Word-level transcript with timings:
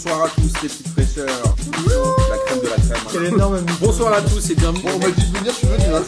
Bonsoir 0.00 0.26
à 0.26 0.28
tous 0.28 0.42
les 0.62 0.68
petites 0.68 0.88
fraîcheurs. 0.90 1.26
La 1.26 2.36
crème 2.46 2.60
de 2.62 2.68
la 2.68 2.76
crème. 2.76 3.02
Quel 3.10 3.24
énorme 3.24 3.66
Bonsoir 3.80 4.12
à 4.12 4.22
tous 4.22 4.48
et 4.50 4.54
bienvenue. 4.54 4.82
Bon, 4.84 4.90
on 4.94 4.98
m'a 5.00 5.10
dit 5.10 5.26
de 5.28 5.38
venir, 5.38 5.52
je 5.52 5.58
suis 5.58 5.66
venu. 5.66 5.86
Hein. 5.92 6.04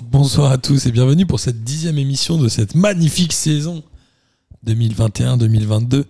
Bonsoir 0.00 0.52
à 0.52 0.56
tous 0.56 0.86
et 0.86 0.90
bienvenue 0.90 1.26
pour 1.26 1.38
cette 1.38 1.62
dixième 1.62 1.98
émission 1.98 2.38
de 2.38 2.48
cette 2.48 2.74
magnifique 2.74 3.34
saison 3.34 3.82
2021-2022. 4.66 6.04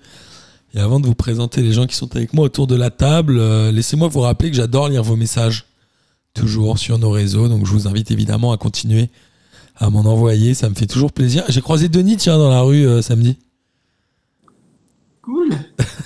Et 0.74 0.78
avant 0.78 1.00
de 1.00 1.06
vous 1.06 1.16
présenter 1.16 1.60
les 1.60 1.72
gens 1.72 1.88
qui 1.88 1.96
sont 1.96 2.14
avec 2.14 2.34
moi 2.34 2.44
autour 2.44 2.68
de 2.68 2.76
la 2.76 2.90
table, 2.90 3.36
euh, 3.40 3.72
laissez-moi 3.72 4.06
vous 4.06 4.20
rappeler 4.20 4.52
que 4.52 4.56
j'adore 4.56 4.88
lire 4.88 5.02
vos 5.02 5.16
messages, 5.16 5.66
toujours 6.34 6.78
sur 6.78 6.98
nos 6.98 7.10
réseaux. 7.10 7.48
Donc 7.48 7.66
je 7.66 7.72
vous 7.72 7.88
invite 7.88 8.10
évidemment 8.10 8.52
à 8.52 8.56
continuer 8.56 9.10
à 9.76 9.90
m'en 9.90 10.00
envoyer, 10.00 10.54
ça 10.54 10.68
me 10.68 10.74
fait 10.74 10.86
toujours 10.86 11.12
plaisir. 11.12 11.44
J'ai 11.48 11.60
croisé 11.60 11.88
Denis, 11.88 12.16
tiens, 12.16 12.38
dans 12.38 12.50
la 12.50 12.60
rue 12.60 12.86
euh, 12.86 13.02
samedi. 13.02 13.36
Cool. 15.22 15.50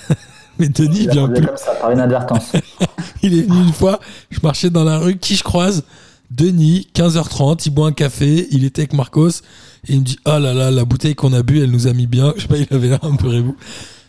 Mais 0.58 0.68
Denis 0.68 1.00
Il 1.02 1.10
vient 1.10 1.28
plus. 1.28 1.44
comme 1.46 1.56
ça, 1.56 1.74
par 1.74 1.92
inadvertance. 1.92 2.52
Il 3.22 3.36
est 3.38 3.42
venu 3.42 3.60
une 3.60 3.72
fois, 3.72 4.00
je 4.30 4.38
marchais 4.42 4.70
dans 4.70 4.84
la 4.84 4.98
rue, 4.98 5.18
qui 5.18 5.34
je 5.36 5.42
croise? 5.42 5.84
Denis, 6.30 6.88
15h30, 6.94 7.62
il 7.66 7.70
boit 7.70 7.86
un 7.86 7.92
café, 7.92 8.48
il 8.50 8.64
était 8.64 8.82
avec 8.82 8.94
Marcos, 8.94 9.28
et 9.28 9.92
il 9.92 10.00
me 10.00 10.04
dit 10.04 10.18
Oh 10.24 10.38
là 10.38 10.54
là, 10.54 10.70
la 10.70 10.84
bouteille 10.84 11.14
qu'on 11.14 11.32
a 11.32 11.42
bu, 11.42 11.60
elle 11.62 11.70
nous 11.70 11.86
a 11.86 11.92
mis 11.92 12.06
bien. 12.06 12.32
Je 12.36 12.42
sais 12.42 12.48
pas, 12.48 12.56
il 12.56 12.66
avait 12.70 12.88
l'air 12.88 13.04
un 13.04 13.16
peu 13.16 13.28
rebou. 13.28 13.56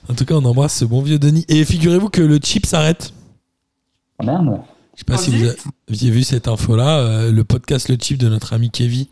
En 0.10 0.14
tout 0.14 0.26
cas, 0.26 0.36
on 0.36 0.46
embrasse 0.46 0.76
ce 0.78 0.86
bon 0.86 1.02
vieux 1.02 1.20
Denis. 1.20 1.46
Et 1.48 1.64
figurez-vous 1.66 2.10
que 2.10 2.22
le 2.22 2.40
chip 2.42 2.66
s'arrête. 2.66 3.14
Oh, 4.20 4.26
Merde. 4.26 4.62
Je 4.98 5.02
sais 5.02 5.06
pas 5.06 5.18
si 5.20 5.30
vous 5.32 5.46
aviez 5.90 6.10
vu 6.12 6.24
cette 6.24 6.48
info-là. 6.48 6.98
euh, 7.00 7.32
le 7.32 7.44
podcast 7.44 7.88
Le 7.88 7.98
Chip 8.02 8.18
de 8.18 8.28
notre 8.30 8.54
ami 8.54 8.72
Kevin 8.72 9.06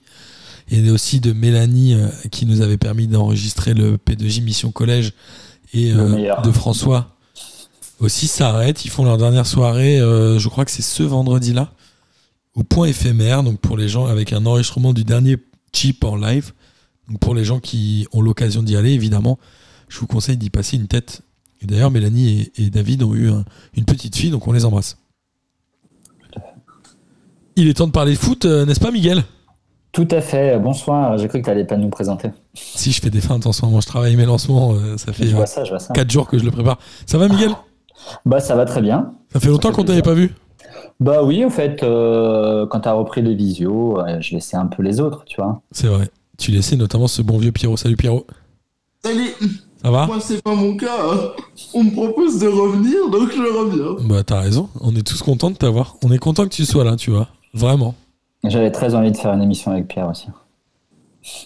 et 0.71 0.89
aussi 0.89 1.19
de 1.19 1.31
Mélanie 1.31 1.93
euh, 1.93 2.07
qui 2.31 2.47
nous 2.47 2.61
avait 2.61 2.77
permis 2.77 3.07
d'enregistrer 3.07 3.73
le 3.75 3.97
P2J 3.97 4.41
Mission 4.43 4.71
Collège 4.71 5.13
et 5.73 5.91
euh, 5.93 6.09
de 6.41 6.51
François 6.51 7.15
aussi 7.99 8.25
s'arrêtent. 8.27 8.83
Ils 8.83 8.89
font 8.89 9.05
leur 9.05 9.17
dernière 9.17 9.45
soirée, 9.45 9.99
euh, 9.99 10.39
je 10.39 10.49
crois 10.49 10.65
que 10.65 10.71
c'est 10.71 10.81
ce 10.81 11.03
vendredi-là, 11.03 11.71
au 12.55 12.63
point 12.63 12.87
éphémère, 12.87 13.43
donc 13.43 13.59
pour 13.59 13.77
les 13.77 13.87
gens 13.87 14.05
avec 14.07 14.33
un 14.33 14.45
enregistrement 14.45 14.91
du 14.91 15.03
dernier 15.03 15.37
Chip 15.71 16.03
en 16.03 16.15
live. 16.15 16.51
Donc 17.07 17.19
pour 17.19 17.35
les 17.35 17.45
gens 17.45 17.59
qui 17.59 18.07
ont 18.11 18.21
l'occasion 18.21 18.63
d'y 18.63 18.75
aller, 18.75 18.91
évidemment, 18.91 19.37
je 19.87 19.99
vous 19.99 20.07
conseille 20.07 20.37
d'y 20.37 20.49
passer 20.49 20.77
une 20.77 20.87
tête. 20.87 21.21
Et 21.61 21.67
d'ailleurs, 21.67 21.91
Mélanie 21.91 22.49
et, 22.57 22.63
et 22.63 22.69
David 22.71 23.03
ont 23.03 23.13
eu 23.13 23.29
un- 23.29 23.45
une 23.77 23.85
petite 23.85 24.15
fille, 24.15 24.31
donc 24.31 24.47
on 24.47 24.51
les 24.51 24.65
embrasse. 24.65 24.97
Il 27.55 27.67
est 27.69 27.73
temps 27.75 27.87
de 27.87 27.91
parler 27.91 28.15
foot, 28.15 28.45
euh, 28.45 28.65
n'est-ce 28.65 28.79
pas, 28.79 28.91
Miguel? 28.91 29.23
Tout 29.91 30.07
à 30.11 30.19
fait. 30.19 30.59
Bonsoir. 30.59 31.17
J'ai 31.17 31.27
cru 31.29 31.39
que 31.39 31.45
tu 31.45 31.49
n'allais 31.49 31.63
pas 31.65 31.77
nous 31.77 31.89
présenter. 31.89 32.29
Si 32.53 32.91
je 32.91 33.01
fais 33.01 33.09
des 33.09 33.21
feintes 33.21 33.45
en 33.47 33.53
ce 33.53 33.63
moment, 33.65 33.79
je 33.79 33.87
travaille 33.87 34.15
mes 34.17 34.25
lancements, 34.25 34.73
euh, 34.73 34.97
ça 34.97 35.13
fait 35.13 35.25
Je 35.27 35.33
euh, 35.33 35.37
vois 35.37 35.45
ça, 35.45 35.63
je 35.63 35.69
vois 35.69 35.79
ça. 35.79 35.93
4 35.93 36.09
jours 36.11 36.27
que 36.27 36.37
je 36.37 36.43
le 36.43 36.51
prépare. 36.51 36.79
Ça 37.05 37.17
va, 37.17 37.29
Miguel? 37.29 37.51
Bah, 38.25 38.41
ça 38.41 38.55
va 38.55 38.65
très 38.65 38.81
bien. 38.81 39.13
Ça 39.31 39.39
fait 39.39 39.47
longtemps 39.47 39.71
qu'on 39.71 39.85
t'avait 39.85 40.01
pas 40.01 40.13
vu. 40.13 40.33
Bah 40.99 41.23
oui, 41.23 41.43
en 41.45 41.49
fait, 41.49 41.81
euh, 41.83 42.65
quand 42.67 42.81
tu 42.81 42.89
as 42.89 42.93
repris 42.93 43.21
les 43.21 43.35
visios, 43.35 43.99
euh, 43.99 44.19
je 44.19 44.33
laissais 44.35 44.57
un 44.57 44.67
peu 44.67 44.83
les 44.83 44.99
autres, 44.99 45.23
tu 45.25 45.37
vois. 45.41 45.61
C'est 45.71 45.87
vrai. 45.87 46.09
Tu 46.37 46.51
laissais 46.51 46.75
notamment 46.75 47.07
ce 47.07 47.21
bon 47.21 47.37
vieux 47.37 47.51
Pierrot. 47.53 47.77
Salut 47.77 47.95
Pierrot. 47.95 48.27
Salut. 49.03 49.29
Ça 49.81 49.91
va? 49.91 50.05
Moi, 50.07 50.17
c'est 50.19 50.41
pas 50.41 50.55
mon 50.55 50.75
cas. 50.75 50.87
hein. 51.03 51.19
On 51.73 51.83
me 51.85 51.91
propose 51.91 52.39
de 52.39 52.47
revenir, 52.47 53.09
donc 53.09 53.29
je 53.31 53.41
reviens. 53.41 54.07
Bah 54.09 54.23
t'as 54.23 54.39
raison. 54.41 54.69
On 54.81 54.93
est 54.95 55.05
tous 55.05 55.21
contents 55.21 55.51
de 55.51 55.55
t'avoir. 55.55 55.95
On 56.03 56.11
est 56.11 56.17
content 56.17 56.43
que 56.43 56.49
tu 56.49 56.65
sois 56.65 56.83
là, 56.83 56.95
tu 56.95 57.11
vois. 57.11 57.27
Vraiment. 57.55 57.95
J'avais 58.43 58.71
très 58.71 58.93
envie 58.93 59.11
de 59.11 59.17
faire 59.17 59.33
une 59.33 59.41
émission 59.41 59.71
avec 59.71 59.87
Pierre 59.87 60.09
aussi. 60.09 60.27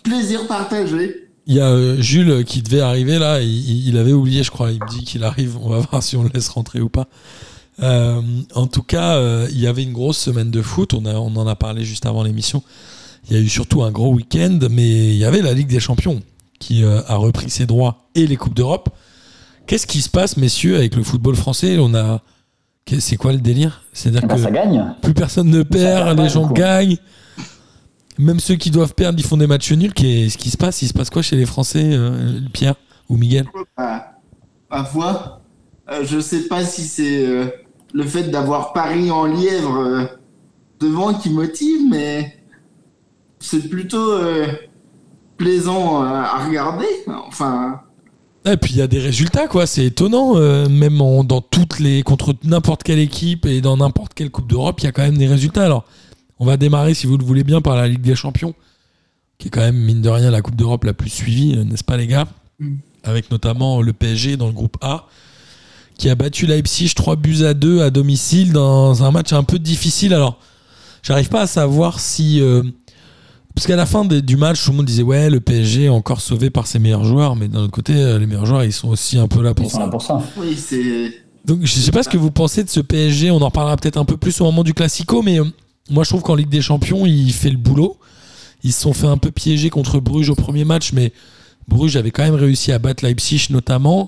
Plaisir 0.04 0.46
partagé. 0.48 1.30
Il 1.48 1.56
y 1.56 1.62
a 1.62 1.70
euh, 1.70 2.02
Jules 2.02 2.44
qui 2.44 2.62
devait 2.62 2.82
arriver 2.82 3.18
là. 3.18 3.42
Il, 3.42 3.88
il 3.88 3.98
avait 3.98 4.12
oublié, 4.12 4.44
je 4.44 4.52
crois. 4.52 4.72
Il 4.72 4.80
me 4.80 4.90
dit 4.90 5.06
qu'il 5.06 5.24
arrive. 5.24 5.58
On 5.62 5.70
va 5.70 5.80
voir 5.92 6.04
si 6.04 6.18
on 6.18 6.24
le 6.24 6.30
laisse 6.34 6.50
rentrer 6.50 6.82
ou 6.82 6.90
pas. 6.90 7.08
Euh, 7.82 8.22
en 8.56 8.68
tout 8.68 8.84
cas, 8.84 9.16
euh, 9.16 9.48
il 9.52 9.60
y 9.60 9.68
avait 9.68 9.84
une 9.84 9.94
grosse 9.94 10.18
semaine 10.18 10.52
de 10.52 10.62
foot. 10.62 10.94
On, 10.94 11.06
a, 11.06 11.14
on 11.14 11.36
en 11.36 11.48
a 11.48 11.56
parlé 11.56 11.86
juste 11.86 12.06
avant 12.06 12.24
l'émission. 12.24 12.64
Il 13.30 13.36
y 13.36 13.40
a 13.40 13.42
eu 13.42 13.50
surtout 13.50 13.84
un 13.84 13.92
gros 13.92 14.14
week-end, 14.14 14.60
mais 14.70 15.10
il 15.10 15.18
y 15.18 15.26
avait 15.26 15.42
la 15.42 15.54
Ligue 15.54 15.68
des 15.68 15.80
Champions 15.80 16.22
qui 16.60 16.84
euh, 16.84 17.02
a 17.08 17.16
repris 17.16 17.50
ses 17.50 17.66
droits 17.66 18.10
et 18.16 18.28
les 18.28 18.36
Coupes 18.36 18.54
d'Europe. 18.54 18.90
Qu'est-ce 19.68 19.88
qui 19.88 20.02
se 20.02 20.10
passe, 20.10 20.36
messieurs, 20.36 20.76
avec 20.76 20.96
le 20.96 21.04
football 21.04 21.36
français? 21.36 21.78
On 21.80 21.94
a. 21.94 22.22
C'est 23.00 23.16
quoi 23.18 23.32
le 23.34 23.40
délire? 23.40 23.82
C'est-à-dire 23.94 24.22
Bah, 24.28 24.36
que 24.36 24.42
ça 24.42 24.52
gagne. 24.52 24.96
plus 25.02 25.14
personne 25.14 25.50
ne 25.50 25.64
perd, 25.64 26.18
les 26.20 26.30
gens 26.30 26.48
gagnent. 26.50 26.98
Même 28.18 28.40
ceux 28.40 28.56
qui 28.56 28.70
doivent 28.72 28.94
perdre, 28.96 29.18
ils 29.20 29.26
font 29.26 29.38
des 29.38 29.48
matchs 29.48 29.72
nuls. 29.72 29.94
Qu'est-ce 29.94 30.38
qui 30.38 30.50
se 30.50 30.58
passe? 30.58 30.82
Il 30.82 30.88
se 30.88 30.94
passe 30.94 31.10
quoi 31.10 31.22
chez 31.22 31.36
les 31.38 31.46
Français, 31.46 31.90
euh, 31.94 32.40
Pierre 32.52 32.76
ou 33.08 33.16
Miguel? 33.16 33.46
Bah, 33.78 34.06
ma 34.70 34.84
foi, 34.84 35.42
euh, 35.90 36.04
je 36.04 36.20
sais 36.20 36.48
pas 36.48 36.66
si 36.66 36.82
c'est 36.84 37.26
euh, 37.26 37.46
le 37.94 38.04
fait 38.04 38.24
d'avoir 38.24 38.74
Paris 38.74 39.10
en 39.10 39.26
lièvre 39.26 39.78
euh, 39.78 40.04
devant 40.82 41.14
qui 41.14 41.30
motive, 41.30 41.80
mais 41.90 42.38
c'est 43.40 43.70
plutôt 43.70 44.12
euh, 44.12 44.48
plaisant 45.38 46.04
euh, 46.04 46.08
à 46.08 46.46
regarder. 46.46 46.88
Enfin, 47.28 47.80
Et 48.46 48.58
puis 48.58 48.72
il 48.74 48.78
y 48.78 48.82
a 48.82 48.88
des 48.88 49.00
résultats, 49.00 49.48
quoi. 49.48 49.68
C'est 49.68 49.86
étonnant. 49.86 50.38
euh, 50.38 50.68
même 50.70 51.02
en- 51.02 51.24
dans 51.24 51.42
toutes 51.42 51.80
les 51.80 52.04
contre 52.04 52.34
n'importe 52.44 52.84
quelle 52.84 53.00
équipe 53.00 53.46
et 53.46 53.62
dans 53.62 53.78
n'importe 53.78 54.14
quelle 54.14 54.30
Coupe 54.32 54.48
d'Europe, 54.48 54.80
il 54.82 54.86
y 54.86 54.88
a 54.88 54.92
quand 54.92 55.02
même 55.02 55.18
des 55.18 55.28
résultats. 55.28 55.66
Alors, 55.66 55.86
on 56.40 56.46
va 56.46 56.56
démarrer, 56.58 56.94
si 56.94 57.06
vous 57.06 57.18
le 57.18 57.26
voulez 57.26 57.44
bien, 57.44 57.62
par 57.62 57.76
la 57.76 57.88
Ligue 57.88 58.02
des 58.02 58.16
Champions, 58.16 58.54
qui 59.38 59.48
est 59.48 59.52
quand 59.52 59.60
même 59.62 59.76
mine 59.78 60.02
de 60.02 60.10
rien 60.10 60.32
la 60.32 60.42
Coupe 60.42 60.56
d'Europe 60.56 60.84
la 60.86 60.94
plus 60.94 61.10
suivie, 61.10 61.54
euh, 61.58 61.64
n'est-ce 61.64 61.84
pas, 61.84 61.98
les 61.98 62.08
gars? 62.08 62.28
Mm. 62.60 62.76
Avec 63.04 63.30
notamment 63.32 63.82
le 63.82 63.94
PSG 63.94 64.38
dans 64.38 64.48
le 64.48 64.54
groupe 64.54 64.78
A, 64.82 65.08
qui 65.98 66.10
a 66.10 66.16
battu 66.16 66.46
Leipzig 66.46 66.94
3 66.96 67.18
buts 67.18 67.44
à 67.44 67.54
2 67.54 67.82
à 67.82 67.90
domicile 67.90 68.54
dans 68.54 69.04
un 69.04 69.12
match 69.12 69.34
un 69.34 69.44
peu 69.44 69.60
difficile. 69.60 70.14
Alors, 70.14 70.40
j'arrive 71.04 71.28
pas 71.30 71.42
à 71.42 71.48
savoir 71.48 72.00
si. 72.00 72.40
euh, 72.42 72.64
parce 73.60 73.68
qu'à 73.68 73.76
la 73.76 73.86
fin 73.86 74.06
du 74.06 74.38
match, 74.38 74.64
tout 74.64 74.72
le 74.72 74.78
monde 74.78 74.86
disait 74.86 75.04
ouais, 75.04 75.30
le 75.30 75.42
PSG 75.42 75.84
est 75.84 75.90
encore 75.90 76.22
sauvé 76.22 76.50
par 76.50 76.66
ses 76.66 76.80
meilleurs 76.80 77.04
joueurs, 77.04 77.36
mais 77.36 77.50
d'un 77.50 77.60
autre 77.64 77.74
côté, 77.74 77.94
euh, 77.94 78.18
les 78.18 78.26
meilleurs 78.26 78.46
joueurs, 78.46 78.64
ils 78.64 78.72
sont 78.72 78.88
aussi 78.88 79.18
un 79.18 79.28
peu 79.28 79.42
là 79.42 79.50
Ils 79.50 79.56
pour 79.56 79.70
sont 79.70 79.80
ça. 79.80 79.84
là 79.84 79.90
pour 79.90 80.02
ça. 80.02 80.24
oui, 80.38 80.56
c'est. 80.56 81.12
Donc 81.44 81.60
je 81.64 81.74
sais 81.74 81.92
pas 81.92 82.02
ce 82.02 82.08
que 82.08 82.16
vous 82.16 82.32
pensez 82.32 82.64
de 82.64 82.70
ce 82.70 82.80
PSG, 82.80 83.32
on 83.32 83.42
en 83.42 83.48
reparlera 83.48 83.76
peut-être 83.76 83.98
un 83.98 84.06
peu 84.06 84.16
plus 84.16 84.40
au 84.40 84.46
moment 84.46 84.64
du 84.64 84.74
Classico, 84.74 85.22
mais 85.24 85.42
euh, 85.42 85.44
moi 85.90 86.06
je 86.06 86.10
trouve 86.10 86.22
qu'en 86.22 86.36
Ligue 86.36 86.48
des 86.48 86.62
Champions, 86.62 87.06
il 87.06 87.34
fait 87.34 87.50
le 87.50 87.58
boulot. 87.58 87.98
Ils 88.64 88.72
se 88.72 88.80
sont 88.80 88.94
fait 88.94 89.08
un 89.08 89.18
peu 89.18 89.30
piéger 89.30 89.70
contre 89.70 90.00
Bruges 90.00 90.30
au 90.30 90.36
premier 90.36 90.64
match, 90.64 90.94
mais 90.94 91.12
Bruges 91.68 91.98
avait 91.98 92.12
quand 92.12 92.24
même 92.24 92.36
réussi 92.36 92.72
à 92.72 92.80
battre 92.80 93.04
Leipzig 93.04 93.48
notamment. 93.50 94.08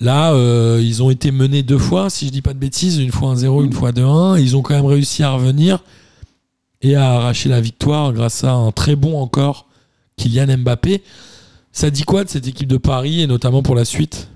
Là, 0.00 0.32
euh, 0.32 0.80
ils 0.82 1.00
ont 1.00 1.10
été 1.10 1.30
menés 1.30 1.62
deux 1.62 1.78
fois, 1.78 2.10
si 2.10 2.26
je 2.26 2.32
dis 2.32 2.42
pas 2.42 2.54
de 2.54 2.58
bêtises, 2.58 2.98
une 2.98 3.12
fois 3.12 3.36
1-0, 3.36 3.64
une 3.66 3.72
fois 3.72 3.92
2-1. 3.92 4.40
Ils 4.40 4.56
ont 4.56 4.62
quand 4.62 4.74
même 4.74 4.86
réussi 4.86 5.22
à 5.22 5.30
revenir 5.30 5.78
et 6.84 6.94
à 6.96 7.14
arracher 7.14 7.48
la 7.48 7.60
victoire 7.60 8.12
grâce 8.12 8.44
à 8.44 8.52
un 8.52 8.70
très 8.70 8.94
bon 8.94 9.20
encore 9.20 9.66
Kylian 10.16 10.58
Mbappé. 10.58 11.02
Ça 11.72 11.90
dit 11.90 12.04
quoi 12.04 12.22
de 12.22 12.28
cette 12.28 12.46
équipe 12.46 12.68
de 12.68 12.76
Paris 12.76 13.22
et 13.22 13.26
notamment 13.26 13.62
pour 13.62 13.74
la 13.74 13.84
suite? 13.84 14.28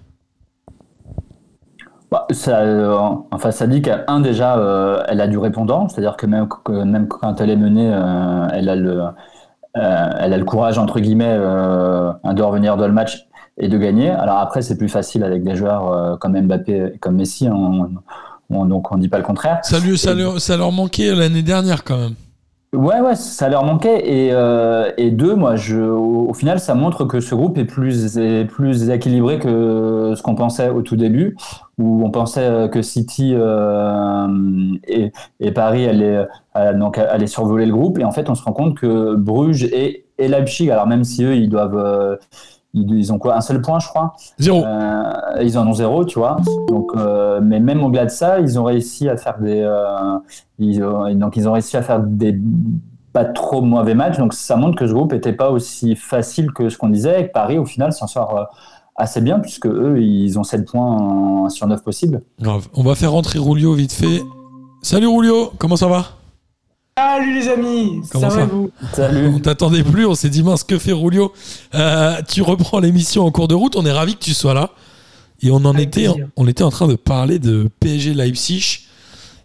Bah, 2.10 2.26
ça, 2.30 2.60
euh, 2.60 2.96
enfin, 3.30 3.50
ça 3.50 3.66
dit 3.66 3.82
qu'un 3.82 4.20
déjà, 4.20 4.58
euh, 4.58 5.02
elle 5.08 5.20
a 5.20 5.28
du 5.28 5.36
répondant, 5.36 5.88
c'est-à-dire 5.88 6.16
que 6.16 6.24
même, 6.24 6.48
que 6.64 6.72
même 6.72 7.06
quand 7.06 7.38
elle 7.40 7.50
est 7.50 7.56
menée, 7.56 7.92
euh, 7.92 8.48
elle 8.54 8.70
a 8.70 8.76
le, 8.76 9.02
euh, 9.02 10.10
elle 10.18 10.32
a 10.32 10.38
le 10.38 10.44
courage 10.46 10.78
entre 10.78 11.00
guillemets 11.00 11.36
de 11.36 12.42
revenir 12.42 12.78
dans 12.78 12.86
le 12.86 12.94
match 12.94 13.26
et 13.58 13.68
de 13.68 13.76
gagner. 13.76 14.08
Alors 14.08 14.38
après, 14.38 14.62
c'est 14.62 14.78
plus 14.78 14.88
facile 14.88 15.22
avec 15.22 15.44
des 15.44 15.54
joueurs 15.54 16.18
comme 16.18 16.40
Mbappé, 16.40 16.92
et 16.94 16.98
comme 16.98 17.16
Messi, 17.16 17.46
hein, 17.46 17.54
on, 17.54 17.90
on- 18.50 18.64
donc 18.64 18.90
on 18.90 18.96
dit 18.96 19.08
pas 19.08 19.18
le 19.18 19.24
contraire. 19.24 19.58
Ça, 19.62 19.78
lui, 19.78 19.98
ça, 19.98 20.14
leur, 20.14 20.40
ça 20.40 20.56
leur 20.56 20.72
manquait 20.72 21.14
l'année 21.14 21.42
dernière 21.42 21.84
quand 21.84 21.98
même. 21.98 22.14
Ouais, 22.74 23.00
ouais, 23.00 23.14
ça 23.16 23.48
leur 23.48 23.64
manquait. 23.64 24.06
Et, 24.06 24.28
euh, 24.32 24.92
et 24.98 25.10
deux, 25.10 25.34
moi, 25.34 25.56
je, 25.56 25.78
au, 25.80 26.34
final, 26.34 26.60
ça 26.60 26.74
montre 26.74 27.06
que 27.06 27.18
ce 27.18 27.34
groupe 27.34 27.56
est 27.56 27.64
plus, 27.64 28.18
est 28.18 28.44
plus 28.44 28.90
équilibré 28.90 29.38
que 29.38 30.12
ce 30.14 30.22
qu'on 30.22 30.34
pensait 30.34 30.68
au 30.68 30.82
tout 30.82 30.96
début, 30.96 31.34
où 31.78 32.04
on 32.04 32.10
pensait 32.10 32.44
euh, 32.44 32.68
que 32.68 32.82
City 32.82 33.32
euh, 33.34 34.26
et, 34.86 35.50
Paris 35.52 35.86
allaient, 35.88 36.26
euh, 36.56 36.74
donc, 36.74 36.98
allaient 36.98 37.26
survoler 37.26 37.64
le 37.64 37.72
groupe. 37.72 37.98
Et 37.98 38.04
en 38.04 38.12
fait, 38.12 38.28
on 38.28 38.34
se 38.34 38.42
rend 38.42 38.52
compte 38.52 38.76
que 38.76 39.14
Bruges 39.14 39.64
et, 39.64 40.04
et 40.18 40.28
Leipzig, 40.28 40.70
alors 40.70 40.86
même 40.86 41.04
si 41.04 41.24
eux, 41.24 41.36
ils 41.36 41.48
doivent. 41.48 42.18
Ils, 42.86 43.12
ont 43.12 43.18
quoi 43.18 43.36
Un 43.36 43.40
seul 43.40 43.60
point, 43.60 43.78
je 43.78 43.88
crois. 43.88 44.14
Zéro. 44.38 44.64
Euh, 44.64 45.12
ils 45.42 45.58
en 45.58 45.66
ont 45.66 45.72
zéro, 45.72 46.04
tu 46.04 46.18
vois. 46.18 46.36
Donc, 46.68 46.90
euh, 46.96 47.40
mais 47.42 47.60
même 47.60 47.82
au-delà 47.82 48.04
de 48.04 48.10
ça, 48.10 48.40
ils 48.40 48.58
ont 48.58 48.64
réussi 48.64 49.08
à 49.08 49.16
faire 49.16 49.38
des, 49.38 49.60
euh, 49.62 50.18
ils 50.58 50.82
ont, 50.82 51.12
donc 51.14 51.36
ils 51.36 51.48
ont 51.48 51.52
réussi 51.52 51.76
à 51.76 51.82
faire 51.82 52.00
des 52.00 52.38
pas 53.12 53.24
trop 53.24 53.62
mauvais 53.62 53.94
matchs. 53.94 54.18
Donc 54.18 54.34
ça 54.34 54.56
montre 54.56 54.76
que 54.76 54.86
ce 54.86 54.92
groupe 54.92 55.12
n'était 55.12 55.32
pas 55.32 55.50
aussi 55.50 55.96
facile 55.96 56.52
que 56.52 56.68
ce 56.68 56.78
qu'on 56.78 56.88
disait. 56.88 57.22
Et 57.22 57.26
que 57.28 57.32
Paris, 57.32 57.58
au 57.58 57.64
final, 57.64 57.92
s'en 57.92 58.06
sort 58.06 58.48
assez 58.96 59.20
bien 59.20 59.38
puisque 59.38 59.66
eux, 59.66 60.02
ils 60.02 60.38
ont 60.38 60.44
7 60.44 60.68
points 60.68 61.48
sur 61.48 61.66
9 61.66 61.82
possibles. 61.82 62.22
On 62.74 62.82
va 62.82 62.94
faire 62.94 63.12
rentrer 63.12 63.38
Rulio 63.38 63.72
vite 63.74 63.92
fait. 63.92 64.22
Salut 64.82 65.08
Rulio, 65.08 65.52
comment 65.58 65.76
ça 65.76 65.88
va? 65.88 66.17
Salut 66.98 67.32
les 67.38 67.48
amis, 67.48 68.00
Comment 68.10 68.28
ça 68.28 68.36
va 68.38 68.44
vous 68.46 68.72
Salut. 68.92 69.28
On 69.28 69.38
t'attendait 69.38 69.84
plus, 69.84 70.04
on 70.04 70.16
s'est 70.16 70.30
dit 70.30 70.42
mince, 70.42 70.64
que 70.64 70.78
fait 70.78 70.90
Rulio 70.92 71.32
Euh, 71.76 72.16
Tu 72.28 72.42
reprends 72.42 72.80
l'émission 72.80 73.24
en 73.24 73.30
cours 73.30 73.46
de 73.46 73.54
route, 73.54 73.76
on 73.76 73.86
est 73.86 73.92
ravi 73.92 74.14
que 74.16 74.24
tu 74.24 74.34
sois 74.34 74.52
là. 74.52 74.70
Et 75.40 75.52
on 75.52 75.56
en 75.58 75.66
Avec 75.76 75.88
était, 75.96 76.08
plaisir. 76.08 76.26
on 76.36 76.48
était 76.48 76.64
en 76.64 76.70
train 76.70 76.88
de 76.88 76.96
parler 76.96 77.38
de 77.38 77.68
PSG 77.78 78.14
Leipzig 78.14 78.80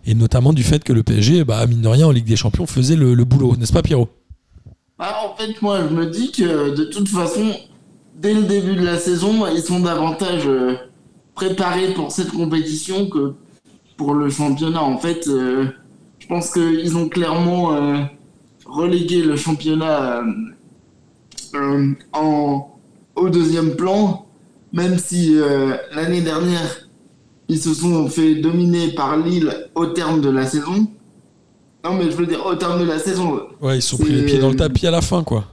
et 0.08 0.16
notamment 0.16 0.52
du 0.52 0.64
fait 0.64 0.84
que 0.84 0.94
le 0.94 1.04
PSG, 1.04 1.44
bah, 1.44 1.64
mine 1.68 1.82
de 1.82 1.88
rien, 1.88 2.08
en 2.08 2.12
Ligue 2.12 2.26
des 2.26 2.36
Champions, 2.36 2.66
faisait 2.66 2.96
le, 2.96 3.14
le 3.14 3.24
boulot, 3.24 3.56
n'est-ce 3.56 3.72
pas 3.72 3.84
Pierrot? 3.84 4.10
Ah, 4.98 5.20
en 5.24 5.36
fait, 5.40 5.62
moi, 5.62 5.80
je 5.88 5.94
me 5.94 6.08
dis 6.08 6.32
que 6.32 6.76
de 6.76 6.86
toute 6.86 7.08
façon, 7.08 7.52
dès 8.20 8.34
le 8.34 8.42
début 8.44 8.76
de 8.76 8.84
la 8.84 8.98
saison, 8.98 9.46
ils 9.56 9.62
sont 9.62 9.80
davantage 9.80 10.48
euh, 10.48 10.74
préparés 11.36 11.94
pour 11.94 12.12
cette 12.12 12.32
compétition 12.32 13.08
que 13.10 13.36
pour 13.96 14.16
le 14.16 14.32
championnat. 14.32 14.82
En 14.82 14.98
fait, 14.98 15.28
euh, 15.28 15.68
je 16.24 16.28
pense 16.30 16.52
qu'ils 16.52 16.96
ont 16.96 17.10
clairement 17.10 17.74
euh, 17.74 17.98
relégué 18.66 19.22
le 19.22 19.36
championnat 19.36 20.20
euh, 20.20 20.24
euh, 21.56 21.92
en, 22.14 22.80
au 23.18 23.30
deuxième 23.30 23.76
plan, 23.76 24.26
même 24.72 24.98
si 24.98 25.36
l'année 25.94 26.22
dernière, 26.22 26.88
ils 27.50 27.60
se 27.60 27.74
sont 27.74 28.08
fait 28.08 28.36
dominer 28.36 28.94
par 28.94 29.18
Lille 29.18 29.54
au 29.76 29.88
terme 29.88 30.22
de 30.22 30.30
la 30.30 30.46
saison. 30.46 30.88
Non, 31.84 31.96
mais 31.96 32.10
je 32.10 32.16
veux 32.16 32.26
dire, 32.26 32.46
au 32.46 32.56
terme 32.56 32.80
de 32.80 32.86
la 32.86 33.00
saison, 33.00 33.42
Ouais, 33.60 33.80
ils 33.80 33.82
se 33.82 33.90
sont 33.90 33.98
pris 33.98 34.14
les 34.14 34.26
pieds 34.26 34.40
dans 34.40 34.50
le 34.50 34.56
tapis 34.56 34.88
à 34.88 34.92
la 34.92 35.02
fin, 35.02 35.26
quoi. 35.26 35.44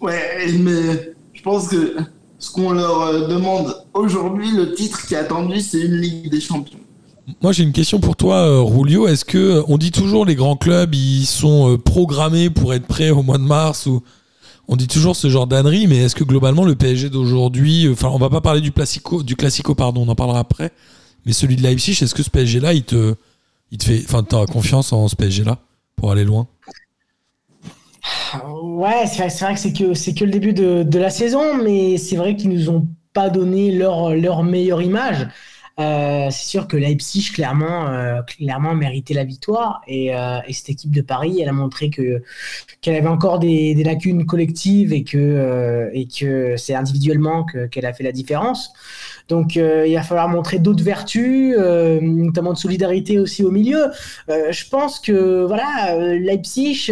Ouais, 0.00 0.46
mais 0.58 1.14
je 1.34 1.42
pense 1.42 1.68
que 1.68 1.96
ce 2.38 2.50
qu'on 2.50 2.72
leur 2.72 3.28
demande 3.28 3.76
aujourd'hui, 3.92 4.52
le 4.52 4.72
titre 4.72 5.06
qui 5.06 5.12
est 5.12 5.18
attendu, 5.18 5.60
c'est 5.60 5.82
une 5.82 5.96
Ligue 5.96 6.30
des 6.30 6.40
Champions. 6.40 6.78
Moi, 7.42 7.52
j'ai 7.52 7.62
une 7.62 7.72
question 7.72 8.00
pour 8.00 8.16
toi, 8.16 8.36
euh, 8.36 8.62
Rulio. 8.62 9.06
Est-ce 9.06 9.24
que 9.24 9.38
euh, 9.38 9.62
on 9.68 9.76
dit 9.78 9.90
toujours 9.90 10.24
les 10.24 10.34
grands 10.34 10.56
clubs, 10.56 10.94
ils 10.94 11.26
sont 11.26 11.72
euh, 11.72 11.78
programmés 11.78 12.48
pour 12.50 12.72
être 12.74 12.86
prêts 12.86 13.10
au 13.10 13.22
mois 13.22 13.38
de 13.38 13.42
mars 13.42 13.86
ou 13.86 14.02
on 14.68 14.76
dit 14.76 14.86
toujours 14.86 15.16
ce 15.16 15.28
genre 15.28 15.46
d'ânerie, 15.46 15.86
mais 15.86 15.96
est-ce 15.96 16.14
que 16.14 16.24
globalement 16.24 16.64
le 16.64 16.74
PSG 16.74 17.08
d'aujourd'hui, 17.08 17.86
euh, 17.86 17.92
enfin, 17.92 18.08
on 18.08 18.18
va 18.18 18.28
pas 18.28 18.42
parler 18.42 18.60
du 18.60 18.70
classico, 18.70 19.22
du 19.22 19.34
classico, 19.34 19.74
pardon, 19.74 20.04
on 20.06 20.08
en 20.08 20.14
parlera 20.14 20.40
après, 20.40 20.70
mais 21.24 21.32
celui 21.32 21.56
de 21.56 21.62
Leipzig, 21.62 21.92
est-ce 22.02 22.14
que 22.14 22.22
ce 22.22 22.30
PSG-là, 22.30 22.74
il 22.74 22.84
te, 22.84 23.14
il 23.70 23.78
te 23.78 23.84
fait, 23.84 24.04
enfin, 24.04 24.22
confiance 24.46 24.92
en 24.92 25.08
ce 25.08 25.16
PSG-là 25.16 25.58
pour 25.96 26.12
aller 26.12 26.24
loin? 26.24 26.46
Ouais, 28.62 29.06
c'est 29.06 29.26
vrai, 29.26 29.28
vrai 29.28 29.54
que 29.54 29.60
c'est 29.60 29.72
que 29.72 29.94
c'est 29.94 30.14
que 30.14 30.24
le 30.24 30.30
début 30.30 30.52
de, 30.52 30.82
de 30.82 30.98
la 30.98 31.10
saison, 31.10 31.62
mais 31.62 31.96
c'est 31.96 32.16
vrai 32.16 32.36
qu'ils 32.36 32.50
nous 32.50 32.68
ont 32.68 32.86
pas 33.14 33.30
donné 33.30 33.72
leur 33.72 34.14
leur 34.14 34.42
meilleure 34.42 34.82
image. 34.82 35.26
Euh, 35.78 36.28
c'est 36.30 36.46
sûr 36.46 36.66
que 36.66 36.76
Leipzig 36.76 37.30
clairement 37.32 37.88
euh, 37.88 38.20
clairement 38.22 38.74
méritait 38.74 39.14
la 39.14 39.22
victoire 39.22 39.80
et, 39.86 40.12
euh, 40.12 40.40
et 40.48 40.52
cette 40.52 40.70
équipe 40.70 40.90
de 40.90 41.02
Paris, 41.02 41.40
elle 41.40 41.48
a 41.48 41.52
montré 41.52 41.88
que 41.88 42.20
qu'elle 42.80 42.96
avait 42.96 43.06
encore 43.06 43.38
des, 43.38 43.76
des 43.76 43.84
lacunes 43.84 44.26
collectives 44.26 44.92
et 44.92 45.04
que 45.04 45.88
et 45.92 46.08
que 46.08 46.56
c'est 46.56 46.74
individuellement 46.74 47.44
que 47.44 47.66
qu'elle 47.66 47.86
a 47.86 47.92
fait 47.92 48.02
la 48.02 48.12
différence. 48.12 48.72
Donc 49.28 49.56
euh, 49.56 49.86
il 49.86 49.94
va 49.94 50.02
falloir 50.02 50.28
montrer 50.28 50.58
d'autres 50.58 50.82
vertus, 50.82 51.54
euh, 51.56 52.00
notamment 52.00 52.54
de 52.54 52.58
solidarité 52.58 53.18
aussi 53.18 53.44
au 53.44 53.50
milieu. 53.50 53.90
Euh, 54.30 54.50
je 54.50 54.68
pense 54.68 55.00
que 55.00 55.44
voilà, 55.44 55.96
Leipzig, 56.16 56.90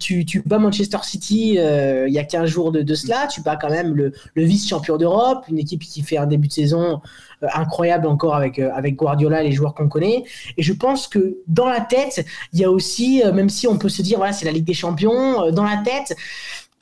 tu, 0.00 0.24
tu 0.24 0.42
bats 0.44 0.58
Manchester 0.58 0.98
City 1.02 1.58
il 1.58 2.12
y 2.12 2.18
a 2.18 2.24
15 2.24 2.48
jours 2.48 2.72
de, 2.72 2.82
de 2.82 2.94
cela, 2.94 3.28
tu 3.28 3.40
bats 3.40 3.56
quand 3.56 3.70
même 3.70 3.94
le, 3.94 4.12
vice-champion 4.34 4.96
d'Europe, 4.96 5.44
une 5.48 5.58
équipe 5.58 5.82
qui 5.82 6.02
fait 6.02 6.16
un 6.16 6.26
début 6.26 6.48
de 6.48 6.52
saison 6.52 7.00
incroyable 7.54 8.06
encore 8.06 8.34
avec, 8.34 8.58
avec 8.58 8.96
Guardiola 8.96 9.42
les 9.42 9.52
joueurs 9.52 9.74
qu'on 9.74 9.88
connaît. 9.88 10.24
Et 10.56 10.62
je 10.62 10.72
pense 10.72 11.06
que 11.06 11.38
dans 11.46 11.66
la 11.66 11.80
tête, 11.80 12.24
il 12.52 12.60
y 12.60 12.64
a 12.64 12.70
aussi, 12.70 13.22
même 13.34 13.48
si 13.48 13.68
on 13.68 13.78
peut 13.78 13.88
se 13.88 14.02
dire, 14.02 14.18
voilà, 14.18 14.32
c'est 14.32 14.46
la 14.46 14.52
Ligue 14.52 14.64
des 14.64 14.74
Champions, 14.74 15.50
dans 15.52 15.64
la 15.64 15.82
tête, 15.84 16.16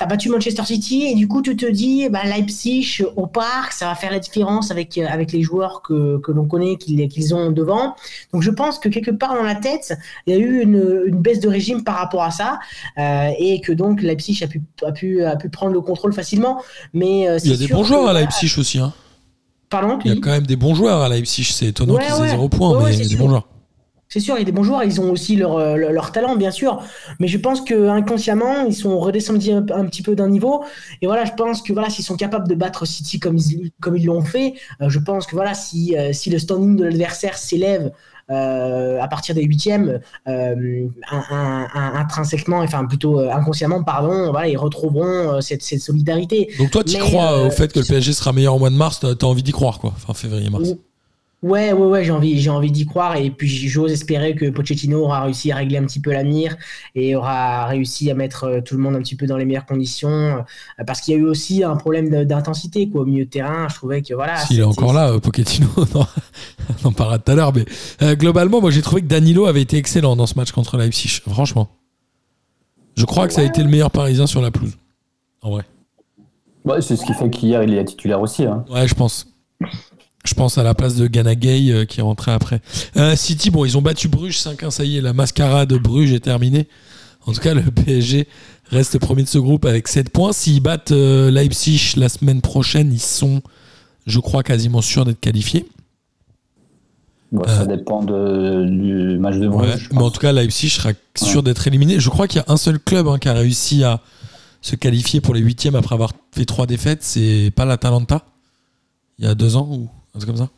T'as 0.05 0.11
battu 0.11 0.29
Manchester 0.29 0.67
City 0.67 1.05
et 1.06 1.15
du 1.15 1.29
coup 1.29 1.41
tu 1.41 1.56
te 1.56 1.65
dis 1.65 2.11
bah, 2.11 2.25
Leipzig 2.25 2.99
au 3.17 3.27
parc 3.27 3.73
ça 3.73 3.87
va 3.87 3.95
faire 3.95 4.11
la 4.12 4.19
différence 4.19 4.71
avec 4.71 4.99
euh, 4.99 5.06
avec 5.09 5.33
les 5.33 5.41
joueurs 5.41 5.81
que, 5.81 6.19
que 6.19 6.31
l'on 6.31 6.45
connaît 6.45 6.77
qu'ils 6.77 7.09
qu'ils 7.09 7.35
ont 7.35 7.51
devant 7.51 7.95
donc 8.35 8.43
je 8.43 8.51
pense 8.51 8.79
que 8.79 8.91
quelque 8.91 9.12
part 9.12 9.35
dans 9.35 9.43
la 9.43 9.55
tête 9.55 9.95
il 10.27 10.35
y 10.35 10.37
a 10.37 10.39
eu 10.39 10.61
une, 10.61 11.05
une 11.06 11.17
baisse 11.23 11.41
de 11.41 11.49
régime 11.49 11.85
par 11.85 11.97
rapport 11.97 12.23
à 12.23 12.31
ça 12.31 12.59
euh, 12.99 13.31
et 13.39 13.62
que 13.62 13.73
donc 13.73 14.03
Leipzig 14.03 14.39
a 14.45 14.47
pu, 14.47 14.61
a 14.87 14.93
pu, 14.93 15.25
a 15.25 15.37
pu 15.37 15.49
prendre 15.49 15.73
le 15.73 15.81
contrôle 15.81 16.12
facilement. 16.12 16.61
Mais 16.93 17.27
euh, 17.27 17.39
Il 17.43 17.51
y 17.53 17.55
a 17.55 17.56
des 17.56 17.69
bons 17.73 17.85
joueurs 17.85 18.06
à 18.06 18.12
Leipzig 18.12 18.53
aussi. 18.59 18.79
Hein. 18.81 18.93
Pardon 19.71 19.99
Il 20.05 20.12
y 20.12 20.17
a 20.17 20.21
quand 20.21 20.33
même 20.33 20.47
des 20.47 20.56
bons 20.56 20.75
joueurs 20.75 21.01
à 21.01 21.09
Leipzig. 21.09 21.45
C'est 21.51 21.67
étonnant 21.69 21.95
Ouais, 21.95 22.05
qu'ils 22.05 22.15
aient 22.15 22.21
ouais. 22.21 22.29
zéro 22.29 22.51
point, 22.51 22.71
Ouais, 22.73 22.77
ouais, 22.77 22.85
mais 22.91 22.97
il 22.97 22.99
y 22.99 23.01
a 23.01 23.05
des 23.05 23.09
sûr. 23.09 23.19
bons 23.21 23.29
joueurs. 23.31 23.49
C'est 24.14 24.20
sûr, 24.20 24.37
il 24.37 24.38
y 24.38 24.43
a 24.43 24.44
des 24.44 24.52
bons 24.52 24.62
joueurs, 24.62 24.84
ils 24.84 25.00
ont 25.00 25.11
aussi 25.11 25.34
leur, 25.34 25.56
euh, 25.56 25.75
leur, 25.75 25.90
leur 25.90 26.12
talent, 26.12 26.37
bien 26.37 26.52
sûr. 26.52 26.81
Mais 27.19 27.26
je 27.26 27.37
pense 27.37 27.62
que 27.62 27.88
inconsciemment, 27.88 28.64
ils 28.64 28.72
sont 28.72 28.96
redescendus 29.00 29.50
un, 29.50 29.66
un 29.75 29.87
petit 29.87 30.02
peu 30.02 30.14
d'un 30.14 30.28
niveau. 30.28 30.62
Et 31.02 31.06
voilà, 31.06 31.25
je 31.25 31.32
pense 31.32 31.62
que 31.62 31.72
voilà, 31.72 31.90
s'ils 31.90 32.05
sont 32.05 32.14
capables 32.14 32.46
de 32.46 32.55
battre 32.55 32.84
City 32.87 33.19
comme 33.19 33.37
ils 33.38 33.72
comme 33.81 33.96
ils 33.96 34.05
l'ont 34.06 34.22
fait, 34.22 34.55
euh, 34.81 34.88
je 34.88 35.00
pense 35.00 35.26
que 35.26 35.34
voilà, 35.34 35.52
si, 35.55 35.96
euh, 35.99 36.12
si 36.12 36.31
le 36.31 36.38
standing 36.38 36.76
de 36.76 36.84
l'adversaire 36.84 37.37
s'élève 37.37 37.90
euh, 38.31 39.00
à 39.02 39.08
partir 39.08 39.34
des 39.34 39.43
huitièmes, 39.43 39.99
euh, 40.28 40.87
un- 41.10 41.25
un- 41.31 41.67
un- 41.75 41.94
intrinsèquement, 41.96 42.58
enfin 42.60 42.84
plutôt 42.87 43.19
euh, 43.19 43.32
inconsciemment, 43.32 43.82
pardon, 43.82 44.31
voilà, 44.31 44.46
ils 44.46 44.56
retrouveront 44.56 45.40
cette, 45.40 45.62
cette 45.64 45.81
solidarité. 45.81 46.50
Donc 46.58 46.70
toi, 46.70 46.84
tu 46.84 46.96
crois 46.99 47.43
au 47.46 47.50
fait 47.50 47.72
que 47.72 47.81
le 47.81 47.84
PSG 47.84 48.12
sera 48.12 48.32
meilleur 48.32 48.55
au 48.55 48.60
mois 48.60 48.70
de 48.70 48.76
mars 48.76 49.00
T'as 49.00 49.08
as 49.08 49.25
envie 49.28 49.43
d'y 49.43 49.50
croire, 49.50 49.81
quoi. 49.81 49.93
Enfin, 49.96 50.14
février-mars. 50.14 50.69
Ouais, 51.44 51.75
ouais, 51.75 51.87
ouais, 51.87 52.02
j'ai 52.02 52.11
envie, 52.11 52.41
j'ai 52.41 52.49
envie 52.49 52.70
d'y 52.70 52.87
croire 52.87 53.17
et 53.17 53.29
puis 53.29 53.46
j'ose 53.69 53.93
espérer 53.93 54.35
que 54.35 54.49
Pochettino 54.49 55.02
aura 55.02 55.25
réussi 55.25 55.52
à 55.52 55.56
régler 55.56 55.76
un 55.76 55.85
petit 55.85 56.00
peu 56.00 56.11
la 56.11 56.25
mire 56.25 56.56
et 56.94 57.14
aura 57.14 57.67
réussi 57.67 58.11
à 58.11 58.14
mettre 58.14 58.44
euh, 58.44 58.61
tout 58.62 58.76
le 58.76 58.82
monde 58.82 58.96
un 58.96 59.00
petit 59.00 59.14
peu 59.14 59.26
dans 59.26 59.37
les 59.37 59.44
meilleures 59.44 59.67
conditions 59.67 60.08
euh, 60.08 60.85
parce 60.87 61.02
qu'il 61.02 61.12
y 61.12 61.19
a 61.19 61.20
eu 61.20 61.26
aussi 61.26 61.62
un 61.62 61.76
problème 61.76 62.25
d'intensité 62.25 62.88
quoi 62.88 63.02
au 63.02 63.05
milieu 63.05 63.26
de 63.26 63.31
terrain. 63.31 63.69
Je 63.69 63.75
trouvais 63.75 64.00
que 64.00 64.14
voilà. 64.14 64.38
S'il 64.38 64.58
est 64.58 64.62
encore 64.62 64.94
là, 64.94 65.11
euh, 65.11 65.19
Pochettino, 65.19 65.69
non, 65.94 66.06
on 66.82 66.88
en 66.88 66.93
parlera 66.93 67.19
tout 67.19 67.32
à 67.32 67.35
l'heure. 67.35 67.52
Mais 67.55 67.67
euh, 68.00 68.17
globalement, 68.17 68.62
moi, 68.62 68.70
j'ai 68.70 68.81
trouvé 68.81 69.02
que 69.02 69.06
Danilo 69.06 69.44
avait 69.44 69.61
été 69.61 69.76
excellent 69.76 70.17
dans 70.17 70.26
ce 70.26 70.37
match 70.37 70.50
contre 70.50 70.79
Leipzig. 70.79 71.20
Franchement. 71.29 71.69
Je 72.96 73.05
crois 73.05 73.26
que 73.29 73.35
ça 73.35 73.43
a 73.43 73.44
été 73.44 73.62
le 73.62 73.69
meilleur 73.69 73.91
Parisien 73.91 74.26
sur 74.26 74.41
la 74.41 74.50
pelouse. 74.50 74.79
En 75.43 75.50
vrai. 75.50 75.64
Ouais, 76.64 76.81
c'est 76.81 76.96
ce 76.96 77.05
qui 77.05 77.12
fait 77.12 77.29
qu'hier, 77.29 77.62
il 77.64 77.75
est 77.75 77.85
titulaire 77.85 78.23
aussi. 78.23 78.46
Hein. 78.46 78.64
Ouais, 78.70 78.88
je 78.88 78.94
pense. 78.94 79.26
Je 80.25 80.32
pense 80.32 80.56
à 80.56 80.62
la 80.62 80.75
place 80.75 80.94
de 80.97 81.06
Gana 81.06 81.35
Gay 81.35 81.71
euh, 81.71 81.85
qui 81.85 82.00
est 82.00 82.03
rentré 82.03 82.32
après. 82.32 82.61
Euh, 82.97 83.15
City, 83.15 83.50
bon, 83.50 83.65
ils 83.67 83.76
ont 83.76 83.82
battu 83.82 84.09
Bruges 84.09 84.38
5-1, 84.38 84.71
ça 84.71 84.85
y 84.85 84.97
est, 84.97 85.00
la 85.03 85.12
mascarade 85.12 85.69
de 85.69 85.76
Bruges 85.76 86.12
est 86.12 86.21
terminée. 86.21 86.67
En 87.27 87.32
tout 87.32 87.41
cas, 87.41 87.53
le 87.53 87.63
PSG 87.70 88.27
reste 88.70 88.98
premier 88.98 89.22
de 89.22 89.29
ce 89.29 89.39
groupe 89.39 89.67
avec 89.67 89.87
7 89.87 90.10
points. 90.10 90.32
S'ils 90.32 90.60
battent 90.63 90.93
euh, 90.93 91.31
Leipzig 91.31 91.94
la 91.96 92.08
semaine 92.08 92.41
prochaine, 92.41 92.91
ils 92.93 93.01
sont, 93.01 93.43
je 94.06 94.19
crois, 94.19 94.43
quasiment 94.43 94.81
sûrs 94.81 95.05
d'être 95.05 95.20
qualifiés. 95.20 95.67
Bon, 97.31 97.44
Ça 97.46 97.67
dépend 97.67 98.03
de, 98.03 98.65
du 98.65 99.19
match 99.19 99.37
de 99.37 99.48
Bruges. 99.48 99.69
Ouais, 99.69 99.89
mais 99.93 100.03
en 100.03 100.10
tout 100.10 100.20
cas, 100.20 100.32
Leipzig 100.32 100.70
sera 100.70 100.91
sûr 101.17 101.43
d'être 101.43 101.67
éliminé. 101.67 102.01
Je 102.01 102.08
crois 102.08 102.29
qu'il 102.29 102.41
y 102.41 102.44
a 102.48 102.53
un 102.53 102.56
seul 102.56 102.79
club 102.79 103.08
hein, 103.08 103.19
qui 103.19 103.29
a 103.29 103.34
réussi 103.34 103.84
à 103.84 104.01
se 104.63 104.75
qualifier 104.77 105.20
pour 105.20 105.34
les 105.34 105.41
huitièmes 105.41 105.75
après 105.75 105.94
avoir 105.94 106.13
fait 106.32 106.46
trois 106.46 106.67
défaites. 106.67 107.03
C'est 107.03 107.53
pas 107.55 107.67
l'Atalanta, 107.67 108.25
il 109.19 109.27
y 109.27 109.29
a 109.29 109.34
deux 109.34 109.56
ans 109.56 109.69
ou 109.70 109.91
un 110.15 110.19
truc 110.19 110.27
comme 110.27 110.44
ça. 110.44 110.51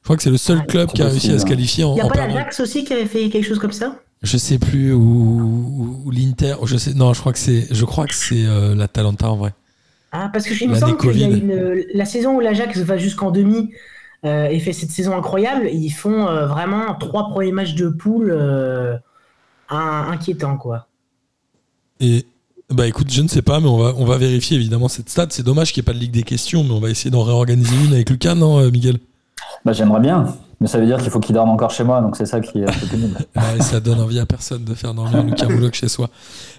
Je 0.00 0.04
crois 0.04 0.16
que 0.16 0.22
c'est 0.22 0.30
le 0.30 0.36
seul 0.36 0.64
club 0.66 0.90
qui 0.92 1.02
a 1.02 1.06
réussi 1.06 1.32
à 1.32 1.38
se 1.38 1.44
hein. 1.44 1.48
qualifier 1.48 1.84
en, 1.84 1.92
Il 1.92 1.94
n'y 1.94 2.00
a 2.00 2.06
en 2.06 2.08
pas 2.08 2.26
l'Ajax 2.26 2.60
aussi 2.60 2.84
qui 2.84 2.92
avait 2.92 3.06
fait 3.06 3.28
quelque 3.28 3.46
chose 3.46 3.58
comme 3.58 3.72
ça? 3.72 3.96
Je 4.22 4.36
sais 4.36 4.58
plus 4.58 4.92
ou, 4.92 6.10
l'Inter. 6.12 6.56
Je 6.64 6.76
sais. 6.76 6.94
Non, 6.94 7.12
je 7.12 7.20
crois 7.20 7.32
que 7.32 7.38
c'est. 7.38 7.66
Je 7.70 7.84
crois 7.84 8.06
que 8.06 8.14
c'est 8.14 8.46
euh, 8.46 8.74
l'Atalanta 8.74 9.30
en 9.30 9.36
vrai. 9.36 9.54
Ah, 10.10 10.30
parce 10.32 10.46
que 10.46 10.54
il 10.60 10.70
me 10.70 10.74
semble 10.74 10.96
qu'il 10.96 11.18
y 11.18 11.24
a 11.24 11.28
Covid. 11.28 11.40
une 11.40 11.84
la 11.92 12.04
saison 12.04 12.36
où 12.36 12.40
l'Ajax 12.40 12.78
va 12.78 12.96
jusqu'en 12.96 13.30
demi 13.30 13.70
euh, 14.24 14.46
et 14.46 14.58
fait 14.58 14.72
cette 14.72 14.90
saison 14.90 15.16
incroyable. 15.16 15.68
Ils 15.70 15.90
font 15.90 16.26
euh, 16.26 16.46
vraiment 16.46 16.94
trois 16.94 17.28
premiers 17.28 17.52
matchs 17.52 17.74
de 17.74 17.88
poule 17.88 18.30
euh, 18.30 18.96
inquiétants 19.68 20.56
quoi. 20.56 20.88
Et 22.00 22.26
bah 22.70 22.86
écoute, 22.86 23.10
je 23.10 23.22
ne 23.22 23.28
sais 23.28 23.42
pas, 23.42 23.60
mais 23.60 23.68
on 23.68 23.78
va 23.78 23.94
on 23.96 24.04
va 24.04 24.18
vérifier 24.18 24.56
évidemment 24.56 24.88
cette 24.88 25.08
stat. 25.08 25.28
C'est 25.30 25.42
dommage 25.42 25.72
qu'il 25.72 25.80
n'y 25.80 25.84
ait 25.84 25.90
pas 25.90 25.94
de 25.94 25.98
Ligue 25.98 26.12
des 26.12 26.22
questions, 26.22 26.64
mais 26.64 26.72
on 26.72 26.80
va 26.80 26.90
essayer 26.90 27.10
d'en 27.10 27.22
réorganiser 27.22 27.74
une 27.84 27.94
avec 27.94 28.10
Lucas, 28.10 28.34
non, 28.34 28.58
euh, 28.58 28.70
Miguel? 28.70 28.98
Bah, 29.64 29.72
J'aimerais 29.72 30.00
bien, 30.00 30.26
mais 30.60 30.66
ça 30.66 30.78
veut 30.78 30.86
dire 30.86 30.98
qu'il 30.98 31.10
faut 31.10 31.20
qu'il 31.20 31.34
dorme 31.34 31.48
encore 31.48 31.70
chez 31.70 31.84
moi, 31.84 32.02
donc 32.02 32.16
c'est 32.16 32.26
ça 32.26 32.40
qui 32.40 32.58
est 32.58 32.68
un 32.68 32.72
peu 32.72 32.86
pénible. 32.86 33.16
Ouais, 33.36 33.62
ça 33.62 33.80
donne 33.80 34.00
envie 34.00 34.18
à 34.18 34.26
personne 34.26 34.64
de 34.64 34.74
faire 34.74 34.92
dormir 34.92 35.22
Lucas 35.22 35.48
Mouloc 35.48 35.74
chez 35.74 35.88
soi. 35.88 36.10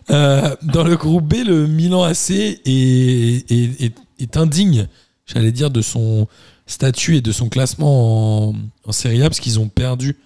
Euh, 0.09 0.55
dans 0.63 0.83
le 0.83 0.95
groupe 0.95 1.25
B, 1.25 1.45
le 1.45 1.67
Milan 1.67 2.03
AC 2.03 2.31
est, 2.31 2.61
est, 2.65 3.81
est, 3.83 3.93
est 4.19 4.37
indigne, 4.37 4.87
j'allais 5.27 5.51
dire, 5.51 5.69
de 5.69 5.81
son 5.81 6.27
statut 6.65 7.17
et 7.17 7.21
de 7.21 7.31
son 7.31 7.49
classement 7.49 8.49
en, 8.49 8.55
en 8.85 8.91
Serie 8.91 9.21
A, 9.21 9.29
parce 9.29 9.39
qu'ils 9.39 9.59
ont 9.59 9.67
perdu 9.67 10.17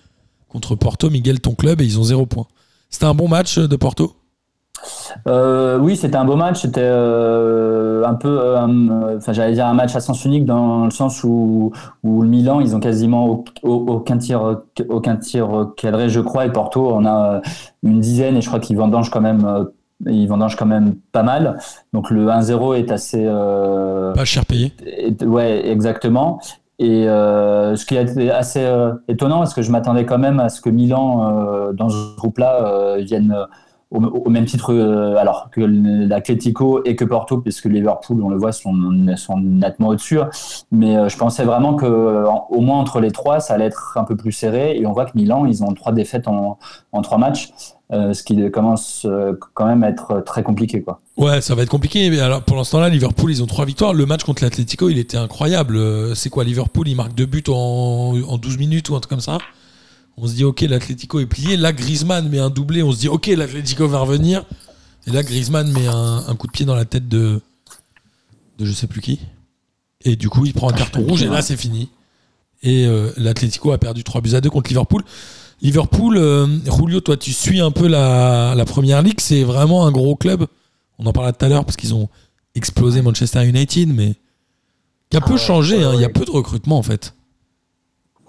contre 0.48 0.76
Porto, 0.76 1.10
Miguel, 1.10 1.42
ton 1.42 1.56
club, 1.56 1.82
et 1.82 1.86
ils 1.86 2.00
ont 2.00 2.04
zéro 2.04 2.26
point. 2.26 2.46
C'était 2.90 3.06
un 3.06 3.16
bon 3.16 3.28
match 3.28 3.58
de 3.58 3.76
Porto? 3.76 4.16
Euh, 5.28 5.78
oui, 5.80 5.96
c'était 5.96 6.16
un 6.18 6.26
beau 6.26 6.36
match. 6.36 6.62
C'était 6.62 6.82
euh, 6.84 8.04
un 8.06 8.14
peu, 8.16 8.40
euh, 8.42 9.18
enfin, 9.18 9.34
j'allais 9.34 9.54
dire 9.54 9.66
un 9.68 9.74
match 9.74 9.96
à 9.96 10.00
sens 10.00 10.24
unique 10.26 10.46
dans 10.46 10.86
le 10.86 10.92
sens 10.92 11.24
où, 11.24 11.72
où 12.04 12.22
le 12.22 12.28
Milan, 12.28 12.60
ils 12.60 12.76
ont 12.76 12.80
quasiment 12.80 13.28
au- 13.28 13.46
au- 13.64 13.86
aucun 13.94 14.18
tir, 14.18 14.58
aucun 14.90 15.16
tir 15.18 15.70
cadré, 15.78 16.10
je 16.10 16.20
crois, 16.20 16.46
et 16.46 16.52
Porto, 16.52 16.90
on 16.94 17.06
a 17.06 17.42
une 17.84 18.00
dizaine, 18.00 18.36
et 18.38 18.42
je 18.42 18.48
crois 18.48 18.60
qu'ils 18.60 18.78
vendangent 18.78 19.10
quand 19.10 19.22
même, 19.22 19.68
ils 20.06 20.28
vendangent 20.28 20.56
quand 20.58 20.66
même 20.66 20.96
pas 21.12 21.24
mal. 21.24 21.58
Donc 21.94 22.10
le 22.10 22.28
1-0 22.30 22.74
est 22.74 22.92
assez, 22.92 23.26
Pas 23.26 24.26
cher 24.26 24.46
payé. 24.46 24.74
et- 24.86 25.26
Ouais, 25.26 25.68
exactement. 25.70 26.40
Et 26.80 27.08
euh, 27.08 27.76
ce 27.76 27.86
qui 27.86 27.96
été 27.96 28.32
assez 28.32 28.64
euh, 28.64 28.94
étonnant, 29.08 29.40
parce 29.40 29.54
que 29.54 29.62
je 29.62 29.72
m'attendais 29.72 30.06
quand 30.06 30.18
même 30.18 30.40
à 30.40 30.50
ce 30.50 30.60
que 30.60 30.70
Milan, 30.70 31.32
euh, 31.38 31.72
dans 31.72 31.88
ce 31.88 32.16
groupe-là, 32.18 32.98
vienne 32.98 33.34
au, 33.94 34.30
même 34.30 34.46
titre 34.46 34.74
euh, 34.74 35.16
alors 35.18 35.50
que 35.52 35.62
l'Atlético 35.62 36.82
et 36.84 36.96
que 36.96 37.06
Porto, 37.06 37.38
puisque 37.38 37.66
Liverpool, 37.66 38.22
on 38.24 38.30
le 38.30 38.38
voit, 38.38 38.52
sont, 38.52 38.74
sont 39.16 39.40
nettement 39.40 39.90
au-dessus. 39.90 40.20
Mais 40.72 40.98
euh, 40.98 41.10
je 41.10 41.18
pensais 41.18 41.44
vraiment 41.44 41.76
que 41.76 41.86
au 42.50 42.62
moins 42.62 42.80
entre 42.80 43.00
les 43.00 43.12
trois, 43.12 43.40
ça 43.40 43.54
allait 43.54 43.66
être 43.66 43.98
un 43.98 44.04
peu 44.04 44.16
plus 44.16 44.32
serré. 44.32 44.78
Et 44.78 44.86
on 44.86 44.94
voit 44.94 45.06
que 45.06 45.12
Milan, 45.16 45.46
ils 45.46 45.64
ont 45.64 45.74
trois 45.74 45.92
défaites 45.92 46.28
en, 46.28 46.58
en 46.92 47.02
trois 47.02 47.18
matchs, 47.18 47.54
euh, 47.92 48.14
ce 48.14 48.24
qui 48.24 48.50
commence 48.50 49.06
quand 49.54 49.66
même 49.66 49.84
à 49.84 49.90
être 49.90 50.22
très 50.26 50.44
compliqué, 50.44 50.82
quoi. 50.82 51.00
Ouais, 51.16 51.42
ça 51.42 51.54
va 51.54 51.62
être 51.62 51.70
compliqué. 51.70 52.10
Mais 52.10 52.20
alors, 52.20 52.42
pour 52.42 52.58
l'instant 52.58 52.80
là, 52.80 52.90
Liverpool, 52.90 53.32
ils 53.32 53.44
ont 53.44 53.48
trois 53.48 53.66
victoires. 53.66 53.94
Le 53.94 54.06
match 54.06 54.24
contre 54.24 54.44
l'Atlético, 54.44 54.90
il 54.90 54.98
était 54.98 55.18
incroyable. 55.18 55.78
C'est 56.16 56.30
quoi, 56.30 56.44
Liverpool, 56.44 56.88
il 56.88 56.96
marque 56.96 57.14
deux 57.14 57.28
buts 57.28 57.44
en, 57.48 58.16
en 58.28 58.38
12 58.38 58.58
minutes 58.58 58.90
ou 58.90 58.96
un 58.96 59.00
truc 59.00 59.12
comme 59.12 59.20
ça? 59.20 59.38
On 60.18 60.28
se 60.28 60.34
dit, 60.34 60.44
ok, 60.44 60.62
l'Atlético 60.62 61.20
est 61.20 61.26
plié. 61.26 61.58
Là, 61.58 61.74
Griezmann 61.74 62.30
met 62.30 62.40
un 62.40 62.50
doublé. 62.50 62.84
On 62.84 62.92
se 62.92 63.00
dit, 63.00 63.08
ok, 63.08 63.28
l'Atlético 63.28 63.88
va 63.88 64.00
revenir. 64.00 64.44
Et 65.08 65.12
là, 65.12 65.24
Griezmann 65.24 65.72
met 65.72 65.88
un, 65.88 66.24
un 66.28 66.36
coup 66.36 66.48
de 66.48 66.52
pied 66.52 66.66
dans 66.66 66.76
la 66.76 66.86
tête 66.86 67.08
de, 67.10 67.42
de 68.60 68.66
je 68.66 68.72
sais 68.72 68.88
plus 68.88 69.02
qui. 69.02 69.20
Et 70.06 70.16
du 70.16 70.30
coup, 70.30 70.46
il 70.46 70.54
prend 70.54 70.70
un 70.70 70.74
carton 70.74 71.02
rouge. 71.02 71.24
Et 71.24 71.28
là, 71.28 71.42
c'est 71.42 71.58
fini. 71.58 71.90
Et 72.62 72.86
euh, 72.86 73.12
l'Atlético 73.18 73.72
a 73.72 73.78
perdu 73.78 74.04
3 74.04 74.22
buts 74.22 74.36
à 74.36 74.42
2 74.42 74.50
contre 74.50 74.70
Liverpool. 74.70 75.04
Liverpool, 75.62 76.18
euh, 76.18 76.48
Julio, 76.78 77.00
toi, 77.02 77.18
tu 77.18 77.34
suis 77.34 77.60
un 77.62 77.72
peu 77.72 77.88
la, 77.88 78.54
la 78.56 78.66
première 78.66 79.02
ligue. 79.02 79.20
C'est 79.20 79.44
vraiment 79.44 79.86
un 79.88 79.92
gros 79.92 80.16
club. 80.16 80.46
On 81.00 81.06
en 81.06 81.14
parlait 81.14 81.34
tout 81.34 81.44
à 81.44 81.50
l'heure 81.50 81.66
parce 81.66 81.76
qu'ils 81.78 81.94
ont 81.96 82.08
explosé 82.56 83.02
Manchester 83.02 83.46
United, 83.48 83.90
mais 83.90 84.14
qui 85.10 85.18
a 85.18 85.22
Ah 85.24 85.26
peu 85.28 85.34
ouais, 85.34 85.40
changé. 85.40 85.78
ouais, 85.78 85.84
hein. 85.84 85.92
Il 85.96 86.02
y 86.02 86.06
a 86.06 86.10
peu 86.10 86.24
de 86.24 86.32
recrutement 86.32 86.78
en 86.78 86.84
fait. 86.84 87.14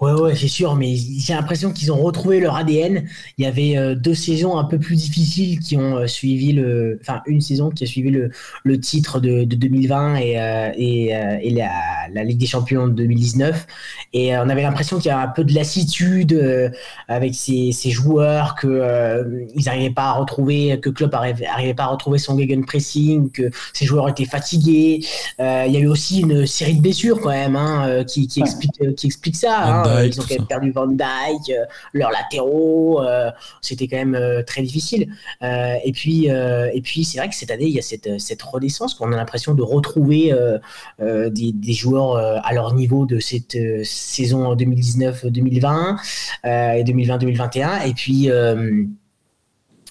Ouais, 0.01 0.11
ouais, 0.11 0.35
c'est 0.35 0.49
sûr, 0.49 0.75
mais 0.75 0.93
j'ai 0.97 1.33
l'impression 1.33 1.71
qu'ils 1.71 1.89
ont 1.89 1.95
retrouvé 1.95 2.41
leur 2.41 2.57
ADN. 2.57 3.07
Il 3.37 3.45
y 3.45 3.47
avait 3.47 3.77
euh, 3.77 3.95
deux 3.95 4.13
saisons 4.13 4.57
un 4.57 4.65
peu 4.65 4.77
plus 4.77 4.97
difficiles 4.97 5.59
qui 5.61 5.77
ont 5.77 5.95
euh, 5.99 6.05
suivi 6.07 6.51
le, 6.51 6.99
enfin 7.01 7.21
une 7.27 7.39
saison 7.39 7.69
qui 7.69 7.85
a 7.85 7.87
suivi 7.87 8.09
le, 8.09 8.29
le 8.65 8.77
titre 8.77 9.21
de, 9.21 9.45
de 9.45 9.55
2020 9.55 10.17
et, 10.17 10.37
euh, 10.37 10.71
et, 10.75 11.15
euh, 11.15 11.37
et 11.41 11.49
la, 11.51 11.69
la 12.13 12.23
Ligue 12.25 12.39
des 12.39 12.45
Champions 12.45 12.87
de 12.89 12.93
2019. 12.93 13.65
Et 14.11 14.35
on 14.35 14.49
avait 14.49 14.63
l'impression 14.63 14.97
qu'il 14.97 15.07
y 15.07 15.11
a 15.11 15.19
un 15.21 15.29
peu 15.29 15.45
de 15.45 15.53
lassitude 15.53 16.71
avec 17.07 17.33
ces, 17.33 17.71
ces 17.71 17.89
joueurs 17.89 18.55
que 18.55 18.67
euh, 18.67 19.45
ils 19.55 19.65
n'arrivaient 19.65 19.89
pas 19.93 20.05
à 20.09 20.11
retrouver, 20.13 20.77
que 20.81 20.89
Klopp 20.89 21.13
arrivait, 21.13 21.45
arrivait 21.45 21.73
pas 21.73 21.83
à 21.83 21.87
retrouver 21.87 22.17
son 22.19 22.37
gegenpressing, 22.37 23.31
que 23.31 23.49
ces 23.73 23.85
joueurs 23.85 24.09
étaient 24.09 24.25
fatigués. 24.25 25.05
Euh, 25.39 25.63
il 25.67 25.73
y 25.73 25.77
a 25.77 25.79
eu 25.79 25.87
aussi 25.87 26.19
une 26.21 26.45
série 26.45 26.75
de 26.75 26.81
blessures 26.81 27.21
quand 27.21 27.29
même 27.29 27.55
hein, 27.55 28.03
qui, 28.05 28.27
qui 28.27 28.41
explique, 28.41 28.95
qui 28.95 29.07
explique 29.07 29.35
ça. 29.37 29.63
Hein. 29.63 29.84
Dijk, 29.87 30.15
Ils 30.15 30.21
ont 30.21 30.23
quand 30.27 30.35
même 30.37 30.47
perdu 30.47 30.71
Van 30.71 30.87
Dyke, 30.87 31.49
euh, 31.49 31.65
leurs 31.93 32.11
latéraux, 32.11 33.01
euh, 33.01 33.31
c'était 33.61 33.87
quand 33.87 33.97
même 33.97 34.15
euh, 34.15 34.43
très 34.43 34.61
difficile. 34.61 35.11
Euh, 35.43 35.75
et 35.83 35.91
puis, 35.91 36.29
euh, 36.29 36.69
et 36.73 36.81
puis 36.81 37.03
c'est 37.03 37.17
vrai 37.17 37.29
que 37.29 37.35
cette 37.35 37.51
année, 37.51 37.65
il 37.65 37.75
y 37.75 37.79
a 37.79 37.81
cette, 37.81 38.19
cette 38.19 38.41
renaissance 38.41 38.93
qu'on 38.93 39.11
a 39.11 39.15
l'impression 39.15 39.53
de 39.53 39.61
retrouver 39.63 40.33
euh, 40.33 40.57
euh, 41.01 41.29
des, 41.29 41.51
des 41.51 41.73
joueurs 41.73 42.13
euh, 42.13 42.37
à 42.43 42.53
leur 42.53 42.73
niveau 42.73 43.05
de 43.05 43.19
cette 43.19 43.55
euh, 43.55 43.81
saison 43.83 44.55
2019-2020 44.55 45.97
euh, 46.45 46.71
et 46.73 46.83
2020-2021. 46.83 47.87
Et 47.87 47.93
puis, 47.93 48.29
euh, 48.29 48.83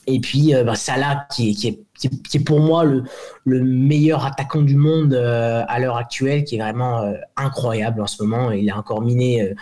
et 0.06 0.20
puis 0.20 0.54
euh, 0.54 0.64
bah, 0.64 0.74
Salah, 0.74 1.26
qui 1.34 1.50
est, 1.50 1.54
qui, 1.54 1.68
est, 1.68 1.80
qui, 1.98 2.06
est, 2.08 2.22
qui 2.28 2.36
est 2.38 2.44
pour 2.44 2.60
moi 2.60 2.84
le, 2.84 3.04
le 3.44 3.62
meilleur 3.62 4.24
attaquant 4.24 4.62
du 4.62 4.76
monde 4.76 5.14
euh, 5.14 5.62
à 5.68 5.78
l'heure 5.78 5.96
actuelle, 5.96 6.44
qui 6.44 6.56
est 6.56 6.60
vraiment 6.60 7.02
euh, 7.02 7.12
incroyable 7.36 8.00
en 8.00 8.06
ce 8.06 8.22
moment. 8.22 8.50
Il 8.50 8.70
a 8.70 8.78
encore 8.78 9.02
miné 9.02 9.52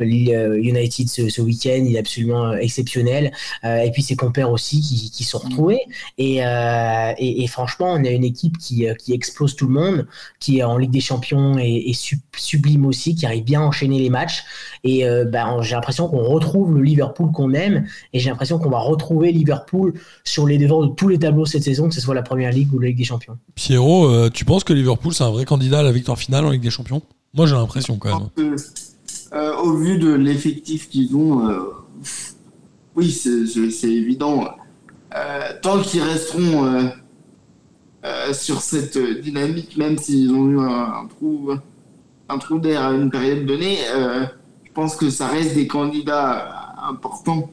euh, 0.00 0.58
United 0.62 1.08
ce, 1.08 1.28
ce 1.28 1.40
week-end, 1.40 1.82
il 1.84 1.96
est 1.96 1.98
absolument 1.98 2.52
exceptionnel. 2.54 3.32
Et 3.64 3.90
puis 3.92 4.02
ses 4.02 4.16
compères 4.16 4.50
aussi 4.50 4.80
qui, 4.80 5.10
qui 5.10 5.24
sont 5.24 5.38
retrouvés. 5.38 5.80
Et, 6.18 6.44
euh, 6.44 7.12
et, 7.18 7.42
et 7.42 7.46
franchement, 7.46 7.92
on 7.92 8.04
a 8.04 8.10
une 8.10 8.24
équipe 8.24 8.58
qui, 8.58 8.86
qui 8.98 9.12
explose 9.12 9.56
tout 9.56 9.66
le 9.66 9.72
monde, 9.72 10.06
qui 10.38 10.62
en 10.62 10.76
Ligue 10.76 10.90
des 10.90 11.00
Champions 11.00 11.58
est, 11.58 11.88
est 11.90 11.92
sub- 11.92 12.20
sublime 12.36 12.86
aussi, 12.86 13.14
qui 13.14 13.26
arrive 13.26 13.44
bien 13.44 13.62
à 13.62 13.64
enchaîner 13.64 13.98
les 13.98 14.10
matchs. 14.10 14.44
Et 14.84 15.06
euh, 15.06 15.24
bah, 15.24 15.56
j'ai 15.62 15.74
l'impression 15.74 16.08
qu'on 16.08 16.22
retrouve 16.24 16.74
le 16.76 16.82
Liverpool 16.82 17.32
qu'on 17.32 17.52
aime. 17.54 17.86
Et 18.12 18.18
j'ai 18.18 18.30
l'impression 18.30 18.58
qu'on 18.58 18.70
va 18.70 18.78
retrouver 18.78 19.32
Liverpool 19.32 19.94
sur 20.24 20.46
les 20.46 20.58
devants 20.58 20.84
de 20.84 20.94
tous 20.94 21.08
les 21.08 21.18
tableaux 21.18 21.46
cette 21.46 21.64
saison, 21.64 21.88
que 21.88 21.94
ce 21.94 22.00
soit 22.00 22.14
la 22.14 22.22
Première 22.22 22.52
Ligue 22.52 22.72
ou 22.74 22.78
la 22.78 22.88
Ligue 22.88 22.98
des 22.98 23.04
Champions. 23.04 23.29
Pierrot, 23.54 24.06
euh, 24.06 24.30
tu 24.30 24.44
penses 24.44 24.64
que 24.64 24.72
Liverpool 24.72 25.12
c'est 25.14 25.24
un 25.24 25.30
vrai 25.30 25.44
candidat 25.44 25.80
à 25.80 25.82
la 25.82 25.92
victoire 25.92 26.18
finale 26.18 26.44
en 26.44 26.50
Ligue 26.50 26.62
des 26.62 26.70
Champions? 26.70 27.02
Moi 27.34 27.46
j'ai 27.46 27.54
l'impression 27.54 27.96
quand 27.96 28.18
même. 28.18 28.28
Euh, 28.38 28.56
euh, 29.32 29.56
au 29.56 29.76
vu 29.76 29.98
de 29.98 30.12
l'effectif 30.12 30.88
qu'ils 30.88 31.14
ont, 31.14 31.48
euh, 31.48 31.60
oui, 32.96 33.10
c'est 33.10 33.88
évident. 33.88 34.48
Euh, 35.16 35.40
tant 35.62 35.80
qu'ils 35.80 36.02
resteront 36.02 36.64
euh, 36.64 36.82
euh, 38.04 38.32
sur 38.32 38.60
cette 38.60 38.98
dynamique, 39.22 39.76
même 39.76 39.98
s'ils 39.98 40.30
ont 40.32 40.48
eu 40.48 40.58
un, 40.60 41.02
un 41.02 41.06
trou, 41.06 41.50
un 42.28 42.38
trou 42.38 42.58
d'air 42.58 42.82
à 42.82 42.92
une 42.92 43.10
période 43.10 43.46
donnée, 43.46 43.78
euh, 43.94 44.24
je 44.64 44.72
pense 44.72 44.96
que 44.96 45.10
ça 45.10 45.26
reste 45.28 45.54
des 45.54 45.66
candidats 45.66 46.72
importants. 46.88 47.50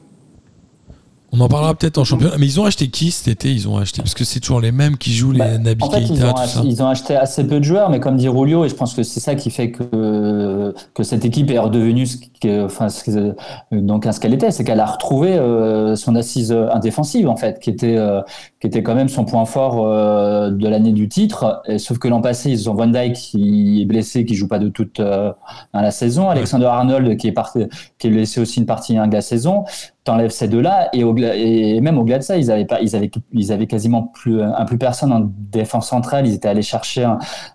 On 1.30 1.40
en 1.40 1.48
parlera 1.48 1.74
peut-être 1.74 1.98
en 1.98 2.04
championnat. 2.04 2.36
Mais 2.38 2.46
ils 2.46 2.58
ont 2.58 2.64
acheté 2.64 2.88
qui 2.88 3.10
cet 3.10 3.28
été? 3.28 3.52
Ils 3.52 3.68
ont 3.68 3.76
acheté 3.76 4.00
parce 4.00 4.14
que 4.14 4.24
c'est 4.24 4.40
toujours 4.40 4.62
les 4.62 4.72
mêmes 4.72 4.96
qui 4.96 5.12
jouent 5.12 5.32
les 5.32 5.38
Bah, 5.40 5.58
Naby 5.58 5.84
en 5.84 5.90
fait, 5.90 6.00
ils 6.00 6.24
ont, 6.24 6.32
tout 6.32 6.38
ach- 6.40 6.48
ça. 6.48 6.62
ils 6.64 6.82
ont 6.82 6.86
acheté 6.88 7.16
assez 7.16 7.46
peu 7.46 7.58
de 7.58 7.64
joueurs, 7.64 7.90
mais 7.90 8.00
comme 8.00 8.16
dit 8.16 8.28
Rulio, 8.28 8.64
et 8.64 8.70
je 8.70 8.74
pense 8.74 8.94
que 8.94 9.02
c'est 9.02 9.20
ça 9.20 9.34
qui 9.34 9.50
fait 9.50 9.70
que, 9.70 10.72
que 10.94 11.02
cette 11.02 11.26
équipe 11.26 11.50
est 11.50 11.58
redevenue 11.58 12.06
ce 12.06 12.16
que, 12.40 12.64
enfin, 12.64 12.88
ce 12.88 13.34
donc, 13.72 14.06
ce 14.10 14.20
qu'elle 14.20 14.32
était, 14.32 14.50
c'est 14.50 14.64
qu'elle 14.64 14.80
a 14.80 14.86
retrouvé 14.86 15.34
euh, 15.34 15.96
son 15.96 16.14
assise 16.16 16.50
euh, 16.50 16.68
indéfensive, 16.72 17.28
en 17.28 17.36
fait, 17.36 17.60
qui 17.60 17.68
était, 17.68 17.96
euh, 17.98 18.22
qui 18.60 18.66
était 18.66 18.82
quand 18.82 18.94
même 18.94 19.10
son 19.10 19.26
point 19.26 19.44
fort 19.44 19.86
euh, 19.86 20.50
de 20.50 20.66
l'année 20.66 20.92
du 20.92 21.08
titre. 21.10 21.60
Et, 21.68 21.78
sauf 21.78 21.98
que 21.98 22.08
l'an 22.08 22.22
passé, 22.22 22.50
ils 22.50 22.70
ont 22.70 22.74
Van 22.74 22.86
Dijk 22.86 23.12
qui 23.12 23.82
est 23.82 23.84
blessé, 23.86 24.24
qui 24.24 24.34
joue 24.34 24.48
pas 24.48 24.58
de 24.58 24.68
toute 24.70 24.98
la 24.98 25.90
saison, 25.90 26.30
Alexander 26.30 26.66
Arnold 26.66 27.18
qui 27.18 27.28
est, 27.28 27.32
parti, 27.32 27.60
qui 27.98 28.06
est 28.06 28.10
blessé 28.10 28.40
aussi 28.40 28.60
une 28.60 28.66
partie 28.66 28.96
hein, 28.96 29.08
de 29.08 29.12
la 29.14 29.20
saison. 29.20 29.64
T'enlèves 30.08 30.30
ces 30.30 30.48
deux-là, 30.48 30.88
et, 30.94 31.80
même 31.82 31.98
au-delà 31.98 32.16
de 32.16 32.22
ça, 32.22 32.38
ils 32.38 32.50
avaient, 32.50 32.64
pas, 32.64 32.80
ils 32.80 32.96
avaient, 32.96 33.10
ils 33.34 33.52
avaient 33.52 33.66
quasiment 33.66 34.04
plus, 34.04 34.40
un 34.42 34.64
plus 34.64 34.78
personne 34.78 35.12
en 35.12 35.20
défense 35.20 35.86
centrale. 35.86 36.26
Ils 36.26 36.32
étaient 36.32 36.48
allés 36.48 36.62
chercher 36.62 37.06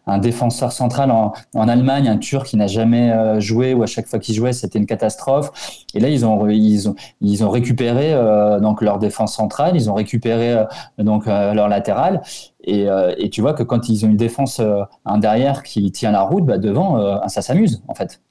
un, 0.06 0.18
défenseur 0.20 0.72
central 0.72 1.10
en, 1.10 1.34
Allemagne, 1.68 2.08
un 2.08 2.20
Turc 2.20 2.46
qui 2.46 2.56
n'a 2.56 2.68
jamais 2.68 3.12
euh, 3.12 3.40
joué, 3.40 3.74
ou 3.74 3.82
à 3.82 3.88
chaque 3.88 4.06
fois 4.06 4.20
qu'il 4.20 4.36
jouait, 4.36 4.54
c'était 4.54 4.78
une 4.78 4.86
catastrophe. 4.86 5.50
Et 5.96 6.00
là, 6.00 6.10
ils 6.10 6.28
ont, 6.28 6.48
ils 6.48 6.88
ont, 6.88 6.96
ils 7.22 7.44
ont 7.44 7.50
récupéré 7.50 8.14
euh, 8.14 8.60
donc 8.60 8.84
leur 8.84 9.00
défense 9.00 9.34
centrale, 9.36 9.76
ils 9.76 9.90
ont 9.90 9.96
récupéré 9.96 10.54
euh, 10.54 10.66
donc 11.00 11.26
leur 11.26 11.68
latéral. 11.68 12.22
Et, 12.66 12.88
tu 13.32 13.42
vois 13.42 13.54
que 13.54 13.64
quand 13.64 13.90
ils 13.90 14.06
ont 14.06 14.10
une 14.10 14.16
défense 14.16 14.62
un 15.06 15.18
derrière 15.18 15.64
qui 15.64 15.92
tient 15.92 16.12
la 16.12 16.22
route, 16.22 16.46
bah, 16.46 16.60
devant, 16.60 17.28
ça 17.28 17.42
s'amuse 17.42 17.82
en 17.88 17.96
fait. 17.96 18.22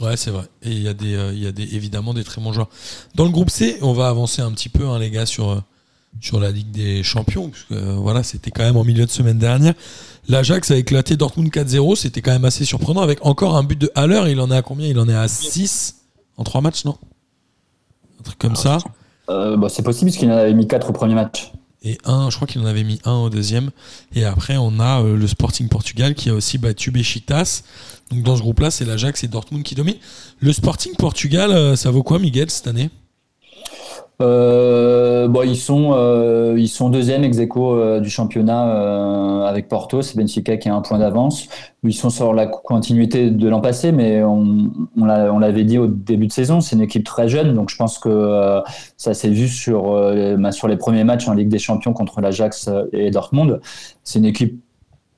Ouais, 0.00 0.16
c'est 0.16 0.30
vrai. 0.30 0.44
Et 0.62 0.70
il 0.70 0.82
y 0.82 0.88
a, 0.88 0.94
des, 0.94 1.14
euh, 1.14 1.32
il 1.32 1.42
y 1.42 1.46
a 1.46 1.52
des, 1.52 1.74
évidemment 1.74 2.14
des 2.14 2.24
très 2.24 2.40
bons 2.40 2.52
joueurs. 2.52 2.68
Dans 3.14 3.24
le 3.24 3.30
groupe 3.30 3.50
C, 3.50 3.78
on 3.82 3.92
va 3.92 4.08
avancer 4.08 4.42
un 4.42 4.50
petit 4.52 4.68
peu, 4.68 4.86
hein, 4.86 4.98
les 4.98 5.10
gars, 5.10 5.26
sur, 5.26 5.50
euh, 5.50 5.60
sur 6.20 6.40
la 6.40 6.50
Ligue 6.50 6.70
des 6.70 7.02
Champions. 7.02 7.50
Parce 7.50 7.64
que 7.64 7.74
euh, 7.74 7.94
voilà, 7.94 8.22
c'était 8.22 8.50
quand 8.50 8.62
même 8.62 8.76
en 8.76 8.84
milieu 8.84 9.04
de 9.04 9.10
semaine 9.10 9.38
dernière. 9.38 9.74
L'Ajax 10.28 10.70
a 10.70 10.76
éclaté 10.76 11.16
Dortmund 11.16 11.50
4-0. 11.50 11.96
C'était 11.96 12.22
quand 12.22 12.32
même 12.32 12.44
assez 12.44 12.64
surprenant 12.64 13.02
avec 13.02 13.24
encore 13.24 13.56
un 13.56 13.62
but 13.62 13.78
de 13.78 13.90
Haller. 13.94 14.30
Il 14.30 14.40
en 14.40 14.50
est 14.50 14.56
à 14.56 14.62
combien? 14.62 14.86
Il 14.86 14.98
en 14.98 15.08
est 15.08 15.14
à 15.14 15.28
6 15.28 15.96
en 16.36 16.44
3 16.44 16.60
matchs, 16.62 16.84
non? 16.84 16.96
Un 18.20 18.22
truc 18.22 18.38
comme 18.38 18.56
ça. 18.56 18.78
Euh, 19.28 19.56
bah, 19.56 19.68
c'est 19.68 19.82
possible 19.82 20.10
parce 20.10 20.18
qu'il 20.18 20.30
en 20.30 20.36
avait 20.36 20.54
mis 20.54 20.66
4 20.66 20.90
au 20.90 20.92
premier 20.92 21.14
match. 21.14 21.52
Et 21.84 21.98
un, 22.04 22.30
je 22.30 22.36
crois 22.36 22.46
qu'il 22.46 22.60
en 22.60 22.66
avait 22.66 22.84
mis 22.84 23.00
un 23.04 23.16
au 23.16 23.30
deuxième. 23.30 23.70
Et 24.14 24.24
après, 24.24 24.56
on 24.56 24.78
a 24.78 25.02
euh, 25.02 25.16
le 25.16 25.26
Sporting 25.26 25.68
Portugal 25.68 26.14
qui 26.14 26.30
a 26.30 26.34
aussi 26.34 26.58
battu 26.58 26.90
Besiktas. 26.90 27.62
Donc 28.10 28.22
dans 28.22 28.36
ce 28.36 28.40
groupe-là, 28.40 28.70
c'est 28.70 28.84
l'Ajax 28.84 29.24
et 29.24 29.28
Dortmund 29.28 29.64
qui 29.64 29.74
dominent. 29.74 29.98
Le 30.40 30.52
Sporting 30.52 30.94
Portugal, 30.96 31.50
euh, 31.50 31.76
ça 31.76 31.90
vaut 31.90 32.02
quoi, 32.02 32.18
Miguel, 32.18 32.50
cette 32.50 32.68
année? 32.68 32.90
Euh, 34.20 35.26
bon, 35.26 35.42
ils 35.42 35.56
sont 35.56 35.92
euh, 35.94 36.54
ils 36.56 36.68
sont 36.68 36.90
deuxième 36.90 37.24
ex 37.24 37.38
aequo, 37.38 37.74
euh, 37.74 37.98
du 37.98 38.08
championnat 38.10 38.68
euh, 38.76 39.44
avec 39.46 39.68
Porto. 39.68 40.00
C'est 40.02 40.16
Benfica 40.16 40.56
qui 40.58 40.68
a 40.68 40.74
un 40.74 40.80
point 40.80 40.98
d'avance. 40.98 41.48
Ils 41.82 41.94
sont 41.94 42.10
sur 42.10 42.32
la 42.32 42.46
continuité 42.46 43.30
de 43.30 43.48
l'an 43.48 43.60
passé, 43.60 43.90
mais 43.90 44.22
on, 44.22 44.70
on 44.96 45.04
l'a- 45.04 45.32
on 45.32 45.38
l'avait 45.40 45.64
dit 45.64 45.78
au 45.78 45.88
début 45.88 46.28
de 46.28 46.32
saison, 46.32 46.60
c'est 46.60 46.76
une 46.76 46.82
équipe 46.82 47.04
très 47.04 47.28
jeune, 47.28 47.54
donc 47.54 47.70
je 47.70 47.76
pense 47.76 47.98
que 47.98 48.08
euh, 48.08 48.60
ça 48.96 49.14
s'est 49.14 49.30
vu 49.30 49.48
sur 49.48 49.84
bah, 50.38 50.52
sur 50.52 50.68
les 50.68 50.76
premiers 50.76 51.04
matchs 51.04 51.26
en 51.26 51.32
Ligue 51.34 51.48
des 51.48 51.58
Champions 51.58 51.92
contre 51.92 52.20
l'Ajax 52.20 52.70
et 52.92 53.10
Dortmund. 53.10 53.60
C'est 54.04 54.18
une 54.20 54.26
équipe 54.26 54.60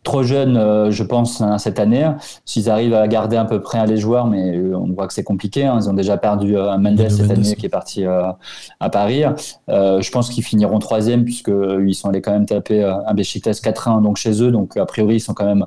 trop 0.05 0.23
jeune, 0.23 0.57
euh, 0.57 0.91
je 0.93 1.03
pense, 1.03 1.41
hein, 1.41 1.59
cette 1.59 1.81
année. 1.81 2.09
S'ils 2.45 2.71
arrivent 2.71 2.95
à 2.95 3.09
garder 3.09 3.37
à 3.37 3.45
peu 3.45 3.61
près 3.61 3.85
les 3.87 3.97
joueurs, 3.97 4.27
mais 4.29 4.57
euh, 4.57 4.77
on 4.77 4.93
voit 4.93 5.09
que 5.09 5.13
c'est 5.15 5.25
compliqué. 5.25 5.65
hein. 5.65 5.79
Ils 5.81 5.89
ont 5.91 5.95
déjà 5.95 6.17
perdu 6.17 6.57
euh, 6.57 6.79
Mendes 6.79 6.99
cette 7.09 7.21
Mendes. 7.27 7.39
année 7.39 7.57
qui 7.57 7.67
est 7.67 7.71
parti 7.71 8.05
à 8.05 8.91
Paris. 8.91 9.25
Je 9.69 10.11
pense 10.11 10.31
qu'ils 10.31 10.45
finiront 10.45 10.79
troisième 10.79 11.25
puisque 11.25 11.49
euh, 11.49 11.85
ils 11.89 11.95
sont 11.95 12.09
allés 12.11 12.21
quand 12.21 12.33
même 12.33 12.47
taper 12.47 12.85
un 12.85 13.15
Besiktas 13.15 13.61
4-1 13.65 14.03
donc 14.03 14.17
chez 14.19 14.43
eux. 14.43 14.53
Donc 14.53 14.77
a 14.77 14.87
priori 14.87 15.17
ils 15.17 15.21
sont 15.21 15.35
quand 15.35 15.47
même 15.47 15.65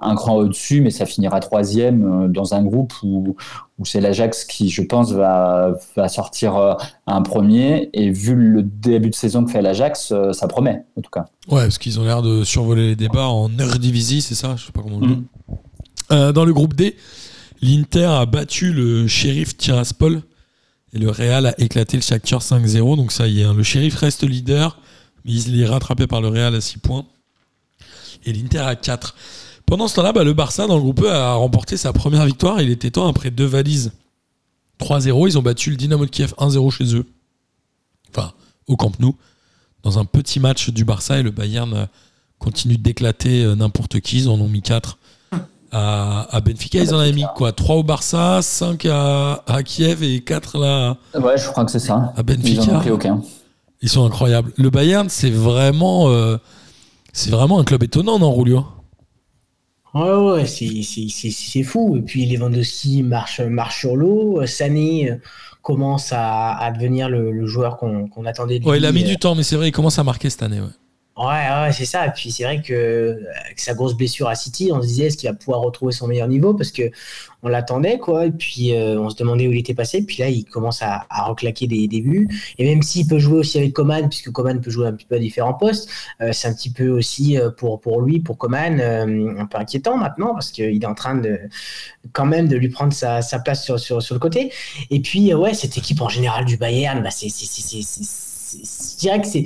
un 0.00 0.14
cran 0.14 0.36
au-dessus, 0.36 0.80
mais 0.80 0.90
ça 0.90 1.06
finira 1.06 1.40
troisième 1.40 2.24
euh, 2.24 2.28
dans 2.28 2.54
un 2.54 2.62
groupe 2.62 2.92
où, 3.02 3.36
où 3.78 3.84
c'est 3.84 4.00
l'Ajax 4.00 4.44
qui, 4.44 4.70
je 4.70 4.82
pense, 4.82 5.12
va, 5.12 5.74
va 5.96 6.08
sortir 6.08 6.56
euh, 6.56 6.74
un 7.06 7.22
premier. 7.22 7.90
Et 7.92 8.10
vu 8.10 8.34
le 8.34 8.62
début 8.62 9.10
de 9.10 9.14
saison 9.14 9.44
que 9.44 9.52
fait 9.52 9.62
l'Ajax, 9.62 10.12
euh, 10.12 10.32
ça 10.32 10.48
promet 10.48 10.84
en 10.96 11.00
tout 11.00 11.10
cas. 11.10 11.26
Ouais, 11.48 11.62
parce 11.62 11.78
qu'ils 11.78 11.98
ont 12.00 12.04
l'air 12.04 12.22
de 12.22 12.44
survoler 12.44 12.88
les 12.88 12.96
débats 12.96 13.28
en 13.28 13.56
Eredivisie, 13.58 14.20
c'est 14.22 14.34
ça 14.34 14.56
Je 14.56 14.66
sais 14.66 14.72
pas 14.72 14.82
comment 14.82 14.96
on 14.96 15.06
dit. 15.06 15.22
Euh, 16.10 16.32
dans 16.32 16.44
le 16.44 16.52
groupe 16.52 16.74
D, 16.74 16.96
l'Inter 17.62 18.04
a 18.04 18.26
battu 18.26 18.72
le 18.72 19.06
shérif 19.06 19.56
Tiraspol 19.56 20.22
et 20.94 20.98
le 20.98 21.10
Real 21.10 21.46
a 21.46 21.60
éclaté 21.60 21.96
le 21.96 22.02
Shakhtar 22.02 22.40
5-0. 22.40 22.96
Donc 22.96 23.12
ça 23.12 23.28
y 23.28 23.42
est, 23.42 23.44
hein, 23.44 23.54
le 23.54 23.62
shérif 23.62 23.94
reste 23.96 24.24
leader, 24.24 24.80
mais 25.24 25.32
il 25.32 25.60
est 25.60 25.66
rattrapé 25.66 26.06
par 26.06 26.20
le 26.20 26.28
Real 26.28 26.54
à 26.54 26.60
6 26.60 26.78
points 26.78 27.04
et 28.24 28.32
l'Inter 28.32 28.60
à 28.60 28.74
4. 28.74 29.14
Pendant 29.68 29.86
ce 29.86 29.94
temps-là, 29.96 30.12
bah, 30.12 30.24
le 30.24 30.32
Barça 30.32 30.66
dans 30.66 30.76
le 30.76 30.80
groupe 30.80 31.02
E 31.02 31.10
a 31.12 31.34
remporté 31.34 31.76
sa 31.76 31.92
première 31.92 32.24
victoire. 32.24 32.60
Il 32.62 32.70
était 32.70 32.90
temps 32.90 33.06
après 33.06 33.30
deux 33.30 33.44
valises 33.44 33.92
3-0. 34.80 35.28
Ils 35.28 35.38
ont 35.38 35.42
battu 35.42 35.70
le 35.70 35.76
Dynamo 35.76 36.06
de 36.06 36.10
Kiev 36.10 36.32
1-0 36.38 36.70
chez 36.70 36.94
eux. 36.96 37.04
Enfin, 38.10 38.32
au 38.66 38.76
Camp 38.76 38.98
Nou 38.98 39.14
dans 39.84 39.98
un 39.98 40.04
petit 40.04 40.40
match 40.40 40.70
du 40.70 40.84
Barça 40.84 41.18
et 41.18 41.22
le 41.22 41.30
Bayern 41.30 41.72
euh, 41.74 41.86
continue 42.38 42.76
d'éclater 42.78 43.44
euh, 43.44 43.54
n'importe 43.54 44.00
qui. 44.00 44.18
Ils 44.18 44.28
en 44.28 44.40
ont 44.40 44.48
mis 44.48 44.62
4 44.62 44.98
à, 45.70 46.26
à 46.34 46.40
Benfica. 46.40 46.80
Ils 46.82 46.94
en 46.94 46.98
avaient 46.98 47.12
mis 47.12 47.24
quoi? 47.36 47.52
3 47.52 47.76
au 47.76 47.82
Barça, 47.82 48.40
5 48.42 48.86
à, 48.86 49.44
à 49.46 49.62
Kiev 49.62 50.02
et 50.02 50.20
4 50.20 50.58
là 50.58 50.96
Ouais, 51.14 51.36
je 51.38 51.46
crois 51.46 51.64
que 51.66 51.70
c'est 51.70 51.78
ça. 51.78 52.12
à 52.16 52.20
Ils 52.20 52.20
en 52.20 52.24
Benfica. 52.24 52.62
ont 52.76 52.78
pris 52.80 52.90
aucun. 52.90 53.20
Ils 53.82 53.88
sont 53.88 54.04
incroyables. 54.04 54.50
Le 54.56 54.70
Bayern, 54.70 55.08
c'est 55.10 55.30
vraiment, 55.30 56.08
euh, 56.08 56.38
c'est 57.12 57.30
vraiment 57.30 57.60
un 57.60 57.64
club 57.64 57.82
étonnant, 57.84 58.18
non, 58.18 58.34
Rulio? 58.34 58.64
Ouais, 59.94 60.32
ouais, 60.32 60.46
c'est- 60.46 60.82
c'est 60.82 61.08
c'est- 61.08 61.30
c'est 61.30 61.62
fou. 61.62 61.96
Et 61.96 62.02
puis 62.02 62.26
Lewandowski 62.26 63.02
marche, 63.02 63.40
marche 63.40 63.80
sur 63.80 63.96
l'eau. 63.96 64.44
Sané 64.46 65.10
euh, 65.10 65.16
commence 65.62 66.12
à, 66.12 66.56
à 66.56 66.70
devenir 66.70 67.08
le, 67.08 67.32
le 67.32 67.46
joueur 67.46 67.76
qu'on 67.78 68.06
qu'on 68.08 68.24
attendait 68.26 68.58
de 68.58 68.64
Ouais, 68.66 68.72
lui. 68.78 68.84
il 68.84 68.86
a 68.86 68.92
mis 68.92 69.04
Euh, 69.04 69.06
du 69.06 69.16
temps, 69.18 69.34
mais 69.34 69.42
c'est 69.42 69.56
vrai, 69.56 69.68
il 69.68 69.72
commence 69.72 69.98
à 69.98 70.04
marquer 70.04 70.28
cette 70.30 70.42
année. 70.42 70.60
Ouais. 70.60 70.66
Ouais, 71.18 71.24
ouais, 71.24 71.72
c'est 71.72 71.84
ça. 71.84 72.06
Et 72.06 72.10
puis 72.12 72.30
c'est 72.30 72.44
vrai 72.44 72.62
que 72.62 73.20
avec 73.44 73.58
sa 73.58 73.74
grosse 73.74 73.94
blessure 73.94 74.28
à 74.28 74.36
City, 74.36 74.70
on 74.72 74.80
se 74.80 74.86
disait 74.86 75.06
est-ce 75.06 75.16
qu'il 75.16 75.28
va 75.28 75.34
pouvoir 75.34 75.62
retrouver 75.62 75.90
son 75.92 76.06
meilleur 76.06 76.28
niveau? 76.28 76.54
Parce 76.54 76.70
que 76.70 76.92
on 77.42 77.48
l'attendait 77.48 77.98
quoi. 77.98 78.26
Et 78.26 78.30
puis 78.30 78.72
euh, 78.72 79.00
on 79.00 79.10
se 79.10 79.16
demandait 79.16 79.48
où 79.48 79.52
il 79.52 79.58
était 79.58 79.74
passé. 79.74 80.02
Puis 80.06 80.18
là, 80.18 80.28
il 80.28 80.44
commence 80.44 80.80
à, 80.80 81.06
reclaquer 81.10 81.66
des, 81.66 81.88
des 81.88 82.02
buts. 82.02 82.28
Et 82.58 82.64
même 82.64 82.82
s'il 82.82 83.08
peut 83.08 83.18
jouer 83.18 83.38
aussi 83.38 83.58
avec 83.58 83.72
Coman, 83.72 84.08
puisque 84.08 84.30
Coman 84.30 84.60
peut 84.60 84.70
jouer 84.70 84.86
un 84.86 84.92
petit 84.92 85.06
peu 85.06 85.16
à 85.16 85.18
différents 85.18 85.54
postes, 85.54 85.90
euh, 86.20 86.30
c'est 86.32 86.46
un 86.46 86.54
petit 86.54 86.70
peu 86.70 86.88
aussi 86.88 87.36
euh, 87.36 87.50
pour 87.50 87.80
pour 87.80 88.00
lui, 88.00 88.20
pour 88.20 88.38
Coman, 88.38 88.78
euh, 88.80 89.34
un 89.40 89.46
peu 89.46 89.58
inquiétant 89.58 89.96
maintenant 89.96 90.34
parce 90.34 90.52
qu'il 90.52 90.80
est 90.80 90.86
en 90.86 90.94
train 90.94 91.16
de 91.16 91.36
quand 92.12 92.26
même 92.26 92.46
de 92.46 92.56
lui 92.56 92.68
prendre 92.68 92.92
sa, 92.92 93.20
place 93.44 93.64
sur, 93.64 93.80
sur 93.80 94.14
le 94.14 94.20
côté. 94.20 94.52
Et 94.90 95.00
puis 95.00 95.32
euh, 95.32 95.36
ouais, 95.36 95.54
cette 95.54 95.76
équipe 95.76 96.00
en 96.00 96.08
général 96.08 96.44
du 96.44 96.56
Bayern, 96.56 97.02
bah 97.02 97.10
c'est- 97.10 97.28
je 97.28 98.96
dirais 98.98 99.20
que 99.20 99.26
c'est 99.26 99.44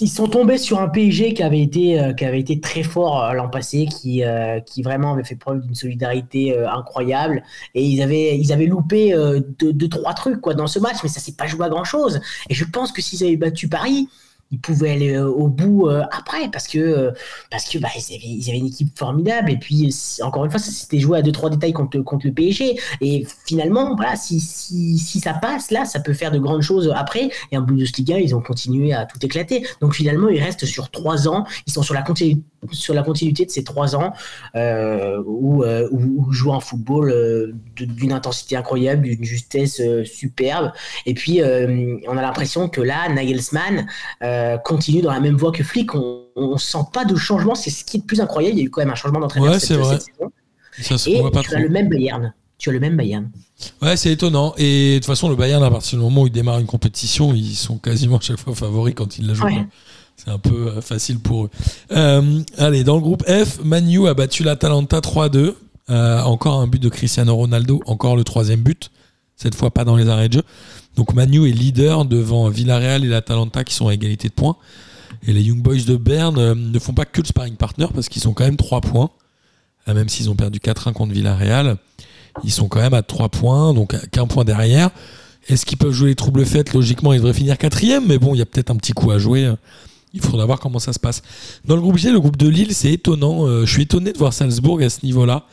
ils 0.00 0.08
sont 0.08 0.26
tombés 0.26 0.58
sur 0.58 0.80
un 0.80 0.88
PSG 0.88 1.34
qui 1.34 1.42
avait 1.42 1.60
été, 1.60 2.00
euh, 2.00 2.12
qui 2.12 2.24
avait 2.24 2.40
été 2.40 2.60
très 2.60 2.82
fort 2.82 3.22
euh, 3.22 3.32
l'an 3.32 3.48
passé, 3.48 3.86
qui, 3.86 4.24
euh, 4.24 4.60
qui 4.60 4.82
vraiment 4.82 5.12
avait 5.12 5.24
fait 5.24 5.36
preuve 5.36 5.60
d'une 5.60 5.74
solidarité 5.74 6.56
incroyable. 6.66 7.42
Et 7.74 7.84
ils 7.84 8.02
avaient, 8.02 8.38
ils 8.38 8.52
avaient 8.52 8.66
loupé 8.66 9.14
deux, 9.58 9.72
deux, 9.72 9.88
trois 9.88 10.14
trucs 10.14 10.40
quoi, 10.40 10.54
dans 10.54 10.66
ce 10.66 10.78
match, 10.78 10.96
mais 11.02 11.08
ça 11.08 11.20
s'est 11.20 11.34
pas 11.36 11.46
joué 11.46 11.66
à 11.66 11.68
grand 11.68 11.84
chose. 11.84 12.20
Et 12.48 12.54
je 12.54 12.64
pense 12.64 12.92
que 12.92 13.02
s'ils 13.02 13.24
avaient 13.24 13.36
battu 13.36 13.68
Paris, 13.68 14.08
ils 14.54 14.60
pouvaient 14.60 14.92
aller 14.92 15.14
euh, 15.14 15.26
au 15.26 15.48
bout 15.48 15.88
euh, 15.88 16.02
après 16.12 16.48
parce 16.48 16.68
que, 16.68 16.78
euh, 16.78 17.10
parce 17.50 17.68
que 17.68 17.78
bah, 17.78 17.88
ils, 17.96 18.48
avaient, 18.48 18.58
une 18.58 18.66
équipe 18.66 18.96
formidable. 18.96 19.50
Et 19.50 19.56
puis, 19.56 19.92
encore 20.22 20.44
une 20.44 20.50
fois, 20.50 20.60
ça 20.60 20.70
s'était 20.70 21.00
joué 21.00 21.18
à 21.18 21.22
deux, 21.22 21.32
trois 21.32 21.50
détails 21.50 21.72
contre, 21.72 21.98
contre 22.00 22.26
le 22.26 22.32
PSG. 22.32 22.78
Et 23.00 23.26
finalement, 23.46 23.96
voilà, 23.96 24.14
si, 24.14 24.38
si, 24.38 24.96
si 24.98 25.18
ça 25.18 25.34
passe, 25.34 25.72
là, 25.72 25.84
ça 25.84 25.98
peut 25.98 26.12
faire 26.12 26.30
de 26.30 26.38
grandes 26.38 26.62
choses 26.62 26.92
après. 26.94 27.30
Et 27.50 27.58
en 27.58 27.62
Bundesliga, 27.62 28.18
ils 28.18 28.34
ont 28.34 28.40
continué 28.40 28.92
à 28.92 29.06
tout 29.06 29.18
éclater. 29.22 29.66
Donc 29.80 29.94
finalement, 29.94 30.28
ils 30.28 30.40
restent 30.40 30.66
sur 30.66 30.90
trois 30.90 31.26
ans. 31.26 31.44
Ils 31.66 31.72
sont 31.72 31.82
sur 31.82 31.94
la, 31.94 32.02
continu- 32.02 32.42
sur 32.70 32.94
la 32.94 33.02
continuité 33.02 33.44
de 33.44 33.50
ces 33.50 33.64
trois 33.64 33.96
ans 33.96 34.12
où, 34.54 35.64
euh, 35.64 35.88
où, 35.90 36.26
où 36.26 36.32
jouent 36.32 36.54
un 36.54 36.60
football 36.60 37.54
d'une 37.76 38.12
intensité 38.12 38.56
incroyable, 38.56 39.02
d'une 39.02 39.24
justesse 39.24 39.82
superbe. 40.04 40.70
Et 41.06 41.14
puis, 41.14 41.40
on 41.42 42.16
a 42.16 42.22
l'impression 42.22 42.68
que 42.68 42.80
là, 42.80 43.08
Nagelsmann 43.08 43.86
euh, 44.44 44.58
continue 44.58 45.02
dans 45.02 45.12
la 45.12 45.20
même 45.20 45.36
voie 45.36 45.52
que 45.52 45.62
Flick. 45.62 45.94
On 45.94 46.24
ne 46.36 46.58
sent 46.58 46.78
pas 46.92 47.04
de 47.04 47.14
changement. 47.16 47.54
C'est 47.54 47.70
ce 47.70 47.84
qui 47.84 47.96
est 47.96 48.00
le 48.00 48.06
plus 48.06 48.20
incroyable. 48.20 48.56
Il 48.56 48.60
y 48.60 48.62
a 48.62 48.66
eu 48.66 48.70
quand 48.70 48.80
même 48.82 48.90
un 48.90 48.94
changement 48.94 49.20
d'entraîneur 49.20 49.52
Ouais, 49.52 49.58
cette, 49.58 49.68
c'est 49.68 49.74
vrai. 49.76 49.98
cette 49.98 50.14
saison. 50.14 50.32
Ça 50.82 50.98
se 50.98 51.08
Et 51.10 51.20
voit 51.20 51.30
pas 51.30 51.40
tu 51.40 51.48
trop. 51.50 51.56
as 51.56 51.60
le 51.60 51.68
même 51.68 51.88
Bayern. 51.88 52.32
Tu 52.58 52.70
as 52.70 52.72
le 52.72 52.80
même 52.80 52.96
Bayern. 52.96 53.30
Ouais, 53.82 53.96
c'est 53.96 54.12
étonnant. 54.12 54.54
Et 54.56 54.94
de 54.94 54.98
toute 54.98 55.06
façon, 55.06 55.28
le 55.28 55.36
Bayern, 55.36 55.62
à 55.62 55.70
partir 55.70 55.98
du 55.98 56.04
moment 56.04 56.22
où 56.22 56.26
ils 56.26 56.32
démarrent 56.32 56.58
une 56.58 56.66
compétition, 56.66 57.32
ils 57.34 57.54
sont 57.54 57.78
quasiment 57.78 58.16
à 58.18 58.20
chaque 58.20 58.38
fois 58.38 58.54
favoris 58.54 58.94
quand 58.94 59.18
ils 59.18 59.26
la 59.26 59.34
jouent. 59.34 59.44
Ouais. 59.44 59.66
C'est 60.16 60.30
un 60.30 60.38
peu 60.38 60.68
euh, 60.68 60.80
facile 60.80 61.18
pour 61.18 61.44
eux. 61.46 61.50
Euh, 61.92 62.40
allez, 62.58 62.84
dans 62.84 62.94
le 62.96 63.00
groupe 63.00 63.24
F, 63.28 63.58
Manu 63.64 64.06
a 64.08 64.14
battu 64.14 64.42
l'Atalanta 64.44 65.00
3-2. 65.00 65.54
Euh, 65.90 66.20
encore 66.22 66.60
un 66.60 66.66
but 66.66 66.80
de 66.80 66.88
Cristiano 66.88 67.34
Ronaldo, 67.36 67.82
encore 67.86 68.16
le 68.16 68.24
troisième 68.24 68.60
but. 68.60 68.90
Cette 69.36 69.54
fois 69.54 69.70
pas 69.70 69.84
dans 69.84 69.96
les 69.96 70.08
arrêts 70.08 70.28
de 70.28 70.34
jeu. 70.34 70.42
Donc 70.96 71.14
Manu 71.14 71.48
est 71.48 71.52
leader 71.52 72.04
devant 72.04 72.48
Villarreal 72.48 73.04
et 73.04 73.08
l'Atalanta 73.08 73.64
qui 73.64 73.74
sont 73.74 73.88
à 73.88 73.94
égalité 73.94 74.28
de 74.28 74.34
points. 74.34 74.56
Et 75.26 75.32
les 75.32 75.42
Young 75.42 75.60
Boys 75.62 75.84
de 75.86 75.96
Berne 75.96 76.38
euh, 76.38 76.54
ne 76.54 76.78
font 76.78 76.92
pas 76.92 77.04
que 77.04 77.20
le 77.20 77.26
sparring 77.26 77.56
partner 77.56 77.86
parce 77.94 78.08
qu'ils 78.08 78.22
sont 78.22 78.32
quand 78.32 78.44
même 78.44 78.56
3 78.56 78.80
points. 78.80 79.10
Euh, 79.88 79.94
même 79.94 80.08
s'ils 80.08 80.30
ont 80.30 80.36
perdu 80.36 80.58
4-1 80.58 80.92
contre 80.92 81.12
Villarreal. 81.12 81.76
Ils 82.42 82.52
sont 82.52 82.68
quand 82.68 82.80
même 82.80 82.94
à 82.94 83.02
3 83.02 83.28
points, 83.28 83.74
donc 83.74 83.96
qu'un 84.10 84.26
point 84.26 84.44
derrière. 84.44 84.90
Est-ce 85.48 85.66
qu'ils 85.66 85.78
peuvent 85.78 85.92
jouer 85.92 86.08
les 86.08 86.14
troubles 86.14 86.44
faites? 86.44 86.72
Logiquement, 86.72 87.12
ils 87.12 87.18
devraient 87.18 87.34
finir 87.34 87.58
quatrième, 87.58 88.06
mais 88.06 88.18
bon, 88.18 88.34
il 88.34 88.38
y 88.38 88.42
a 88.42 88.46
peut-être 88.46 88.70
un 88.70 88.76
petit 88.76 88.92
coup 88.92 89.10
à 89.10 89.18
jouer. 89.18 89.52
Il 90.14 90.20
faudra 90.20 90.46
voir 90.46 90.60
comment 90.60 90.78
ça 90.78 90.92
se 90.92 91.00
passe. 91.00 91.22
Dans 91.64 91.74
le 91.74 91.82
groupe 91.82 91.96
G, 91.96 92.12
le 92.12 92.20
groupe 92.20 92.36
de 92.36 92.48
Lille, 92.48 92.72
c'est 92.72 92.92
étonnant. 92.92 93.46
Euh, 93.46 93.66
je 93.66 93.72
suis 93.72 93.82
étonné 93.82 94.12
de 94.12 94.18
voir 94.18 94.32
Salzbourg 94.32 94.80
à 94.80 94.88
ce 94.88 95.04
niveau-là. 95.04 95.44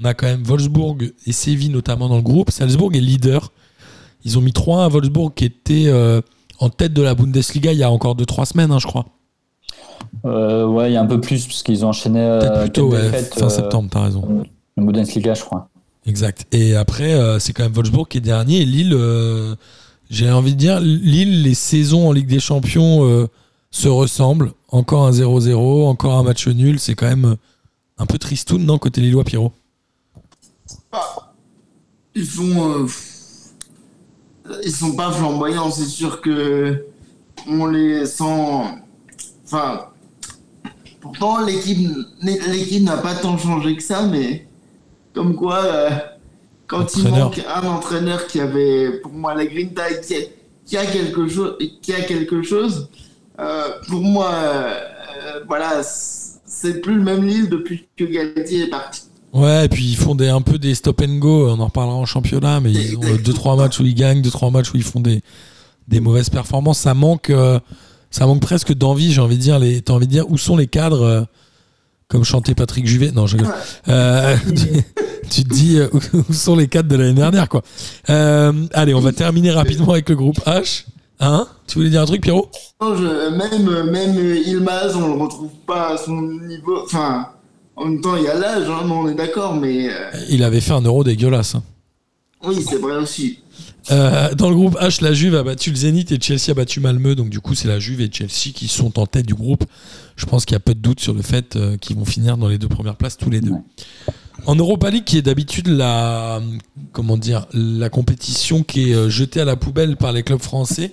On 0.00 0.04
a 0.04 0.12
quand 0.12 0.26
même 0.26 0.42
Wolfsburg 0.42 1.12
et 1.24 1.32
Séville 1.32 1.70
notamment 1.70 2.08
dans 2.08 2.16
le 2.16 2.22
groupe. 2.22 2.50
Salzbourg 2.50 2.92
est 2.94 3.00
leader. 3.00 3.52
Ils 4.24 4.38
ont 4.38 4.40
mis 4.40 4.52
3 4.52 4.84
à 4.84 4.88
Wolfsburg 4.88 5.32
qui 5.34 5.44
était 5.44 5.84
euh, 5.86 6.20
en 6.60 6.68
tête 6.68 6.92
de 6.92 7.02
la 7.02 7.14
Bundesliga 7.14 7.72
il 7.72 7.78
y 7.78 7.82
a 7.82 7.90
encore 7.90 8.16
2-3 8.16 8.44
semaines, 8.46 8.70
hein, 8.70 8.78
je 8.78 8.86
crois. 8.86 9.06
Euh, 10.24 10.66
ouais, 10.66 10.90
il 10.90 10.94
y 10.94 10.96
a 10.96 11.00
un 11.02 11.06
peu 11.06 11.20
plus 11.20 11.46
parce 11.46 11.62
qu'ils 11.62 11.84
ont 11.84 11.88
enchaîné 11.88 12.20
Peut-être 12.20 12.52
euh, 12.56 12.62
plus 12.62 12.70
tôt, 12.72 12.90
quatre 12.90 13.00
ouais, 13.00 13.10
défaites, 13.10 13.34
fin 13.34 13.46
euh, 13.46 13.50
septembre, 13.50 13.88
t'as 13.90 14.04
raison. 14.04 14.44
en 14.78 14.82
Bundesliga, 14.82 15.34
je 15.34 15.42
crois. 15.42 15.68
Exact. 16.06 16.46
Et 16.52 16.74
après, 16.76 17.14
euh, 17.14 17.38
c'est 17.38 17.52
quand 17.52 17.62
même 17.62 17.72
Wolfsburg 17.72 18.08
qui 18.08 18.18
est 18.18 18.22
dernier. 18.22 18.62
Et 18.62 18.64
Lille, 18.64 18.92
euh, 18.92 19.54
j'ai 20.10 20.30
envie 20.30 20.52
de 20.54 20.58
dire, 20.58 20.80
Lille, 20.80 21.42
les 21.42 21.54
saisons 21.54 22.08
en 22.08 22.12
Ligue 22.12 22.26
des 22.28 22.40
Champions 22.40 23.04
euh, 23.04 23.28
se 23.70 23.88
ressemblent. 23.88 24.52
Encore 24.68 25.06
un 25.06 25.12
0-0, 25.12 25.86
encore 25.86 26.14
un 26.18 26.22
match 26.24 26.46
nul. 26.48 26.78
C'est 26.80 26.94
quand 26.94 27.06
même 27.08 27.36
un 27.98 28.06
peu 28.06 28.18
tristoun, 28.18 28.64
non, 28.64 28.78
côté 28.78 29.00
Lillois, 29.00 29.24
Pierrot? 29.24 29.52
Ils 32.14 32.26
font. 32.26 32.82
euh, 32.82 32.86
ils 34.64 34.72
sont 34.72 34.94
pas 34.94 35.10
flamboyants, 35.10 35.70
c'est 35.70 35.86
sûr 35.86 36.20
que. 36.20 36.86
On 37.48 37.66
les 37.66 38.06
sent. 38.06 38.62
Enfin. 39.44 39.86
Pourtant, 41.00 41.44
l'équipe 41.44 41.88
l'équipe 42.22 42.84
n'a 42.84 42.96
pas 42.96 43.14
tant 43.14 43.36
changé 43.36 43.76
que 43.76 43.82
ça, 43.82 44.02
mais. 44.02 44.46
Comme 45.14 45.34
quoi, 45.34 45.64
euh, 45.64 45.90
quand 46.66 46.96
il 46.96 47.08
manque 47.10 47.40
un 47.46 47.66
entraîneur 47.66 48.26
qui 48.26 48.40
avait, 48.40 48.92
pour 49.02 49.12
moi, 49.12 49.34
la 49.34 49.44
Green 49.44 49.68
Tide, 49.68 50.00
qui 50.00 50.14
a, 50.16 50.20
qui 50.64 50.76
a 50.78 50.86
quelque 50.86 51.28
chose, 51.28 51.58
qui 51.82 51.92
a 51.92 52.00
quelque 52.00 52.42
chose 52.42 52.88
euh, 53.38 53.68
pour 53.88 54.00
moi, 54.00 54.30
euh, 54.32 54.74
euh, 55.24 55.40
voilà, 55.48 55.82
c'est 55.82 56.80
plus 56.80 56.94
le 56.94 57.02
même 57.02 57.24
Lille 57.24 57.48
depuis 57.48 57.88
que 57.96 58.04
Galtier 58.04 58.64
est 58.64 58.70
parti. 58.70 59.02
Ouais, 59.32 59.64
et 59.64 59.68
puis 59.68 59.84
ils 59.84 59.96
font 59.96 60.14
des, 60.14 60.28
un 60.28 60.42
peu 60.42 60.58
des 60.58 60.74
stop 60.74 61.00
and 61.02 61.16
go. 61.16 61.48
On 61.48 61.58
en 61.58 61.66
reparlera 61.66 61.96
en 61.96 62.04
championnat, 62.04 62.60
mais 62.60 62.72
ils 62.72 62.96
ont 62.96 63.00
2-3 63.00 63.56
matchs 63.56 63.80
où 63.80 63.84
ils 63.84 63.94
gagnent, 63.94 64.20
2-3 64.20 64.52
matchs 64.52 64.72
où 64.74 64.76
ils 64.76 64.82
font 64.82 65.00
des, 65.00 65.22
des 65.88 66.00
mauvaises 66.00 66.28
performances. 66.28 66.80
Ça 66.80 66.92
manque, 66.92 67.30
euh, 67.30 67.58
ça 68.10 68.26
manque 68.26 68.42
presque 68.42 68.74
d'envie. 68.74 69.12
J'ai 69.12 69.22
envie 69.22 69.38
de 69.38 69.42
dire, 69.42 69.58
les, 69.58 69.80
t'as 69.80 69.94
envie 69.94 70.06
de 70.06 70.12
dire 70.12 70.30
où 70.30 70.36
sont 70.36 70.56
les 70.56 70.66
cadres, 70.66 71.02
euh, 71.02 71.22
comme 72.12 72.24
chantait 72.24 72.54
Patrick 72.54 72.86
Juvet? 72.86 73.10
Non, 73.10 73.26
je. 73.26 73.38
Euh, 73.88 74.36
tu, 75.30 75.44
te 75.44 75.48
dis 75.48 75.78
euh, 75.78 75.88
où, 76.28 76.32
sont 76.34 76.54
les 76.54 76.68
cadres 76.68 76.90
de 76.90 76.96
l'année 76.96 77.14
dernière, 77.14 77.48
quoi. 77.48 77.62
Euh, 78.10 78.52
allez, 78.74 78.92
on 78.92 79.00
va 79.00 79.12
terminer 79.12 79.50
rapidement 79.50 79.92
avec 79.92 80.10
le 80.10 80.16
groupe 80.16 80.38
H. 80.40 80.84
Hein? 81.20 81.46
Tu 81.66 81.78
voulais 81.78 81.88
dire 81.88 82.02
un 82.02 82.04
truc, 82.04 82.20
Pierrot? 82.20 82.50
Même, 82.82 83.90
même 83.90 84.36
Ilmaz, 84.44 84.94
on 84.94 85.06
le 85.06 85.22
retrouve 85.22 85.52
pas 85.66 85.94
à 85.94 85.96
son 85.96 86.20
niveau. 86.20 86.82
Enfin, 86.84 87.28
en 87.76 87.86
même 87.86 88.00
temps, 88.00 88.16
il 88.16 88.24
y 88.24 88.28
a 88.28 88.34
l'âge, 88.38 88.68
hein, 88.68 88.86
on 88.90 89.08
est 89.08 89.14
d'accord, 89.14 89.54
mais 89.54 89.88
euh, 89.88 90.10
Il 90.28 90.42
avait 90.44 90.60
fait 90.60 90.72
un 90.72 90.82
euro 90.82 91.04
dégueulasse. 91.04 91.54
hein. 91.54 91.62
oui, 92.44 92.64
c'est 92.68 92.76
vrai 92.78 92.96
aussi. 92.96 93.38
Euh, 93.90 94.32
dans 94.34 94.48
le 94.48 94.54
groupe 94.54 94.76
H, 94.80 95.02
la 95.02 95.12
Juve 95.12 95.34
a 95.34 95.42
battu 95.42 95.70
le 95.70 95.76
Zénith 95.76 96.12
et 96.12 96.18
Chelsea 96.20 96.50
a 96.50 96.54
battu 96.54 96.78
Malmö. 96.80 97.14
Donc, 97.14 97.30
du 97.30 97.40
coup, 97.40 97.54
c'est 97.54 97.66
la 97.68 97.78
Juve 97.80 98.00
et 98.00 98.10
Chelsea 98.12 98.52
qui 98.54 98.68
sont 98.68 98.98
en 98.98 99.06
tête 99.06 99.26
du 99.26 99.34
groupe. 99.34 99.64
Je 100.16 100.26
pense 100.26 100.44
qu'il 100.44 100.54
y 100.54 100.56
a 100.56 100.60
peu 100.60 100.74
de 100.74 100.80
doute 100.80 101.00
sur 101.00 101.14
le 101.14 101.22
fait 101.22 101.56
euh, 101.56 101.76
qu'ils 101.78 101.96
vont 101.96 102.04
finir 102.04 102.36
dans 102.36 102.48
les 102.48 102.58
deux 102.58 102.68
premières 102.68 102.96
places 102.96 103.16
tous 103.16 103.30
les 103.30 103.40
deux. 103.40 103.52
En 104.46 104.54
Europa 104.54 104.90
League, 104.90 105.04
qui 105.04 105.18
est 105.18 105.22
d'habitude 105.22 105.66
la, 105.68 106.40
comment 106.92 107.16
dire, 107.16 107.46
la 107.52 107.88
compétition 107.88 108.62
qui 108.62 108.92
est 108.92 109.10
jetée 109.10 109.40
à 109.40 109.44
la 109.44 109.56
poubelle 109.56 109.96
par 109.96 110.12
les 110.12 110.22
clubs 110.22 110.40
français, 110.42 110.92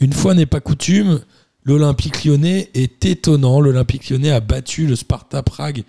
une 0.00 0.12
fois 0.12 0.34
n'est 0.34 0.46
pas 0.46 0.60
coutume, 0.60 1.20
l'Olympique 1.64 2.24
lyonnais 2.24 2.70
est 2.74 3.04
étonnant. 3.04 3.60
L'Olympique 3.60 4.08
lyonnais 4.10 4.30
a 4.30 4.40
battu 4.40 4.86
le 4.86 4.96
Sparta 4.96 5.42
Prague 5.42 5.84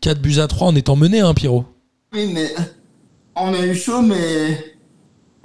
4 0.00 0.20
buts 0.20 0.38
à 0.38 0.46
3 0.46 0.68
en 0.68 0.76
étant 0.76 0.96
mené, 0.96 1.20
hein, 1.20 1.34
Pierrot 1.34 1.64
Oui, 2.12 2.30
mais 2.32 2.54
on 3.34 3.52
a 3.52 3.66
eu 3.66 3.74
chaud, 3.74 4.02
mais 4.02 4.76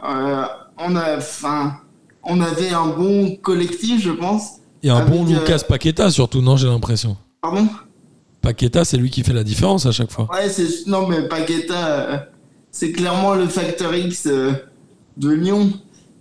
euh, 0.04 0.44
on 0.78 0.96
a, 0.96 1.18
enfin, 1.18 1.78
on 2.24 2.42
avait 2.42 2.70
un 2.70 2.88
bon 2.88 3.36
collectif, 3.38 4.02
je 4.04 4.12
pense. 4.12 4.60
Et 4.84 4.90
un 4.90 5.06
bon 5.06 5.26
euh, 5.26 5.40
Lucas 5.40 5.64
Paqueta, 5.68 6.10
surtout, 6.12 6.42
non, 6.42 6.58
j'ai 6.58 6.68
l'impression. 6.68 7.18
Pardon? 7.42 7.68
Paqueta, 8.42 8.84
c'est 8.86 8.98
lui 8.98 9.10
qui 9.10 9.24
fait 9.24 9.34
la 9.34 9.44
différence 9.44 9.86
à 9.86 9.92
chaque 9.92 10.12
fois. 10.12 10.28
Ouais, 10.34 10.50
c'est 10.50 10.88
non, 10.88 11.08
mais 11.08 11.28
Paqueta, 11.28 11.88
euh, 11.88 12.18
c'est 12.72 12.92
clairement 12.92 13.36
le 13.36 13.48
facteur 13.48 13.94
X 13.94 14.28
de 14.28 15.30
Lyon. 15.30 15.72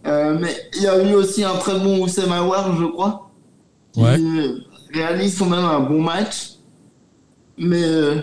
Mais 0.04 0.56
il 0.76 0.82
y 0.82 0.86
a 0.86 1.02
eu 1.02 1.14
aussi 1.14 1.44
un 1.44 1.56
très 1.56 1.78
bon 1.78 2.02
Oussem 2.02 2.30
Aouar, 2.32 2.76
je 2.78 2.84
crois. 2.86 3.29
Qui 3.92 4.00
Ouais. 4.00 4.18
euh, 4.18 4.58
réalise 4.92 5.38
quand 5.38 5.46
même 5.46 5.64
un 5.64 5.80
bon 5.80 6.00
match. 6.02 6.52
Mais 7.58 7.82
euh, 7.82 8.20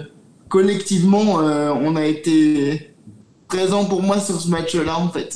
collectivement, 0.50 1.40
euh, 1.40 1.72
on 1.82 1.96
a 1.96 2.06
été 2.06 2.94
présent 3.48 3.86
pour 3.86 4.02
moi 4.02 4.20
sur 4.20 4.40
ce 4.40 4.48
match-là, 4.50 4.98
en 5.00 5.10
fait. 5.10 5.36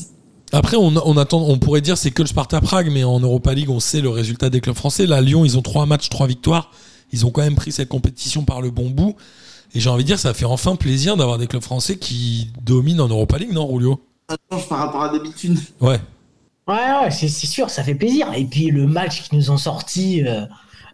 Après, 0.51 0.75
on, 0.75 0.93
on 1.05 1.17
attend, 1.17 1.41
on 1.47 1.57
pourrait 1.59 1.81
dire 1.81 1.97
c'est 1.97 2.11
que 2.11 2.21
le 2.23 2.27
Sparta 2.27 2.59
Prague, 2.59 2.89
mais 2.91 3.03
en 3.03 3.19
Europa 3.19 3.53
League, 3.53 3.69
on 3.69 3.79
sait 3.79 4.01
le 4.01 4.09
résultat 4.09 4.49
des 4.49 4.59
clubs 4.59 4.75
français. 4.75 5.05
Là, 5.05 5.21
Lyon, 5.21 5.45
ils 5.45 5.57
ont 5.57 5.61
trois 5.61 5.85
matchs, 5.85 6.09
trois 6.09 6.27
victoires. 6.27 6.71
Ils 7.13 7.25
ont 7.25 7.31
quand 7.31 7.41
même 7.41 7.55
pris 7.55 7.71
cette 7.71 7.89
compétition 7.89 8.43
par 8.43 8.61
le 8.61 8.69
bon 8.71 8.89
bout. 8.89 9.15
Et 9.73 9.79
j'ai 9.79 9.89
envie 9.89 10.03
de 10.03 10.07
dire, 10.07 10.19
ça 10.19 10.33
fait 10.33 10.43
enfin 10.45 10.75
plaisir 10.75 11.15
d'avoir 11.15 11.37
des 11.37 11.47
clubs 11.47 11.61
français 11.61 11.97
qui 11.97 12.49
dominent 12.65 12.99
en 12.99 13.07
Europa 13.07 13.37
League, 13.37 13.53
non, 13.53 13.65
Rulio 13.67 14.01
Ça 14.29 14.35
change 14.51 14.67
par 14.67 14.79
rapport 14.79 15.03
à 15.03 15.09
d'habitude. 15.09 15.57
Ouais. 15.79 15.99
Ouais, 16.67 16.75
ouais, 17.03 17.11
c'est 17.11 17.27
c'est 17.27 17.47
sûr, 17.47 17.69
ça 17.69 17.83
fait 17.83 17.95
plaisir. 17.95 18.27
Et 18.35 18.45
puis 18.45 18.67
le 18.71 18.85
match 18.87 19.23
qu'ils 19.23 19.37
nous 19.37 19.51
ont 19.51 19.57
sorti. 19.57 20.23
euh, 20.25 20.45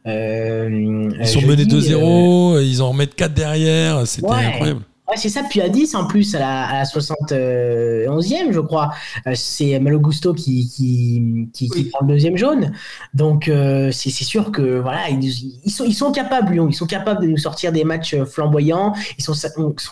euh, 0.07 1.11
Ils 1.19 1.27
sont 1.27 1.41
menés 1.41 1.65
2-0, 1.65 2.61
ils 2.63 2.81
en 2.81 2.89
remettent 2.89 3.15
4 3.15 3.33
derrière. 3.33 4.07
C'était 4.07 4.27
Ouais. 4.27 4.45
incroyable. 4.45 4.81
Ouais, 5.09 5.15
c'est 5.15 5.29
ça, 5.29 5.41
puis 5.49 5.61
à 5.61 5.69
10 5.69 5.95
en 5.95 6.05
plus, 6.05 6.35
à 6.35 6.39
la, 6.39 6.63
à 6.67 6.73
la 6.79 6.83
71e, 6.83 8.51
je 8.51 8.59
crois. 8.59 8.91
Euh, 9.25 9.31
C'est 9.35 9.79
Malo 9.79 10.01
Gusto 10.01 10.33
qui, 10.33 10.67
qui, 10.67 11.47
qui, 11.53 11.69
qui 11.69 11.77
Oui. 11.77 11.83
prend 11.85 12.05
le 12.05 12.11
deuxième 12.13 12.35
jaune. 12.35 12.73
Donc, 13.13 13.47
euh, 13.47 13.89
c'est 13.93 14.09
sûr 14.09 14.51
que 14.51 14.79
voilà, 14.79 15.09
ils, 15.09 15.23
ils, 15.63 15.71
sont, 15.71 15.85
ils 15.85 15.93
sont 15.93 16.11
capables, 16.11 16.51
Lyon. 16.53 16.67
Ils 16.69 16.73
sont 16.75 16.87
capables 16.87 17.21
de 17.21 17.27
nous 17.27 17.37
sortir 17.37 17.71
des 17.71 17.85
matchs 17.85 18.15
euh, 18.15 18.25
flamboyants. 18.25 18.93
Ils 19.17 19.23
sont, 19.23 19.33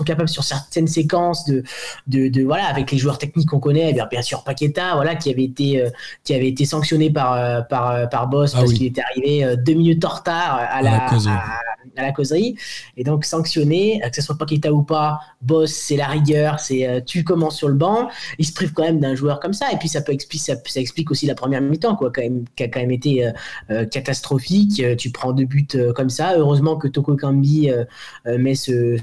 capables 0.05 0.27
sur 0.27 0.43
certaines 0.43 0.87
séquences 0.87 1.45
de, 1.45 1.63
de, 2.07 2.27
de 2.27 2.43
voilà, 2.43 2.65
avec 2.65 2.91
les 2.91 2.97
joueurs 2.97 3.17
techniques 3.17 3.47
qu'on 3.47 3.59
connaît. 3.61 3.91
Eh 3.91 3.93
Bien, 3.93 4.07
bien 4.11 4.21
sûr, 4.21 4.43
Paqueta, 4.43 4.95
voilà, 4.95 5.15
qui 5.15 5.29
avait 5.31 5.45
été, 5.45 5.81
euh, 5.81 5.89
qui 6.25 6.33
avait 6.33 6.49
été 6.49 6.65
sanctionné 6.65 7.09
par, 7.09 7.65
par, 7.69 8.09
par 8.09 8.27
Boss 8.27 8.51
Ah 8.53 8.59
parce 8.59 8.71
oui. 8.71 8.77
qu'il 8.77 8.85
était 8.87 9.01
arrivé 9.01 9.55
deux 9.65 9.73
minutes 9.75 10.03
en 10.03 10.09
retard 10.09 10.55
à 10.55 10.63
À 10.65 10.81
la, 10.81 11.05
à- 11.05 11.59
à 11.97 12.01
la 12.01 12.11
causerie. 12.11 12.55
Et 12.97 13.03
donc, 13.05 13.23
sanctionné, 13.23 14.01
que 14.09 14.15
ce 14.15 14.21
soit 14.21 14.37
Paqueta 14.37 14.73
ou 14.73 14.81
pas, 14.83 15.04
boss, 15.41 15.71
c'est 15.71 15.95
la 15.95 16.07
rigueur, 16.07 16.59
c'est 16.59 16.87
euh, 16.87 17.01
tu 17.05 17.23
commences 17.23 17.57
sur 17.57 17.67
le 17.67 17.75
banc. 17.75 18.09
Il 18.39 18.45
se 18.45 18.53
prive 18.53 18.73
quand 18.73 18.83
même 18.83 18.99
d'un 18.99 19.15
joueur 19.15 19.39
comme 19.39 19.53
ça. 19.53 19.71
Et 19.71 19.77
puis, 19.77 19.89
ça 19.89 20.01
peut 20.01 20.13
explique 20.13 21.11
aussi 21.11 21.25
la 21.25 21.35
première 21.35 21.61
mi-temps, 21.61 21.95
quoi, 21.95 22.11
quand 22.11 22.21
même, 22.21 22.45
qui 22.55 22.63
a 22.63 22.67
quand 22.67 22.79
même 22.79 22.91
été 22.91 23.25
euh, 23.25 23.31
euh, 23.69 23.85
catastrophique. 23.85 24.81
Tu 24.97 25.11
prends 25.11 25.33
deux 25.33 25.45
buts 25.45 25.67
comme 25.95 26.09
ça. 26.09 26.37
Heureusement 26.37 26.77
que 26.77 26.87
Toko 26.87 27.15
Kambi 27.15 27.69
met 28.25 28.55
ce, 28.55 28.97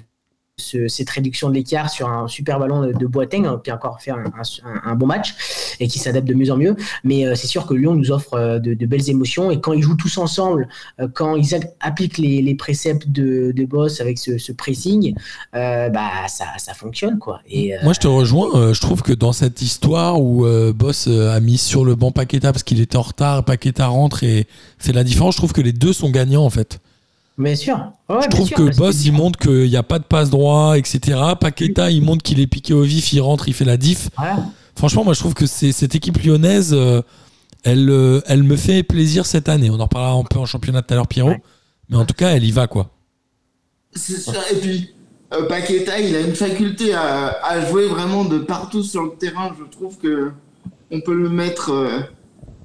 ce- 0.63 0.89
cette 0.89 1.11
réduction 1.11 1.49
de 1.49 1.55
l'écart 1.55 1.91
sur 1.91 2.09
un 2.09 2.29
super 2.29 2.59
ballon 2.59 2.83
de, 2.83 2.93
de 2.93 3.07
Boateng, 3.07 3.47
hein, 3.47 3.61
qui 3.63 3.71
a 3.71 3.75
encore 3.75 4.01
fait 4.01 4.13
un, 4.13 4.95
bon 4.95 5.07
match 5.07 5.35
et 5.81 5.89
qui 5.89 5.99
s'adapte 5.99 6.27
de 6.27 6.35
mieux 6.35 6.51
en 6.51 6.57
mieux. 6.57 6.77
Mais 7.05 7.27
euh, 7.27 7.35
c'est 7.35 7.47
sûr 7.47 7.67
que 7.67 7.75
Lyon 7.75 7.95
nous 7.95 8.11
offre 8.11 8.35
euh, 8.35 8.59
de, 8.59 8.87
belles 8.87 9.09
émotions 9.11 9.51
et 9.51 9.61
quand 9.61 9.73
ils 9.73 9.83
jouent 9.83 9.97
tous 9.97 10.19
ensemble, 10.19 10.69
euh, 11.01 11.09
quand 11.13 11.37
ils 11.37 11.55
appliquent 11.81 12.19
les, 12.19 12.55
préceptes 12.55 13.09
de, 13.09 13.53
Boss 13.69 14.01
avec 14.01 14.19
ce, 14.19 14.53
pressing, 14.53 15.15
bah 15.53 16.11
ça, 16.29 16.75
fonctionne 16.75 17.19
quoi. 17.19 17.41
Moi, 17.83 17.93
je 17.93 18.01
te 18.01 18.09
rejoins. 18.09 18.73
je 18.73 18.81
trouve 18.81 19.03
que 19.03 19.13
dans 19.13 19.33
cette 19.33 19.63
histoire 19.63 20.21
où 20.21 20.47
Boss 20.75 21.07
a 21.07 21.41
mis 21.41 21.59
sur 21.59 21.85
le 21.85 21.95
banc 21.95 22.11
Paqueta 22.11 22.53
parce 22.53 22.63
qu'il 22.63 22.81
était 22.81 22.97
en 22.97 23.03
retard, 23.03 23.45
Paqueta 23.45 23.87
rentre 23.87 24.25
et 24.25 24.47
fait 24.79 24.93
la 24.93 25.05
différence, 25.05 25.35
je 25.35 25.39
trouve 25.39 25.53
que 25.53 25.61
les 25.61 25.73
deux 25.73 25.93
sont 25.93 26.11
gagnants 26.11 26.45
en 26.45 26.51
fait. 26.51 26.81
Bien 27.39 27.57
sûr. 27.57 27.77
Ouais, 28.09 28.17
Je 28.25 28.29
trouve 28.29 28.47
sûr, 28.47 28.57
que 28.57 28.77
Boss, 28.77 29.05
il 29.05 29.13
montre 29.13 29.39
qu'il 29.39 29.69
n'y 29.69 29.77
a 29.77 29.83
pas 29.83 29.99
de 29.99 30.05
passe 30.05 30.31
droit, 30.31 30.77
etc. 30.79 31.19
Paqueta, 31.41 31.91
il 31.91 32.03
montre 32.03 32.23
qu'il 32.23 32.41
est 32.41 32.47
piqué 32.47 32.75
au 32.75 32.83
vif, 32.83 33.13
il 33.13 33.21
rentre, 33.21 33.49
il 33.49 33.55
fait 33.55 33.65
la 33.65 33.77
diff. 33.77 34.09
Voilà. 34.17 34.39
Franchement, 34.77 35.05
moi, 35.05 35.15
je 35.15 35.21
trouve 35.21 35.35
que 35.35 35.47
c'est 35.47 35.73
cette 35.73 35.95
équipe 35.95 36.19
lyonnaise, 36.23 36.73
euh, 36.73 37.03
elle, 37.65 37.91
euh, 37.91 38.21
elle 38.27 38.43
me 38.43 38.57
fait 38.57 38.83
plaisir 38.83 39.27
cette 39.27 39.49
année. 39.49 39.71
On 39.71 39.79
en 39.81 39.85
reparlera 39.85 40.13
un 40.13 40.25
peu 40.25 40.39
en 40.39 40.47
championnat 40.47 40.83
tout 40.83 40.95
à 40.95 40.97
l'heure, 40.97 41.09
Pierrot. 41.09 41.31
Ouais. 41.31 41.43
Mais 41.89 41.97
en 41.97 42.05
tout 42.05 42.15
cas, 42.15 42.31
elle 42.31 42.45
y 42.45 42.53
va, 42.53 42.67
quoi. 42.67 42.91
C'est 43.95 44.19
ça. 44.19 44.33
Et 44.51 44.57
puis, 44.57 44.95
euh, 45.33 45.47
Paqueta, 45.47 45.99
il 46.01 46.15
a 46.17 46.21
une 46.21 46.35
faculté 46.35 46.95
à, 46.95 47.37
à 47.45 47.67
jouer 47.67 47.87
vraiment 47.87 48.25
de 48.25 48.39
partout 48.39 48.83
sur 48.83 49.03
le 49.03 49.11
terrain. 49.19 49.55
Je 49.59 49.65
trouve 49.71 49.99
que 49.99 50.33
on 50.91 51.01
peut 51.01 51.15
le 51.15 51.29
mettre 51.31 51.71
euh, 51.71 52.01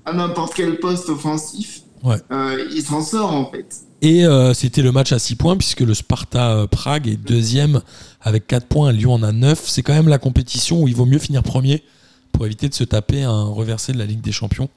à 0.06 0.14
n'importe 0.14 0.54
quel 0.54 0.80
poste 0.80 1.10
offensif. 1.10 1.82
Ouais. 2.04 2.18
Euh, 2.32 2.68
il 2.72 2.82
s'en 2.84 3.02
sort 3.02 3.34
en 3.34 3.50
fait. 3.50 3.76
Et 4.02 4.26
euh, 4.26 4.54
c'était 4.54 4.82
le 4.82 4.92
match 4.92 5.12
à 5.12 5.20
6 5.20 5.36
points, 5.36 5.58
puisque 5.58 5.80
le 5.82 5.94
Sparta 5.94 6.52
euh, 6.52 6.68
Prague 6.68 7.08
est 7.08 7.18
deuxième 7.18 7.82
avec 8.22 8.46
4 8.48 8.68
points. 8.68 8.92
Lyon 8.92 9.14
en 9.14 9.24
a 9.24 9.32
9. 9.32 9.64
C'est 9.68 9.82
quand 9.82 9.94
même 9.94 10.08
la 10.08 10.20
compétition 10.20 10.84
où 10.84 10.88
il 10.88 10.96
vaut 10.96 11.06
mieux 11.06 11.20
finir 11.20 11.42
premier 11.42 11.84
pour 12.32 12.46
éviter 12.46 12.70
de 12.70 12.74
se 12.74 12.84
taper 12.84 13.24
un 13.24 13.46
reversé 13.46 13.94
de 13.94 13.98
la 13.98 14.06
Ligue 14.06 14.22
des 14.22 14.32
Champions. 14.32 14.70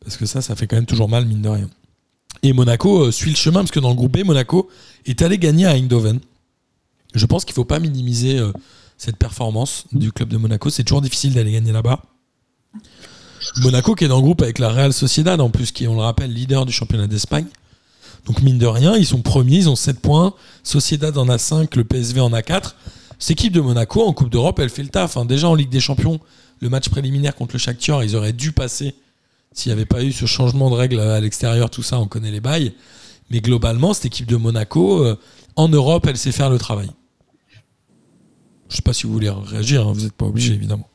Parce 0.00 0.16
que 0.16 0.26
ça, 0.26 0.40
ça 0.40 0.54
fait 0.54 0.66
quand 0.66 0.76
même 0.76 0.86
toujours 0.86 1.08
mal, 1.08 1.26
mine 1.26 1.42
de 1.42 1.48
rien. 1.48 1.70
Et 2.42 2.52
Monaco 2.52 3.06
euh, 3.06 3.12
suit 3.12 3.30
le 3.30 3.36
chemin, 3.36 3.60
parce 3.60 3.72
que 3.72 3.80
dans 3.80 3.88
le 3.88 3.96
groupe 3.96 4.12
B, 4.12 4.24
Monaco 4.24 4.68
est 5.06 5.20
allé 5.22 5.38
gagner 5.38 5.66
à 5.66 5.72
Eindhoven. 5.72 6.20
Je 7.14 7.26
pense 7.26 7.44
qu'il 7.44 7.52
ne 7.52 7.56
faut 7.56 7.64
pas 7.64 7.78
minimiser 7.78 8.40
cette 8.98 9.16
performance 9.16 9.84
du 9.92 10.10
club 10.10 10.28
de 10.28 10.36
Monaco. 10.36 10.68
C'est 10.68 10.82
toujours 10.82 11.00
difficile 11.00 11.32
d'aller 11.34 11.52
gagner 11.52 11.70
là-bas. 11.70 12.02
Monaco 13.62 13.94
qui 13.94 14.04
est 14.04 14.08
dans 14.08 14.16
le 14.16 14.22
groupe 14.22 14.42
avec 14.42 14.58
la 14.58 14.68
Real 14.68 14.92
Sociedad, 14.92 15.40
en 15.40 15.50
plus, 15.50 15.70
qui 15.70 15.84
est, 15.84 15.86
on 15.86 15.94
le 15.94 16.00
rappelle, 16.00 16.32
leader 16.32 16.66
du 16.66 16.72
championnat 16.72 17.06
d'Espagne. 17.06 17.46
Donc 18.26 18.42
mine 18.42 18.58
de 18.58 18.66
rien, 18.66 18.96
ils 18.96 19.06
sont 19.06 19.20
premiers, 19.20 19.58
ils 19.58 19.68
ont 19.68 19.76
7 19.76 20.00
points. 20.00 20.34
Sociedad 20.62 21.16
en 21.18 21.28
a 21.28 21.38
5, 21.38 21.76
le 21.76 21.84
PSV 21.84 22.20
en 22.20 22.32
a 22.32 22.42
4. 22.42 22.76
Cette 23.18 23.32
équipe 23.32 23.52
de 23.52 23.60
Monaco 23.60 24.02
en 24.04 24.12
Coupe 24.12 24.30
d'Europe, 24.30 24.58
elle 24.58 24.70
fait 24.70 24.82
le 24.82 24.88
taf. 24.88 25.16
hein. 25.16 25.24
Déjà 25.24 25.48
en 25.48 25.54
Ligue 25.54 25.68
des 25.70 25.80
Champions, 25.80 26.20
le 26.60 26.68
match 26.68 26.88
préliminaire 26.88 27.34
contre 27.34 27.54
le 27.54 27.58
Shakhtar, 27.58 28.02
ils 28.02 28.16
auraient 28.16 28.32
dû 28.32 28.52
passer 28.52 28.94
s'il 29.52 29.70
n'y 29.70 29.74
avait 29.74 29.86
pas 29.86 30.02
eu 30.02 30.12
ce 30.12 30.26
changement 30.26 30.68
de 30.68 30.74
règles 30.74 30.98
à 30.98 31.20
l'extérieur, 31.20 31.70
tout 31.70 31.82
ça, 31.82 32.00
on 32.00 32.06
connaît 32.08 32.32
les 32.32 32.40
bails. 32.40 32.74
Mais 33.30 33.40
globalement, 33.40 33.94
cette 33.94 34.06
équipe 34.06 34.26
de 34.26 34.36
Monaco, 34.36 35.04
euh, 35.04 35.16
en 35.56 35.68
Europe, 35.68 36.06
elle 36.08 36.16
sait 36.18 36.32
faire 36.32 36.50
le 36.50 36.58
travail. 36.58 36.90
Je 38.68 38.76
sais 38.76 38.82
pas 38.82 38.92
si 38.92 39.06
vous 39.06 39.12
voulez 39.12 39.30
réagir, 39.30 39.86
hein, 39.86 39.92
vous 39.92 40.02
n'êtes 40.02 40.12
pas 40.12 40.26
obligé 40.26 40.54
évidemment. 40.54 40.88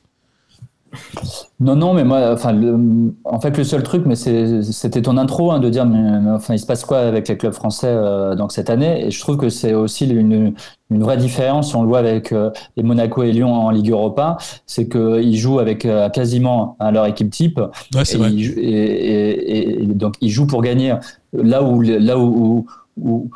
Non, 1.59 1.75
non, 1.75 1.93
mais 1.93 2.03
moi, 2.03 2.31
enfin, 2.33 2.53
le- 2.53 3.13
en 3.25 3.39
fait, 3.39 3.57
le 3.57 3.63
seul 3.63 3.83
truc, 3.83 4.03
mais 4.05 4.15
c'était 4.15 5.01
ton 5.01 5.17
intro 5.17 5.51
hein, 5.51 5.59
de 5.59 5.69
dire, 5.69 5.85
mais, 5.85 6.19
mais 6.21 6.31
enfin, 6.31 6.53
il 6.53 6.59
se 6.59 6.65
passe 6.65 6.85
quoi 6.85 6.99
avec 6.99 7.27
les 7.27 7.37
clubs 7.37 7.53
français 7.53 7.87
euh, 7.89 8.35
donc 8.35 8.51
cette 8.51 8.69
année? 8.69 9.05
Et 9.05 9.11
je 9.11 9.19
trouve 9.19 9.37
que 9.37 9.49
c'est 9.49 9.73
aussi 9.73 10.07
une, 10.09 10.53
une 10.89 11.03
vraie 11.03 11.17
différence, 11.17 11.75
on 11.75 11.81
le 11.83 11.89
voit 11.89 11.99
avec 11.99 12.31
euh, 12.31 12.49
les 12.77 12.83
Monaco 12.83 13.23
et 13.23 13.31
Lyon 13.31 13.53
en 13.53 13.69
Ligue 13.71 13.89
Europa, 13.91 14.37
c'est 14.65 14.87
qu'ils 14.87 15.35
jouent 15.37 15.59
avec 15.59 15.85
euh, 15.85 16.09
quasiment 16.09 16.77
hein, 16.79 16.91
leur 16.91 17.05
équipe 17.05 17.29
type. 17.29 17.59
Ouais, 17.93 18.03
et, 18.11 18.17
vrai. 18.17 18.31
ils 18.31 18.57
et- 18.57 18.63
et- 18.63 19.57
et- 19.57 19.83
et 19.83 19.85
donc, 19.87 20.15
ils 20.21 20.29
jouent 20.29 20.47
pour 20.47 20.61
gagner. 20.61 20.93
Là 21.33 21.61
où, 21.61 21.81
là 21.81 22.17
où, 22.17 22.23
où, 22.23 22.65
où- 23.01 23.29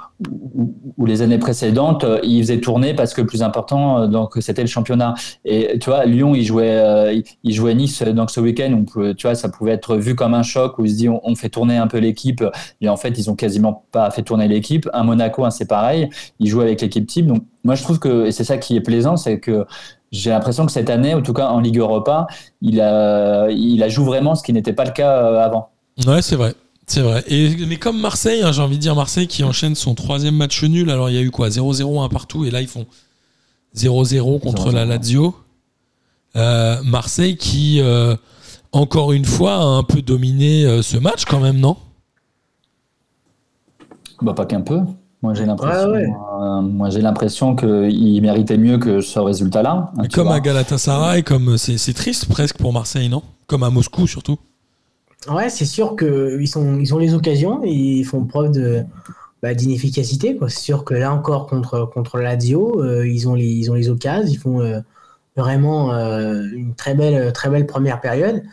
les 1.05 1.21
années 1.21 1.37
précédentes, 1.37 2.03
euh, 2.03 2.19
ils 2.23 2.41
faisaient 2.41 2.59
tourner 2.59 2.93
parce 2.93 3.13
que 3.13 3.21
le 3.21 3.27
plus 3.27 3.43
important, 3.43 3.99
euh, 3.99 4.07
donc 4.07 4.33
c'était 4.39 4.61
le 4.61 4.67
championnat. 4.67 5.13
Et 5.45 5.79
tu 5.79 5.89
vois, 5.89 6.05
Lyon, 6.05 6.35
il 6.35 6.43
jouait, 6.43 6.69
euh, 6.69 7.13
il- 7.13 7.23
il 7.43 7.53
jouait 7.53 7.75
Nice 7.75 8.01
donc 8.03 8.31
ce 8.31 8.39
week-end. 8.39 8.83
Tu 9.17 9.27
vois, 9.27 9.35
ça 9.35 9.49
pouvait 9.49 9.71
être 9.71 9.95
vu 9.97 10.15
comme 10.15 10.33
un 10.33 10.43
choc 10.43 10.77
où 10.79 10.85
il 10.85 10.91
se 10.91 10.95
dit 10.97 11.09
on, 11.09 11.35
fait 11.35 11.49
tourner 11.49 11.77
un 11.77 11.87
peu 11.87 11.97
l'équipe. 11.97 12.43
Et 12.81 12.89
en 12.89 12.97
fait, 12.97 13.17
ils 13.17 13.29
ont 13.29 13.35
quasiment 13.35 13.85
pas 13.91 14.09
fait 14.11 14.21
tourner 14.21 14.47
l'équipe. 14.47 14.87
Un 14.93 15.03
Monaco, 15.03 15.49
c'est 15.49 15.67
pareil. 15.67 16.09
Ils 16.39 16.47
jouent 16.47 16.61
avec 16.61 16.81
l'équipe 16.81 17.07
type. 17.07 17.27
Donc 17.27 17.43
moi, 17.63 17.75
je 17.75 17.83
trouve 17.83 17.99
que 17.99 18.25
et 18.27 18.31
c'est 18.31 18.43
ça 18.43 18.57
qui 18.57 18.75
est 18.75 18.81
plaisant, 18.81 19.17
c'est 19.17 19.39
que 19.39 19.65
j'ai 20.11 20.29
l'impression 20.29 20.65
que 20.65 20.71
cette 20.71 20.89
année, 20.91 21.13
en 21.15 21.21
tout 21.21 21.33
cas 21.33 21.47
en 21.47 21.59
Ligue 21.59 21.79
Europa, 21.79 22.27
il 22.61 22.79
a 22.81 23.49
joue 23.89 24.05
vraiment, 24.05 24.35
ce 24.35 24.43
qui 24.43 24.53
n'était 24.53 24.73
pas 24.73 24.85
le 24.85 24.91
cas 24.91 25.23
euh, 25.23 25.39
avant. 25.39 25.69
Ouais, 26.07 26.21
c'est 26.21 26.35
vrai. 26.35 26.53
C'est 26.85 27.01
vrai. 27.01 27.23
Et, 27.27 27.55
mais 27.65 27.77
comme 27.77 27.99
Marseille, 27.99 28.41
hein, 28.43 28.51
j'ai 28.51 28.61
envie 28.61 28.75
de 28.77 28.81
dire 28.81 28.95
Marseille 28.95 29.27
qui 29.27 29.43
enchaîne 29.43 29.73
son 29.75 29.95
troisième 29.95 30.35
match 30.35 30.63
nul. 30.63 30.89
Alors 30.89 31.09
il 31.09 31.15
y 31.15 31.17
a 31.17 31.21
eu 31.21 31.31
quoi? 31.31 31.49
0-0, 31.49 32.03
1 32.03 32.09
partout. 32.09 32.45
Et 32.45 32.51
là, 32.51 32.61
ils 32.61 32.67
font 32.67 32.85
0-0 33.75 34.39
contre 34.41 34.69
0-0. 34.69 34.73
la 34.73 34.85
Lazio. 34.85 35.35
Euh, 36.35 36.81
Marseille 36.83 37.37
qui, 37.37 37.79
euh, 37.79 38.15
encore 38.71 39.11
une 39.13 39.25
fois, 39.25 39.53
a 39.55 39.63
un 39.63 39.83
peu 39.83 40.01
dominé 40.01 40.65
euh, 40.65 40.81
ce 40.81 40.97
match 40.97 41.25
quand 41.25 41.39
même, 41.39 41.57
non? 41.59 41.77
Bah, 44.21 44.33
pas 44.33 44.45
qu'un 44.45 44.61
peu. 44.61 44.79
Moi, 45.21 45.33
j'ai 45.35 45.45
l'impression, 45.45 45.89
Ouais, 45.91 46.05
ouais. 46.05 46.13
euh, 46.41 46.61
moi, 46.61 46.89
j'ai 46.89 47.01
l'impression 47.01 47.55
qu'il 47.55 48.21
méritait 48.21 48.57
mieux 48.57 48.77
que 48.77 48.99
ce 48.99 49.19
résultat-là. 49.19 49.91
hein, 49.97 50.03
Comme 50.13 50.27
vois. 50.27 50.35
à 50.35 50.39
Galatasaray, 50.41 51.23
comme 51.23 51.57
c'est 51.57 51.77
c'est 51.77 51.93
triste 51.93 52.25
presque 52.27 52.57
pour 52.57 52.73
Marseille, 52.73 53.07
non? 53.09 53.23
Comme 53.47 53.63
à 53.63 53.69
Moscou 53.69 54.05
surtout. 54.07 54.37
Ouais, 55.29 55.49
c'est 55.49 55.65
sûr 55.65 55.95
qu'ils 55.95 56.47
sont, 56.47 56.79
ils 56.79 56.93
ont 56.93 56.97
les 56.97 57.13
occasions 57.13 57.63
et 57.63 57.71
ils 57.71 58.03
font 58.03 58.25
preuve 58.25 58.51
bah, 59.41 59.53
d'inefficacité. 59.53 60.37
C'est 60.47 60.59
sûr 60.59 60.83
que 60.83 60.93
là 60.93 61.13
encore, 61.13 61.47
contre, 61.47 61.85
contre 61.93 62.17
la 62.17 62.33
Lazio, 62.33 62.81
euh, 62.81 63.07
ils, 63.07 63.27
ont 63.27 63.35
les, 63.35 63.45
ils 63.45 63.71
ont 63.71 63.73
les 63.73 63.89
occasions, 63.89 64.27
ils 64.27 64.37
font 64.37 64.61
euh, 64.61 64.79
vraiment 65.35 65.93
euh, 65.93 66.43
une 66.53 66.75
très 66.75 66.93
belle, 66.95 67.31
très 67.33 67.49
belle 67.49 67.65
première 67.65 68.01
période. 68.01 68.43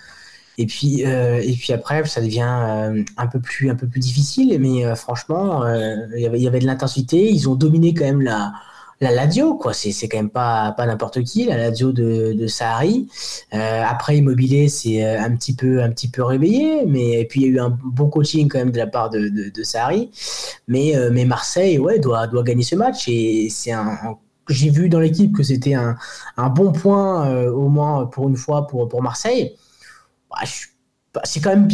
Et 0.58 0.66
puis, 0.66 1.00
et 1.00 1.56
puis 1.58 1.72
après, 1.72 2.04
ça 2.04 2.20
devient 2.20 2.42
un, 2.42 3.26
peu 3.28 3.40
plus, 3.40 3.70
un 3.70 3.74
peu 3.74 3.86
plus 3.86 4.00
difficile. 4.00 4.58
Mais 4.60 4.94
franchement, 4.94 5.66
il 6.14 6.20
y 6.20 6.46
avait 6.46 6.58
de 6.58 6.66
l'intensité. 6.66 7.30
Ils 7.32 7.48
ont 7.48 7.54
dominé 7.54 7.94
quand 7.94 8.04
même 8.04 8.20
la, 8.20 8.52
la 9.00 9.12
Lazio. 9.12 9.56
quoi. 9.56 9.72
C'est 9.72 9.92
c'est 9.92 10.08
quand 10.08 10.18
même 10.18 10.30
pas, 10.30 10.72
pas 10.72 10.86
n'importe 10.86 11.22
qui, 11.24 11.44
la 11.44 11.56
Lazio 11.56 11.92
de, 11.92 12.46
Sarri. 12.46 13.08
Euh, 13.54 13.82
après, 13.86 14.18
Immobilier, 14.18 14.68
c'est 14.68 15.04
euh, 15.04 15.20
un 15.20 15.34
petit 15.36 15.54
peu, 15.54 15.82
un 15.82 15.90
petit 15.90 16.08
peu 16.10 16.22
réveillé, 16.22 16.84
mais 16.86 17.20
et 17.20 17.24
puis 17.26 17.42
il 17.42 17.46
y 17.46 17.50
a 17.50 17.52
eu 17.52 17.60
un 17.60 17.70
bon 17.70 18.08
coaching 18.08 18.48
quand 18.48 18.58
même 18.58 18.72
de 18.72 18.78
la 18.78 18.86
part 18.86 19.10
de, 19.10 19.28
de. 19.28 19.50
Mais, 20.68 20.96
euh, 20.96 21.10
mais 21.12 21.24
Marseille, 21.24 21.78
ouais, 21.78 21.98
doit, 21.98 22.26
doit 22.26 22.42
gagner 22.42 22.62
ce 22.62 22.76
match 22.76 23.08
c'est 23.50 23.72
un. 23.72 24.16
J'ai 24.48 24.70
vu 24.70 24.88
dans 24.88 24.98
l'équipe 25.00 25.36
que 25.36 25.42
c'était 25.44 25.74
un, 25.74 25.96
bon 26.48 26.72
point 26.72 27.46
au 27.46 27.68
moins 27.68 28.06
pour 28.06 28.28
une 28.28 28.36
fois 28.36 28.66
pour, 28.66 29.02
Marseille. 29.02 29.54
Bah, 30.30 30.38
pas- 31.12 31.20
c'est 31.24 31.40
quand 31.40 31.50
même 31.50 31.68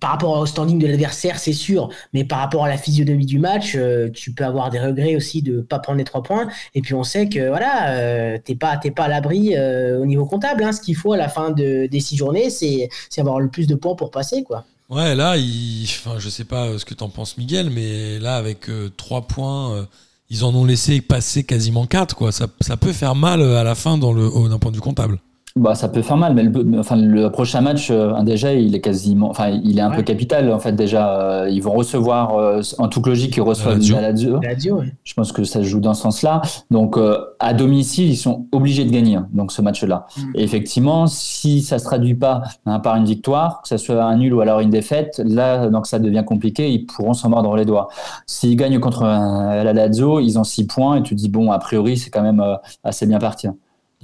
par 0.00 0.10
rapport 0.10 0.38
au 0.38 0.46
standing 0.46 0.78
de 0.78 0.86
l'adversaire, 0.86 1.38
c'est 1.38 1.52
sûr, 1.52 1.88
mais 2.12 2.24
par 2.24 2.38
rapport 2.38 2.64
à 2.64 2.68
la 2.68 2.76
physionomie 2.76 3.26
du 3.26 3.38
match, 3.38 3.72
euh, 3.76 4.10
tu 4.10 4.32
peux 4.32 4.44
avoir 4.44 4.70
des 4.70 4.80
regrets 4.80 5.16
aussi 5.16 5.42
de 5.42 5.60
pas 5.60 5.78
prendre 5.78 5.98
les 5.98 6.04
trois 6.04 6.22
points. 6.22 6.48
Et 6.74 6.82
puis 6.82 6.94
on 6.94 7.02
sait 7.04 7.28
que 7.28 7.48
voilà, 7.48 7.90
euh, 7.90 8.38
t'es 8.42 8.54
pas 8.54 8.76
pas 8.76 9.04
à 9.04 9.08
l'abri 9.08 9.54
euh, 9.56 10.00
au 10.00 10.06
niveau 10.06 10.26
comptable. 10.26 10.62
hein. 10.64 10.72
Ce 10.72 10.80
qu'il 10.80 10.96
faut 10.96 11.12
à 11.12 11.16
la 11.16 11.28
fin 11.28 11.50
de, 11.50 11.86
des 11.86 12.00
six 12.00 12.16
journées, 12.16 12.50
c'est 12.50 12.88
avoir 13.18 13.40
le 13.40 13.48
plus 13.48 13.66
de 13.66 13.74
points 13.74 13.94
pour 13.94 14.10
passer 14.10 14.42
quoi. 14.42 14.64
Ouais, 14.88 15.14
là, 15.14 15.36
il... 15.36 15.84
enfin, 15.84 16.18
je 16.18 16.28
sais 16.28 16.44
pas 16.44 16.78
ce 16.78 16.84
que 16.84 16.94
t'en 16.94 17.08
penses, 17.08 17.36
Miguel, 17.38 17.70
mais 17.70 18.20
là, 18.20 18.36
avec 18.36 18.70
3 18.96 19.22
points, 19.22 19.84
ils 20.30 20.44
en 20.44 20.54
ont 20.54 20.64
laissé 20.64 21.00
passer 21.00 21.42
quasiment 21.42 21.86
4, 21.86 22.14
quoi. 22.14 22.30
Ça, 22.30 22.46
peut 22.76 22.92
faire 22.92 23.16
mal 23.16 23.42
à 23.42 23.64
la 23.64 23.74
fin 23.74 23.98
dans 23.98 24.12
le, 24.12 24.30
d'un 24.48 24.58
point 24.60 24.70
de 24.70 24.76
vue 24.76 24.82
comptable. 24.82 25.18
Bah, 25.56 25.74
ça 25.74 25.88
peut 25.88 26.02
faire 26.02 26.18
mal, 26.18 26.34
mais 26.34 26.42
le, 26.42 26.78
enfin, 26.78 26.96
le 26.96 27.30
prochain 27.30 27.62
match, 27.62 27.88
euh, 27.90 28.12
déjà, 28.22 28.52
il 28.52 28.74
est 28.74 28.82
quasiment, 28.82 29.30
enfin, 29.30 29.48
il 29.48 29.78
est 29.78 29.80
un 29.80 29.88
Ouais. 29.90 29.96
peu 29.96 30.02
capital 30.02 30.52
en 30.52 30.58
fait. 30.58 30.72
Déjà, 30.72 31.18
Euh, 31.18 31.48
ils 31.50 31.62
vont 31.62 31.72
recevoir, 31.72 32.36
euh, 32.36 32.60
en 32.78 32.88
toute 32.88 33.06
logique, 33.06 33.34
ils 33.38 33.40
reçoivent 33.40 33.76
Lazio. 33.78 33.94
la 33.96 34.02
Lazio. 34.02 34.40
La 34.42 34.50
Lazio, 34.50 34.78
ouais. 34.80 34.92
Je 35.02 35.14
pense 35.14 35.32
que 35.32 35.44
ça 35.44 35.60
se 35.60 35.64
joue 35.64 35.80
dans 35.80 35.94
ce 35.94 36.02
sens-là. 36.02 36.42
Donc, 36.70 36.98
euh, 36.98 37.18
à 37.40 37.54
domicile, 37.54 38.10
ils 38.10 38.16
sont 38.16 38.46
obligés 38.52 38.84
de 38.84 38.90
gagner 38.90 39.16
hein, 39.16 39.28
donc 39.32 39.50
ce 39.50 39.62
match-là. 39.62 40.06
Mm. 40.18 40.20
Et 40.34 40.42
effectivement, 40.44 41.06
si 41.06 41.62
ça 41.62 41.78
se 41.78 41.84
traduit 41.84 42.14
pas 42.14 42.42
hein, 42.66 42.78
par 42.80 42.94
une 42.96 43.06
victoire, 43.06 43.62
que 43.62 43.68
ce 43.68 43.78
soit 43.78 44.02
un 44.04 44.16
nul 44.18 44.34
ou 44.34 44.42
alors 44.42 44.60
une 44.60 44.68
défaite, 44.70 45.22
là, 45.24 45.68
donc 45.70 45.86
ça 45.86 45.98
devient 45.98 46.24
compliqué. 46.26 46.70
Ils 46.70 46.84
pourront 46.84 47.14
s'en 47.14 47.30
mordre 47.30 47.56
les 47.56 47.64
doigts. 47.64 47.88
S'ils 48.26 48.56
gagnent 48.56 48.78
contre 48.78 49.04
euh, 49.04 49.64
la 49.64 49.72
Lazio, 49.72 50.20
ils 50.20 50.38
ont 50.38 50.44
six 50.44 50.66
points 50.66 50.96
et 50.96 51.02
tu 51.02 51.14
te 51.14 51.20
dis 51.20 51.30
bon, 51.30 51.50
a 51.50 51.58
priori, 51.58 51.96
c'est 51.96 52.10
quand 52.10 52.22
même 52.22 52.40
euh, 52.40 52.56
assez 52.84 53.06
bien 53.06 53.18
parti. 53.18 53.46
hein. 53.46 53.56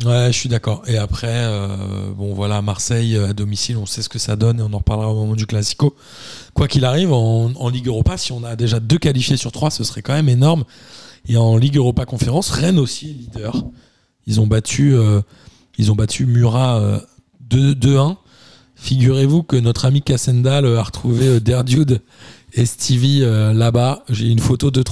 Ouais, 0.04 0.32
je 0.32 0.38
suis 0.38 0.48
d'accord. 0.48 0.82
Et 0.86 0.96
après, 0.96 1.28
euh, 1.30 2.12
bon, 2.16 2.34
voilà, 2.34 2.60
Marseille 2.62 3.16
euh, 3.16 3.28
à 3.28 3.32
domicile, 3.32 3.76
on 3.76 3.86
sait 3.86 4.02
ce 4.02 4.08
que 4.08 4.18
ça 4.18 4.36
donne 4.36 4.58
et 4.58 4.62
on 4.62 4.72
en 4.72 4.78
reparlera 4.78 5.12
au 5.12 5.14
moment 5.14 5.36
du 5.36 5.46
Classico. 5.46 5.94
Quoi 6.54 6.66
qu'il 6.66 6.84
arrive, 6.84 7.12
en, 7.12 7.68
Ligue 7.68 7.86
Europa, 7.86 8.16
si 8.16 8.32
on 8.32 8.42
a 8.42 8.56
déjà 8.56 8.80
deux 8.80 8.98
qualifiés 8.98 9.36
sur 9.36 9.52
trois, 9.52 9.70
ce 9.70 9.84
serait 9.84 10.02
quand 10.02 10.14
même 10.14 10.28
énorme. 10.28 10.64
Et 11.28 11.36
en 11.36 11.56
Ligue 11.56 11.76
Europa 11.76 12.04
Conférence, 12.04 12.50
Rennes 12.50 12.78
aussi 12.78 13.10
est 13.10 13.12
leader. 13.12 13.64
Ils 14.26 14.40
ont 14.40 14.46
battu, 14.46 14.94
euh, 14.94 15.20
ils 15.78 15.92
ont 15.92 15.94
battu 15.94 16.26
Murat 16.26 16.80
euh, 16.80 16.98
2 17.40 17.74
2-1. 17.74 18.16
Figurez-vous 18.74 19.44
que 19.44 19.56
notre 19.56 19.84
ami 19.84 20.02
Cassendal 20.02 20.66
a 20.66 20.82
retrouvé 20.82 21.38
Derdude 21.38 22.00
et 22.54 22.66
Stevie 22.66 23.20
là-bas. 23.20 24.02
J'ai 24.08 24.26
une 24.26 24.40
photo 24.40 24.72
de 24.72 24.82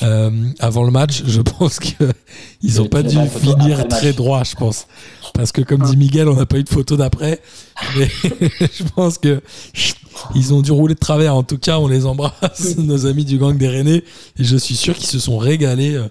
3 0.00 0.30
avant 0.58 0.84
le 0.84 0.90
match. 0.90 1.22
Je 1.26 1.40
pense 1.40 1.78
qu'ils 1.78 1.96
n'ont 2.76 2.86
pas 2.88 3.02
dû 3.02 3.16
finir 3.40 3.86
très 3.88 4.12
droit, 4.12 4.44
je 4.44 4.54
pense. 4.54 4.86
Parce 5.34 5.52
que 5.52 5.62
comme 5.62 5.82
dit 5.82 5.96
Miguel, 5.96 6.28
on 6.28 6.36
n'a 6.36 6.46
pas 6.46 6.58
eu 6.58 6.64
de 6.64 6.68
photo 6.68 6.96
d'après. 6.96 7.40
Mais 7.96 8.08
je 8.60 8.84
pense 8.94 9.18
que 9.18 9.40
ils 10.34 10.52
ont 10.52 10.60
dû 10.62 10.72
rouler 10.72 10.94
de 10.94 11.00
travers. 11.00 11.34
En 11.34 11.42
tout 11.42 11.58
cas, 11.58 11.78
on 11.78 11.88
les 11.88 12.06
embrasse, 12.06 12.76
nos 12.78 13.06
amis 13.06 13.24
du 13.24 13.38
gang 13.38 13.56
des 13.56 13.68
Rennais. 13.68 14.04
Et 14.38 14.44
je 14.44 14.56
suis 14.56 14.76
sûr 14.76 14.94
qu'ils 14.94 15.08
se 15.08 15.18
sont 15.18 15.38
régalés. 15.38 15.94
euh, 15.94 16.08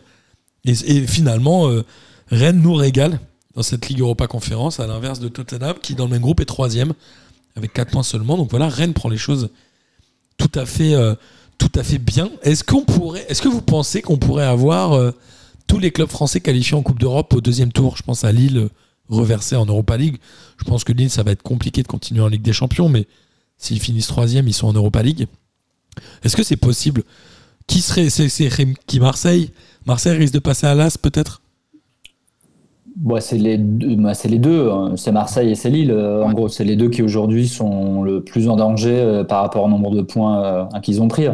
Et, 0.66 0.72
et 0.98 1.08
finalement, 1.08 1.68
euh, 1.70 1.84
Rennes 2.30 2.62
nous 2.62 2.74
régale 2.74 3.20
dans 3.56 3.64
cette 3.64 3.90
Ligue 3.90 4.00
Europa 4.00 4.28
Conférence, 4.28 4.80
à 4.80 4.88
l'inverse 4.88 5.20
de 5.20 5.28
Tottenham, 5.28 5.76
qui 5.82 5.94
dans 5.94 6.06
le 6.06 6.12
même 6.12 6.22
groupe 6.22 6.40
est 6.40 6.46
troisième, 6.46 6.94
avec 7.58 7.74
4 7.74 7.92
points 7.92 8.04
seulement. 8.04 8.38
Donc 8.38 8.50
voilà, 8.50 8.70
Rennes 8.70 8.94
prend 8.94 9.10
les 9.10 9.18
choses 9.18 9.50
tout 10.38 10.52
à 10.56 10.66
fait, 10.66 10.94
euh, 10.96 11.14
tout 11.62 11.80
à 11.80 11.84
fait 11.84 12.00
bien. 12.00 12.32
Est-ce 12.42 12.64
qu'on 12.64 12.84
pourrait, 12.84 13.24
est-ce 13.30 13.40
que 13.40 13.48
vous 13.48 13.62
pensez 13.62 14.02
qu'on 14.02 14.18
pourrait 14.18 14.46
avoir 14.46 14.94
euh, 14.94 15.12
tous 15.68 15.78
les 15.78 15.92
clubs 15.92 16.10
français 16.10 16.40
qualifiés 16.40 16.76
en 16.76 16.82
Coupe 16.82 17.00
d'Europe 17.00 17.36
au 17.36 17.42
deuxième 17.42 17.72
tour? 17.72 17.98
Je 17.98 18.02
pense 18.02 18.24
à 18.24 18.32
Lille 18.32 18.58
euh, 18.58 18.70
reversé 19.10 19.56
en 19.56 19.68
Europa 19.68 19.96
League. 19.96 20.18
Je 20.58 20.64
pense 20.64 20.84
que 20.84 20.92
Lille, 20.92 21.12
ça 21.12 21.22
va 21.22 21.32
être 21.32 21.44
compliqué 21.44 21.84
de 21.84 21.88
continuer 21.88 22.22
en 22.22 22.30
Ligue 22.30 22.42
des 22.42 22.52
Champions, 22.52 22.90
mais 22.90 23.06
s'ils 23.60 23.80
finissent 23.80 24.08
troisième, 24.08 24.48
ils 24.48 24.56
sont 24.56 24.68
en 24.68 24.74
Europa 24.74 25.04
League. 25.04 25.28
Est-ce 26.24 26.36
que 26.36 26.42
c'est 26.42 26.56
possible? 26.56 27.04
Qui 27.68 27.82
serait, 27.82 28.10
c'est, 28.10 28.50
Marseille? 29.00 29.52
Marseille 29.86 30.18
risque 30.18 30.34
de 30.34 30.40
passer 30.40 30.66
à 30.66 30.74
l'As 30.74 30.98
peut-être? 30.98 31.44
Bon, 32.98 33.20
c'est 33.22 33.38
les 33.38 33.58
deux, 33.58 33.96
bah, 33.96 34.14
c'est 34.14 34.28
les 34.28 34.38
deux, 34.38 34.70
hein. 34.70 34.94
c'est 34.98 35.12
Marseille 35.12 35.50
et 35.52 35.56
c'est 35.56 35.70
Lille. 35.70 35.92
euh, 35.92 36.24
En 36.24 36.34
gros, 36.34 36.50
c'est 36.50 36.66
les 36.66 36.76
deux 36.76 36.90
qui 36.90 37.02
aujourd'hui 37.02 37.48
sont 37.48 38.04
le 38.04 38.22
plus 38.24 38.50
en 38.50 38.56
danger 38.58 38.94
euh, 39.00 39.24
par 39.24 39.42
rapport 39.42 39.64
au 39.64 39.70
nombre 39.70 39.92
de 39.92 40.02
points 40.02 40.44
euh, 40.44 40.80
qu'ils 40.82 41.02
ont 41.02 41.08
pris. 41.08 41.26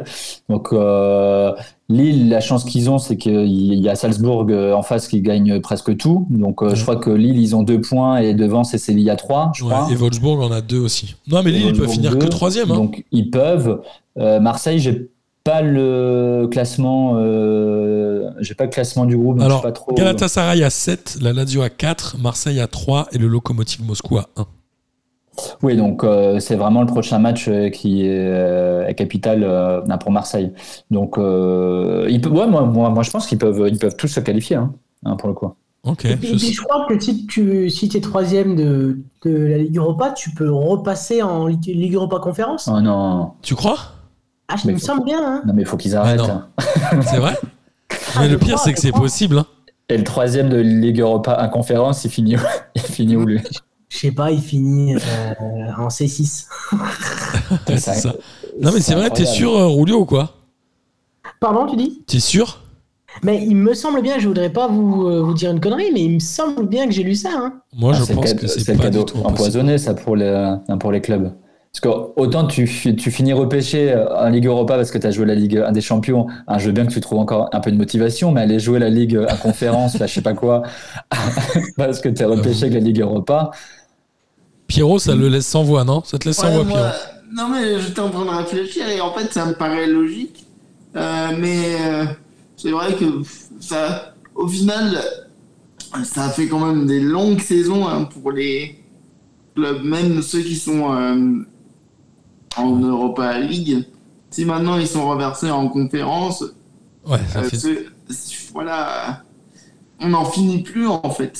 Donc 0.50 0.70
euh, 0.72 1.52
Lille, 1.90 2.30
la 2.30 2.42
chance 2.42 2.64
qu'ils 2.64 2.90
ont, 2.90 3.00
c'est 3.00 3.18
qu'il 3.18 3.74
y 3.74 3.90
a 3.90 3.96
Salzbourg 3.96 4.46
en 4.76 4.82
face 4.84 5.08
qui 5.08 5.22
gagne 5.22 5.60
presque 5.60 5.98
tout. 5.98 6.28
Donc 6.30 6.64
je 6.74 6.82
crois 6.84 6.98
que 6.98 7.10
Lille, 7.10 7.38
ils 7.40 7.56
ont 7.56 7.64
deux 7.64 7.82
points 7.82 8.18
et 8.18 8.34
devant 8.34 8.64
c'est 8.64 8.78
Séville 8.78 9.10
à 9.10 9.16
trois, 9.16 9.52
je 9.56 9.64
Ouais, 9.64 9.72
crois. 9.72 9.88
Et 9.92 9.96
Wolfsburg 9.96 10.40
en 10.42 10.52
a 10.52 10.62
deux 10.62 10.80
aussi. 10.80 11.16
Non, 11.28 11.42
mais 11.44 11.52
Lille, 11.52 11.68
ils 11.74 11.78
peuvent 11.80 11.90
finir 11.90 12.18
que 12.20 12.28
troisième. 12.28 12.72
Hein. 12.72 12.76
Donc 12.76 13.04
ils 13.12 13.30
peuvent. 13.32 13.82
Marseille, 14.16 14.80
j'ai 14.80 15.10
pas 15.48 15.62
le 15.62 16.48
classement, 16.52 17.14
euh, 17.16 18.30
j'ai 18.40 18.54
pas 18.54 18.66
le 18.66 18.70
classement 18.70 19.06
du 19.06 19.16
groupe. 19.18 19.40
je 19.40 19.46
Alors, 19.46 19.62
pas 19.62 19.72
trop. 19.72 19.94
Galatasaray 19.94 20.62
à 20.64 20.70
7, 20.70 21.20
la 21.22 21.32
Lazio 21.32 21.62
à 21.62 21.70
4, 21.70 22.18
Marseille 22.20 22.60
à 22.60 22.68
3 22.68 23.08
et 23.14 23.18
le 23.18 23.28
Lokomotiv 23.28 23.86
Moscou 23.86 24.18
à 24.18 24.28
1. 24.36 24.46
Oui, 25.64 25.78
donc 25.78 26.04
euh, 26.04 26.40
c'est 26.40 26.56
vraiment 26.56 26.82
le 26.82 26.88
prochain 26.88 27.20
match 27.20 27.48
euh, 27.48 27.70
qui 27.70 28.06
est, 28.06 28.10
euh, 28.28 28.88
est 28.88 28.96
capital 28.96 29.44
euh, 29.44 29.82
pour 30.00 30.12
Marseille. 30.12 30.52
Donc, 30.92 31.18
euh, 31.18 32.08
ils 32.10 32.20
peuvent- 32.20 32.34
ouais, 32.34 32.48
moi, 32.48 32.64
moi, 32.64 32.90
moi, 32.90 33.04
je 33.04 33.12
pense 33.12 33.26
qu'ils 33.28 33.38
peuvent, 33.38 33.70
ils 33.72 33.78
peuvent 33.80 33.96
tous 33.96 34.08
se 34.08 34.20
qualifier, 34.20 34.58
hein, 34.58 34.74
hein, 35.06 35.16
pour 35.16 35.30
le 35.30 35.36
coup. 35.36 35.54
Ok. 35.84 36.04
Et 36.06 36.16
puis, 36.18 36.30
et 36.34 36.36
puis, 36.36 36.54
je 36.54 36.62
crois 36.62 36.86
que 36.90 37.00
si 37.00 37.26
tu 37.28 37.70
si 37.70 37.90
es 37.96 38.02
troisième 38.02 38.56
de, 38.56 39.00
de 39.24 39.32
la 39.46 39.58
Ligue 39.60 39.78
Europa, 39.78 40.12
tu 40.12 40.32
peux 40.32 40.52
repasser 40.52 41.22
en 41.22 41.46
Ligue, 41.48 41.66
Ligue 41.68 41.94
Europa 41.94 42.20
Conférence. 42.20 42.68
Oh 42.70 42.82
non, 42.82 43.32
Tu 43.44 43.56
crois? 43.56 43.78
Ah, 44.50 44.56
Mais 44.66 44.74
me 44.74 44.78
semble 44.78 45.04
bien. 45.04 45.20
Hein. 45.22 45.42
non 45.46 45.54
mais 45.54 45.64
il 45.64 45.68
faut 45.68 45.78
qu'ils 45.78 45.96
arrêtent. 45.96 46.22
hein. 46.22 46.48
C'est 47.02 47.18
vrai 47.18 47.36
Ah, 48.16 48.20
Mais 48.22 48.28
je 48.28 48.32
le 48.32 48.38
pire, 48.38 48.58
c'est 48.60 48.72
que 48.72 48.78
je 48.78 48.82
c'est 48.84 48.92
possible. 48.92 49.40
hein. 49.40 49.46
Et 49.90 49.98
le 49.98 50.04
troisième 50.04 50.50
de 50.50 50.58
Ligue 50.58 51.00
Europa 51.02 51.34
à 51.34 51.48
conférence, 51.48 52.04
il 52.06 52.12
finit, 52.12 52.36
où 52.38 52.40
il 52.76 52.82
finit 52.82 53.16
où 53.16 53.26
lui 53.26 53.42
Je 53.90 53.98
sais 53.98 54.12
pas, 54.12 54.32
il 54.32 54.42
finit 54.42 54.96
euh, 54.96 55.00
en 55.78 55.88
C6. 55.88 56.46
Ouais, 57.52 57.58
c'est 57.68 57.78
ça- 57.80 57.94
ça. 57.94 58.14
Non, 58.62 58.72
mais 58.74 58.82
c'est 58.82 58.96
vrai, 58.96 59.10
t'es 59.10 59.26
sûr, 59.26 59.56
euh, 59.56 59.68
Rulio, 59.68 60.00
ou 60.02 60.06
quoi 60.06 60.34
Pardon, 61.40 61.66
tu 61.68 61.76
dis 61.78 62.04
T'es 62.08 62.20
sûr 62.20 62.60
Mais 63.24 63.42
il 63.46 63.56
me 63.56 63.74
semble 63.74 64.02
bien, 64.02 64.18
je 64.20 64.28
voudrais 64.28 64.50
pas 64.52 64.68
vous, 64.68 65.08
euh, 65.08 65.22
vous 65.22 65.34
dire 65.34 65.52
une 65.52 65.60
connerie, 65.62 65.92
mais 65.94 66.02
il 66.04 66.16
me 66.16 66.20
semble 66.20 66.68
bien 66.68 66.86
que 66.88 66.92
j'ai 66.94 67.04
lu 67.04 67.16
ça. 67.16 67.30
Hein. 67.34 67.54
Moi, 67.78 67.94
Ah, 67.96 68.00
je 68.06 68.14
pense 68.14 68.34
que 68.34 68.48
c'est 68.48 68.76
pas 68.76 68.84
cadeau 68.84 69.00
du 69.00 69.06
tout 69.06 69.18
impossible. 69.20 69.34
empoisonné, 69.34 69.78
ça, 69.78 69.94
pour 69.94 70.16
les, 70.16 70.56
pour 70.80 70.92
les 70.92 71.02
clubs. 71.02 71.32
Parce 71.80 71.94
que 71.96 72.12
autant 72.20 72.48
tu, 72.48 72.66
fi- 72.66 72.96
tu 72.96 73.12
finis 73.12 73.34
repêché 73.34 73.96
en 73.96 74.30
Ligue 74.30 74.48
Europa 74.48 74.76
parce 74.78 74.90
que 74.90 74.98
tu 74.98 75.06
as 75.06 75.12
joué 75.12 75.28
la 75.28 75.36
Ligue 75.36 75.58
1 75.58 75.72
des 75.74 75.82
Champions, 75.82 76.26
hein, 76.48 76.58
je 76.58 76.66
veux 76.66 76.72
bien 76.72 76.88
que 76.88 76.92
tu 76.92 77.00
trouves 77.02 77.20
encore 77.20 77.50
un 77.54 77.60
peu 77.60 77.72
de 77.72 77.78
motivation, 77.78 78.32
mais 78.32 78.42
aller 78.42 78.58
jouer 78.60 78.80
la 78.80 78.90
Ligue 78.90 79.16
1 79.30 79.36
conférence, 79.38 80.00
là, 80.00 80.08
je 80.08 80.14
sais 80.16 80.22
pas 80.22 80.34
quoi, 80.34 80.64
parce 81.78 82.00
que 82.02 82.10
tu 82.10 82.24
es 82.24 82.26
repêché 82.26 82.64
avec 82.64 82.74
la 82.74 82.80
Ligue 82.80 83.02
Europa. 83.02 83.52
Pierrot, 84.66 84.98
ça 84.98 85.14
le 85.14 85.28
laisse 85.30 85.46
sans 85.46 85.64
voix, 85.64 85.84
non? 85.84 86.02
Ça 86.04 86.18
te 86.18 86.28
laisse 86.28 86.38
sans 86.38 86.48
Ouais, 86.48 86.56
voix, 86.56 86.64
moi- 86.64 86.78
Pierrot. 86.80 86.94
non, 87.32 87.50
mais 87.50 87.80
j'étais 87.80 88.00
en 88.00 88.10
train 88.10 88.26
de 88.26 88.30
réfléchir 88.38 88.88
et 88.90 89.00
en 89.00 89.14
fait, 89.14 89.32
ça 89.32 89.46
me 89.46 89.54
paraît 89.54 89.86
logique. 89.88 90.46
Euh, 90.96 91.28
mais 91.38 91.76
euh, 91.80 92.06
c'est 92.56 92.72
vrai 92.72 92.94
que 92.96 93.06
ça, 93.60 94.14
au 94.34 94.48
final, 94.48 94.98
ça 96.04 96.30
fait 96.30 96.48
quand 96.48 96.60
même 96.66 96.88
des 96.88 97.00
longues 97.02 97.40
saisons 97.40 97.88
hein, 97.88 98.06
pour 98.06 98.32
les 98.32 98.84
clubs, 99.56 99.84
même 99.84 100.24
ceux 100.24 100.42
qui 100.42 100.56
sont 100.56 100.92
euh, 100.94 101.44
en 102.56 102.76
Europa 102.80 103.38
League. 103.40 103.88
Si 104.30 104.46
maintenant 104.46 104.78
ils 104.78 104.88
sont 104.88 105.08
reversés 105.08 105.52
en 105.52 105.68
conférence, 105.68 106.44
Ouais, 107.06 107.20
ça 107.30 107.40
euh, 107.40 107.44
fait. 107.44 107.86
voilà, 108.54 109.24
on 110.02 110.10
n'en 110.10 110.26
finit 110.26 110.62
plus 110.62 110.88
en 110.88 111.10
fait. 111.10 111.40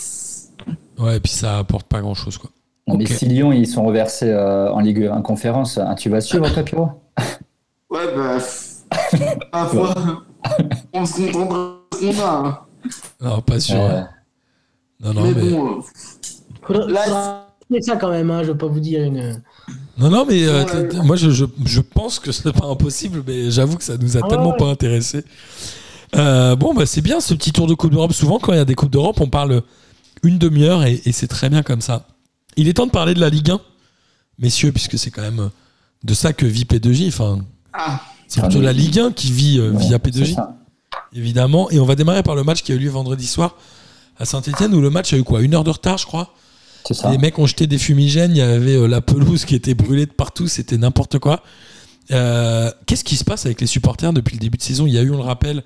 Ouais, 0.98 1.18
et 1.18 1.20
puis 1.20 1.32
ça 1.32 1.60
apporte 1.60 1.88
pas 1.88 2.00
grand 2.02 2.14
chose, 2.14 2.38
quoi. 2.38 2.50
Non, 2.88 2.96
Mais 2.98 3.06
si 3.06 3.26
Lyon, 3.26 3.52
ils 3.52 3.68
sont 3.68 3.84
reversés 3.86 4.30
euh, 4.30 4.72
en 4.72 4.80
Ligue 4.80 5.04
1 5.12 5.22
conférence, 5.22 5.78
hein, 5.78 5.94
tu 5.96 6.10
vas 6.10 6.22
suivre, 6.22 6.50
toi, 6.54 6.64
Pierrot? 6.64 6.90
Ouais, 7.90 8.16
bah, 8.16 8.38
à 9.52 9.66
fois, 9.66 9.94
on 10.94 11.06
se 11.06 11.32
contentera 11.32 11.80
de 11.92 11.98
ce 11.98 12.18
qu'on 12.18 12.24
a. 12.24 12.30
hein. 12.48 12.60
Non, 13.22 13.42
pas 13.42 13.60
sûr. 13.60 13.76
Ouais. 13.76 14.04
Non, 15.02 15.14
non, 15.14 15.22
mais, 15.24 15.34
mais. 15.34 15.52
bon, 15.52 15.68
euh, 15.68 15.82
Faudra, 16.62 16.88
Là, 16.88 17.48
essayer 17.70 17.82
ça 17.82 17.98
quand 17.98 18.10
même, 18.10 18.32
hein, 18.32 18.44
je 18.44 18.52
vais 18.54 18.58
pas 18.58 18.68
vous 18.68 18.80
dire 18.80 19.04
une. 19.04 19.44
Non, 19.98 20.10
non, 20.10 20.26
mais 20.28 20.46
euh, 20.48 20.64
moi, 21.04 21.16
je, 21.16 21.30
je, 21.32 21.46
je 21.66 21.82
pense 21.82 22.20
que 22.20 22.32
ce 22.32 22.48
n'est 22.48 22.54
pas 22.54 22.68
impossible, 22.68 23.24
mais 23.26 23.50
j'avoue 23.52 23.78
que 23.78 23.84
ça 23.84 23.98
nous 23.98 24.16
a 24.16 24.22
Ah 24.24 24.28
tellement 24.30 24.52
ouais. 24.52 24.58
pas 24.58 24.66
intéressé. 24.70 25.24
bon, 26.14 26.74
bah, 26.74 26.86
c'est 26.86 27.02
bien 27.02 27.20
ce 27.20 27.34
petit 27.34 27.52
tour 27.52 27.68
de 27.68 27.74
Coupe 27.74 27.92
d'Europe. 27.92 28.14
Souvent, 28.14 28.40
quand 28.40 28.54
il 28.54 28.58
y 28.58 28.62
a 28.62 28.66
des 28.66 28.76
Coupes 28.76 28.92
d'Europe, 28.92 29.20
on 29.20 29.28
parle 29.28 29.62
une 30.24 30.38
demi-heure 30.38 30.84
et, 30.84 31.02
et 31.06 31.12
c'est 31.12 31.28
très 31.28 31.50
bien 31.50 31.64
comme 31.64 31.82
ça. 31.82 32.08
Il 32.56 32.68
est 32.68 32.74
temps 32.74 32.86
de 32.88 32.92
parler 32.92 33.14
de 33.14 33.20
la 33.20 33.30
Ligue 33.30 33.52
1, 33.52 33.60
messieurs, 34.40 34.72
puisque 34.72 34.98
c'est 34.98 35.12
quand 35.12 35.22
même 35.22 35.50
de 36.04 36.14
ça 36.14 36.32
que 36.34 36.46
vit 36.46 36.64
P2J. 36.64 37.08
Enfin, 37.10 37.40
ah, 37.74 38.02
c'est 38.28 38.42
plutôt 38.42 38.62
la 38.62 38.74
Ligue 38.74 39.00
1 39.00 39.12
qui 39.12 39.32
vit 39.32 39.60
euh, 39.60 39.72
Ouais, 39.72 39.80
via 39.80 40.00
c'est 40.04 40.10
P2J, 40.12 40.36
ça. 40.36 40.58
évidemment. 41.14 41.70
Et 41.72 41.80
on 41.80 41.86
va 41.86 41.96
démarrer 41.96 42.24
par 42.24 42.36
le 42.36 42.44
match 42.44 42.62
qui 42.64 42.72
a 42.72 42.76
eu 42.76 42.80
lieu 42.80 42.90
vendredi 42.90 43.26
soir 43.28 43.56
à 44.20 44.26
Saint-Etienne, 44.26 44.74
où 44.74 44.82
le 44.82 44.90
match 44.90 45.14
a 45.14 45.18
eu 45.18 45.24
quoi? 45.24 45.42
Une 45.42 45.54
heure 45.56 45.64
de 45.64 45.70
retard, 45.72 45.98
je 45.98 46.06
crois? 46.06 46.34
Les 47.10 47.18
mecs 47.18 47.40
ont 47.40 47.46
jeté 47.46 47.68
des 47.68 47.78
fumigènes, 47.78 48.32
il 48.32 48.38
y 48.38 48.42
avait 48.42 48.76
euh, 48.76 48.88
la 48.88 49.02
pelouse 49.02 49.46
qui 49.46 49.56
était 49.56 49.74
brûlée 49.74 50.06
de 50.06 50.12
partout, 50.12 50.48
c'était 50.48 50.78
n'importe 50.78 51.20
quoi. 51.20 51.44
Euh, 52.12 52.72
Qu'est-ce 52.86 53.04
qui 53.04 53.16
se 53.16 53.24
passe 53.24 53.46
avec 53.46 53.62
les 53.62 53.68
supporters 53.68 54.14
depuis 54.14 54.36
le 54.36 54.40
début 54.40 54.58
de 54.58 54.64
saison? 54.64 54.88
Il 54.88 54.94
y 54.94 54.98
a 54.98 55.02
eu, 55.02 55.12
on 55.12 55.18
le 55.18 55.24
rappelle, 55.24 55.64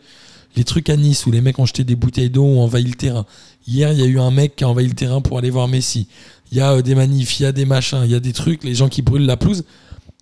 les 0.56 0.64
trucs 0.64 0.90
à 0.90 0.98
Nice 0.98 1.26
où 1.26 1.32
les 1.32 1.42
mecs 1.42 1.60
ont 1.60 1.66
jeté 1.66 1.84
des 1.84 1.96
bouteilles 1.96 2.30
d'eau, 2.30 2.44
ont 2.44 2.62
envahi 2.62 2.84
le 2.84 2.96
terrain. 2.96 3.26
Hier, 3.68 3.92
il 3.92 4.00
y 4.00 4.04
a 4.04 4.06
eu 4.06 4.20
un 4.20 4.32
mec 4.32 4.56
qui 4.56 4.64
a 4.64 4.70
envahi 4.70 4.88
le 4.88 4.94
terrain 4.94 5.22
pour 5.22 5.38
aller 5.38 5.50
voir 5.50 5.68
Messi. 5.68 6.08
Il 6.52 6.58
y 6.58 6.62
a 6.62 6.74
euh, 6.74 6.82
des 6.82 6.96
manifs, 6.96 7.40
il 7.40 7.44
y 7.44 7.46
a 7.46 7.52
des 7.52 7.66
machins, 7.66 8.02
il 8.04 8.12
y 8.12 8.16
a 8.16 8.20
des 8.20 8.34
trucs, 8.34 8.64
les 8.64 8.76
gens 8.76 8.90
qui 8.90 9.02
brûlent 9.02 9.26
la 9.26 9.38
pelouse. 9.38 9.64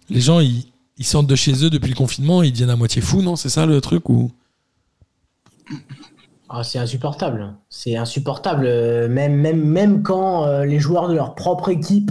Les 0.10 0.22
gens, 0.22 0.40
ils, 0.40 0.66
sortent 1.02 1.28
de 1.28 1.36
chez 1.36 1.64
eux 1.64 1.70
depuis 1.70 1.90
le 1.90 1.96
confinement, 1.96 2.44
ils 2.44 2.52
deviennent 2.52 2.70
à 2.70 2.76
moitié 2.76 3.02
fous, 3.02 3.22
non? 3.22 3.36
C'est 3.36 3.50
ça 3.50 3.66
le 3.66 3.80
truc 3.82 4.10
ou? 4.10 4.32
Ah, 6.50 6.64
c'est 6.64 6.80
insupportable. 6.80 7.54
C'est 7.70 7.96
insupportable. 7.96 8.66
Euh, 8.66 9.08
Même, 9.08 9.36
même, 9.36 9.64
même 9.64 10.02
quand 10.04 10.46
euh, 10.46 10.66
les 10.66 10.80
joueurs 10.80 11.08
de 11.08 11.14
leur 11.14 11.36
propre 11.36 11.70
équipe 11.70 12.10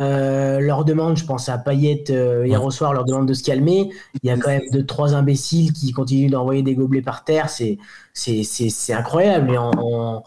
euh, 0.00 0.60
leur 0.60 0.84
demandent, 0.84 1.16
je 1.18 1.24
pense 1.26 1.48
à 1.48 1.58
Payet 1.58 2.04
euh, 2.10 2.46
hier 2.46 2.64
au 2.64 2.70
soir, 2.70 2.92
leur 2.94 3.04
demande 3.04 3.28
de 3.28 3.34
se 3.34 3.44
calmer. 3.44 3.90
Il 4.22 4.28
y 4.28 4.32
a 4.32 4.36
quand 4.38 4.50
même 4.50 4.62
deux, 4.72 4.86
trois 4.86 5.14
imbéciles 5.14 5.72
qui 5.72 5.92
continuent 5.92 6.30
d'envoyer 6.30 6.62
des 6.62 6.74
gobelets 6.74 7.02
par 7.02 7.24
terre. 7.24 7.50
C'est, 7.50 7.78
c'est, 8.14 8.42
c'est, 8.44 8.70
c'est 8.70 8.94
incroyable. 8.94 9.52
Et 9.52 9.58
on, 9.58 9.70
on- 9.78 10.22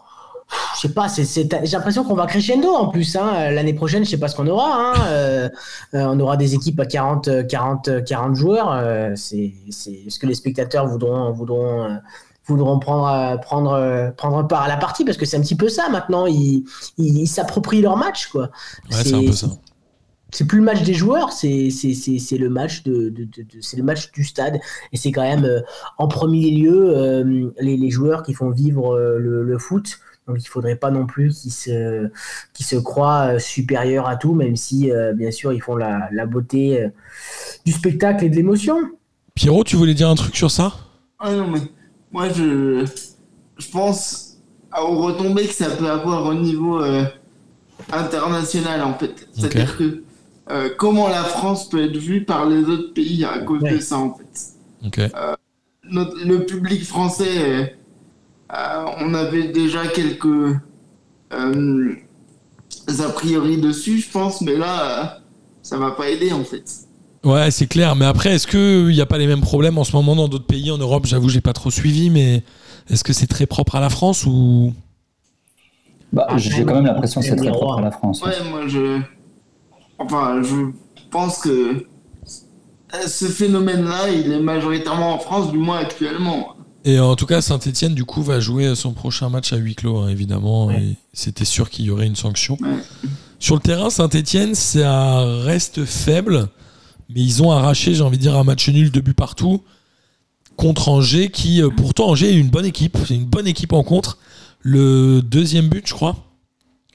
je 0.76 0.80
sais 0.82 0.94
pas, 0.94 1.08
c'est, 1.08 1.24
c'est- 1.24 1.48
j'ai 1.64 1.76
l'impression 1.76 2.04
qu'on 2.04 2.14
va 2.14 2.26
crescendo 2.26 2.68
en 2.70 2.88
plus. 2.88 3.16
Hein. 3.16 3.50
L'année 3.50 3.74
prochaine, 3.74 4.04
je 4.04 4.10
sais 4.10 4.18
pas 4.18 4.28
ce 4.28 4.36
qu'on 4.36 4.46
aura. 4.46 4.92
Hein. 4.92 4.94
Euh, 5.08 5.48
euh, 5.94 6.06
on 6.08 6.20
aura 6.20 6.36
des 6.36 6.54
équipes 6.54 6.80
à 6.80 6.86
40, 6.86 7.46
40, 7.48 8.04
40 8.04 8.36
joueurs. 8.36 8.70
Euh, 8.72 9.12
c'est, 9.16 9.52
c'est 9.70 10.04
ce 10.08 10.18
que 10.18 10.26
les 10.26 10.34
spectateurs 10.34 10.86
voudront, 10.86 11.32
voudront, 11.32 11.84
euh, 11.84 11.94
voudront 12.46 12.78
prendre, 12.78 13.06
euh, 13.08 13.36
prendre, 13.36 13.72
euh, 13.72 14.10
prendre 14.10 14.46
part 14.46 14.62
à 14.62 14.68
la 14.68 14.76
partie 14.76 15.04
parce 15.04 15.16
que 15.16 15.24
c'est 15.26 15.36
un 15.36 15.40
petit 15.40 15.56
peu 15.56 15.68
ça 15.68 15.88
maintenant. 15.88 16.26
Ils 16.26 17.26
s'approprient 17.26 17.80
leur 17.82 17.96
match. 17.96 18.26
Quoi. 18.28 18.50
Ouais, 18.90 19.02
c'est 19.02 19.14
un 19.14 19.24
peu 19.24 19.32
ça. 19.32 19.48
C'est 20.32 20.46
plus 20.46 20.58
le 20.58 20.64
match 20.64 20.82
des 20.82 20.94
joueurs, 20.94 21.30
c'est 21.30 21.70
c'est- 21.70 21.94
c'est- 21.94 22.18
c'est 22.18 22.38
le 22.38 22.48
match 22.50 22.82
de, 22.82 23.08
de- 23.08 23.22
de- 23.24 23.42
de- 23.42 23.60
c'est 23.60 23.76
le 23.76 23.84
match 23.84 24.10
du 24.10 24.24
stade 24.24 24.58
et 24.92 24.96
c'est 24.96 25.12
quand 25.12 25.22
même 25.22 25.44
euh, 25.44 25.60
en 25.96 26.08
premier 26.08 26.50
lieu 26.50 26.92
euh, 26.96 27.50
les, 27.60 27.76
les 27.76 27.90
joueurs 27.90 28.24
qui 28.24 28.34
font 28.34 28.50
vivre 28.50 28.96
euh, 28.96 29.18
le, 29.20 29.44
le 29.44 29.58
foot. 29.58 30.00
Donc 30.26 30.38
il 30.40 30.46
faudrait 30.48 30.74
pas 30.74 30.90
non 30.90 31.06
plus 31.06 31.38
qu'ils 31.38 31.52
se 31.52 32.08
qu'ils 32.52 32.66
se 32.66 32.74
croient 32.74 33.34
euh, 33.34 33.38
supérieurs 33.38 34.08
à 34.08 34.16
tout, 34.16 34.34
même 34.34 34.56
si 34.56 34.90
euh, 34.90 35.12
bien 35.12 35.30
sûr 35.30 35.52
ils 35.52 35.60
font 35.62 35.76
la, 35.76 36.08
la 36.10 36.26
beauté 36.26 36.82
euh, 36.82 36.88
du 37.64 37.70
spectacle 37.70 38.24
et 38.24 38.28
de 38.28 38.34
l'émotion. 38.34 38.76
Pierrot, 39.36 39.62
tu 39.62 39.76
voulais 39.76 39.94
dire 39.94 40.08
un 40.08 40.16
truc 40.16 40.34
sur 40.34 40.50
ça? 40.50 40.72
Ah 41.20 41.32
non, 41.32 41.46
mais 41.46 41.60
moi, 42.14 42.28
je, 42.30 42.86
je 43.58 43.68
pense 43.70 44.36
aux 44.80 44.98
retombées 45.02 45.46
que 45.48 45.52
ça 45.54 45.68
peut 45.70 45.90
avoir 45.90 46.24
au 46.26 46.34
niveau 46.34 46.80
euh, 46.82 47.04
international, 47.92 48.82
en 48.82 48.94
fait. 48.94 49.28
C'est-à-dire 49.32 49.76
que 49.76 50.02
euh, 50.50 50.70
comment 50.78 51.08
la 51.08 51.24
France 51.24 51.68
peut 51.68 51.82
être 51.84 51.96
vue 51.96 52.24
par 52.24 52.46
les 52.46 52.62
autres 52.64 52.92
pays 52.94 53.24
à 53.24 53.38
cause 53.40 53.62
Ouais. 53.62 53.72
de 53.74 53.78
ça, 53.80 53.98
en 53.98 54.14
fait. 54.14 54.34
Ok. 54.86 55.00
notre- 55.90 56.18
le 56.24 56.46
public 56.46 56.84
français, 56.84 57.36
euh, 57.38 57.66
euh, 58.54 58.84
on 59.00 59.12
avait 59.14 59.48
déjà 59.48 59.86
quelques 59.88 60.56
euh, 61.32 61.94
a 62.88 63.08
priori 63.10 63.58
dessus, 63.58 63.98
je 63.98 64.10
pense, 64.10 64.40
mais 64.40 64.56
là, 64.56 64.74
euh, 64.82 65.04
ça 65.62 65.76
va 65.78 65.90
pas 65.90 66.08
aider 66.08 66.32
en 66.32 66.44
fait. 66.44 66.64
Ouais, 67.24 67.50
c'est 67.50 67.66
clair. 67.66 67.96
Mais 67.96 68.04
après, 68.04 68.34
est-ce 68.34 68.46
qu'il 68.46 68.86
n'y 68.94 69.00
a 69.00 69.06
pas 69.06 69.18
les 69.18 69.26
mêmes 69.26 69.40
problèmes 69.40 69.78
en 69.78 69.84
ce 69.84 69.92
moment 69.92 70.14
dans 70.14 70.28
d'autres 70.28 70.46
pays 70.46 70.70
en 70.70 70.78
Europe? 70.78 71.06
J'avoue, 71.06 71.28
j'ai 71.28 71.40
pas 71.40 71.52
trop 71.52 71.70
suivi, 71.70 72.10
mais 72.10 72.42
est-ce 72.90 73.02
que 73.04 73.12
c'est 73.12 73.26
très 73.26 73.46
propre 73.46 73.76
à 73.76 73.80
la 73.80 73.90
France 73.90 74.24
ou? 74.26 74.72
Bah, 76.12 76.26
Ah, 76.28 76.36
J'ai 76.38 76.64
quand 76.64 76.74
même 76.74 76.86
l'impression 76.86 77.20
que 77.20 77.26
c'est 77.26 77.36
très 77.36 77.50
propre 77.50 77.78
à 77.78 77.82
la 77.82 77.90
France. 77.90 78.22
Ouais, 78.22 78.32
moi 78.50 78.62
je. 78.68 79.00
Enfin, 79.98 80.42
je 80.42 80.70
pense 81.10 81.38
que 81.38 81.48
euh, 81.84 83.06
ce 83.06 83.26
phénomène-là, 83.26 84.10
il 84.10 84.30
est 84.32 84.40
majoritairement 84.40 85.14
en 85.14 85.18
France, 85.18 85.50
du 85.50 85.58
moins 85.58 85.78
actuellement. 85.78 86.48
Et 86.84 86.98
en 87.00 87.16
tout 87.16 87.24
cas, 87.26 87.40
Saint-Etienne, 87.40 87.94
du 87.94 88.04
coup, 88.04 88.22
va 88.22 88.40
jouer 88.40 88.74
son 88.74 88.92
prochain 88.92 89.30
match 89.30 89.52
à 89.54 89.56
huis 89.56 89.74
clos, 89.74 89.98
hein, 89.98 90.08
évidemment. 90.08 90.66
Ouais. 90.66 90.82
Et 90.82 90.96
c'était 91.14 91.46
sûr 91.46 91.70
qu'il 91.70 91.86
y 91.86 91.90
aurait 91.90 92.06
une 92.06 92.16
sanction. 92.16 92.58
Ouais. 92.60 92.76
Sur 93.38 93.54
le 93.54 93.60
terrain, 93.62 93.88
Saint-Etienne, 93.88 94.54
ça 94.54 95.24
reste 95.42 95.84
faible. 95.86 96.48
Mais 97.10 97.20
ils 97.20 97.42
ont 97.42 97.50
arraché, 97.52 97.94
j'ai 97.94 98.02
envie 98.02 98.16
de 98.16 98.22
dire, 98.22 98.36
un 98.36 98.44
match 98.44 98.68
nul 98.68 98.90
de 98.90 99.00
but 99.00 99.14
partout 99.14 99.62
contre 100.56 100.88
Angers, 100.88 101.30
qui 101.30 101.62
euh, 101.62 101.70
pourtant 101.70 102.08
Angers 102.08 102.30
est 102.30 102.38
une 102.38 102.50
bonne 102.50 102.64
équipe. 102.64 102.96
C'est 103.06 103.14
une 103.14 103.26
bonne 103.26 103.46
équipe 103.46 103.72
en 103.72 103.82
contre. 103.82 104.18
Le 104.60 105.20
deuxième 105.20 105.68
but, 105.68 105.86
je 105.86 105.94
crois, 105.94 106.16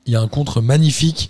il 0.05 0.13
y 0.13 0.15
a 0.15 0.21
un 0.21 0.27
contre 0.27 0.61
magnifique 0.61 1.29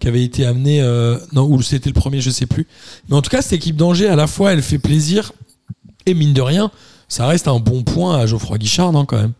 qui 0.00 0.08
avait 0.08 0.24
été 0.24 0.46
amené. 0.46 0.80
euh, 0.80 1.18
non, 1.32 1.46
ou 1.46 1.60
c'était 1.62 1.90
le 1.90 1.94
premier, 1.94 2.20
je 2.20 2.30
sais 2.30 2.46
plus. 2.46 2.66
Mais 3.08 3.16
en 3.16 3.22
tout 3.22 3.30
cas, 3.30 3.42
cette 3.42 3.54
équipe 3.54 3.76
d'Angers, 3.76 4.08
à 4.08 4.16
la 4.16 4.26
fois, 4.26 4.52
elle 4.52 4.62
fait 4.62 4.78
plaisir. 4.78 5.32
Et 6.06 6.14
mine 6.14 6.32
de 6.32 6.42
rien, 6.42 6.70
ça 7.08 7.26
reste 7.26 7.48
un 7.48 7.58
bon 7.58 7.82
point 7.82 8.18
à 8.18 8.26
Geoffroy 8.26 8.58
Guichard, 8.58 8.92
non, 8.92 9.04
quand 9.04 9.16
même? 9.16 9.32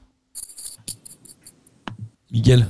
Miguel? 2.31 2.69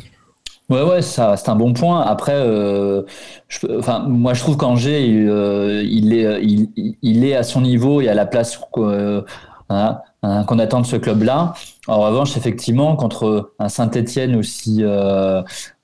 Ouais, 0.70 0.82
ouais, 0.82 1.02
ça, 1.02 1.36
c'est 1.36 1.50
un 1.50 1.56
bon 1.56 1.74
point. 1.74 2.00
Après, 2.00 2.32
euh, 2.34 3.02
je- 3.48 3.66
enfin, 3.78 4.00
moi, 4.08 4.32
je 4.32 4.40
trouve 4.40 4.56
qu'Angers, 4.56 5.06
il, 5.06 5.28
euh, 5.28 5.82
il 5.84 6.14
est, 6.14 6.42
il, 6.42 6.96
il 7.02 7.24
est 7.24 7.34
à 7.36 7.42
son 7.42 7.60
niveau 7.60 8.00
et 8.00 8.08
à 8.08 8.14
la 8.14 8.24
place 8.24 8.58
euh, 8.78 9.22
voilà, 9.68 10.02
hein, 10.22 10.44
qu'on 10.44 10.58
attend 10.58 10.80
de 10.80 10.86
ce 10.86 10.96
club-là. 10.96 11.52
En 11.86 12.00
revanche, 12.00 12.36
effectivement, 12.38 12.96
contre 12.96 13.52
un 13.58 13.68
Saint-Etienne 13.68 14.36
aussi, 14.36 14.78
euh, 14.80 15.42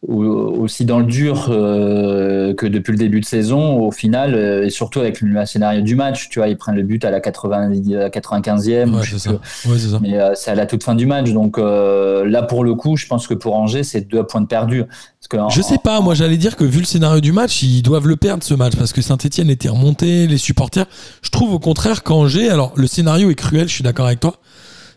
aussi 0.08 0.86
dans 0.86 0.98
le 0.98 1.04
dur 1.04 1.48
euh, 1.50 2.54
que 2.54 2.64
depuis 2.66 2.92
le 2.92 2.96
début 2.96 3.20
de 3.20 3.26
saison, 3.26 3.78
au 3.80 3.90
final, 3.92 4.34
euh, 4.34 4.64
et 4.64 4.70
surtout 4.70 5.00
avec 5.00 5.20
le 5.20 5.44
scénario 5.44 5.82
du 5.82 5.94
match, 5.96 6.30
tu 6.30 6.38
vois, 6.38 6.48
ils 6.48 6.56
prennent 6.56 6.76
le 6.76 6.84
but 6.84 7.04
à 7.04 7.10
la 7.10 7.20
90, 7.20 7.96
à 7.96 8.08
95e. 8.08 8.94
Ouais, 8.94 9.02
je 9.02 9.18
c'est 9.18 9.18
sais 9.18 9.28
ça. 9.28 9.34
plus. 9.34 9.70
Ouais, 9.70 9.78
c'est 9.78 9.88
ça. 9.90 9.98
Mais 10.00 10.18
c'est 10.36 10.50
à 10.50 10.54
la 10.54 10.64
toute 10.64 10.82
fin 10.84 10.94
du 10.94 11.04
match. 11.06 11.30
Donc 11.32 11.58
là, 11.58 12.42
pour 12.44 12.64
le 12.64 12.74
coup, 12.74 12.96
je 12.96 13.06
pense 13.06 13.26
que 13.26 13.34
pour 13.34 13.54
Angers, 13.56 13.82
c'est 13.82 14.00
deux 14.08 14.24
points 14.24 14.40
de 14.40 14.46
perdus. 14.46 14.84
Parce 14.84 15.28
que 15.28 15.36
en- 15.36 15.48
Je 15.51 15.61
sais 15.61 15.76
pas, 15.78 16.01
moi 16.01 16.14
j'allais 16.14 16.38
dire 16.38 16.57
que 16.57 16.64
vu 16.64 16.78
le 16.80 16.86
scénario 16.86 17.20
du 17.20 17.32
match, 17.32 17.62
ils 17.62 17.82
doivent 17.82 18.09
le 18.09 18.16
perdre 18.16 18.42
ce 18.42 18.55
match 18.55 18.74
parce 18.74 18.94
que 18.94 19.03
Saint-Etienne 19.03 19.51
était 19.51 19.68
remonté, 19.68 20.26
les 20.26 20.38
supporters. 20.38 20.86
Je 21.20 21.28
trouve 21.30 21.53
au 21.53 21.59
contraire 21.59 22.03
qu'Angers, 22.03 22.48
alors 22.48 22.72
le 22.74 22.86
scénario 22.86 23.28
est 23.30 23.34
cruel, 23.34 23.68
je 23.68 23.74
suis 23.74 23.84
d'accord 23.84 24.07
avec 24.07 24.20
toi, 24.20 24.36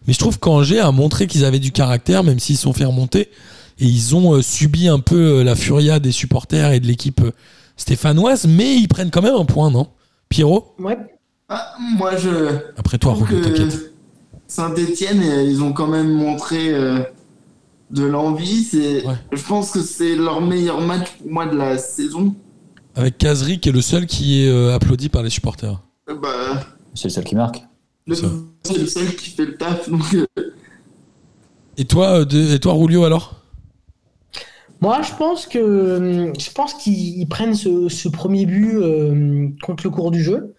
mais 0.07 0.13
je 0.13 0.19
trouve 0.19 0.39
qu'Angers 0.39 0.79
a 0.79 0.91
montré 0.91 1.27
qu'ils 1.27 1.45
avaient 1.45 1.59
du 1.59 1.71
caractère, 1.71 2.23
même 2.23 2.39
s'ils 2.39 2.57
se 2.57 2.63
sont 2.63 2.73
fait 2.73 2.85
remonter, 2.85 3.29
et 3.79 3.85
ils 3.85 4.15
ont 4.15 4.33
euh, 4.35 4.41
subi 4.41 4.87
un 4.87 4.99
peu 4.99 5.39
euh, 5.39 5.43
la 5.43 5.55
furia 5.55 5.99
des 5.99 6.11
supporters 6.11 6.71
et 6.71 6.79
de 6.79 6.87
l'équipe 6.87 7.21
euh, 7.21 7.31
stéphanoise, 7.77 8.45
mais 8.47 8.75
ils 8.75 8.87
prennent 8.87 9.11
quand 9.11 9.21
même 9.21 9.35
un 9.35 9.45
point, 9.45 9.71
non? 9.71 9.87
Pierrot? 10.29 10.75
Ouais. 10.79 10.97
Ah, 11.49 11.73
moi, 11.97 12.15
je 12.17 12.29
Après 12.77 12.97
toi, 12.97 13.13
Roulio, 13.13 13.41
t'inquiète. 13.41 13.69
que 13.69 13.91
Saint-Etienne, 14.47 15.21
ils 15.47 15.61
ont 15.61 15.73
quand 15.73 15.87
même 15.87 16.11
montré 16.11 16.73
euh, 16.73 16.99
de 17.91 18.03
l'envie. 18.03 18.63
C'est, 18.63 19.05
Ouais. 19.05 19.15
Je 19.31 19.43
pense 19.43 19.71
que 19.71 19.81
c'est 19.81 20.15
leur 20.15 20.41
meilleur 20.41 20.79
match 20.81 21.07
pour 21.17 21.31
moi 21.31 21.45
de 21.45 21.55
la 21.57 21.77
saison. 21.77 22.35
Avec 22.95 23.17
Kazri 23.17 23.59
qui 23.59 23.69
est 23.69 23.71
le 23.71 23.81
seul 23.81 24.05
qui 24.05 24.43
est 24.43 24.49
euh, 24.49 24.75
applaudi 24.75 25.09
par 25.09 25.23
les 25.23 25.29
supporters. 25.31 25.81
Euh, 26.09 26.15
Bah, 26.15 26.61
C'est 26.93 27.07
le 27.07 27.13
seul 27.13 27.23
qui 27.23 27.35
marque. 27.35 27.63
le-. 28.07 28.15
C'est 28.65 28.77
le 28.77 28.87
seul 28.87 29.15
qui 29.15 29.29
fait 29.29 29.45
le 29.45 29.57
taf. 29.57 29.89
Donc, 29.89 30.13
euh, 30.13 30.25
Et 31.77 31.85
toi, 31.85 32.19
euh, 32.19 32.25
de- 32.25 32.53
et 32.53 32.59
toi 32.59 32.73
Roulio 32.73 33.03
alors? 33.03 33.35
Moi, 34.81 35.01
je 35.01 35.13
pense 35.17 35.45
que 35.47 36.31
je 36.37 36.51
pense 36.51 36.73
qu'ils 36.73 37.19
ils 37.19 37.25
prennent 37.27 37.55
ce, 37.55 37.87
ce 37.89 38.09
premier 38.09 38.45
but 38.45 38.75
euh, 38.75 39.47
contre 39.61 39.85
le 39.85 39.89
cours 39.89 40.11
du 40.11 40.21
jeu, 40.21 40.55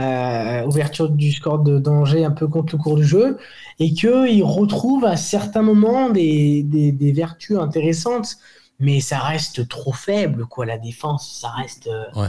euh, 0.00 0.64
ouverture 0.66 1.08
du 1.08 1.32
score 1.32 1.60
de 1.60 1.78
danger 1.78 2.24
un 2.24 2.30
peu 2.30 2.46
contre 2.46 2.76
le 2.76 2.82
cours 2.82 2.96
du 2.96 3.04
jeu, 3.04 3.38
et 3.78 3.92
qu'ils 3.94 4.42
retrouvent 4.44 5.04
à 5.06 5.16
certains 5.16 5.62
moments 5.62 6.10
des, 6.10 6.62
des, 6.62 6.92
des 6.92 7.12
vertus 7.12 7.56
intéressantes, 7.58 8.36
mais 8.80 9.00
ça 9.00 9.18
reste 9.18 9.66
trop 9.68 9.92
faible, 9.92 10.46
quoi. 10.46 10.66
La 10.66 10.78
défense, 10.78 11.38
ça 11.40 11.48
reste. 11.48 11.86
euh, 11.86 12.04
Ouais. 12.20 12.28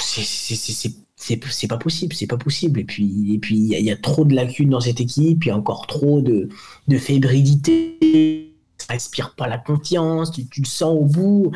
C'est- 0.00 1.03
c'est- 1.24 1.68
pas 1.68 1.78
possible, 1.78 2.14
c'est 2.14 2.26
pas 2.26 2.36
possible. 2.36 2.80
Et 2.80 2.84
puis, 2.84 3.34
et 3.34 3.38
puis 3.38 3.56
il 3.56 3.84
y, 3.84 3.90
a- 3.90 3.96
trop 3.96 4.24
de 4.24 4.34
lacunes 4.34 4.70
dans 4.70 4.80
cette 4.80 5.00
équipe, 5.00 5.44
il 5.44 5.48
y 5.48 5.50
a 5.50 5.56
encore 5.56 5.86
trop 5.86 6.20
de, 6.20 6.48
de 6.88 6.98
fébrilité. 6.98 8.50
Ça 8.76 8.92
respire 8.92 9.34
pas 9.34 9.48
la 9.48 9.56
confiance, 9.56 10.32
tu, 10.32 10.46
le 10.58 10.66
sens 10.66 10.94
au 11.00 11.04
bout. 11.06 11.52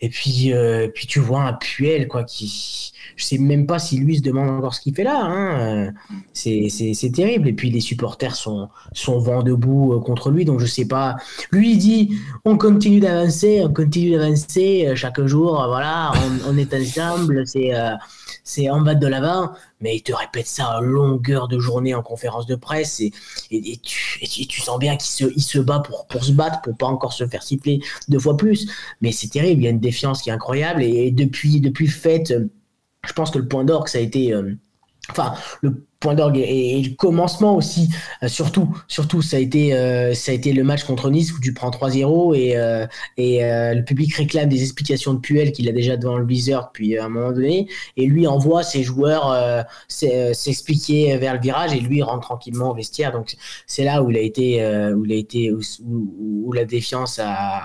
Et 0.00 0.10
puis, 0.10 0.52
euh, 0.52 0.86
puis 0.94 1.06
tu 1.08 1.18
vois 1.18 1.42
un 1.42 1.54
Puel, 1.54 2.06
quoi, 2.06 2.22
qui. 2.22 2.92
Je 3.16 3.24
sais 3.24 3.38
même 3.38 3.66
pas 3.66 3.80
si 3.80 3.98
lui 3.98 4.18
se 4.18 4.22
demande 4.22 4.48
encore 4.50 4.74
ce 4.74 4.80
qu'il 4.82 4.94
fait 4.94 5.02
là. 5.02 5.20
Hein. 5.24 5.92
C'est 6.32 7.12
terrible. 7.12 7.48
Et 7.48 7.52
puis 7.52 7.70
les 7.70 7.80
supporters 7.80 8.36
sont, 8.36 8.68
sont 8.92 9.18
vent 9.18 9.42
debout 9.42 9.94
euh, 9.94 10.00
contre 10.00 10.30
lui, 10.30 10.44
donc 10.44 10.60
je 10.60 10.66
sais 10.66 10.86
pas. 10.86 11.16
Lui, 11.50 11.72
il 11.72 11.78
dit 11.78 12.16
on 12.44 12.56
continue 12.56 13.00
d'avancer, 13.00 13.60
on 13.64 13.72
continue 13.72 14.12
d'avancer 14.12 14.86
euh, 14.86 14.94
chaque 14.94 15.20
jour, 15.26 15.64
voilà, 15.66 16.12
on, 16.46 16.56
est 16.56 16.72
ensemble, 16.72 17.44
c'est. 17.44 17.72
C'est 18.48 18.70
en 18.70 18.80
bas 18.80 18.94
de 18.94 19.06
l'avant, 19.06 19.52
mais 19.80 19.96
il 19.96 20.02
te 20.02 20.12
répète 20.12 20.46
ça 20.46 20.68
à 20.68 20.80
longueur 20.80 21.48
de 21.48 21.58
journée 21.58 21.94
en 21.94 22.02
conférence 22.02 22.46
de 22.46 22.56
presse 22.56 23.00
et, 23.00 23.12
tu, 23.82 24.60
sens 24.62 24.78
bien 24.78 24.96
qu'il 24.96 25.10
se, 25.10 25.24
il 25.36 25.42
se 25.42 25.58
bat 25.58 25.80
pour, 25.80 26.06
pour 26.06 26.24
se 26.24 26.32
battre, 26.32 26.62
pour 26.62 26.74
pas 26.74 26.86
encore 26.86 27.12
se 27.12 27.26
faire 27.26 27.42
siffler 27.42 27.80
deux 28.08 28.18
fois 28.18 28.38
plus. 28.38 28.66
Mais 29.02 29.12
c'est 29.12 29.28
terrible, 29.28 29.60
il 29.60 29.64
y 29.64 29.66
a 29.68 29.70
une 29.70 29.80
défiance 29.80 30.22
qui 30.22 30.30
est 30.30 30.32
incroyable 30.32 30.82
et, 30.82 31.10
depuis, 31.10 31.60
depuis 31.60 31.88
fait, 31.88 32.30
euh, 32.30 32.50
je 33.06 33.12
pense 33.12 33.30
que 33.30 33.38
le 33.38 33.46
point 33.46 33.64
d'orgue, 33.64 33.88
ça 33.88 33.98
a 33.98 34.00
été. 34.00 34.32
euh, 34.32 34.54
Enfin, 35.10 35.34
le 35.62 35.87
point 36.00 36.14
d'orgue 36.14 36.38
et, 36.38 36.80
le 36.80 36.94
commencement 36.94 37.56
aussi, 37.56 37.90
euh, 38.22 38.28
surtout, 38.28 38.68
surtout, 38.86 39.20
ça 39.20 39.36
a 39.36 39.40
été, 39.40 39.74
euh, 39.74 40.14
ça 40.14 40.30
a 40.30 40.34
été 40.34 40.52
le 40.52 40.62
match 40.62 40.84
contre 40.84 41.10
Nice 41.10 41.32
où 41.32 41.40
tu 41.40 41.52
prends 41.52 41.70
3-0 41.70 42.34
et, 42.36 42.56
euh, 42.56 42.86
et 43.16 43.40
le 43.40 43.82
public 43.82 44.14
réclame 44.14 44.48
des 44.48 44.62
explications 44.62 45.14
de 45.14 45.18
Puel 45.18 45.52
qu'il 45.52 45.68
a 45.68 45.72
déjà 45.72 45.96
devant 45.96 46.18
le 46.18 46.26
viseur 46.26 46.66
depuis 46.68 46.98
un 46.98 47.08
moment 47.08 47.32
donné, 47.32 47.68
et 47.96 48.06
lui 48.06 48.26
envoie 48.26 48.62
ses 48.62 48.82
joueurs 48.82 49.34
s'e- 49.88 50.32
s'expliquer 50.32 51.16
vers 51.16 51.34
le 51.34 51.40
virage 51.40 51.72
et 51.72 51.80
lui 51.80 52.02
rentre 52.02 52.28
tranquillement 52.28 52.70
au 52.70 52.74
vestiaire. 52.74 53.12
Donc 53.12 53.34
c'est 53.66 53.84
là 53.84 54.02
où 54.02 54.10
il 54.10 54.16
a 54.16 54.20
été, 54.20 54.64
où 54.94 55.04
il 55.04 55.12
a 55.12 55.16
été, 55.16 55.52
où, 55.52 56.52
la 56.52 56.64
défiance 56.64 57.18
a, 57.22 57.62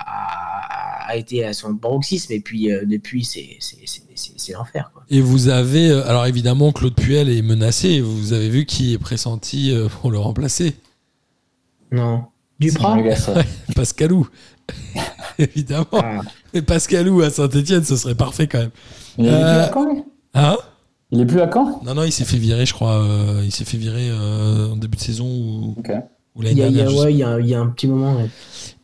a, 1.08 1.16
été 1.16 1.46
à 1.46 1.54
son 1.54 1.76
paroxysme 1.76 2.34
et 2.34 2.40
puis 2.40 2.70
depuis 2.86 3.24
c'est 3.24 4.54
l'enfer. 4.54 4.92
Et 5.10 5.22
vous 5.22 5.48
avez, 5.48 5.92
alors 5.92 6.26
évidemment, 6.26 6.72
Claude 6.72 6.96
Puel 6.96 7.30
est 7.30 7.42
menacé. 7.42 7.90
et 7.90 8.02
Vous 8.24 8.32
avez 8.34 8.48
vu 8.50 8.66
qui 8.66 8.94
est 8.94 8.98
pressenti 8.98 9.72
euh, 9.72 9.88
pour 9.90 10.10
le 10.10 10.18
remplacer 10.18 10.76
Non. 11.92 12.24
Duprat. 12.60 12.96
Monégasque. 12.96 13.32
Pascalou. 13.76 14.28
évidemment. 15.38 15.86
Ah. 15.94 16.22
Et 16.54 16.62
Pascalou 16.62 17.22
à 17.22 17.30
Saint-Etienne, 17.30 17.84
ce 17.84 17.98
serait 17.98 18.16
parfait 18.16 18.48
quand 18.48 18.60
même. 18.60 18.70
Il 19.18 19.26
est 19.26 19.30
plus 19.30 19.36
Euh, 19.38 19.66
à 19.66 19.72
Caen, 19.74 19.94
lui? 19.94 20.04
Hein? 20.36 20.58
Il 21.12 21.20
est 21.22 21.26
plus 21.26 21.42
à 21.42 21.50
Caen? 21.52 21.82
Non, 21.86 21.96
non, 21.96 22.04
il 22.04 22.12
s'est 22.12 22.24
fait 22.26 22.38
virer, 22.38 22.66
je 22.66 22.74
crois. 22.74 23.04
euh, 23.04 23.42
il 23.44 23.52
s'est 23.52 23.66
fait 23.66 23.78
virer 23.78 24.10
euh, 24.10 24.72
en 24.72 24.76
début 24.78 24.96
de 24.98 25.02
saison 25.02 25.26
ou, 25.26 25.76
l'année 26.42 26.52
il 26.52 26.56
dernière. 26.74 26.96
ouais, 26.96 27.14
il 27.14 27.18
y 27.18 27.24
a, 27.24 27.40
il 27.40 27.48
y 27.48 27.54
a 27.54 27.60
un 27.60 27.68
petit 27.68 27.88
moment. 27.88 28.16
ouais. 28.16 28.30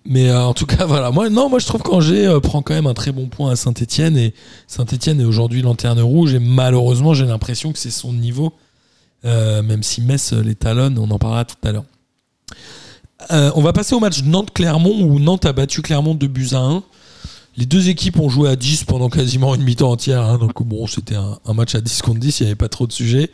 Mais 0.05 0.29
euh, 0.29 0.41
en 0.43 0.53
tout 0.53 0.65
cas, 0.65 0.85
voilà. 0.85 1.11
Moi, 1.11 1.29
non, 1.29 1.49
moi 1.49 1.59
je 1.59 1.65
trouve 1.67 1.81
qu'Angers 1.81 2.25
euh, 2.27 2.39
prend 2.39 2.61
quand 2.61 2.73
même 2.73 2.87
un 2.87 2.93
très 2.93 3.11
bon 3.11 3.27
point 3.27 3.51
à 3.51 3.55
Saint-Etienne 3.55 4.17
et 4.17 4.33
Saint-Etienne 4.67 5.21
est 5.21 5.25
aujourd'hui 5.25 5.61
lanterne 5.61 6.01
rouge 6.01 6.33
et 6.33 6.39
malheureusement, 6.39 7.13
j'ai 7.13 7.25
l'impression 7.25 7.71
que 7.71 7.79
c'est 7.79 7.91
son 7.91 8.11
niveau, 8.13 8.53
euh, 9.25 9.61
même 9.61 9.83
si 9.83 10.01
Metz 10.01 10.33
euh, 10.33 10.41
les 10.41 10.55
talonne, 10.55 10.97
on 10.97 11.09
en 11.11 11.19
parlera 11.19 11.45
tout 11.45 11.55
à 11.63 11.71
l'heure. 11.71 11.85
Euh, 13.31 13.51
on 13.55 13.61
va 13.61 13.73
passer 13.73 13.95
au 13.95 13.99
match 13.99 14.23
Nantes-Clermont 14.23 15.01
où 15.01 15.19
Nantes 15.19 15.45
a 15.45 15.53
battu 15.53 15.81
Clermont 15.81 16.15
2 16.15 16.27
buts 16.27 16.49
à 16.53 16.59
1. 16.59 16.83
Les 17.57 17.65
deux 17.65 17.89
équipes 17.89 18.19
ont 18.19 18.29
joué 18.29 18.49
à 18.49 18.55
10 18.55 18.85
pendant 18.85 19.09
quasiment 19.09 19.53
une 19.55 19.63
mi-temps 19.63 19.91
entière. 19.91 20.23
hein. 20.23 20.37
donc 20.37 20.63
bon, 20.63 20.87
c'était 20.87 21.15
un, 21.15 21.53
match 21.53 21.75
à 21.75 21.81
10 21.81 22.01
contre 22.01 22.19
10, 22.19 22.39
il 22.39 22.43
n'y 22.43 22.47
avait 22.47 22.55
pas 22.55 22.69
trop 22.69 22.87
de 22.87 22.93
sujets. 22.93 23.29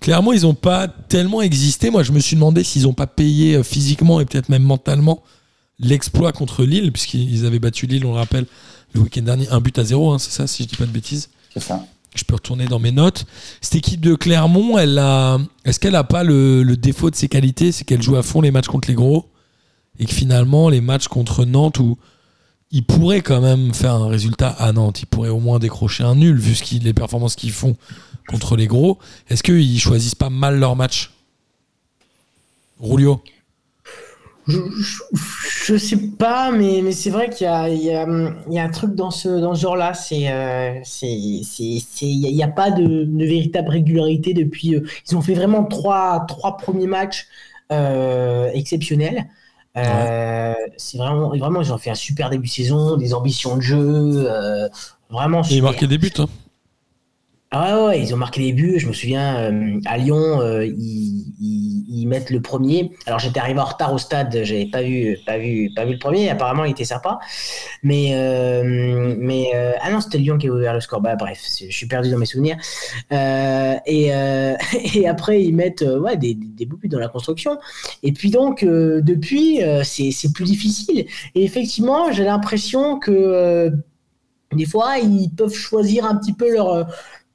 Clairement, 0.00 0.32
ils 0.32 0.42
n'ont 0.42 0.54
pas 0.54 0.88
tellement 0.88 1.42
existé. 1.42 1.90
Moi, 1.90 2.02
je 2.02 2.12
me 2.12 2.20
suis 2.20 2.36
demandé 2.36 2.64
s'ils 2.64 2.84
n'ont 2.84 2.94
pas 2.94 3.08
payé 3.08 3.62
physiquement 3.62 4.20
et 4.20 4.24
peut-être 4.24 4.48
même 4.48 4.62
mentalement 4.62 5.22
l'exploit 5.80 6.32
contre 6.32 6.64
Lille, 6.64 6.92
puisqu'ils 6.92 7.44
avaient 7.46 7.58
battu 7.58 7.86
Lille, 7.86 8.06
on 8.06 8.12
le 8.12 8.18
rappelle, 8.18 8.46
le 8.94 9.00
week-end 9.00 9.22
dernier, 9.22 9.48
un 9.50 9.60
but 9.60 9.78
à 9.78 9.84
zéro, 9.84 10.12
hein, 10.12 10.18
c'est 10.18 10.30
ça, 10.30 10.46
si 10.46 10.62
je 10.62 10.68
dis 10.68 10.76
pas 10.76 10.86
de 10.86 10.90
bêtises? 10.90 11.28
C'est 11.52 11.62
ça. 11.62 11.84
Je 12.14 12.24
peux 12.24 12.34
retourner 12.34 12.66
dans 12.66 12.78
mes 12.78 12.92
notes. 12.92 13.26
Cette 13.60 13.76
équipe 13.76 14.00
de 14.00 14.14
Clermont, 14.14 14.78
elle 14.78 14.98
a, 14.98 15.38
est-ce 15.64 15.78
qu'elle 15.78 15.92
n'a 15.92 16.04
pas 16.04 16.24
le, 16.24 16.64
défaut 16.76 17.10
de 17.10 17.16
ses 17.16 17.28
qualités, 17.28 17.72
c'est 17.72 17.84
qu'elle 17.84 18.02
joue 18.02 18.16
à 18.16 18.22
fond 18.22 18.40
les 18.40 18.50
matchs 18.50 18.66
contre 18.66 18.88
les 18.88 18.94
gros, 18.94 19.30
et 19.98 20.06
que 20.06 20.12
finalement, 20.12 20.68
les 20.68 20.80
matchs 20.80 21.08
contre 21.08 21.44
Nantes, 21.44 21.78
où 21.78 21.98
ils 22.70 22.84
pourraient 22.84 23.22
quand 23.22 23.40
même 23.40 23.72
faire 23.72 23.94
un 23.94 24.08
résultat 24.08 24.48
à 24.48 24.72
Nantes, 24.72 25.02
ils 25.02 25.06
pourraient 25.06 25.28
au 25.28 25.40
moins 25.40 25.58
décrocher 25.58 26.04
un 26.04 26.14
nul, 26.14 26.38
vu 26.38 26.54
ce 26.54 26.78
les 26.82 26.94
performances 26.94 27.36
qu'ils 27.36 27.52
font 27.52 27.76
contre 28.28 28.56
les 28.56 28.66
gros, 28.66 28.98
est-ce 29.28 29.42
qu'ils 29.42 29.80
choisissent 29.80 30.14
pas 30.14 30.30
mal 30.30 30.58
leur 30.58 30.76
match? 30.76 31.10
Roulio 32.78 33.22
Je, 34.48 34.58
je, 34.80 35.02
je 35.74 35.76
sais 35.76 35.98
pas, 36.18 36.50
mais, 36.50 36.80
mais 36.82 36.92
c'est 36.92 37.10
vrai 37.10 37.28
qu'il 37.28 37.44
y 37.44 37.48
a, 37.50 37.68
il 37.68 37.82
y, 37.82 37.90
a, 37.92 38.06
il 38.48 38.52
y 38.54 38.58
a 38.58 38.64
un 38.64 38.70
truc 38.70 38.94
dans 38.94 39.10
ce, 39.10 39.28
dans 39.28 39.54
ce 39.54 39.60
genre-là. 39.60 39.92
C'est, 39.94 40.30
euh, 40.30 40.80
c'est, 40.84 41.40
c'est, 41.44 41.78
c'est- 41.86 42.06
il 42.06 42.34
n'y 42.34 42.42
a, 42.42 42.48
pas 42.48 42.70
de, 42.70 43.04
de 43.04 43.24
véritable 43.26 43.68
régularité 43.68 44.32
depuis. 44.34 44.74
euh, 44.74 44.86
ils 45.10 45.16
ont 45.16 45.22
fait 45.22 45.34
vraiment 45.34 45.64
trois, 45.64 46.24
trois 46.26 46.56
premiers 46.56 46.86
matchs 46.86 47.26
euh, 47.72 48.50
exceptionnels. 48.54 49.26
C'est 50.76 50.98
vraiment, 50.98 51.28
vraiment, 51.28 51.60
ils 51.62 51.72
ont 51.72 51.78
fait 51.78 51.90
un 51.90 51.94
super 51.94 52.30
début 52.30 52.48
de 52.48 52.52
saison, 52.52 52.96
des 52.96 53.14
ambitions 53.14 53.56
de 53.56 53.60
jeu, 53.62 54.28
vraiment 55.10 55.42
Et 55.42 55.46
ils 55.46 55.50
super. 55.56 55.62
marquaient 55.62 55.86
des 55.86 55.98
buts. 55.98 56.10
Hein. 56.18 56.26
Ah 57.50 57.86
ouais, 57.86 58.02
ils 58.02 58.12
ont 58.12 58.18
marqué 58.18 58.42
les 58.42 58.52
buts. 58.52 58.78
Je 58.78 58.86
me 58.86 58.92
souviens, 58.92 59.50
euh, 59.50 59.80
à 59.86 59.96
Lyon, 59.96 60.40
euh, 60.42 60.66
ils, 60.66 62.06
mettent 62.06 62.30
le 62.30 62.40
premier. 62.40 62.92
Alors 63.06 63.18
j'étais 63.18 63.38
arrivé 63.38 63.60
en 63.60 63.66
retard 63.66 63.92
au 63.92 63.98
stade, 63.98 64.40
j'avais 64.44 64.64
pas 64.64 64.82
vu, 64.82 65.18
pas 65.26 65.36
vu, 65.36 65.70
pas 65.76 65.84
vu 65.84 65.92
le 65.92 65.98
premier. 65.98 66.30
Apparemment, 66.30 66.64
il 66.64 66.70
était 66.70 66.84
sympa. 66.84 67.18
Mais, 67.82 68.12
euh, 68.14 69.14
mais 69.18 69.50
ah 69.82 69.90
non, 69.90 70.00
c'était 70.00 70.16
Lyon 70.16 70.38
qui 70.38 70.48
a 70.48 70.52
ouvert 70.52 70.72
le 70.72 70.80
score. 70.80 71.02
Bah 71.02 71.16
bref, 71.16 71.42
je 71.58 71.74
suis 71.74 71.86
perdu 71.86 72.10
dans 72.10 72.16
mes 72.16 72.24
souvenirs. 72.26 72.56
Et, 73.10 74.06
et 74.94 75.08
après, 75.08 75.42
ils 75.42 75.54
mettent 75.54 75.82
ouais, 75.82 76.16
des, 76.16 76.34
des 76.34 76.64
beaux 76.64 76.78
buts 76.78 76.88
dans 76.88 76.98
la 76.98 77.08
construction. 77.08 77.58
Et 78.02 78.12
puis 78.12 78.30
donc, 78.30 78.64
depuis, 78.64 79.60
c'est 79.84 80.32
plus 80.32 80.44
difficile. 80.44 81.06
Et 81.34 81.44
effectivement, 81.44 82.10
j'ai 82.10 82.24
l'impression 82.24 82.98
que 82.98 83.70
des 84.54 84.64
fois, 84.64 84.98
ils 84.98 85.28
peuvent 85.28 85.52
choisir 85.52 86.06
un 86.06 86.16
petit 86.16 86.32
peu 86.32 86.50
leur, 86.50 86.88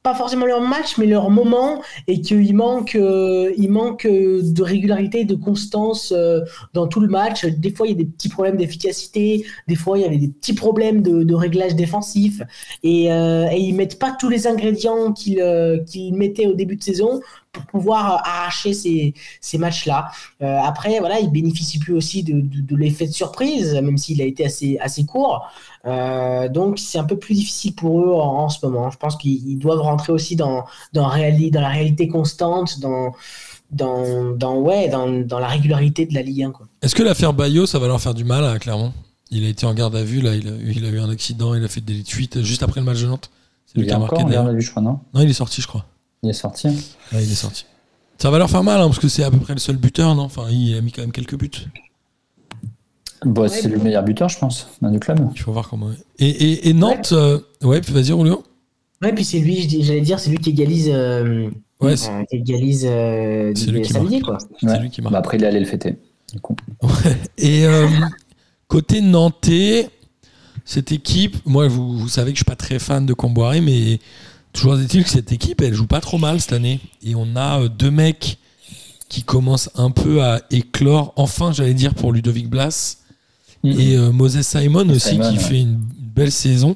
pas 0.03 0.13
forcément 0.13 0.45
leur 0.45 0.59
match, 0.59 0.97
mais 0.97 1.05
leur 1.05 1.29
moment, 1.29 1.81
et 2.07 2.19
qu'il 2.19 2.53
manque, 2.53 2.95
euh, 2.95 3.53
il 3.57 3.71
manque 3.71 4.05
euh, 4.05 4.41
de 4.43 4.61
régularité, 4.61 5.23
de 5.23 5.33
constance 5.33 6.11
euh, 6.11 6.41
dans 6.73 6.87
tout 6.87 6.99
le 6.99 7.07
match. 7.07 7.45
Des 7.45 7.73
fois, 7.73 7.87
il 7.87 7.91
y 7.91 7.93
a 7.93 7.97
des 7.97 8.05
petits 8.05 8.27
problèmes 8.27 8.57
d'efficacité, 8.57 9.45
des 9.69 9.75
fois, 9.75 9.97
il 9.97 10.01
y 10.01 10.05
avait 10.05 10.17
des 10.17 10.27
petits 10.27 10.53
problèmes 10.53 11.01
de, 11.01 11.33
réglage 11.33 11.75
défensif, 11.75 12.41
et, 12.83 13.11
euh, 13.13 13.47
et 13.49 13.57
ils 13.57 13.73
mettent 13.73 13.97
pas 13.97 14.11
tous 14.19 14.27
les 14.29 14.45
ingrédients 14.45 15.13
qu'ils 15.13 15.41
qu'ils 15.87 16.13
mettaient 16.13 16.47
au 16.47 16.53
début 16.53 16.75
de 16.75 16.83
saison 16.83 17.21
pour 17.53 17.65
pouvoir 17.65 18.21
arracher 18.25 18.73
ces, 18.73 19.13
ces 19.39 19.57
matchs-là. 19.57 20.07
Après, 20.41 20.99
voilà, 20.99 21.19
ils 21.19 21.29
bénéficient 21.29 21.79
plus 21.79 21.93
aussi 21.93 22.23
de, 22.23 22.41
de, 22.41 22.61
de 22.61 22.75
l'effet 22.75 23.07
de 23.07 23.11
surprise, 23.11 23.73
même 23.75 23.97
s'il 23.97 24.21
a 24.21 24.25
été 24.25 24.45
assez, 24.45 24.77
assez 24.79 25.05
court. 25.05 25.47
Euh, 25.86 26.47
donc 26.47 26.79
c'est 26.79 26.97
un 26.97 27.03
peu 27.03 27.17
plus 27.17 27.34
difficile 27.36 27.75
pour 27.75 27.99
eux 28.01 28.13
en, 28.13 28.43
en 28.45 28.49
ce 28.49 28.65
moment. 28.65 28.89
Je 28.89 28.97
pense 28.97 29.15
qu'ils 29.17 29.45
ils 29.49 29.57
doivent 29.57 29.81
rentrer 29.81 30.13
aussi 30.13 30.36
dans, 30.36 30.63
dans, 30.93 31.09
réali- 31.09 31.51
dans 31.51 31.61
la 31.61 31.69
réalité 31.69 32.07
constante, 32.07 32.79
dans, 32.79 33.11
dans, 33.71 34.31
dans, 34.36 34.55
ouais, 34.59 34.88
dans, 34.89 35.09
dans 35.25 35.39
la 35.39 35.47
régularité 35.47 36.05
de 36.05 36.13
la 36.13 36.21
Ligue 36.21 36.43
1. 36.43 36.51
Quoi. 36.51 36.67
Est-ce 36.81 36.95
que 36.95 37.03
l'affaire 37.03 37.34
Bayo, 37.34 37.65
ça 37.65 37.79
va 37.79 37.88
leur 37.88 37.99
faire 37.99 38.13
du 38.13 38.23
mal 38.23 38.45
à 38.45 38.57
Clermont 38.59 38.93
Il 39.31 39.43
a 39.45 39.49
été 39.49 39.65
en 39.65 39.73
garde 39.73 39.95
à 39.95 40.03
vue, 40.03 40.21
là, 40.21 40.36
il 40.36 40.47
a, 40.47 40.51
il 40.71 40.86
a 40.86 40.89
eu 40.89 40.99
un 40.99 41.09
accident, 41.09 41.53
il 41.53 41.63
a 41.63 41.67
fait 41.67 41.81
des 41.81 42.01
de 42.01 42.07
fuite 42.07 42.41
juste 42.43 42.63
après 42.63 42.79
le 42.79 42.86
match 42.86 43.01
de 43.01 43.07
Nantes. 43.07 43.29
C'est 43.65 43.75
lui 43.79 43.86
Il 43.86 43.88
qui 43.88 43.93
a 43.93 43.99
marqué 43.99 44.23
regarde, 44.23 44.57
je 44.59 44.69
crois, 44.71 44.81
non? 44.84 44.99
Non, 45.13 45.21
il 45.21 45.29
est 45.29 45.34
sorti, 45.34 45.61
je 45.61 45.67
crois. 45.67 45.86
Il 46.21 46.29
est 46.29 46.34
sorti. 46.34 46.67
Ouais, 46.67 47.23
il 47.23 47.31
est 47.31 47.36
sorti. 47.36 47.65
Ça 48.19 48.29
va 48.29 48.38
leur 48.38 48.49
faire 48.49 48.63
mal, 48.63 48.79
hein, 48.79 48.86
parce 48.86 48.99
que 48.99 49.09
c'est 49.09 49.23
à 49.23 49.31
peu 49.31 49.39
près 49.39 49.53
le 49.53 49.59
seul 49.59 49.75
buteur, 49.75 50.15
non? 50.15 50.23
Enfin, 50.23 50.43
il 50.49 50.77
a 50.77 50.81
mis 50.81 50.91
quand 50.93 51.01
même 51.01 51.11
quelques 51.11 51.36
buts. 51.38 51.49
Bah, 53.26 53.47
c'est 53.47 53.67
le 53.67 53.78
meilleur 53.78 54.03
buteur, 54.03 54.30
je 54.30 54.38
pense, 54.38 54.67
du 54.82 54.99
club. 54.99 55.30
Il 55.36 55.41
faut 55.41 55.51
voir 55.51 55.69
comment. 55.69 55.89
Et, 56.19 56.28
et, 56.28 56.69
et 56.69 56.74
Nantes, 56.74 57.13
euh, 57.13 57.39
ouais, 57.61 57.82
puis 57.82 57.93
vas-y, 57.93 58.11
Roulio. 58.11 58.43
Ouais, 59.01 59.13
puis 59.13 59.26
c'est 59.26 59.39
lui, 59.39 59.67
j'allais 59.84 60.01
dire, 60.01 60.19
c'est 60.19 60.30
lui 60.30 60.38
qui 60.39 60.51
égalise, 60.51 60.89
euh, 60.91 61.49
Ouais, 61.82 61.97
c'est 61.97 62.09
euh, 62.11 62.24
qui 62.30 62.38
égalise 62.38 62.86
euh, 62.89 63.51
C'est 63.55 63.71
lui 63.71 63.86
samedi. 63.86 64.21
Quoi. 64.21 64.38
Ouais. 64.61 64.80
lui 64.80 64.89
qui 64.89 65.01
marque. 65.01 65.11
Bah, 65.13 65.19
après, 65.19 65.38
il 65.38 65.43
est 65.43 65.47
allé 65.47 65.59
le 65.59 65.65
fêter. 65.65 65.97
Du 66.32 66.39
coup. 66.39 66.55
Et 67.38 67.65
euh, 67.65 67.88
côté 68.67 69.01
nantais, 69.01 69.89
cette 70.65 70.91
équipe, 70.91 71.38
moi, 71.45 71.67
vous, 71.67 71.97
vous 71.99 72.07
savez 72.07 72.32
que 72.32 72.38
je 72.38 72.43
suis 72.43 72.45
pas 72.45 72.55
très 72.55 72.80
fan 72.80 73.05
de 73.05 73.13
Comboiré, 73.13 73.59
mais 73.61 73.99
toujours 74.53 74.80
est-il 74.80 75.03
que 75.03 75.09
cette 75.09 75.32
équipe, 75.32 75.61
elle 75.61 75.74
joue 75.74 75.88
pas 75.88 76.01
trop 76.01 76.17
mal 76.17 76.39
cette 76.39 76.53
année. 76.53 76.80
Et 77.03 77.15
on 77.15 77.36
a 77.36 77.61
euh, 77.61 77.67
deux 77.67 77.91
mecs 77.91 78.38
qui 79.09 79.24
commencent 79.24 79.69
un 79.76 79.91
peu 79.91 80.24
à 80.24 80.41
éclore, 80.49 81.13
enfin, 81.17 81.51
j'allais 81.51 81.74
dire, 81.76 81.93
pour 81.93 82.13
Ludovic 82.13 82.49
Blas. 82.49 82.97
Et 83.64 83.95
euh, 83.95 84.11
Moses 84.11 84.41
Simon 84.41 84.89
aussi, 84.89 85.09
Simon, 85.09 85.32
qui 85.32 85.38
ouais. 85.38 85.43
fait 85.43 85.61
une 85.61 85.76
belle 85.76 86.32
saison. 86.32 86.76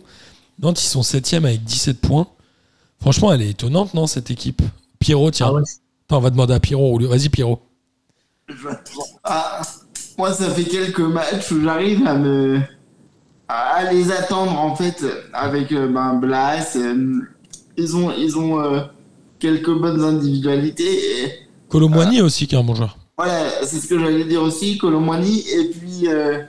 Nantes, 0.60 0.82
ils 0.82 0.88
sont 0.88 1.04
7 1.04 1.34
avec 1.34 1.64
17 1.64 2.00
points. 2.00 2.28
Franchement, 3.00 3.32
elle 3.34 3.42
est 3.42 3.50
étonnante, 3.50 3.94
non, 3.94 4.08
cette 4.08 4.32
équipe? 4.32 4.62
Pierrot, 5.00 5.32
tiens. 5.32 5.48
Ah 5.50 5.54
ouais. 5.54 5.62
Attends, 6.08 6.18
on 6.18 6.22
va 6.22 6.30
demander 6.30 6.54
à 6.54 6.60
Pierrot. 6.60 7.00
Vas-y, 7.00 7.30
Pierrot. 7.30 7.60
Ah, 9.24 9.62
moi, 10.18 10.34
ça 10.34 10.50
fait 10.50 10.64
quelques 10.64 11.00
matchs 11.00 11.52
où 11.52 11.62
j'arrive 11.62 12.08
à 12.08 12.16
me 12.16 12.62
à 13.50 13.92
les 13.94 14.12
attendre 14.12 14.60
en 14.60 14.76
fait 14.76 15.06
avec 15.32 15.72
euh, 15.72 15.88
ben, 15.88 16.16
Blas. 16.16 16.76
euh, 16.76 17.22
ils 17.78 17.96
ont 17.96 18.12
ils 18.12 18.38
ont 18.38 18.60
euh, 18.60 18.82
quelques 19.40 19.72
bonnes 19.72 20.02
individualités. 20.02 21.40
Et, 21.74 22.22
aussi, 22.22 22.48
qui 22.48 22.56
est 22.56 22.58
un 22.58 22.64
bon 22.64 22.76
joueur. 22.76 22.98
voilà, 23.18 23.66
c'est 23.66 23.80
ce 23.80 23.88
que 23.88 24.00
j'allais 24.00 24.24
dire 24.24 24.42
aussi, 24.42 24.78
Colomboigny. 24.78 25.44
Et 25.50 25.70
puis 25.70 26.08
euh, 26.08 26.42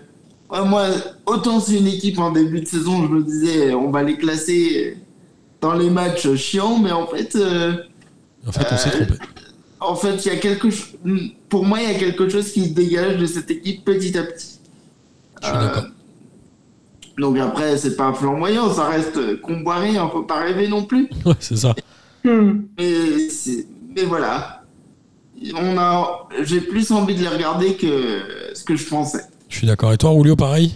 ouais, 0.51 0.65
moi, 0.65 0.87
autant 1.27 1.61
c'est 1.61 1.79
une 1.79 1.87
équipe 1.87 2.19
en 2.19 2.31
début 2.33 2.61
de 2.61 2.67
saison, 2.67 3.07
je 3.07 3.13
me 3.13 3.23
disais 3.23 3.75
on 3.75 3.91
va 3.91 4.03
les 4.03 4.17
classer 4.17 4.97
dans 5.61 5.75
les 5.75 5.91
matchs 5.91 6.35
chiants, 6.37 6.79
mais 6.79 6.93
en 6.93 7.07
fait. 7.07 7.35
euh, 7.37 7.75
En 8.47 8.53
fait, 8.53 8.67
on 8.71 8.77
s'est 8.77 8.89
Euh, 8.91 9.05
trompé. 9.07 9.15
en 9.81 9.97
fait, 9.97 10.25
il 10.25 10.29
y 10.29 10.31
a 10.37 10.39
quelque 10.39 10.71
chose. 10.71 10.97
Pour 11.49 11.65
moi, 11.65 11.81
il 11.83 11.91
y 11.91 11.95
a 11.95 11.99
quelque 11.99 12.29
chose 12.29 12.53
qui 12.53 12.67
se 12.67 12.75
dégage 12.75 13.17
de 13.19 13.27
cette 13.27 13.51
équipe 13.51 13.85
petit 13.85 14.17
à 14.19 14.23
petit. 14.25 14.61
Je 15.43 15.47
suis 15.49 15.57
Euh, 15.57 15.61
d'accord. 15.61 15.85
Donc 17.19 17.37
après, 17.39 17.77
c'est 17.77 17.97
pas 17.97 18.13
flamboyant, 18.13 18.73
ça 18.73 18.87
reste 18.89 19.41
comboiré, 19.41 19.99
on 19.99 20.09
peut 20.09 20.27
pas 20.27 20.41
rêver 20.41 20.69
non 20.69 20.85
plus. 20.85 21.09
Ouais, 21.27 21.35
c'est 21.41 21.57
ça. 21.57 21.75
Hmm. 22.25 22.63
Mais, 22.79 23.29
mais 23.97 24.03
voilà. 24.05 24.63
On 25.55 25.79
a, 25.79 26.29
j'ai 26.43 26.61
plus 26.61 26.91
envie 26.93 27.15
de 27.15 27.21
les 27.21 27.29
regarder 27.29 27.75
que 27.75 28.21
ce 28.55 28.63
que 28.65 28.77
je 28.77 28.87
pensais. 28.87 29.23
Je 29.49 29.57
suis 29.59 29.67
d'accord. 29.67 29.93
Et 29.93 29.99
toi, 29.99 30.11
Roulio, 30.11 30.37
pareil? 30.37 30.75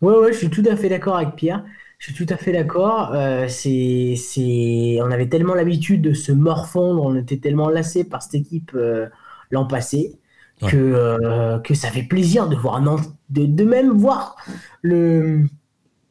Ouais, 0.00 0.14
ouais, 0.16 0.32
je 0.32 0.38
suis 0.38 0.50
tout 0.50 0.62
à 0.70 0.76
fait 0.76 0.88
d'accord 0.88 1.16
avec 1.16 1.34
Pierre. 1.36 1.64
Je 1.98 2.12
suis 2.12 2.26
tout 2.26 2.32
à 2.32 2.36
fait 2.36 2.52
d'accord. 2.52 3.12
Euh, 3.14 3.48
c'est, 3.48 4.14
c'est... 4.16 4.98
On 5.02 5.10
avait 5.10 5.28
tellement 5.28 5.54
l'habitude 5.54 6.02
de 6.02 6.12
se 6.12 6.32
morfondre, 6.32 7.02
on 7.04 7.14
était 7.16 7.38
tellement 7.38 7.70
lassés 7.70 8.04
par 8.04 8.22
cette 8.22 8.34
équipe 8.34 8.72
euh, 8.74 9.08
l'an 9.50 9.66
passé 9.66 10.18
Ouais. 10.62 10.70
que, 10.70 10.76
euh, 10.76 11.58
que 11.60 11.74
ça 11.74 11.90
fait 11.90 12.02
plaisir 12.04 12.48
de 12.48 12.56
voir 12.56 12.80
Nantes, 12.80 13.14
de, 13.30 13.44
de 13.46 13.64
même 13.64 13.90
voir 13.90 14.36
le, 14.82 15.46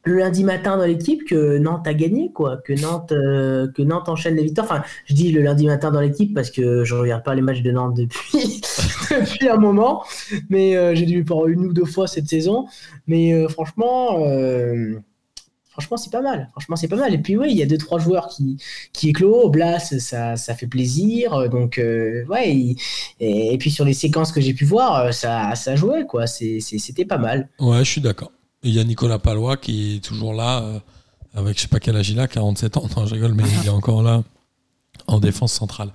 le 0.05 0.17
lundi 0.17 0.43
matin 0.43 0.77
dans 0.77 0.85
l'équipe 0.85 1.23
que 1.23 1.57
Nantes 1.57 1.87
a 1.87 1.93
gagné, 1.93 2.31
quoi, 2.33 2.57
que 2.57 2.73
Nantes, 2.73 3.13
euh, 3.13 3.71
que 3.71 3.81
Nantes 3.81 4.09
enchaîne 4.09 4.35
les 4.35 4.43
victoires. 4.43 4.67
Enfin, 4.69 4.83
je 5.05 5.13
dis 5.13 5.31
le 5.31 5.41
lundi 5.41 5.65
matin 5.65 5.91
dans 5.91 6.01
l'équipe 6.01 6.33
parce 6.33 6.51
que 6.51 6.83
je 6.83 6.93
regarde 6.93 7.23
pas 7.23 7.35
les 7.35 7.41
matchs 7.41 7.61
de 7.61 7.71
Nantes 7.71 7.95
depuis, 7.95 8.61
depuis 9.11 9.47
un 9.47 9.57
moment, 9.57 10.03
mais 10.49 10.75
euh, 10.75 10.93
j'ai 10.93 11.05
dû 11.05 11.23
voir 11.23 11.47
une 11.47 11.65
ou 11.65 11.73
deux 11.73 11.85
fois 11.85 12.07
cette 12.07 12.27
saison. 12.27 12.67
Mais 13.07 13.33
euh, 13.33 13.47
franchement, 13.47 14.19
franchement, 15.69 15.95
c'est 15.95 16.11
pas 16.11 16.21
mal. 16.21 16.49
Franchement, 16.51 16.75
c'est 16.75 16.89
pas 16.89 16.97
mal. 16.97 17.13
Et 17.13 17.17
puis 17.17 17.37
oui, 17.37 17.47
il 17.51 17.57
y 17.57 17.63
a 17.63 17.65
deux 17.65 17.77
trois 17.77 17.99
joueurs 17.99 18.27
qui 18.27 18.61
qui 18.91 19.09
éclosent. 19.09 19.51
Blas, 19.51 19.79
ça, 19.99 20.35
ça 20.35 20.53
fait 20.53 20.67
plaisir. 20.67 21.49
Donc 21.49 21.79
ouais. 21.79 22.75
et, 23.21 23.57
puis 23.57 23.71
sur 23.71 23.85
les 23.85 23.93
séquences 23.93 24.33
que 24.33 24.41
j'ai 24.41 24.53
pu 24.53 24.65
voir, 24.65 25.13
ça 25.13 25.55
ça 25.55 25.77
jouait 25.77 26.05
quoi. 26.05 26.27
C'était 26.27 27.05
pas 27.05 27.17
mal. 27.17 27.47
Ouais, 27.59 27.79
je 27.79 27.89
suis 27.89 28.01
d'accord. 28.01 28.31
Et 28.63 28.69
il 28.69 28.75
y 28.75 28.79
a 28.79 28.83
Nicolas 28.83 29.19
Palois 29.19 29.57
qui 29.57 29.95
est 29.95 29.99
toujours 29.99 30.33
là, 30.33 30.61
euh, 30.63 30.79
avec 31.35 31.57
je 31.57 31.63
sais 31.63 31.67
pas 31.67 31.79
quel 31.79 31.95
âge 31.97 32.09
il 32.09 32.19
a, 32.19 32.27
47 32.27 32.77
ans. 32.77 32.87
Non, 32.97 33.05
je 33.05 33.13
rigole, 33.13 33.33
mais 33.33 33.43
il 33.61 33.67
est 33.67 33.71
encore 33.71 34.03
là 34.03 34.23
en 35.07 35.19
défense 35.19 35.51
centrale. 35.51 35.91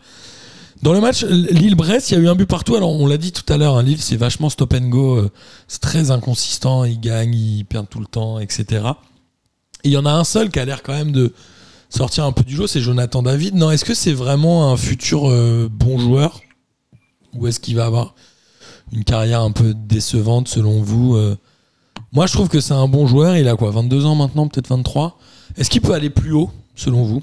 Dans 0.83 0.93
le 0.93 1.01
match 1.01 1.25
Lille-Brest, 1.25 2.11
il 2.11 2.15
y 2.15 2.17
a 2.19 2.21
eu 2.21 2.29
un 2.29 2.35
but 2.35 2.47
partout. 2.47 2.77
Alors, 2.77 2.91
on 2.91 3.07
l'a 3.07 3.17
dit 3.17 3.33
tout 3.33 3.51
à 3.53 3.57
l'heure, 3.57 3.77
hein, 3.77 3.83
Lille, 3.83 4.01
c'est 4.01 4.17
vachement 4.17 4.49
stop 4.49 4.75
and 4.75 4.89
go. 4.89 5.17
euh, 5.17 5.31
C'est 5.67 5.81
très 5.81 6.11
inconsistant. 6.11 6.85
Ils 6.85 7.01
gagnent, 7.01 7.35
ils 7.35 7.65
perdent 7.65 7.89
tout 7.89 7.99
le 8.01 8.07
temps, 8.07 8.39
etc. 8.39 8.85
Et 9.83 9.89
il 9.89 9.93
y 9.93 9.97
en 9.97 10.07
a 10.07 10.13
un 10.13 10.25
seul 10.25 10.51
qui 10.51 10.61
a 10.61 10.65
l'air 10.65 10.83
quand 10.83 10.93
même 10.93 11.11
de 11.11 11.33
sortir 11.89 12.25
un 12.25 12.33
peu 12.33 12.45
du 12.45 12.55
lot, 12.57 12.67
c'est 12.67 12.81
Jonathan 12.81 13.23
David. 13.23 13.55
Non, 13.55 13.71
est-ce 13.71 13.85
que 13.85 13.95
c'est 13.95 14.13
vraiment 14.13 14.71
un 14.71 14.77
futur 14.77 15.31
euh, 15.31 15.69
bon 15.73 15.99
joueur? 15.99 16.41
Ou 17.35 17.47
est-ce 17.47 17.59
qu'il 17.59 17.75
va 17.77 17.87
avoir 17.87 18.15
une 18.93 19.05
carrière 19.05 19.41
un 19.41 19.53
peu 19.53 19.75
décevante 19.75 20.49
selon 20.49 20.81
vous 20.81 21.17
Moi, 22.13 22.27
je 22.27 22.33
trouve 22.33 22.49
que 22.49 22.61
c'est 22.61 22.75
un 22.75 22.89
bon 22.89 23.07
joueur. 23.07 23.37
Il 23.37 23.49
a 23.49 23.57
quoi 23.57 23.71
22 23.71 24.07
ans 24.07 24.15
maintenant, 24.15 24.49
peut-être 24.49 24.69
23 24.69 25.19
Est-ce 25.57 25.69
qu'il 25.69 25.83
peut 25.83 25.93
aller 25.93 26.11
plus 26.11 26.33
haut, 26.33 26.51
selon 26.75 27.03
vous? 27.03 27.23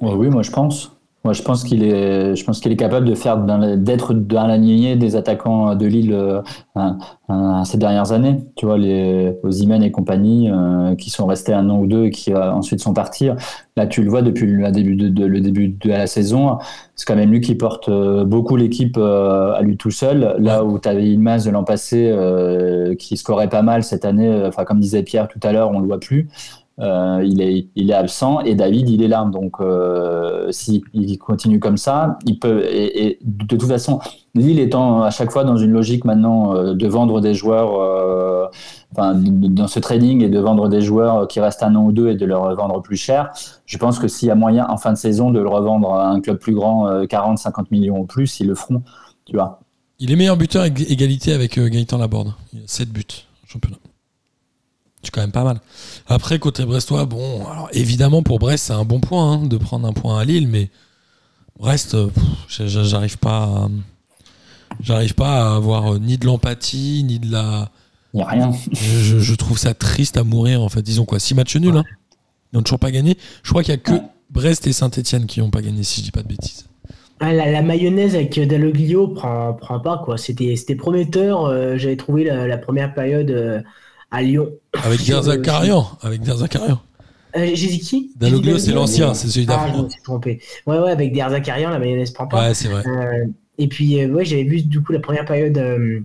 Oui, 0.00 0.28
moi 0.28 0.42
je 0.42 0.50
pense. 0.50 0.90
Moi 1.24 1.34
je 1.34 1.42
pense 1.42 1.62
qu'il 1.62 1.84
est, 1.84 2.34
je 2.34 2.44
pense 2.44 2.58
qu'il 2.58 2.72
est 2.72 2.76
capable 2.76 3.06
de 3.06 3.14
faire 3.14 3.36
d'être 3.38 4.12
dans 4.12 4.46
la 4.48 4.56
lignée 4.56 4.96
des 4.96 5.14
attaquants 5.14 5.76
de 5.76 5.86
Lille 5.86 6.12
euh, 6.12 6.42
un- 6.74 6.98
un- 7.28 7.64
ces 7.64 7.78
dernières 7.78 8.10
années. 8.10 8.38
Tu 8.56 8.66
vois 8.66 8.76
les 8.76 9.32
Osimhen 9.44 9.84
et 9.84 9.92
compagnie 9.92 10.50
euh, 10.50 10.96
qui 10.96 11.10
sont 11.10 11.26
restés 11.26 11.52
un 11.52 11.70
an 11.70 11.78
ou 11.78 11.86
deux 11.86 12.06
et 12.06 12.10
qui 12.10 12.32
euh, 12.34 12.52
ensuite 12.52 12.80
sont 12.80 12.92
partis. 12.92 13.28
Là 13.76 13.86
tu 13.86 14.02
le 14.02 14.10
vois 14.10 14.22
depuis 14.22 14.46
le 14.46 14.68
début 14.72 14.96
de, 14.96 15.08
de- 15.08 15.24
le 15.24 15.40
début 15.40 15.68
de 15.68 15.88
la 15.90 16.08
saison. 16.08 16.58
C'est 16.96 17.06
quand 17.06 17.14
même 17.16 17.30
lui 17.30 17.40
qui 17.40 17.54
porte 17.54 17.88
euh, 17.88 18.24
beaucoup 18.24 18.56
l'équipe 18.56 18.96
euh, 18.98 19.52
à 19.54 19.62
lui 19.62 19.76
tout 19.76 19.92
seul. 19.92 20.34
Là 20.40 20.64
où 20.64 20.80
tu 20.80 20.88
avais 20.88 21.04
Ilmaz 21.08 21.44
de 21.44 21.50
l'an 21.52 21.62
passé 21.62 22.12
qui 22.98 23.16
scorait 23.16 23.48
pas 23.48 23.62
mal 23.62 23.84
cette 23.84 24.04
année. 24.04 24.42
Enfin 24.46 24.64
comme 24.64 24.80
disait 24.80 25.02
Pierre 25.04 25.28
tout 25.28 25.40
à 25.44 25.52
l'heure, 25.52 25.70
on 25.70 25.78
le 25.78 25.86
voit 25.86 26.00
plus. 26.00 26.28
Euh, 26.78 27.22
il, 27.22 27.42
est, 27.42 27.92
absent 27.92 28.40
et 28.40 28.54
David 28.54 28.88
il 28.88 29.02
est 29.02 29.08
là 29.08 29.28
donc 29.30 29.60
euh, 29.60 30.50
si 30.52 30.82
il 30.94 31.18
continue 31.18 31.60
comme 31.60 31.76
ça 31.76 32.18
il 32.24 32.38
peut 32.38 32.64
et, 32.64 33.18
de 33.22 33.44
toute 33.44 33.68
façon 33.68 34.00
Lille 34.34 34.58
étant 34.58 35.02
à 35.02 35.10
chaque 35.10 35.30
fois 35.30 35.44
dans 35.44 35.58
une 35.58 35.72
logique 35.72 36.06
maintenant 36.06 36.56
euh, 36.56 36.72
de 36.72 36.86
vendre 36.86 37.20
des 37.20 37.34
joueurs 37.34 37.78
euh, 37.78 38.46
enfin 38.90 39.14
dans 39.14 39.66
ce 39.66 39.80
trading 39.80 40.22
et 40.22 40.30
de 40.30 40.38
vendre 40.38 40.70
des 40.70 40.80
joueurs 40.80 41.28
qui 41.28 41.40
restent 41.40 41.62
un 41.62 41.74
an 41.74 41.84
ou 41.84 41.92
deux 41.92 42.08
et 42.08 42.14
de 42.14 42.24
leur 42.24 42.54
vendre 42.56 42.80
plus 42.80 42.96
cher 42.96 43.30
je 43.66 43.76
pense 43.76 43.98
que 43.98 44.08
s'il 44.08 44.28
y 44.28 44.30
a 44.30 44.34
moyen 44.34 44.66
en 44.70 44.78
fin 44.78 44.94
de 44.94 44.98
saison 44.98 45.30
de 45.30 45.40
le 45.40 45.48
revendre 45.48 45.92
à 45.92 46.08
un 46.08 46.22
club 46.22 46.38
plus 46.38 46.54
grand 46.54 46.88
euh, 46.88 47.04
40 47.04 47.36
50 47.36 47.70
millions 47.70 47.98
ou 47.98 48.06
plus 48.06 48.40
ils 48.40 48.46
le 48.46 48.54
feront 48.54 48.82
tu 49.26 49.36
vois 49.36 49.60
Il 49.98 50.10
est 50.10 50.16
meilleur 50.16 50.38
buteur 50.38 50.64
égalité 50.64 51.34
avec 51.34 51.60
Gaëtan 51.60 51.98
Laborde. 51.98 52.32
Il 52.54 52.60
a 52.60 52.62
7 52.66 52.88
buts 52.88 53.04
championnat. 53.46 53.76
C'est 55.02 55.10
quand 55.10 55.20
même 55.20 55.32
pas 55.32 55.44
mal. 55.44 55.60
Après, 56.06 56.38
côté 56.38 56.64
brestois, 56.64 57.06
bon, 57.06 57.44
alors 57.46 57.68
évidemment 57.72 58.22
pour 58.22 58.38
Brest, 58.38 58.66
c'est 58.66 58.72
un 58.72 58.84
bon 58.84 59.00
point 59.00 59.32
hein, 59.32 59.46
de 59.46 59.56
prendre 59.56 59.86
un 59.88 59.92
point 59.92 60.18
à 60.18 60.24
Lille, 60.24 60.46
mais 60.48 60.70
Brest, 61.58 61.94
euh, 61.94 62.08
j'arrive 62.48 63.18
pas 63.18 63.44
à, 63.44 63.68
j'arrive 64.80 65.14
pas 65.14 65.52
à 65.52 65.56
avoir 65.56 65.94
euh, 65.94 65.98
ni 65.98 66.18
de 66.18 66.26
l'empathie, 66.26 67.02
ni 67.04 67.18
de 67.18 67.30
la. 67.32 67.70
il 68.14 68.18
n'y 68.18 68.22
a 68.22 68.26
rien 68.28 68.52
Je, 68.72 69.34
trouve 69.34 69.58
ça 69.58 69.74
triste 69.74 70.16
à 70.16 70.24
mourir 70.24 70.62
en 70.62 70.68
fait. 70.68 70.80
Ils 70.88 71.00
ont 71.00 71.04
quoi 71.04 71.18
6 71.18 71.34
matchs 71.34 71.56
nuls 71.56 71.76
hein 71.76 71.84
Ils 72.52 72.56
n'ont 72.56 72.62
toujours 72.62 72.78
pas 72.78 72.90
gagné. 72.90 73.16
Je 73.42 73.50
crois 73.50 73.62
qu'il 73.62 73.72
y 73.72 73.76
a 73.76 73.80
que 73.80 73.92
Ouais. 73.92 74.02
Brest 74.30 74.66
et 74.66 74.72
Saint-Etienne 74.72 75.26
qui 75.26 75.40
n'ont 75.40 75.50
pas 75.50 75.60
gagné, 75.60 75.82
si 75.82 76.00
je 76.00 76.06
dis 76.06 76.10
pas 76.10 76.22
de 76.22 76.28
bêtises. 76.28 76.64
Ah, 77.20 77.32
la, 77.32 77.50
la 77.50 77.62
mayonnaise 77.62 78.14
avec 78.14 78.38
Dalloglio 78.40 79.08
prend, 79.08 79.52
prend 79.54 79.78
pas 79.78 79.98
quoi. 80.04 80.16
C'était 80.18 80.56
c'était 80.56 80.74
prometteur. 80.74 81.44
euh, 81.44 81.76
J'avais 81.76 81.96
trouvé 81.96 82.24
la, 82.24 82.46
la 82.48 82.58
première 82.58 82.94
période 82.94 83.30
euh, 83.30 83.60
à 84.12 84.22
Lyon. 84.22 84.50
Avec 84.84 85.00
Derzakarian. 85.06 85.86
Avec 86.02 86.20
Derzakarian. 86.22 86.80
Euh, 87.34 87.50
J'ai 87.54 87.66
dit 87.68 87.80
qui? 87.80 88.12
Dit 88.14 88.60
c'est 88.60 88.72
l'ancien, 88.72 89.14
c'est 89.14 89.26
celui 89.28 89.46
Ah, 89.48 89.66
d'avant. 89.66 89.78
je 89.78 89.82
me 89.84 89.88
suis 89.88 90.02
trompé. 90.02 90.40
Ouais, 90.66 90.78
ouais, 90.78 90.90
avec 90.92 91.12
Derzakarian, 91.14 91.70
la 91.70 91.78
mayonnaise 91.78 92.10
prend 92.12 92.26
pas. 92.26 92.48
Ouais, 92.48 92.54
c'est 92.54 92.68
vrai. 92.68 92.82
Euh, 92.86 93.26
et 93.58 93.68
puis, 93.68 94.00
euh, 94.02 94.08
ouais, 94.08 94.24
j'avais 94.24 94.44
vu 94.44 94.62
du 94.62 94.82
coup 94.82 94.92
la 94.92 95.00
première 95.00 95.24
période 95.24 95.56
euh, 95.58 96.00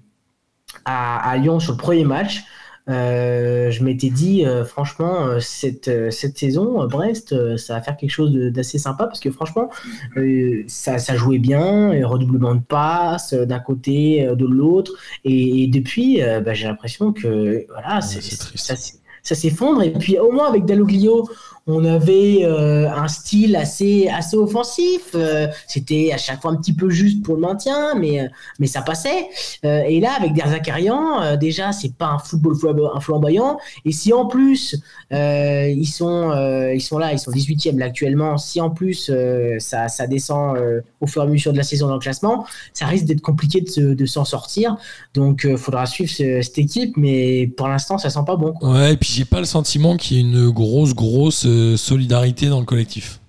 à, 0.86 1.30
à 1.30 1.38
Lyon 1.38 1.60
sur 1.60 1.74
le 1.74 1.78
premier 1.78 2.06
match. 2.06 2.44
Euh, 2.90 3.70
je 3.70 3.84
m'étais 3.84 4.10
dit, 4.10 4.46
euh, 4.46 4.64
franchement, 4.64 5.26
euh, 5.28 5.40
cette, 5.40 5.88
euh, 5.90 6.10
cette 6.10 6.38
saison, 6.38 6.86
Brest, 6.88 7.36
ça 7.58 7.74
va 7.76 7.82
faire 7.82 7.98
quelque 7.98 8.12
chose 8.12 8.32
d'assez 8.34 8.78
sympa 8.78 9.06
parce 9.08 9.20
que 9.20 9.30
franchement, 9.32 9.70
euh, 10.16 10.64
ça, 10.68 10.98
ça 10.98 11.16
jouait 11.18 11.40
bien, 11.40 12.06
redoublement 12.08 12.56
de 12.56 12.62
passes 12.62 13.34
d'un 13.34 13.60
côté, 13.60 14.26
de 14.36 14.46
l'autre. 14.46 14.94
Et, 15.26 15.64
et 15.64 15.68
depuis, 15.68 16.22
euh, 16.24 16.40
bah, 16.40 16.54
j'ai 16.54 16.68
l'impression 16.68 17.12
que 17.14 17.66
voilà, 17.70 18.02
c'est- 18.02 18.22
c'est 18.56 18.96
ça 19.24 19.36
s'effondre. 19.36 19.82
Et 19.84 19.92
puis, 19.92 20.18
au 20.18 20.32
moins, 20.32 20.48
avec 20.48 20.64
Dalloglio, 20.64 21.28
on 21.68 21.84
avait 21.86 22.40
euh, 22.44 22.90
un 22.90 23.08
style 23.08 23.56
assez, 23.56 24.08
assez 24.08 24.38
offensif. 24.38 25.12
Euh, 25.16 25.48
C'était 25.68 26.12
à 26.14 26.18
chaque 26.18 26.42
fois 26.42 26.52
un 26.52 26.56
petit 26.56 26.74
peu 26.74 26.90
juste 26.90 27.24
pour 27.24 27.36
le 27.36 27.42
maintien, 27.42 27.94
mais, 27.96 28.22
euh, 28.22 28.28
mais 28.60 28.68
ça 28.68 28.82
passait. 28.82 29.28
Et 29.64 30.00
là, 30.00 30.12
avec 30.18 30.34
Derzakarian, 30.34 31.36
déjà, 31.38 31.72
c'est 31.72 31.94
pas 31.94 32.08
un 32.08 32.20
football 32.20 32.56
flamboyant. 33.02 33.58
Et 33.86 33.92
si 33.92 34.14
en 34.14 34.26
plus, 34.26 34.76
ils, 35.12 35.86
sont, 35.88 36.32
ils 36.74 36.82
sont 36.82 36.98
là, 36.98 37.14
ils 37.14 37.20
sont 37.20 37.32
18e 37.32 37.78
là 37.78 37.86
actuellement, 37.86 38.38
si 38.38 38.62
en 38.62 38.70
plus 38.70 39.12
ça, 39.60 39.88
ça 39.90 40.08
descend 40.08 40.58
au 41.02 41.08
fur 41.08 41.22
et 41.22 41.26
à 41.26 41.28
mesure 41.28 41.52
de 41.52 41.58
la 41.58 41.64
saison 41.64 41.88
dans 41.88 41.94
le 41.96 42.00
classement, 42.00 42.46
ça 42.74 42.86
risque 42.86 43.06
d'être 43.06 43.22
compliqué 43.22 43.62
de, 43.62 43.70
se- 43.70 43.82
de 43.82 44.06
s'en 44.06 44.26
sortir. 44.26 44.78
Donc, 45.14 45.46
il 45.50 45.58
faudra 45.58 45.86
suivre 45.86 46.12
ce- 46.12 46.42
cette 46.42 46.58
équipe, 46.58 46.96
mais 46.98 47.48
pour 47.48 47.68
l'instant, 47.68 47.98
ça 47.98 48.10
sent 48.10 48.20
pas 48.26 48.36
bon. 48.36 48.54
Quoi. 48.54 48.72
Ouais, 48.72 48.94
et 48.94 48.98
puis 48.98 49.10
j'ai 49.12 49.26
pas 49.26 49.40
le 49.40 49.46
sentiment 49.46 49.98
qu'il 49.98 50.18
y 50.18 50.20
ait 50.20 50.24
une 50.24 50.50
grosse, 50.50 50.94
grosse 50.94 51.46
solidarité 51.78 52.48
dans 52.48 52.60
le 52.60 52.66
collectif. 52.66 53.20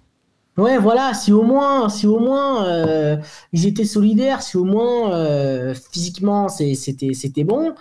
Ouais, 0.59 0.77
voilà, 0.77 1.15
si 1.15 1.31
au 1.31 1.45
moins, 1.45 1.89
si 1.89 2.09
au 2.09 2.19
moins 2.19 2.67
euh, 2.67 3.17
ils 3.53 3.65
étaient 3.67 3.85
solidaires, 3.85 4.43
si 4.43 4.57
au 4.57 4.65
moins 4.65 5.13
euh, 5.13 5.73
physiquement 5.93 6.49
c'était 6.49 7.15
c'était 7.15 7.45
bon, 7.45 7.75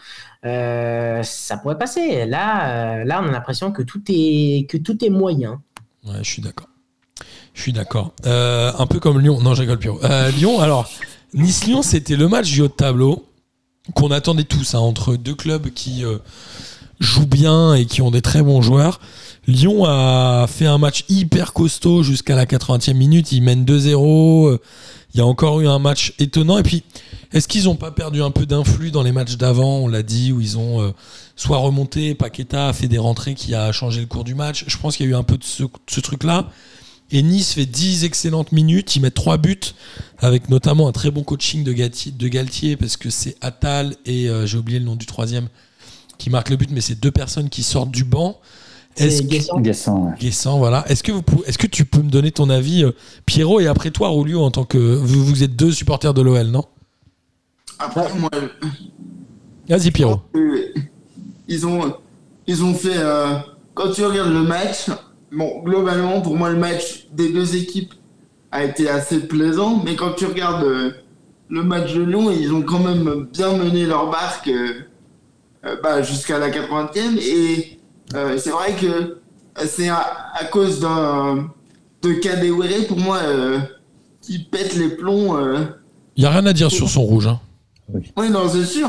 euh, 0.46 1.24
ça 1.24 1.58
pourrait 1.58 1.80
passer. 1.80 2.28
Là, 2.28 3.04
là, 3.04 3.22
on 3.24 3.30
a 3.30 3.32
l'impression 3.32 3.72
que 3.72 3.82
tout 3.82 4.04
est 4.10 4.70
que 4.70 4.78
tout 4.78 5.04
est 5.04 5.10
moyen. 5.10 5.60
Ouais, 6.06 6.20
je 6.22 6.30
suis 6.30 6.42
d'accord. 6.44 6.68
Je 7.56 7.64
suis 7.64 7.74
d'accord. 7.74 8.14
Un 8.24 8.86
peu 8.88 9.00
comme 9.00 9.20
Lyon. 9.20 9.42
Non, 9.42 9.56
je 9.56 9.62
rigole, 9.62 9.80
Pierrot. 9.80 10.00
Lyon, 10.38 10.60
alors, 10.60 10.88
Nice-Lyon, 11.34 11.82
c'était 11.82 12.16
le 12.16 12.28
match 12.28 12.52
du 12.52 12.62
haut 12.62 12.68
de 12.68 12.74
tableau 12.74 13.26
qu'on 13.96 14.12
attendait 14.12 14.44
tous, 14.44 14.76
hein, 14.76 14.80
entre 14.80 15.16
deux 15.16 15.34
clubs 15.34 15.72
qui 15.72 16.04
jouent 17.00 17.26
bien 17.26 17.74
et 17.74 17.88
qui 17.88 18.04
ont 18.04 18.12
des 18.12 18.22
très 18.22 18.44
bons 18.44 18.62
joueurs. 18.62 19.00
Lyon 19.48 19.86
a 19.86 20.46
fait 20.48 20.66
un 20.66 20.78
match 20.78 21.06
hyper 21.08 21.54
costaud 21.54 22.04
jusqu'à 22.04 22.36
la 22.36 22.46
80e 22.46 22.94
minute. 22.94 23.32
Ils 23.32 23.42
mènent 23.42 23.64
2-0. 23.64 24.50
Euh, 24.50 24.60
Il 25.14 25.20
y 25.20 25.22
a 25.22 25.26
encore 25.26 25.62
eu 25.62 25.68
un 25.68 25.80
match 25.80 26.14
étonnant. 26.20 26.58
Et 26.58 26.64
puis, 26.64 26.84
est-ce 27.32 27.48
qu'ils 27.48 27.64
n'ont 27.64 27.78
pas 27.78 27.92
perdu 27.92 28.22
un 28.22 28.30
peu 28.30 28.46
d'influx 28.46 28.92
dans 28.92 29.04
les 29.04 29.14
matchs 29.14 29.38
d'avant? 29.38 29.78
On 29.78 29.88
l'a 29.88 30.04
dit, 30.04 30.34
où 30.34 30.42
ils 30.42 30.58
ont 30.58 30.82
euh, 30.82 30.92
soit 31.38 31.58
remonté, 31.58 32.14
Paqueta 32.14 32.68
a 32.68 32.74
fait 32.74 32.90
des 32.90 32.98
rentrées 32.98 33.36
qui 33.36 33.56
a 33.56 33.72
changé 33.72 34.02
le 34.02 34.08
cours 34.08 34.26
du 34.26 34.36
match. 34.36 34.66
Je 34.68 34.78
pense 34.78 34.98
qu'il 34.98 35.06
y 35.06 35.10
a 35.10 35.12
eu 35.14 35.16
un 35.16 35.24
peu 35.24 35.38
de 35.38 35.46
ce, 35.46 36.00
truc-là. 36.02 36.50
Et 37.12 37.22
Nice 37.22 37.54
fait 37.54 37.66
10 37.66 38.04
excellentes 38.04 38.52
minutes. 38.52 38.98
Ils 38.98 39.02
mettent 39.02 39.14
3 39.14 39.38
buts, 39.38 39.58
avec 40.20 40.50
notamment 40.50 40.90
un 40.90 40.92
très 40.92 41.10
bon 41.10 41.24
coaching 41.24 41.64
de 41.64 42.28
Galtier, 42.28 42.76
parce 42.76 42.98
que 42.98 43.10
c'est 43.10 43.38
Attal 43.40 43.96
et 44.06 44.28
euh, 44.28 44.46
j'ai 44.46 44.58
oublié 44.58 44.80
le 44.80 44.86
nom 44.86 44.98
du 44.98 45.06
troisième 45.06 45.48
qui 46.18 46.30
marquent 46.30 46.50
le 46.50 46.58
but, 46.58 46.70
mais 46.70 46.82
c'est 46.82 47.00
deux 47.00 47.12
personnes 47.12 47.50
qui 47.50 47.64
sortent 47.64 47.92
du 47.92 48.04
banc. 48.04 48.42
Est-ce 48.98 49.22
que- 49.22 49.28
Guessant. 49.28 49.60
Guessant, 49.60 50.06
ouais. 50.06 50.14
Guessant, 50.20 50.58
voilà. 50.58 50.84
Est-ce 50.90 51.04
que, 51.04 51.12
vous 51.12 51.22
pou- 51.22 51.44
est-ce 51.46 51.58
que 51.58 51.68
tu 51.68 51.86
peux 51.86 52.02
me 52.02 52.10
donner 52.10 52.32
ton 52.32 52.50
avis, 52.50 52.84
euh, 52.84 52.92
Pierrot, 53.26 53.60
et 53.60 53.68
après 53.68 53.92
toi, 53.92 54.08
Roulio, 54.10 54.42
en 54.42 54.52
tant 54.52 54.64
que. 54.66 54.78
Vous, 54.78 55.26
vous 55.26 55.44
êtes 55.44 55.56
deux 55.56 55.72
supporters 55.72 56.14
de 56.14 56.22
l'OL, 56.22 56.48
non? 56.48 56.64
Après, 57.80 58.08
moi, 58.18 58.30
Vas-y, 59.70 59.92
Pierrot. 59.92 60.22
Ils 61.48 61.66
ont, 61.68 61.94
ils 62.48 62.64
ont 62.64 62.74
fait. 62.74 62.98
euh, 62.98 63.34
quand 63.74 63.92
tu 63.92 64.04
regardes 64.06 64.32
le 64.34 64.42
match, 64.44 64.88
bon, 65.32 65.62
globalement, 65.64 66.22
pour 66.22 66.36
moi, 66.36 66.50
le 66.50 66.58
match 66.58 67.08
des 67.14 67.32
deux 67.32 67.56
équipes 67.56 67.94
a 68.52 68.64
été 68.64 68.90
assez 68.90 69.20
plaisant, 69.20 69.82
mais 69.84 69.96
quand 69.96 70.14
tu 70.14 70.26
regardes 70.26 70.64
euh, 70.64 70.92
le 71.50 71.64
match 71.64 71.94
de 71.94 72.02
Lyon, 72.02 72.32
ils 72.32 72.52
ont 72.54 72.62
quand 72.64 72.80
même 72.80 73.28
bien 73.32 73.54
mené 73.58 73.86
leur 73.86 74.10
barque 74.10 74.50
bah, 75.84 76.02
jusqu'à 76.02 76.40
la 76.40 76.50
80e, 76.50 77.18
et 77.20 77.77
euh, 78.16 78.38
c'est 78.38 78.50
vrai 78.52 78.74
que 78.76 78.86
euh, 78.86 79.66
c'est 79.66 79.90
à, 79.90 80.06
à 80.40 80.46
cause 80.46 80.80
d'un 80.80 81.50
de 82.04 82.14
Kadewere, 82.14 82.88
pour 82.88 82.98
moi, 83.00 83.18
euh, 83.18 83.60
qui 84.22 84.40
pète 84.40 84.76
les 84.76 84.90
plombs. 84.90 85.36
euh, 85.38 85.66
Il 86.16 86.22
n'y 86.22 86.28
a 86.28 86.32
rien 86.32 86.46
à 86.46 86.54
dire 86.54 86.72
sur 86.72 86.90
son 86.90 87.02
rouge. 87.02 87.28
Hein. 87.28 87.40
oui, 88.18 88.30
non, 88.30 88.48
c'est 88.50 88.66
sûr. 88.66 88.88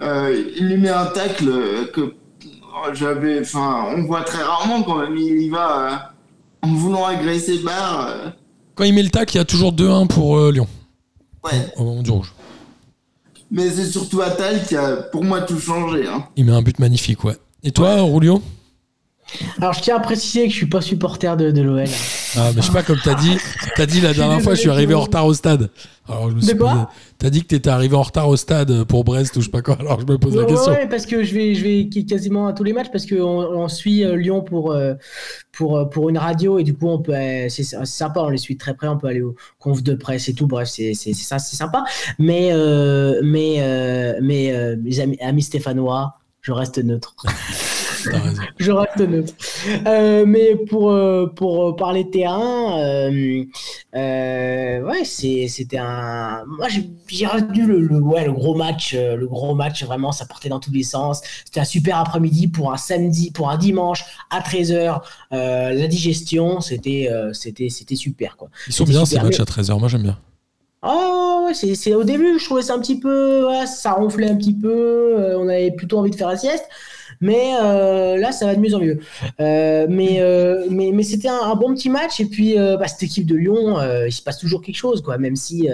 Euh, 0.00 0.44
il 0.56 0.66
lui 0.68 0.78
met 0.78 0.88
un 0.88 1.06
tacle 1.06 1.48
euh, 1.48 1.84
que 1.92 2.00
euh, 2.00 2.94
j'avais. 2.94 3.40
Enfin, 3.40 3.84
on 3.96 4.04
voit 4.04 4.22
très 4.22 4.42
rarement 4.42 4.82
quand 4.82 4.96
même. 4.98 5.16
Il 5.16 5.42
y 5.42 5.48
va 5.48 5.92
euh, 6.62 6.66
en 6.68 6.72
voulant 6.74 7.04
agresser 7.06 7.58
Barre. 7.58 8.08
euh, 8.08 8.28
Quand 8.74 8.84
il 8.84 8.94
met 8.94 9.02
le 9.02 9.10
tac, 9.10 9.32
il 9.34 9.38
y 9.38 9.40
a 9.40 9.44
toujours 9.44 9.72
2-1 9.72 10.08
pour 10.08 10.38
euh, 10.38 10.50
Lyon, 10.50 10.66
ouais. 11.44 11.72
au 11.76 11.84
moment 11.84 12.02
du 12.02 12.10
rouge. 12.10 12.32
Mais 13.50 13.68
c'est 13.70 13.84
surtout 13.84 14.22
Attal 14.22 14.64
qui 14.66 14.74
a, 14.76 14.96
pour 14.96 15.22
moi, 15.22 15.42
tout 15.42 15.58
changé. 15.60 16.06
Hein. 16.08 16.24
Il 16.36 16.46
met 16.46 16.52
un 16.52 16.62
but 16.62 16.78
magnifique, 16.78 17.22
ouais. 17.24 17.36
Et 17.64 17.70
toi, 17.70 18.00
Roulio 18.02 18.42
Alors, 19.60 19.72
je 19.72 19.80
tiens 19.82 19.96
à 19.96 20.00
préciser 20.00 20.44
que 20.46 20.50
je 20.50 20.56
suis 20.56 20.66
pas 20.66 20.80
supporter 20.80 21.36
de, 21.36 21.50
de 21.52 21.62
l'OL. 21.62 21.84
Ah, 22.36 22.50
mais 22.54 22.60
je 22.60 22.66
sais 22.66 22.72
pas, 22.72 22.82
comme 22.82 22.98
t'as 23.02 23.14
dit, 23.14 23.36
t'as 23.76 23.86
dit 23.86 24.00
la 24.00 24.12
dernière 24.12 24.40
fois, 24.40 24.54
je 24.54 24.60
suis 24.60 24.70
arrivé 24.70 24.94
en 24.94 25.00
retard 25.02 25.26
au 25.26 25.32
stade. 25.34 25.70
Alors, 26.08 26.28
je 26.30 26.34
me 26.34 26.40
suis 26.40 26.54
De 26.54 26.58
quoi 26.58 26.72
posé- 26.72 26.86
T'as 27.18 27.30
dit 27.30 27.42
que 27.42 27.46
t'étais 27.46 27.70
arrivé 27.70 27.94
en 27.94 28.02
retard 28.02 28.28
au 28.28 28.36
stade 28.36 28.82
pour 28.84 29.04
Brest 29.04 29.36
ou 29.36 29.40
je 29.40 29.44
sais 29.44 29.50
pas 29.52 29.62
quoi, 29.62 29.76
alors 29.78 30.00
je 30.00 30.06
me 30.06 30.18
pose 30.18 30.34
la 30.34 30.44
question. 30.44 30.72
ouais, 30.72 30.88
parce 30.88 31.06
que 31.06 31.22
je 31.22 31.32
vais, 31.32 31.54
je 31.54 31.62
vais 31.62 31.88
qu- 31.88 32.04
quasiment 32.04 32.48
à 32.48 32.52
tous 32.52 32.64
les 32.64 32.72
matchs 32.72 32.90
parce 32.90 33.06
qu'on 33.06 33.16
on 33.16 33.68
suit 33.68 34.04
euh, 34.04 34.16
Lyon 34.16 34.42
pour, 34.42 34.72
euh, 34.72 34.94
pour, 35.52 35.76
euh, 35.78 35.84
pour 35.84 36.08
une 36.08 36.18
radio 36.18 36.58
et 36.58 36.64
du 36.64 36.74
coup, 36.74 36.88
on 36.88 36.98
peut, 36.98 37.12
c'est 37.48 37.62
sympa, 37.62 38.20
on 38.22 38.28
les 38.30 38.38
suit 38.38 38.54
de 38.54 38.58
très 38.58 38.74
près, 38.74 38.88
on 38.88 38.98
peut 38.98 39.06
aller 39.06 39.22
au 39.22 39.36
conf 39.60 39.84
de 39.84 39.94
presse 39.94 40.28
et 40.28 40.34
tout. 40.34 40.48
Bref, 40.48 40.68
c'est 40.68 40.94
c'est- 40.94 41.12
c'est 41.12 41.24
ça, 41.24 41.38
c'est 41.38 41.54
sympa. 41.54 41.84
Mais, 42.18 42.48
euh, 42.52 43.20
mais, 43.22 43.58
euh, 43.60 44.18
mais 44.20 44.52
euh, 44.52 44.74
mes 44.82 44.98
amis, 44.98 45.18
amis 45.20 45.42
stéphanois, 45.42 46.18
je 46.42 46.52
reste 46.52 46.78
neutre. 46.78 47.14
Je 48.58 48.72
reste 48.72 48.98
neutre. 48.98 49.32
Euh, 49.86 50.24
mais 50.26 50.56
pour, 50.56 50.90
euh, 50.90 51.26
pour 51.28 51.68
euh, 51.68 51.76
parler 51.76 52.10
terrain, 52.10 52.80
euh, 52.80 53.44
euh, 53.94 54.82
ouais, 54.82 55.04
c'était 55.04 55.78
un. 55.78 56.42
Moi, 56.48 56.66
j'ai- 56.68 57.26
retenu 57.26 57.64
le, 57.64 57.78
le, 57.80 58.00
ouais, 58.00 58.24
le 58.24 58.32
gros 58.32 58.56
match. 58.56 58.92
le 58.94 59.24
gros 59.28 59.54
match, 59.54 59.84
vraiment, 59.84 60.10
ça 60.10 60.26
partait 60.26 60.48
dans 60.48 60.58
tous 60.58 60.72
les 60.72 60.82
sens. 60.82 61.20
C'était 61.44 61.60
un 61.60 61.64
super 61.64 61.96
après-midi 61.98 62.48
pour 62.48 62.72
un 62.72 62.76
samedi, 62.76 63.30
pour 63.30 63.48
un 63.50 63.56
dimanche 63.56 64.04
à 64.30 64.40
13h. 64.40 65.00
la 65.30 65.86
digestion, 65.86 66.60
c'était 66.60 67.08
super, 67.94 68.36
quoi. 68.36 68.48
Ils 68.66 68.72
sont 68.72 68.82
bien 68.84 69.04
ces 69.04 69.10
super, 69.10 69.24
matchs 69.26 69.38
mais- 69.38 69.42
à 69.42 69.44
13h, 69.44 69.78
moi 69.78 69.88
j'aime 69.88 70.02
bien. 70.02 70.18
Oh, 70.84 71.44
ouais, 71.46 71.54
c'est, 71.54 71.94
au 71.94 72.02
début, 72.02 72.38
je 72.40 72.44
trouvais 72.44 72.62
ça 72.62 72.74
un 72.74 72.80
petit 72.80 72.98
peu, 72.98 73.42
voilà, 73.42 73.66
ça 73.66 73.92
ronflait 73.92 74.28
un 74.28 74.36
petit 74.36 74.52
peu, 74.54 74.68
euh, 74.68 75.38
on 75.38 75.48
avait 75.48 75.70
plutôt 75.70 75.98
envie 75.98 76.10
de 76.10 76.16
faire 76.16 76.28
la 76.28 76.36
sieste, 76.36 76.68
mais 77.22 77.54
euh, 77.62 78.18
là, 78.18 78.32
ça 78.32 78.46
va 78.46 78.56
de 78.56 78.60
mieux 78.60 78.74
en 78.74 78.80
mieux. 78.80 78.98
Euh, 79.40 79.86
mais, 79.88 80.20
euh, 80.20 80.66
mais, 80.68 80.90
mais 80.92 81.04
c'était 81.04 81.28
un, 81.28 81.54
bon 81.54 81.72
petit 81.74 81.88
match, 81.88 82.18
et 82.18 82.26
puis 82.26 82.56
bah, 82.56 82.88
cette 82.88 83.04
équipe 83.04 83.26
de 83.26 83.36
Lyon, 83.36 83.76
il 84.06 84.12
se 84.12 84.22
passe 84.22 84.38
toujours 84.38 84.60
quelque 84.60 84.76
chose, 84.76 85.00
quoi, 85.00 85.16
même 85.18 85.36
si, 85.36 85.68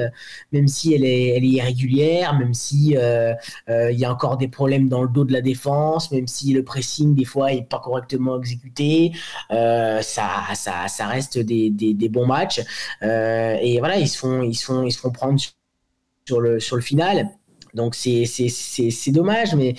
même 0.52 0.68
si 0.68 0.94
elle 0.94 1.04
est, 1.04 1.28
elle 1.36 1.44
est 1.44 1.48
irrégulière, 1.48 2.38
même 2.38 2.52
si 2.52 2.94
il 2.96 3.98
y 3.98 4.04
a 4.04 4.12
encore 4.12 4.36
des 4.36 4.48
problèmes 4.48 4.88
dans 4.88 5.02
le 5.02 5.08
dos 5.08 5.24
de 5.24 5.32
la 5.32 5.40
défense, 5.40 6.10
même 6.12 6.26
si 6.26 6.52
le 6.52 6.62
pressing 6.62 7.14
des 7.14 7.24
fois 7.24 7.52
est 7.52 7.62
pas 7.62 7.80
correctement 7.80 8.38
exécuté, 8.38 9.12
ça, 9.50 10.42
ça, 10.54 10.88
ça 10.88 11.06
reste 11.06 11.38
des, 11.38 11.70
des, 11.70 11.94
des 11.94 12.08
bons 12.08 12.26
matchs. 12.26 12.60
Et 13.02 13.78
voilà, 13.78 13.96
ils 13.96 14.08
se 14.08 14.18
font, 14.18 14.42
ils 14.42 14.54
font, 14.54 14.82
ils 14.82 14.92
se 14.92 14.98
font 14.98 15.10
prendre 15.10 15.40
sur 16.26 16.40
le, 16.40 16.60
sur 16.60 16.76
le 16.76 16.82
final. 16.82 17.28
Donc 17.74 17.94
c'est 17.94 18.26
dommage, 19.12 19.54
mais 19.54 19.74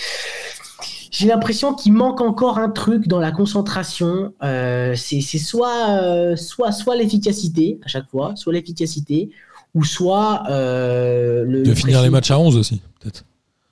j'ai 1.11 1.27
l'impression 1.27 1.73
qu'il 1.73 1.93
manque 1.93 2.21
encore 2.21 2.57
un 2.57 2.69
truc 2.69 3.07
dans 3.07 3.19
la 3.19 3.31
concentration. 3.31 4.33
Euh, 4.43 4.93
c'est, 4.95 5.21
soit, 5.21 5.89
euh, 6.01 6.35
soit, 6.35 6.71
soit 6.71 6.95
l'efficacité 6.95 7.79
à 7.85 7.87
chaque 7.87 8.09
fois, 8.09 8.33
soit 8.35 8.53
l'efficacité, 8.53 9.29
ou 9.75 9.83
soit 9.83 10.43
euh, 10.49 11.43
le, 11.45 11.63
De 11.63 11.69
le 11.69 11.75
finir 11.75 12.01
les 12.01 12.09
matchs 12.09 12.31
à 12.31 12.39
11 12.39 12.57
aussi, 12.57 12.81
peut-être. 12.99 13.23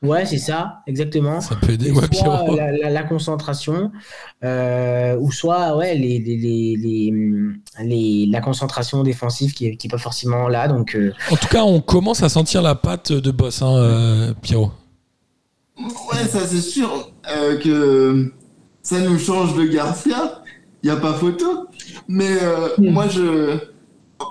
Ouais, 0.04 0.28
c'est 0.28 0.38
ça, 0.38 0.82
exactement. 0.86 1.42
Ça 1.42 1.56
peut 1.56 1.72
aider. 1.74 1.90
Ouais, 1.90 2.04
soit 2.14 2.56
la, 2.56 2.72
la- 2.72 2.90
la 2.92 3.04
concentration, 3.04 3.92
ou 4.44 5.32
soit 5.32 5.76
ouais, 5.76 5.96
les, 5.96 6.20
les, 6.20 6.38
les, 6.38 6.76
les, 6.78 7.14
les- 7.84 8.26
la 8.32 8.42
concentration 8.42 9.02
défensive 9.02 9.54
qui 9.54 9.66
est, 9.68 9.76
qui 9.76 9.88
est 9.88 9.90
pas 9.90 9.98
forcément 9.98 10.48
là. 10.50 10.68
Donc, 10.68 10.96
En 11.32 11.36
tout 11.36 11.48
cas, 11.48 11.64
on 11.64 11.82
commence 11.82 12.22
à 12.22 12.30
sentir 12.30 12.62
la 12.62 12.76
patte 12.76 13.12
de 13.12 13.32
boss, 13.32 13.62
hein, 13.64 14.36
Pierrot. 14.44 14.72
Ouais, 15.80 16.28
ça 16.30 16.46
c'est 16.48 16.62
sûr 16.62 17.12
euh, 17.32 17.58
que 17.58 18.32
ça 18.82 19.00
nous 19.00 19.20
change 19.20 19.56
de 19.56 19.66
Garcia. 19.66 20.42
Il 20.84 20.90
n'y 20.90 20.96
a 20.96 21.00
pas 21.00 21.14
photo. 21.14 21.68
Mais 22.08 22.38
euh, 22.42 22.70
Mm. 22.78 22.90
moi, 22.92 23.08
je. 23.08 23.58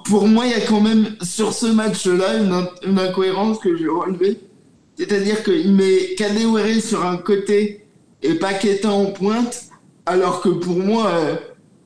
Pour 0.07 0.27
moi, 0.27 0.47
il 0.47 0.53
y 0.53 0.55
a 0.55 0.61
quand 0.61 0.81
même 0.81 1.15
sur 1.23 1.53
ce 1.53 1.67
match-là 1.67 2.39
une, 2.39 2.53
in- 2.53 2.69
une 2.87 2.99
incohérence 2.99 3.59
que 3.59 3.77
j'ai 3.77 3.87
relevée. 3.89 4.39
C'est-à-dire 4.97 5.43
qu'il 5.45 5.73
met 5.75 6.15
Kadewere 6.17 6.81
sur 6.81 7.05
un 7.05 7.17
côté 7.19 7.87
et 8.23 8.35
Paqueta 8.35 8.91
en 8.91 9.07
pointe, 9.07 9.67
alors 10.07 10.41
que 10.41 10.49
pour 10.49 10.77
moi, 10.79 11.07
euh, 11.09 11.37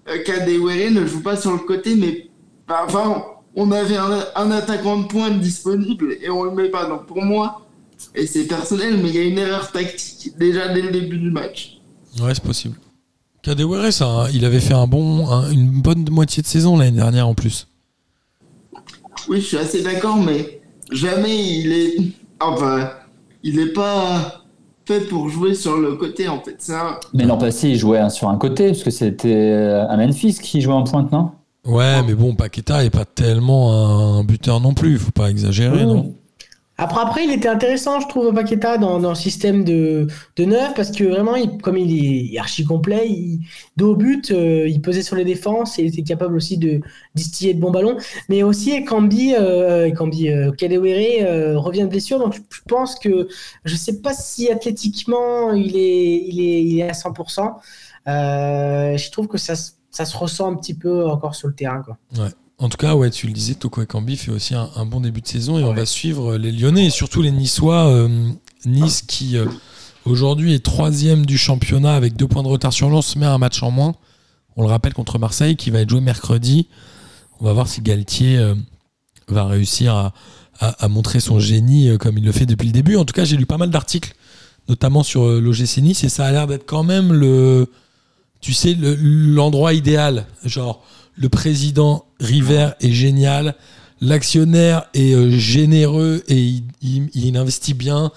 euh, 0.09 0.23
Kadewere 0.25 0.91
ne 0.91 1.05
joue 1.07 1.23
pas 1.23 1.37
sur 1.37 1.53
le 1.53 1.59
côté, 1.59 1.95
mais 1.97 2.29
enfin, 2.69 3.23
on 3.57 3.71
avait 3.73 3.97
un, 3.97 4.25
un 4.37 4.51
attaquant 4.53 4.99
de 4.99 5.07
pointe 5.07 5.41
disponible 5.41 6.17
et 6.23 6.31
on 6.31 6.45
le 6.45 6.53
met 6.53 6.69
pas. 6.71 6.87
Donc 6.87 7.07
pour 7.07 7.23
moi, 7.23 7.63
et 8.15 8.27
c'est 8.27 8.45
personnel, 8.45 8.99
mais 9.03 9.09
il 9.11 9.15
y 9.15 9.19
a 9.19 9.25
une 9.25 9.39
erreur 9.39 9.71
tactique 9.73 10.37
déjà 10.39 10.73
dès 10.73 10.83
le 10.83 10.91
début 10.91 11.19
du 11.19 11.31
match. 11.31 11.79
Ouais, 12.23 12.35
c'est 12.35 12.43
possible. 12.43 12.77
Kadewere, 13.43 13.93
ça, 13.93 14.07
hein, 14.07 14.27
il 14.35 14.45
avait 14.45 14.61
fait 14.61 14.75
un 14.75 14.87
bon, 14.87 15.29
un- 15.31 15.51
une 15.51 15.81
bonne 15.81 16.09
moitié 16.11 16.43
de 16.43 16.47
saison 16.47 16.77
l'année 16.77 16.97
dernière 16.97 17.27
en 17.29 17.35
plus. 17.35 17.67
Oui, 19.29 19.41
je 19.41 19.47
suis 19.47 19.57
assez 19.57 19.83
d'accord, 19.83 20.17
mais 20.17 20.61
jamais 20.93 21.37
il 21.61 21.73
est. 21.73 21.97
Enfin, 22.41 22.91
il 23.43 23.57
n'est 23.57 23.73
pas 23.73 24.43
fait 24.87 25.01
pour 25.09 25.29
jouer 25.29 25.55
sur 25.55 25.77
le 25.79 25.95
côté 25.97 26.29
en 26.29 26.41
fait. 26.41 26.59
Un- 26.73 26.99
Mais 27.15 27.25
l'an 27.25 27.39
passé, 27.39 27.69
il 27.71 27.77
jouait 27.77 27.99
hein, 27.99 28.09
sur 28.11 28.29
un 28.29 28.37
côté, 28.37 28.69
parce 28.69 28.83
que 28.83 28.91
c'était 28.91 29.29
euh, 29.53 29.87
à 29.89 29.97
Memphis 29.97 30.35
qui 30.43 30.61
jouait 30.61 30.75
en 30.75 30.85
pointe, 30.85 31.13
non? 31.13 31.31
Ouais, 31.67 32.03
mais 32.03 32.15
bon, 32.15 32.35
Paqueta 32.35 32.85
est 32.85 32.91
pas 32.91 33.05
tellement 33.05 33.73
un 34.19 34.25
buteur 34.25 34.61
non 34.61 34.73
plus. 34.75 34.99
Faut 34.99 35.11
pas 35.11 35.31
exagérer, 35.31 35.85
non? 35.85 36.15
Après, 36.81 37.01
après, 37.03 37.25
il 37.25 37.31
était 37.31 37.49
intéressant, 37.49 38.01
je 38.01 38.09
trouve, 38.09 38.33
Paqueta, 38.33 38.79
dans, 38.79 38.99
dans 39.01 39.11
le 39.11 39.15
système 39.15 39.65
de, 39.65 40.07
de 40.37 40.45
neuf, 40.47 40.73
parce 40.75 40.91
que 40.91 41.05
vraiment, 41.05 41.35
comme 41.63 41.77
il 41.77 42.35
est 42.35 42.39
archi 42.39 42.65
complet, 42.65 43.07
il, 43.07 43.41
dos 43.77 43.93
au 43.93 43.97
but, 43.97 44.31
euh, 44.31 44.67
il 44.67 44.81
pesait 44.81 45.03
sur 45.03 45.15
les 45.15 45.27
défenses 45.27 45.79
et 45.79 45.83
il 45.83 45.89
était 45.89 46.03
capable 46.03 46.37
aussi 46.37 46.57
de 46.57 46.81
distiller 47.15 47.53
de 47.53 47.61
bons 47.61 47.71
ballons. 47.71 47.99
Mais 48.31 48.43
aussi, 48.43 48.71
Ekambi, 48.71 49.35
euh, 49.35 49.89
Ekambi 49.89 50.31
euh, 50.31 50.53
euh, 50.63 51.59
revient 51.59 51.83
de 51.83 51.89
blessure, 51.89 52.19
donc 52.19 52.33
je, 52.33 52.61
pense 52.67 52.99
que 52.99 53.29
je 53.67 53.77
sais 53.77 54.01
pas 54.01 54.15
si 54.15 54.51
athlétiquement 54.51 55.53
il 55.53 55.77
est, 55.77 56.25
il 56.29 56.41
est, 56.41 56.63
il 56.63 56.79
est 56.79 56.89
à 56.89 56.93
100%. 56.93 57.57
Euh, 58.09 58.97
je 58.97 59.11
trouve 59.11 59.29
que 59.29 59.37
ça, 59.37 59.53
ça 59.91 60.07
se 60.07 60.17
ressent 60.17 60.51
un 60.51 60.57
petit 60.57 60.75
peu 60.75 61.07
encore 61.07 61.35
sur 61.35 61.49
le 61.49 61.55
terrain. 61.55 61.83
Quoi. 61.83 61.99
En 62.61 62.69
tout 62.69 62.77
cas, 62.77 62.95
ouais, 62.95 63.11
tu 63.11 63.27
le 63.27 63.33
disais, 63.33 63.55
Toko 63.55 63.83
Ekambi 63.83 64.17
fait 64.17 64.31
aussi 64.31 64.55
un, 64.55 64.69
un 64.77 64.85
bon 64.87 65.01
début 65.01 65.21
de 65.23 65.27
saison 65.27 65.59
et 65.59 65.65
on 65.65 65.73
va 65.73 65.87
suivre 65.87 66.37
les 66.37 66.53
Lyonnais 66.53 66.87
et 66.87 66.91
surtout 66.91 67.23
les 67.23 67.31
Niçois. 67.31 67.87
euh, 67.87 68.29
nice 68.67 69.01
qui 69.01 69.39
euh, 69.39 69.47
aujourd'hui 70.05 70.53
est 70.53 70.63
troisième 70.63 71.25
du 71.25 71.39
championnat 71.39 71.95
avec 71.95 72.17
deux 72.17 72.29
points 72.29 72.43
de 72.43 72.49
retard 72.49 72.73
sur 72.75 72.91
Lens, 72.91 73.17
mais 73.17 73.25
un 73.27 73.39
match 73.39 73.63
en 73.63 73.71
moins. 73.71 73.95
On 74.57 74.63
le 74.63 74.69
rappelle 74.69 74.93
contre 74.93 75.19
Marseille 75.19 75.57
qui 75.57 75.71
va 75.71 75.81
être 75.81 75.89
joué 75.89 76.01
mercredi. 76.03 76.69
On 77.41 77.47
va 77.47 77.55
voir 77.55 77.67
si 77.67 77.81
Galtier 77.81 78.37
euh, 78.37 78.55
va 79.29 79.47
réussir 79.47 79.95
à, 79.95 80.13
à- 80.59 80.85
à 80.85 80.89
montrer 80.89 81.21
son 81.21 81.41
génie 81.41 81.97
comme 81.99 82.19
il 82.19 82.25
le 82.25 82.33
fait 82.33 82.45
depuis 82.45 82.67
le 82.67 82.73
début. 82.73 82.97
En 82.97 83.07
tout 83.07 83.15
cas, 83.15 83.25
j'ai 83.25 83.39
lu 83.39 83.47
pas 83.47 83.57
mal 83.57 83.71
d'articles, 83.71 84.13
notamment 84.69 85.03
sur 85.03 85.25
l'OGC 85.27 85.79
Nice, 85.79 86.05
et 86.05 86.11
ça 86.11 86.27
a 86.27 86.33
l'air 86.33 86.47
d'être 86.47 86.67
quand 86.67 86.83
même 86.83 87.11
le, 87.15 87.69
tu 88.43 88.53
sais, 88.53 88.75
le- 88.75 88.95
l'endroit 88.97 89.73
idéal. 89.73 90.27
Genre, 90.45 90.85
le 91.17 91.29
président 91.29 92.05
River 92.21 92.71
est 92.81 92.93
génial, 92.93 93.55
l'actionnaire 94.01 94.85
est 94.95 95.13
euh, 95.15 95.31
généreux 95.31 96.23
et 96.29 96.41
il, 96.43 96.65
il- 96.83 97.11
il 97.15 97.37
investit 97.37 97.75
bien. 97.75 98.11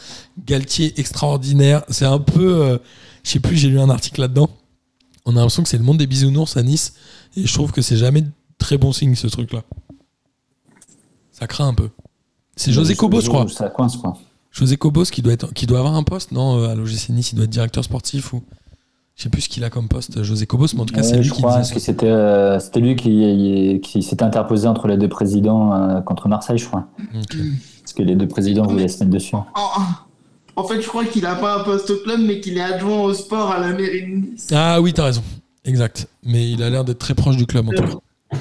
Galtier 0.45 0.93
extraordinaire. 0.99 1.83
C'est 1.89 2.05
un 2.05 2.19
peu, 2.19 2.61
euh, 2.63 2.77
je 3.23 3.31
sais 3.31 3.39
plus, 3.39 3.57
j'ai 3.57 3.67
lu 3.69 3.79
un 3.79 3.89
article 3.89 4.21
là-dedans. 4.21 4.49
On 5.25 5.31
a 5.31 5.35
l'impression 5.39 5.63
que 5.63 5.69
c'est 5.69 5.77
le 5.77 5.83
monde 5.83 5.97
des 5.97 6.07
bisounours 6.07 6.57
à 6.57 6.63
Nice 6.63 6.93
et 7.35 7.45
je 7.45 7.53
trouve 7.53 7.71
que 7.71 7.81
c'est 7.81 7.97
jamais 7.97 8.23
très 8.57 8.77
bon 8.77 8.91
signe 8.93 9.15
ce 9.15 9.27
truc-là. 9.27 9.63
Ça 11.31 11.47
craint 11.47 11.67
un 11.67 11.73
peu. 11.73 11.89
C'est 12.55 12.71
José 12.71 12.95
Cobos, 12.95 13.21
je 13.21 13.27
crois. 13.29 13.47
Ça 13.49 13.69
coince, 13.69 13.97
quoi. 13.97 14.17
José 14.51 14.77
Cobos 14.77 15.05
qui 15.05 15.21
doit, 15.23 15.33
être, 15.33 15.51
qui 15.53 15.65
doit 15.65 15.79
avoir 15.79 15.95
un 15.95 16.03
poste, 16.03 16.31
non, 16.31 16.59
euh, 16.59 16.69
à 16.69 16.75
l'OGC 16.75 17.09
Nice, 17.09 17.31
il 17.31 17.35
doit 17.35 17.45
être 17.45 17.49
directeur 17.51 17.83
sportif 17.83 18.33
ou. 18.33 18.43
Je 19.15 19.23
sais 19.23 19.29
plus 19.29 19.41
ce 19.41 19.49
qu'il 19.49 19.63
a 19.63 19.69
comme 19.69 19.87
poste, 19.87 20.23
José 20.23 20.47
Cobos, 20.47 20.67
mais 20.73 20.81
en 20.81 20.85
tout 20.85 20.95
cas, 20.95 21.03
c'est 21.03 21.11
Ouais, 21.11 21.17
lui 21.17 21.23
je 21.23 21.33
qui 21.33 21.41
crois, 21.41 21.59
disait 21.59 21.73
que 21.75 21.79
c'était 21.79 22.07
euh, 22.07 22.59
c'était 22.59 22.79
lui 22.79 22.95
qui, 22.95 23.79
qui 23.83 24.01
s'était 24.01 24.23
interposé 24.23 24.67
entre 24.67 24.87
les 24.87 24.97
deux 24.97 25.07
présidents 25.07 25.71
euh, 25.73 26.01
contre 26.01 26.27
Marseille, 26.27 26.57
je 26.57 26.65
crois. 26.65 26.87
Parce 27.13 27.93
que 27.95 28.01
les 28.01 28.15
deux 28.15 28.27
présidents 28.27 28.65
voulaient 28.65 28.87
se 28.87 28.99
mettre 29.03 29.11
dessus. 29.11 29.35
En, 29.35 29.45
en 30.55 30.63
fait, 30.63 30.81
je 30.81 30.87
crois 30.87 31.05
qu'il 31.05 31.23
n'a 31.23 31.35
pas 31.35 31.59
un 31.59 31.63
poste 31.63 31.89
au 31.91 31.97
club, 31.97 32.21
mais 32.25 32.39
qu'il 32.39 32.57
est 32.57 32.61
adjoint 32.61 33.01
au 33.01 33.13
sport 33.13 33.51
à 33.51 33.59
la 33.59 33.73
mairie 33.73 34.01
de 34.01 34.31
Nice. 34.31 34.47
Ah 34.51 34.81
oui, 34.81 34.93
t'as 34.93 35.05
raison. 35.05 35.21
Exact. 35.63 36.07
Mais 36.23 36.49
il 36.51 36.63
a 36.63 36.69
l'air 36.71 36.83
d'être 36.83 36.99
très 36.99 37.13
proche 37.13 37.37
du 37.37 37.45
club 37.45 37.69
en 37.69 37.71
tout 37.71 37.83
cas. 37.83 38.37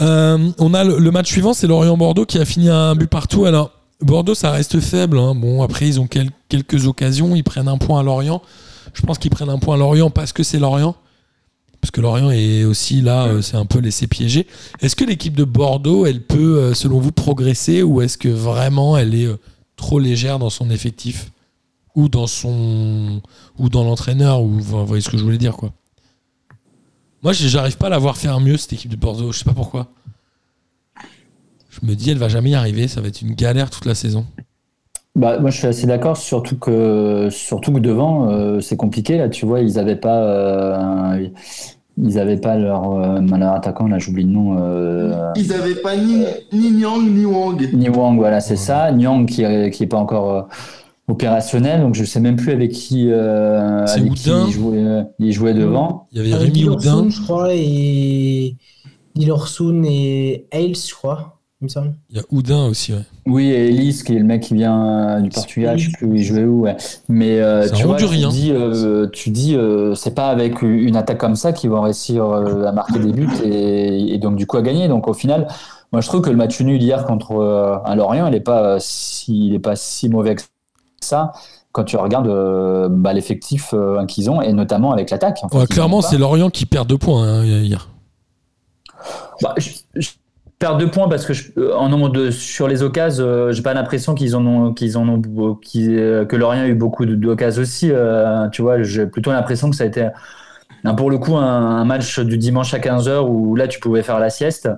Euh, 0.00 0.50
on 0.58 0.74
a 0.74 0.82
le, 0.84 0.98
le 0.98 1.10
match 1.12 1.28
suivant, 1.30 1.54
c'est 1.54 1.66
Lorient-Bordeaux 1.68 2.26
qui 2.26 2.38
a 2.38 2.44
fini 2.44 2.68
à 2.68 2.76
un 2.76 2.94
but 2.96 3.08
partout. 3.08 3.44
Alors, 3.44 3.70
Bordeaux, 4.00 4.34
ça 4.34 4.50
reste 4.50 4.80
faible. 4.80 5.18
hein. 5.18 5.34
Bon, 5.36 5.62
après, 5.62 5.86
ils 5.86 6.00
ont 6.00 6.06
quel- 6.08 6.30
quelques 6.48 6.86
occasions. 6.88 7.36
Ils 7.36 7.44
prennent 7.44 7.68
un 7.68 7.78
point 7.78 8.00
à 8.00 8.02
Lorient. 8.02 8.42
Je 8.92 9.02
pense 9.02 9.18
qu'ils 9.18 9.30
prennent 9.30 9.48
un 9.48 9.58
point 9.58 9.76
à 9.76 9.78
Lorient 9.78 10.10
parce 10.10 10.32
que 10.32 10.42
c'est 10.42 10.58
Lorient. 10.58 10.96
Parce 11.80 11.90
que 11.90 12.00
Lorient 12.00 12.30
est 12.30 12.64
aussi 12.64 13.00
là, 13.00 13.26
euh, 13.26 13.42
c'est 13.42 13.56
un 13.56 13.66
peu 13.66 13.80
laissé 13.80 14.06
piéger. 14.06 14.46
Est-ce 14.80 14.94
que 14.94 15.04
l'équipe 15.04 15.34
de 15.34 15.42
Bordeaux, 15.42 16.06
elle 16.06 16.22
peut, 16.22 16.58
euh, 16.58 16.74
selon 16.74 17.00
vous, 17.00 17.10
progresser 17.10 17.82
ou 17.82 18.00
est-ce 18.00 18.16
que 18.16 18.28
vraiment 18.28 18.96
elle 18.96 19.14
est 19.16 19.26
euh, 19.26 19.36
trop 19.74 19.98
légère 19.98 20.38
dans 20.38 20.50
son 20.50 20.70
effectif 20.70 21.32
ou 21.96 22.08
dans 22.08 22.28
son 22.28 23.20
ou 23.58 23.68
dans 23.68 23.82
l'entraîneur 23.82 24.42
ou 24.42 24.60
vous 24.60 24.86
voyez 24.86 25.02
ce 25.02 25.10
que 25.10 25.18
je 25.18 25.24
voulais 25.24 25.38
dire 25.38 25.56
quoi. 25.56 25.72
Moi, 27.22 27.32
j'arrive 27.32 27.76
pas 27.76 27.86
à 27.86 27.90
la 27.90 27.98
voir 27.98 28.16
faire 28.16 28.40
mieux 28.40 28.56
cette 28.56 28.72
équipe 28.72 28.90
de 28.90 28.96
Bordeaux. 28.96 29.30
Je 29.32 29.38
sais 29.38 29.44
pas 29.44 29.54
pourquoi. 29.54 29.88
Je 31.70 31.86
me 31.86 31.94
dis, 31.94 32.10
elle 32.10 32.18
va 32.18 32.28
jamais 32.28 32.50
y 32.50 32.54
arriver. 32.54 32.88
Ça 32.88 33.00
va 33.00 33.08
être 33.08 33.22
une 33.22 33.34
galère 33.34 33.70
toute 33.70 33.86
la 33.86 33.94
saison. 33.94 34.26
Bah, 35.14 35.38
moi, 35.40 35.50
je 35.50 35.58
suis 35.58 35.66
assez 35.66 35.86
d'accord, 35.86 36.16
surtout 36.16 36.58
que, 36.58 37.28
surtout 37.30 37.72
que 37.72 37.78
devant, 37.80 38.30
euh, 38.30 38.60
c'est 38.60 38.76
compliqué. 38.76 39.18
Là, 39.18 39.28
tu 39.28 39.44
vois, 39.44 39.60
ils 39.60 39.74
n'avaient 39.74 39.96
pas, 39.96 40.22
euh, 40.22 41.28
ils 42.02 42.18
avaient 42.18 42.38
pas 42.38 42.56
leur, 42.56 42.92
euh, 42.92 43.20
leur 43.20 43.52
attaquant, 43.52 43.88
là, 43.88 43.98
j'oublie 43.98 44.24
le 44.24 44.30
nom. 44.30 44.56
euh, 44.58 45.30
Ils 45.36 45.48
n'avaient 45.48 45.74
pas 45.74 45.96
ni, 45.96 46.24
ni 46.54 46.70
Nyang 46.70 47.02
ni 47.02 47.26
Wang. 47.26 47.68
Ni 47.74 47.90
Wang, 47.90 48.16
voilà, 48.16 48.40
c'est 48.40 48.56
ça. 48.56 48.90
Nyang 48.90 49.26
qui 49.26 49.42
est, 49.42 49.70
qui 49.70 49.82
est 49.82 49.86
pas 49.86 49.98
encore 49.98 50.30
euh, 50.32 50.42
opérationnel, 51.08 51.82
donc 51.82 51.94
je 51.94 52.04
sais 52.04 52.20
même 52.20 52.36
plus 52.36 52.52
avec 52.52 52.70
qui, 52.72 53.08
euh, 53.10 53.84
avec 53.84 54.14
qui 54.14 54.30
il 54.30 54.50
jouait, 54.50 54.78
euh, 54.78 55.02
il 55.18 55.32
jouait 55.32 55.52
devant. 55.52 56.06
Il 56.12 56.18
y 56.18 56.20
avait 56.32 56.42
Rémi 56.42 56.64
Houdin. 56.64 57.10
je 57.10 57.20
crois, 57.20 57.48
et 57.52 58.56
Dilorsoun 59.14 59.84
et 59.84 60.46
Hales, 60.52 60.74
je 60.74 60.94
crois, 60.94 61.38
il 61.62 61.66
me 61.66 61.68
semble. 61.68 61.94
Il 62.10 62.16
y 62.16 62.20
a 62.20 62.24
Houdin 62.30 62.66
aussi. 62.66 62.92
Ouais. 62.92 63.04
Oui, 63.24 63.46
et 63.46 63.68
Elise, 63.68 64.02
qui 64.02 64.16
est 64.16 64.18
le 64.18 64.24
mec 64.24 64.42
qui 64.42 64.54
vient 64.54 65.16
euh, 65.16 65.20
du 65.20 65.28
Portugal, 65.30 65.78
je 65.78 65.86
sais 65.86 65.96
plus 65.96 66.06
où 66.06 66.14
il 66.14 66.22
jouait 66.24 66.42
où. 66.42 66.62
Ouais. 66.62 66.76
Mais 67.08 67.38
euh, 67.38 67.68
tu 67.70 67.84
vois, 67.84 67.96
tu 67.96 68.06
dis, 68.08 68.50
euh, 68.50 69.06
tu 69.12 69.30
dis, 69.30 69.54
euh, 69.54 69.94
c'est 69.94 70.14
pas 70.14 70.26
avec 70.28 70.60
une 70.62 70.96
attaque 70.96 71.18
comme 71.18 71.36
ça 71.36 71.52
qu'ils 71.52 71.70
vont 71.70 71.80
réussir 71.80 72.24
euh, 72.24 72.64
à 72.66 72.72
marquer 72.72 72.98
des 72.98 73.12
buts 73.12 73.30
et, 73.44 74.12
et 74.12 74.18
donc 74.18 74.34
du 74.36 74.46
coup 74.46 74.56
à 74.56 74.62
gagner. 74.62 74.88
Donc 74.88 75.06
au 75.06 75.14
final, 75.14 75.46
moi 75.92 76.00
je 76.00 76.08
trouve 76.08 76.20
que 76.20 76.30
le 76.30 76.36
match 76.36 76.60
nul 76.60 76.82
hier 76.82 77.06
contre 77.06 77.32
euh, 77.40 77.76
un 77.84 77.94
Lorient, 77.94 78.26
il 78.26 78.34
est 78.34 78.40
pas 78.40 78.78
si, 78.80 79.46
il 79.46 79.54
est 79.54 79.60
pas 79.60 79.76
si 79.76 80.08
mauvais 80.08 80.34
que 80.34 80.42
ça 81.00 81.32
quand 81.70 81.84
tu 81.84 81.96
regardes 81.96 82.26
euh, 82.28 82.88
bah, 82.90 83.12
l'effectif 83.12 83.70
euh, 83.72 84.04
qu'ils 84.06 84.30
ont 84.30 84.42
et 84.42 84.52
notamment 84.52 84.90
avec 84.92 85.10
l'attaque. 85.10 85.38
En 85.44 85.48
fait, 85.48 85.56
Ouais, 85.56 85.62
ils 85.62 85.68
clairement, 85.68 86.02
c'est 86.02 86.18
Lorient 86.18 86.50
qui 86.50 86.66
perd 86.66 86.88
deux 86.88 86.98
points 86.98 87.22
hein, 87.22 87.44
hier. 87.44 87.88
Bah, 89.40 89.54
je, 89.56 89.70
je 89.94 90.10
perds 90.62 90.76
deux 90.78 90.90
points 90.90 91.08
parce 91.08 91.26
que 91.26 91.32
je- 91.34 91.50
euh, 91.58 91.74
en 91.76 91.88
nombre 91.88 92.08
de 92.08 92.30
sur 92.30 92.68
les 92.68 92.82
occasions, 92.82 93.24
euh, 93.24 93.52
j'ai 93.52 93.62
pas 93.62 93.74
l'impression 93.74 94.14
qu'ils 94.14 94.34
en 94.36 94.46
ont 94.46 94.72
qu'ils 94.72 94.96
en 94.96 95.08
ont 95.08 95.18
beau- 95.18 95.56
qu'ils, 95.56 95.98
euh, 95.98 96.24
que 96.24 96.36
Lorient 96.36 96.62
a 96.62 96.66
eu 96.68 96.74
beaucoup 96.74 97.04
d'occasions 97.04 97.62
aussi. 97.62 97.90
euh, 97.90 98.48
tu 98.50 98.62
vois, 98.62 98.82
j'ai 98.82 99.06
plutôt 99.06 99.32
l'impression 99.32 99.68
que 99.70 99.76
ça 99.76 99.84
a 99.84 99.86
été 99.88 100.08
un- 100.84 100.94
pour 100.94 101.10
le 101.10 101.18
coup 101.18 101.36
un, 101.36 101.42
un 101.80 101.84
match 101.84 102.18
du 102.20 102.38
dimanche 102.38 102.72
à 102.74 102.78
15h 102.78 103.28
où 103.28 103.54
là 103.56 103.68
tu 103.68 103.80
pouvais 103.80 104.02
faire 104.02 104.18
la 104.18 104.30
sieste. 104.30 104.68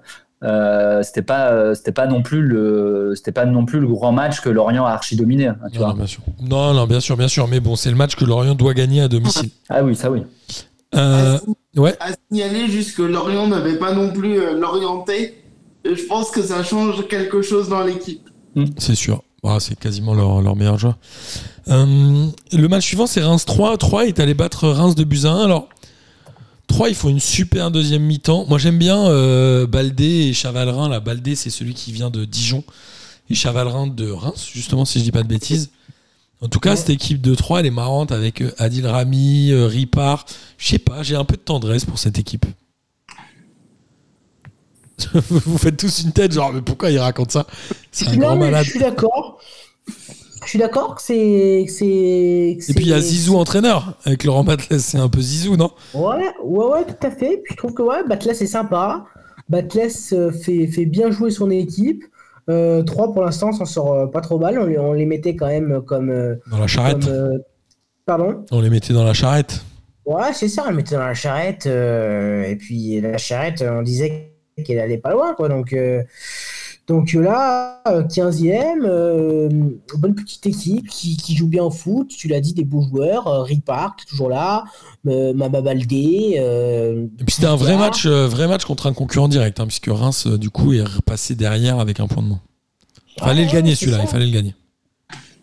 Euh, 0.42 1.02
c'était 1.02 1.22
pas 1.22 1.52
euh, 1.52 1.74
c'était 1.74 1.92
pas 1.92 2.06
non 2.06 2.20
plus 2.22 2.42
le 2.42 3.12
c'était 3.16 3.32
pas 3.32 3.46
non 3.46 3.64
plus 3.64 3.80
le 3.80 3.86
grand 3.86 4.12
match 4.12 4.40
que 4.42 4.50
Lorient 4.50 4.84
a 4.84 4.90
archi 4.90 5.16
dominé. 5.16 5.46
hein, 5.46 5.56
tu 5.72 5.78
Non, 5.78 5.84
vois. 5.84 5.88
non, 5.94 5.98
bien 6.00 6.06
sûr. 6.06 6.22
Non, 6.42 6.74
non, 6.74 6.86
bien 6.86 7.00
sûr, 7.00 7.16
bien 7.16 7.28
sûr. 7.28 7.46
Mais 7.48 7.60
bon, 7.60 7.76
c'est 7.76 7.90
le 7.90 7.96
match 7.96 8.14
que 8.16 8.24
Lorient 8.26 8.54
doit 8.54 8.74
gagner 8.74 9.00
à 9.02 9.08
domicile. 9.08 9.50
Ah 9.70 9.82
oui, 9.84 9.94
ça 9.96 10.10
oui. 10.10 10.22
Euh, 10.94 11.38
ouais. 11.76 11.94
À 12.00 12.08
signaler 12.30 12.68
juste 12.68 12.96
que 12.96 13.02
Lorient 13.02 13.46
n'avait 13.48 13.78
pas 13.78 13.92
non 13.92 14.10
plus 14.12 14.38
euh, 14.38 14.58
l'orienté. 14.58 15.34
Je 15.84 16.02
pense 16.06 16.30
que 16.30 16.42
ça 16.42 16.62
change 16.64 17.06
quelque 17.08 17.42
chose 17.42 17.68
dans 17.68 17.82
l'équipe. 17.82 18.28
C'est 18.78 18.94
sûr. 18.94 19.22
Ouais, 19.44 19.60
c'est 19.60 19.78
quasiment 19.78 20.14
leur, 20.14 20.40
leur 20.40 20.56
meilleur 20.56 20.78
joueur. 20.78 20.96
Euh, 21.68 22.26
le 22.52 22.68
match 22.68 22.86
suivant, 22.86 23.06
c'est 23.06 23.22
Reims 23.22 23.44
3. 23.44 23.76
3 23.76 24.06
est 24.06 24.18
allé 24.18 24.32
battre 24.32 24.68
Reims 24.68 24.94
de 24.94 25.04
buts 25.04 25.20
à 25.24 25.32
1. 25.32 25.44
Alors, 25.44 25.68
3, 26.68 26.88
il 26.88 26.94
faut 26.94 27.10
une 27.10 27.20
super 27.20 27.70
deuxième 27.70 28.02
mi-temps. 28.02 28.46
Moi, 28.48 28.58
j'aime 28.58 28.78
bien 28.78 29.06
euh, 29.06 29.66
Baldé 29.66 30.28
et 30.28 30.32
Chavalrin. 30.32 30.88
Là, 30.88 31.00
Baldé, 31.00 31.34
c'est 31.34 31.50
celui 31.50 31.74
qui 31.74 31.92
vient 31.92 32.08
de 32.08 32.24
Dijon. 32.24 32.64
Et 33.28 33.34
Chavalrin 33.34 33.86
de 33.86 34.10
Reims, 34.10 34.48
justement, 34.50 34.86
si 34.86 34.98
je 34.98 35.04
dis 35.04 35.12
pas 35.12 35.22
de 35.22 35.28
bêtises. 35.28 35.70
En 36.40 36.48
tout 36.48 36.60
cas, 36.60 36.74
cette 36.74 36.90
équipe 36.90 37.20
de 37.20 37.34
3, 37.34 37.60
elle 37.60 37.66
est 37.66 37.70
marrante 37.70 38.12
avec 38.12 38.40
euh, 38.40 38.50
Adil 38.56 38.86
Rami, 38.86 39.52
Ripard. 39.52 40.24
Je 40.56 40.68
sais 40.68 40.78
pas, 40.78 41.02
j'ai 41.02 41.16
un 41.16 41.24
peu 41.24 41.36
de 41.36 41.42
tendresse 41.42 41.84
pour 41.84 41.98
cette 41.98 42.18
équipe. 42.18 42.46
Vous 45.30 45.58
faites 45.58 45.76
tous 45.76 46.02
une 46.02 46.12
tête, 46.12 46.32
genre, 46.32 46.52
mais 46.52 46.60
pourquoi 46.62 46.90
il 46.90 46.98
raconte 46.98 47.32
ça 47.32 47.46
C'est 47.90 48.08
un 48.08 48.12
Non, 48.12 48.18
grand 48.18 48.36
mais 48.36 48.44
malade. 48.46 48.64
Je 48.64 48.70
suis 48.70 48.80
d'accord. 48.80 49.38
Je 50.44 50.50
suis 50.50 50.58
d'accord 50.58 50.94
que 50.94 51.02
c'est. 51.02 51.16
Et 51.62 52.56
puis 52.74 52.84
il 52.84 52.88
y 52.88 52.92
a 52.92 53.00
Zizou 53.00 53.36
entraîneur. 53.36 53.94
Avec 54.04 54.24
Laurent 54.24 54.44
Batles, 54.44 54.78
c'est 54.80 54.98
un 54.98 55.08
peu 55.08 55.20
Zizou, 55.20 55.56
non? 55.56 55.70
Ouais, 55.94 56.28
ouais, 56.44 56.64
ouais, 56.66 56.84
tout 56.84 57.06
à 57.06 57.10
fait. 57.10 57.40
Puis 57.44 57.52
je 57.52 57.56
trouve 57.56 57.72
que 57.74 57.82
ouais, 57.82 58.04
Batles 58.06 58.30
est 58.30 58.46
sympa. 58.46 59.04
Batles 59.48 59.88
euh, 60.12 60.30
fait, 60.30 60.66
fait 60.66 60.86
bien 60.86 61.10
jouer 61.10 61.30
son 61.30 61.50
équipe. 61.50 62.04
Euh, 62.50 62.82
3 62.82 63.12
pour 63.14 63.22
l'instant 63.22 63.52
s'en 63.52 63.64
sort 63.64 63.92
euh, 63.94 64.06
pas 64.06 64.20
trop 64.20 64.38
mal. 64.38 64.58
On 64.58 64.66
les, 64.66 64.78
on 64.78 64.92
les 64.92 65.06
mettait 65.06 65.34
quand 65.34 65.46
même 65.46 65.80
comme. 65.86 66.10
euh, 66.10 66.36
Dans 66.50 66.58
la 66.58 66.66
charrette. 66.66 67.04
comme, 67.04 67.12
euh, 67.12 67.38
Pardon? 68.06 68.44
On 68.50 68.60
les 68.60 68.68
mettait 68.70 68.92
dans 68.92 69.04
la 69.04 69.14
charrette. 69.14 69.64
Ouais, 70.04 70.34
c'est 70.34 70.48
ça, 70.48 70.64
on 70.66 70.70
le 70.70 70.76
mettait 70.76 70.94
dans 70.96 71.06
la 71.06 71.14
charrette. 71.14 71.64
euh, 71.66 72.44
et 72.44 72.56
puis 72.56 73.00
la 73.00 73.16
charrette, 73.16 73.64
on 73.66 73.80
disait 73.80 74.33
qu'elle 74.62 74.78
allait 74.78 74.98
pas 74.98 75.12
loin, 75.12 75.34
quoi. 75.34 75.48
Donc, 75.48 75.72
euh, 75.72 76.02
donc 76.86 77.14
euh, 77.14 77.22
là, 77.22 77.80
euh, 77.88 78.02
15e, 78.04 78.84
euh, 78.84 79.48
bonne 79.98 80.14
petite 80.14 80.46
équipe 80.46 80.86
qui, 80.88 81.16
qui 81.16 81.34
joue 81.34 81.48
bien 81.48 81.64
au 81.64 81.70
foot. 81.70 82.08
Tu 82.08 82.28
l'as 82.28 82.40
dit, 82.40 82.52
des 82.54 82.64
beaux 82.64 82.82
joueurs. 82.82 83.26
Euh, 83.26 83.42
Ripart, 83.42 83.96
toujours 84.06 84.28
là. 84.28 84.64
Euh, 85.06 85.32
Maba 85.34 85.62
Baldé. 85.62 86.36
euh, 86.38 87.06
Et 87.20 87.24
puis 87.24 87.34
c'était 87.34 87.46
un 87.48 87.56
vrai 87.56 87.76
match, 87.76 88.06
euh, 88.06 88.28
vrai 88.28 88.46
match 88.46 88.64
contre 88.64 88.86
un 88.86 88.92
concurrent 88.92 89.28
direct, 89.28 89.58
hein, 89.60 89.66
puisque 89.66 89.88
Reims, 89.88 90.26
euh, 90.26 90.38
du 90.38 90.50
coup, 90.50 90.72
est 90.72 90.82
repassé 90.84 91.34
derrière 91.34 91.80
avec 91.80 92.00
un 92.00 92.06
point 92.06 92.22
de 92.22 92.28
moins. 92.28 92.40
Il 93.16 93.22
fallait 93.22 93.40
Ouais, 93.40 93.46
le 93.46 93.52
gagner 93.52 93.74
celui-là, 93.74 93.98
il 94.02 94.08
fallait 94.08 94.26
le 94.26 94.32
gagner. 94.32 94.54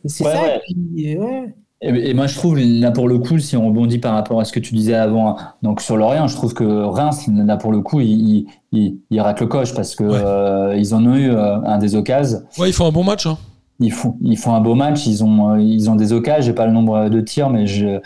C'est 0.05 0.25
Ouais, 0.25 0.31
ça. 0.33 0.41
ouais. 0.41 0.61
Et 0.69 0.73
puis, 0.75 1.15
euh, 1.17 1.19
ouais. 1.21 1.53
Et, 1.83 2.13
moi, 2.13 2.27
je 2.27 2.35
trouve, 2.35 2.59
là, 2.59 2.91
pour 2.91 3.07
le 3.07 3.17
coup, 3.17 3.39
si 3.39 3.57
on 3.57 3.67
rebondit 3.67 3.97
par 3.97 4.13
rapport 4.13 4.39
à 4.39 4.45
ce 4.45 4.51
que 4.51 4.59
tu 4.59 4.75
disais 4.75 4.93
avant, 4.93 5.37
donc 5.63 5.81
sur 5.81 5.97
Lorient, 5.97 6.27
je 6.27 6.35
trouve 6.35 6.53
que 6.53 6.63
Reims, 6.63 7.27
là, 7.27 7.57
pour 7.57 7.71
le 7.71 7.81
coup, 7.81 7.99
il, 8.01 8.45
il, 8.71 8.97
il, 9.09 9.19
rate 9.19 9.39
le 9.41 9.47
coche 9.47 9.73
parce 9.73 9.95
que 9.95 10.03
Ouais. 10.03 10.19
euh, 10.23 10.75
ils 10.77 10.93
en 10.93 11.03
ont 11.03 11.15
eu 11.15 11.31
euh, 11.31 11.55
un 11.65 11.79
des 11.79 11.95
occasions. 11.95 12.41
Ouais, 12.59 12.69
ils 12.69 12.73
font 12.73 12.85
un 12.85 12.91
bon 12.91 13.03
match. 13.03 13.25
Hein. 13.25 13.37
Ils 13.79 13.91
font, 13.91 14.15
ils 14.21 14.37
font 14.37 14.53
un 14.53 14.61
beau 14.61 14.75
match, 14.75 15.07
ils 15.07 15.23
ont, 15.23 15.53
euh, 15.55 15.59
ils 15.59 15.89
ont 15.89 15.95
des 15.95 16.13
occasions. 16.13 16.45
J'ai 16.45 16.53
pas 16.53 16.67
le 16.67 16.71
nombre 16.71 17.09
de 17.09 17.19
tirs, 17.19 17.49
mais 17.49 17.65
je, 17.65 17.99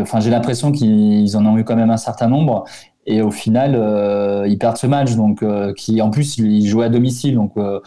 enfin, 0.00 0.18
j'ai 0.18 0.30
l'impression 0.30 0.72
qu'ils 0.72 1.36
en 1.36 1.46
ont 1.46 1.56
eu 1.58 1.62
quand 1.64 1.76
même 1.76 1.90
un 1.90 1.96
certain 1.96 2.26
nombre. 2.26 2.64
Et 3.06 3.22
au 3.22 3.30
final, 3.30 3.74
euh, 3.74 4.46
ils 4.46 4.58
perdent 4.58 4.76
ce 4.76 4.86
match, 4.86 5.14
donc 5.16 5.42
euh, 5.42 5.72
qui 5.72 6.00
en 6.02 6.10
plus 6.10 6.38
ils 6.38 6.66
jouaient 6.68 6.84
à 6.86 6.88
domicile. 6.90 7.34
Donc 7.34 7.52
euh, 7.56 7.80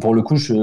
pour 0.00 0.14
le 0.14 0.22
coup, 0.22 0.36
je, 0.36 0.54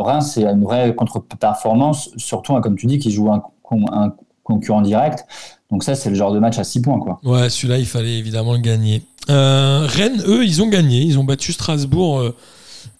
Reims 0.00 0.32
c'est 0.34 0.44
une 0.44 0.62
vraie 0.62 0.94
contre-performance, 0.94 2.10
surtout 2.16 2.54
hein, 2.54 2.60
comme 2.60 2.76
tu 2.76 2.86
dis, 2.86 2.98
qui 2.98 3.10
joue 3.10 3.32
un, 3.32 3.42
con- 3.62 3.86
un 3.92 4.12
concurrent 4.44 4.82
direct. 4.82 5.24
Donc 5.70 5.84
ça, 5.84 5.94
c'est 5.94 6.10
le 6.10 6.16
genre 6.16 6.32
de 6.32 6.38
match 6.38 6.58
à 6.58 6.64
6 6.64 6.82
points, 6.82 6.98
quoi. 6.98 7.20
Ouais, 7.24 7.48
celui-là, 7.48 7.78
il 7.78 7.86
fallait 7.86 8.18
évidemment 8.18 8.52
le 8.52 8.58
gagner. 8.58 9.02
Rennes, 9.28 10.22
eux, 10.26 10.44
ils 10.44 10.60
ont 10.62 10.66
gagné. 10.68 11.00
Ils 11.02 11.18
ont 11.18 11.24
battu 11.24 11.52
Strasbourg 11.52 12.18
euh, 12.18 12.34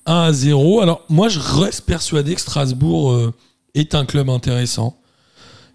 1 0.07 0.15
à 0.23 0.33
0. 0.33 0.81
Alors, 0.81 1.03
moi, 1.09 1.29
je 1.29 1.39
reste 1.41 1.83
persuadé 1.83 2.35
que 2.35 2.41
Strasbourg 2.41 3.33
est 3.75 3.95
un 3.95 4.05
club 4.05 4.31
intéressant. 4.31 4.95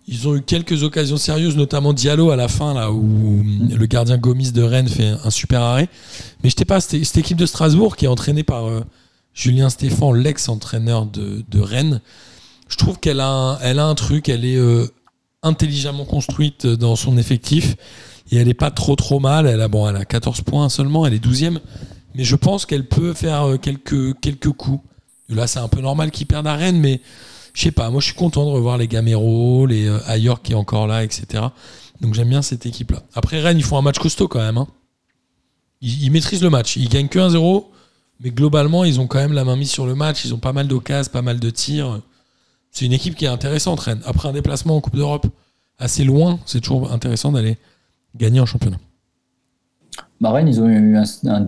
Ils 0.08 0.28
ont 0.28 0.36
eu 0.36 0.42
quelques 0.42 0.84
occasions 0.84 1.18
sérieuses, 1.18 1.56
notamment 1.56 1.92
Diallo 1.92 2.30
à 2.30 2.36
la 2.36 2.48
fin, 2.48 2.76
là 2.76 2.92
où 2.92 3.44
le 3.44 3.86
gardien 3.88 4.18
Gomis 4.18 4.52
de 4.52 4.62
Rennes 4.62 4.88
fait 4.88 5.16
un 5.24 5.32
super 5.32 5.62
arrêt. 5.62 5.90
Mais 6.44 6.50
je 6.52 6.56
sais 6.56 6.66
pas, 6.66 6.80
cette, 6.80 7.18
équipe 7.18 7.38
de 7.38 7.48
Strasbourg 7.48 7.96
qui 7.96 8.06
est 8.06 8.08
entraînée 8.08 8.44
par 8.44 8.68
euh, 8.68 8.84
Julien 9.34 9.70
Stéphan, 9.70 10.12
l'ex-entraîneur 10.14 11.08
de, 11.08 11.60
Rennes, 11.60 12.02
je 12.68 12.78
trouve 12.78 13.00
qu'elle 13.00 13.20
a, 13.20 13.28
un- 13.28 13.60
elle 13.60 13.80
a 13.80 13.86
un 13.86 13.96
truc, 13.96 14.30
elle 14.30 14.46
est 14.46 14.58
euh, 14.58 14.88
intelligemment 15.42 16.06
construite 16.06 16.68
dans 16.68 16.96
son 16.96 17.18
effectif 17.18 17.76
et 18.32 18.38
elle 18.38 18.48
est 18.48 18.54
pas 18.54 18.72
trop 18.72 18.96
trop 18.96 19.20
mal. 19.20 19.48
Elle 19.48 19.62
a, 19.62 19.68
bon, 19.68 19.90
elle 19.90 19.96
a 19.96 20.06
14 20.06 20.42
points 20.42 20.70
seulement, 20.70 21.08
elle 21.08 21.16
est 21.16 21.26
12e, 21.26 21.58
mais 22.14 22.24
je 22.24 22.36
pense 22.36 22.68
qu'elle 22.68 22.88
peut 22.88 23.14
faire 23.14 23.44
euh, 23.48 23.58
quelques, 23.58 24.20
quelques 24.20 24.52
coups. 24.52 24.84
Là, 25.30 25.48
c'est 25.48 25.60
un 25.60 25.68
peu 25.68 25.82
normal 25.82 26.12
qu'ils 26.12 26.28
perdent 26.28 26.46
à 26.46 26.56
Rennes, 26.56 26.80
mais 26.80 27.02
je 27.56 27.62
sais 27.64 27.72
pas, 27.72 27.90
moi 27.90 28.02
je 28.02 28.08
suis 28.08 28.16
content 28.16 28.46
de 28.46 28.52
revoir 28.52 28.78
les 28.78 28.88
Gamero, 28.88 29.66
les 29.66 29.88
euh, 29.88 30.36
qui 30.44 30.52
est 30.52 30.56
encore 30.56 30.88
là, 30.88 31.04
etc. 31.06 31.42
Donc 32.02 32.14
j'aime 32.14 32.28
bien 32.28 32.42
cette 32.42 32.66
équipe-là. 32.66 33.02
Après 33.16 33.40
Rennes, 33.40 33.58
ils 33.58 33.64
font 33.64 33.78
un 33.78 33.82
match 33.82 33.98
costaud 33.98 34.28
quand 34.28 34.40
même. 34.40 34.58
hein. 34.58 34.68
Ils, 35.82 36.12
maîtrisent 36.12 36.44
le 36.44 36.50
match. 36.50 36.76
Ils 36.76 36.90
gagnent 36.90 37.08
que 37.08 37.18
1-0, 37.20 37.66
mais 38.20 38.32
globalement, 38.32 38.84
ils 38.84 39.00
ont 39.00 39.08
quand 39.08 39.20
même 39.20 39.32
la 39.32 39.46
main 39.46 39.56
mise 39.56 39.72
sur 39.72 39.86
le 39.86 39.96
match. 39.96 40.26
Ils 40.26 40.34
ont 40.34 40.38
pas 40.38 40.52
mal 40.52 40.68
d'occasions, 40.68 41.12
pas 41.12 41.22
mal 41.22 41.40
de 41.40 41.50
tirs. 41.50 42.02
C'est 42.72 42.86
une 42.86 42.94
équipe 42.94 43.16
qui 43.16 43.24
est 43.24 43.30
intéressante, 43.30 43.80
Rennes. 43.80 44.02
Après 44.06 44.28
un 44.28 44.34
déplacement 44.34 44.76
en 44.76 44.82
Coupe 44.82 44.96
d'Europe 44.98 45.28
assez 45.78 46.04
loin, 46.04 46.40
c'est 46.46 46.60
toujours 46.60 46.92
intéressant 46.92 47.32
d'aller 47.32 47.58
gagner 48.16 48.42
en 48.42 48.46
championnat. 48.46 48.80
Bah, 50.20 50.32
Rennes, 50.32 50.50
ils 50.50 50.60
ont 50.60 50.68
eu 50.68 50.98
un 50.98 51.48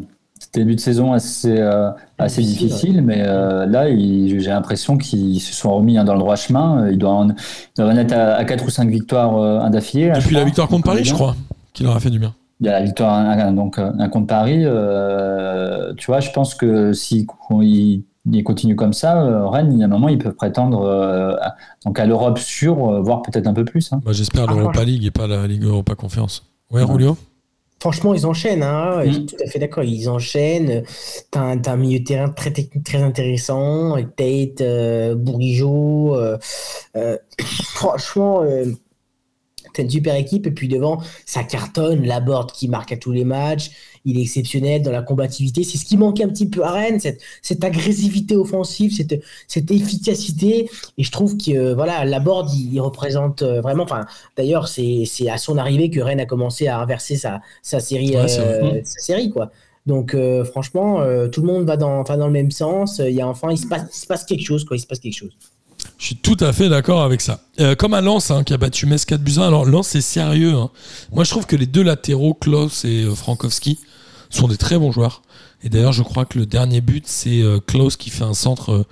début 0.59 0.75
de 0.75 0.79
saison 0.79 1.13
assez, 1.13 1.55
euh, 1.57 1.89
assez 2.17 2.41
Difficile, 2.41 3.01
mais 3.01 3.23
euh, 3.25 3.65
là, 3.65 3.87
j'ai 3.89 4.49
l'impression 4.49 4.97
qu'ils 4.97 5.39
se 5.41 5.53
sont 5.53 5.75
remis 5.75 5.97
hein, 5.97 6.03
dans 6.03 6.13
le 6.13 6.19
droit 6.19 6.35
chemin. 6.35 6.89
Ils 6.89 6.97
doivent 6.97 7.13
en, 7.13 7.29
ils 7.29 7.35
doivent 7.77 7.89
en 7.93 7.97
être 7.97 8.13
à, 8.13 8.35
à 8.35 8.43
4 8.45 8.65
ou 8.65 8.69
5 8.69 8.89
victoires 8.89 9.37
euh, 9.37 9.69
d'affilée. 9.69 10.11
Depuis 10.15 10.35
la 10.35 10.43
victoire 10.43 10.67
contre 10.67 10.85
Paris, 10.85 11.03
je 11.03 11.13
crois, 11.13 11.35
qui 11.73 11.83
leur 11.83 11.95
a 11.95 11.99
fait 11.99 12.09
du 12.09 12.19
bien. 12.19 12.33
Il 12.59 12.65
y 12.65 12.69
a 12.69 12.73
la 12.73 12.81
victoire 12.83 13.53
donc, 13.53 13.77
euh, 13.77 13.91
un 13.99 14.09
contre 14.09 14.27
Paris. 14.27 14.63
euh, 14.65 15.93
tu 15.95 16.07
vois, 16.07 16.19
je 16.19 16.31
pense 16.31 16.55
que 16.55 16.91
s'ils 16.93 17.27
ils, 17.61 18.03
ils 18.31 18.43
continuent 18.43 18.75
comme 18.75 18.93
ça, 18.93 19.21
euh, 19.21 19.47
Rennes, 19.47 19.71
il 19.73 19.79
y 19.79 19.83
a 19.83 19.85
un 19.85 19.89
moment, 19.89 20.09
ils 20.09 20.17
peuvent 20.17 20.33
prétendre 20.33 20.81
euh, 20.81 21.35
à, 21.41 21.55
donc 21.85 21.99
à 21.99 22.05
l'Europe 22.05 22.39
sur, 22.39 22.89
euh, 22.89 23.01
voire 23.01 23.21
peut-être 23.21 23.47
un 23.47 23.53
peu 23.53 23.63
plus. 23.65 23.93
hein. 23.93 23.99
Bah, 24.03 24.11
J'espère 24.11 24.45
Ah, 24.49 24.53
l'Europa. 24.53 24.83
League 24.83 25.05
et 25.05 25.11
pas 25.11 25.27
la 25.27 25.45
Ligue 25.47 25.63
Europa 25.63 25.95
Confiance. 25.95 26.43
Ouais, 26.71 26.81
Ouais. 26.81 26.87
Julio? 26.91 27.17
Franchement, 27.87 28.13
ils 28.13 28.25
enchaînent. 28.25 28.63
Hein. 28.63 29.01
Je 29.05 29.11
suis 29.11 29.21
Mm. 29.21 29.25
tout 29.27 29.35
à 29.41 29.47
fait 29.47 29.59
d'accord. 29.59 29.83
Ils 29.85 30.09
enchaînent. 30.09 30.83
T'as 31.31 31.39
un, 31.39 31.61
un 31.65 31.77
milieu 31.77 31.99
de 31.99 32.03
terrain 32.03 32.27
très 32.27 32.51
technique, 32.51 32.83
très 32.83 33.01
intéressant. 33.01 33.95
Tate, 34.17 34.59
euh, 34.59 35.15
Bourigeau. 35.15 36.13
euh, 36.15 36.37
euh, 36.97 37.17
franchement, 37.75 38.41
euh, 38.43 38.65
t'as 39.77 39.83
une 39.83 39.89
super 39.89 40.15
équipe. 40.15 40.45
Et 40.47 40.51
puis 40.51 40.67
devant, 40.67 41.01
ça 41.25 41.43
cartonne. 41.43 42.05
Laborde 42.05 42.51
qui 42.51 42.67
marque 42.67 42.91
à 42.91 42.97
tous 42.97 43.11
les 43.11 43.23
matchs. 43.23 43.71
Il 44.05 44.17
est 44.17 44.21
exceptionnel 44.21 44.81
dans 44.81 44.91
la 44.91 45.01
combativité. 45.01 45.63
C'est 45.63 45.77
ce 45.77 45.85
qui 45.85 45.97
manquait 45.97 46.23
un 46.23 46.29
petit 46.29 46.47
peu 46.47 46.63
à 46.63 46.71
Rennes, 46.71 46.99
cette, 46.99 47.21
cette 47.41 47.63
agressivité 47.63 48.35
offensive, 48.35 48.93
cette, 48.95 49.21
cette 49.47 49.69
efficacité. 49.71 50.69
Et 50.97 51.03
je 51.03 51.11
trouve 51.11 51.37
que 51.37 51.51
euh, 51.51 51.75
voilà, 51.75 52.05
Laborde, 52.05 52.53
il, 52.53 52.73
il 52.73 52.79
représente 52.79 53.41
euh, 53.41 53.61
vraiment. 53.61 53.83
Enfin, 53.83 54.05
d'ailleurs, 54.37 54.67
c'est 54.67 55.03
c'est 55.05 55.29
à 55.29 55.37
son 55.37 55.57
arrivée 55.57 55.89
que 55.89 55.99
Rennes 55.99 56.19
a 56.19 56.25
commencé 56.25 56.67
à 56.67 56.79
inverser 56.79 57.15
sa, 57.15 57.41
sa 57.61 57.79
série, 57.79 58.11
Ouais, 58.11 58.39
euh, 58.39 58.81
sa 58.83 58.99
série 58.99 59.29
quoi. 59.29 59.51
Donc 59.85 60.13
euh, 60.13 60.43
franchement, 60.43 61.01
euh, 61.01 61.27
tout 61.27 61.41
le 61.41 61.47
monde 61.47 61.65
va 61.65 61.77
dans, 61.77 62.03
va 62.03 62.17
dans 62.17 62.27
le 62.27 62.33
même 62.33 62.51
sens. 62.51 62.99
Il 62.99 63.13
y 63.13 63.21
a 63.21 63.27
enfin, 63.27 63.51
il 63.51 63.57
se 63.57 63.67
passe, 63.67 63.87
il 63.93 63.97
se 63.97 64.07
passe 64.07 64.25
quelque 64.25 64.43
chose 64.43 64.65
quoi. 64.65 64.75
Il 64.77 64.79
se 64.81 64.87
passe 64.87 64.99
quelque 64.99 65.15
chose. 65.15 65.35
Je 65.97 66.05
suis 66.05 66.15
tout 66.15 66.37
à 66.39 66.53
fait 66.53 66.69
d'accord 66.69 67.01
avec 67.01 67.21
ça. 67.21 67.41
Euh, 67.59 67.75
comme 67.75 67.93
à 67.93 68.01
Lens, 68.01 68.29
hein, 68.29 68.43
qui 68.43 68.53
a 68.53 68.57
battu 68.57 68.85
Metz 68.85 69.03
4 69.05 69.21
buts 69.21 69.33
à 69.37 69.41
1. 69.41 69.47
Alors, 69.47 69.65
Lens, 69.65 69.87
c'est 69.87 70.01
sérieux. 70.01 70.53
hein. 70.53 70.69
Moi, 71.11 71.23
je 71.23 71.31
trouve 71.31 71.47
que 71.47 71.55
les 71.55 71.65
deux 71.65 71.81
latéraux, 71.81 72.35
Klaus 72.35 72.85
et 72.85 73.03
euh, 73.03 73.15
Frankowski, 73.15 73.79
sont 74.29 74.47
des 74.47 74.57
très 74.57 74.77
bons 74.77 74.91
joueurs. 74.91 75.23
Et 75.63 75.69
d'ailleurs, 75.69 75.93
je 75.93 76.03
crois 76.03 76.25
que 76.25 76.37
le 76.37 76.45
dernier 76.45 76.81
but, 76.81 77.05
c'est 77.07 77.41
euh, 77.41 77.59
Klaus 77.59 77.97
qui 77.97 78.11
fait 78.11 78.23
un 78.23 78.35
centre 78.35 78.85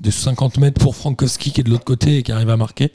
de 0.00 0.10
50 0.10 0.58
mètres 0.58 0.80
pour 0.80 0.96
Frankowski 0.96 1.52
qui 1.52 1.60
est 1.60 1.64
de 1.64 1.70
l'autre 1.70 1.84
côté 1.84 2.18
et 2.18 2.22
qui 2.24 2.32
arrive 2.32 2.50
à 2.50 2.56
marquer. 2.56 2.92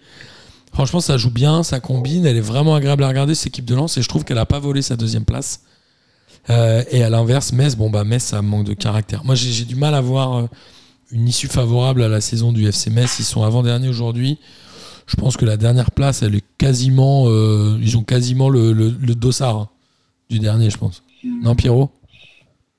Franchement, 0.73 0.99
ça 0.99 1.17
joue 1.17 1.31
bien, 1.31 1.63
ça 1.63 1.79
combine. 1.79 2.25
Elle 2.25 2.35
est 2.35 2.41
vraiment 2.41 2.75
agréable 2.75 3.03
à 3.03 3.07
regarder, 3.07 3.33
cette 3.33 3.47
équipe 3.47 3.65
de 3.65 3.75
Lens. 3.75 3.97
Et 3.97 4.01
je 4.01 4.09
trouve 4.09 4.25
qu'elle 4.25 4.37
n'a 4.37 4.45
pas 4.45 4.59
volé 4.59 4.81
sa 4.81 4.97
deuxième 4.97 5.23
place. 5.23 5.61
Et 6.49 7.03
à 7.03 7.09
l'inverse, 7.09 7.53
Metz, 7.53 7.75
bon, 7.75 7.89
bah, 7.89 8.03
Metz, 8.03 8.23
ça 8.23 8.41
manque 8.41 8.65
de 8.65 8.73
caractère. 8.73 9.23
Moi, 9.23 9.35
j'ai 9.35 9.63
du 9.63 9.75
mal 9.75 9.93
à 9.95 10.01
voir 10.01 10.49
une 11.13 11.27
issue 11.27 11.47
favorable 11.47 12.01
à 12.03 12.07
la 12.09 12.19
saison 12.21 12.51
du 12.51 12.67
FC 12.67 12.89
Metz. 12.89 13.17
Ils 13.19 13.23
sont 13.25 13.43
avant-derniers 13.43 13.87
aujourd'hui. 13.89 14.39
Je 15.05 15.15
pense 15.15 15.37
que 15.37 15.45
la 15.45 15.57
dernière 15.57 15.91
place, 15.91 16.23
elle 16.23 16.35
est 16.35 16.43
quasiment. 16.57 17.25
euh, 17.27 17.77
ils 17.81 17.97
ont 17.97 18.03
quasiment 18.03 18.49
le, 18.49 18.73
le, 18.73 18.89
le 18.89 19.15
dossard 19.15 19.57
hein, 19.57 19.69
du 20.29 20.39
dernier, 20.39 20.69
je 20.69 20.77
pense. 20.77 21.03
Non, 21.23 21.55
Pierrot? 21.55 21.89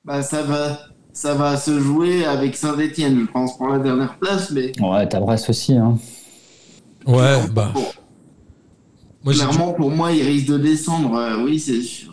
Bah, 0.05 0.23
ça 0.23 0.43
va, 0.43 0.79
ça 1.13 1.35
va 1.35 1.57
se 1.57 1.81
jouer 1.81 2.25
avec 2.25 2.57
Saint-Etienne, 2.57 3.21
je 3.21 3.31
pense, 3.33 3.57
pour 3.57 3.69
la 3.69 3.79
dernière 3.79 4.19
place, 4.19 4.51
mais 4.51 4.73
Ouais, 4.81 5.09
t'as 5.09 5.21
Brest 5.21 5.49
aussi. 5.51 5.75
Hein. 5.77 5.97
Ouais, 7.07 7.47
bah. 7.53 7.73
Moi, 9.23 9.33
clairement, 9.33 9.73
pour 9.73 9.91
moi, 9.91 10.13
il 10.13 10.23
risque 10.23 10.47
de 10.47 10.59
descendre. 10.59 11.15
euh, 11.15 11.43
oui, 11.45 11.59
c'est 11.59 11.81
sûr. 11.83 12.13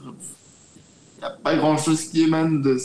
Il 1.18 1.20
n'y 1.20 1.26
a 1.26 1.32
pas 1.44 1.56
grand-chose 1.56 2.04
qui 2.06 2.22
émane 2.24 2.62
de. 2.62 2.78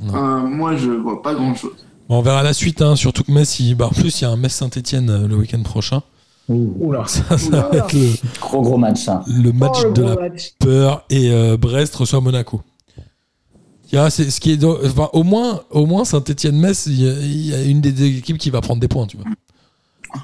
Moi, 0.00 0.76
je 0.76 0.90
vois 0.90 1.22
pas 1.22 1.34
grand-chose. 1.34 1.84
Bon, 2.08 2.18
on 2.18 2.22
verra 2.22 2.42
la 2.42 2.52
suite, 2.52 2.82
hein, 2.82 2.96
surtout 2.96 3.24
que 3.24 3.32
Metz, 3.32 3.60
il- 3.60 3.74
bah, 3.74 3.86
en 3.86 3.90
plus, 3.90 4.20
il 4.20 4.24
y 4.24 4.26
a 4.26 4.30
un 4.30 4.36
Metz-Saint-Etienne 4.36 5.26
le 5.26 5.36
week-end 5.36 5.62
prochain. 5.62 6.02
Oula. 6.48 7.04
Ça, 7.06 7.38
ça 7.38 7.68
va 7.72 7.78
être 7.78 7.92
le, 7.94 8.10
Gros 8.40 8.60
gros 8.60 8.76
match 8.76 9.02
ça. 9.04 9.24
le 9.26 9.50
match 9.52 9.78
Oh, 9.82 9.86
le 9.88 9.92
de 9.94 10.02
la 10.02 10.14
match. 10.16 10.52
peur 10.58 11.04
et 11.08 11.30
euh, 11.30 11.56
Brest 11.56 11.94
reçoit 11.96 12.20
Monaco. 12.20 12.60
Il 13.90 13.94
y 13.94 13.98
a, 13.98 14.10
c'est, 14.10 14.30
ce 14.30 14.40
qui 14.40 14.52
est, 14.52 14.62
enfin, 14.64 15.08
au 15.14 15.22
moins, 15.22 15.62
au 15.70 15.86
moins 15.86 16.04
Saint-Etienne-Metz, 16.04 16.84
il 16.86 17.02
y, 17.02 17.08
a, 17.08 17.12
il 17.12 17.46
y 17.46 17.54
a 17.54 17.62
une 17.62 17.80
des 17.80 17.92
deux 17.92 18.04
équipes 18.06 18.36
qui 18.38 18.50
va 18.50 18.60
prendre 18.60 18.80
des 18.80 18.88
points, 18.88 19.06
tu 19.06 19.16
vois. 19.16 19.26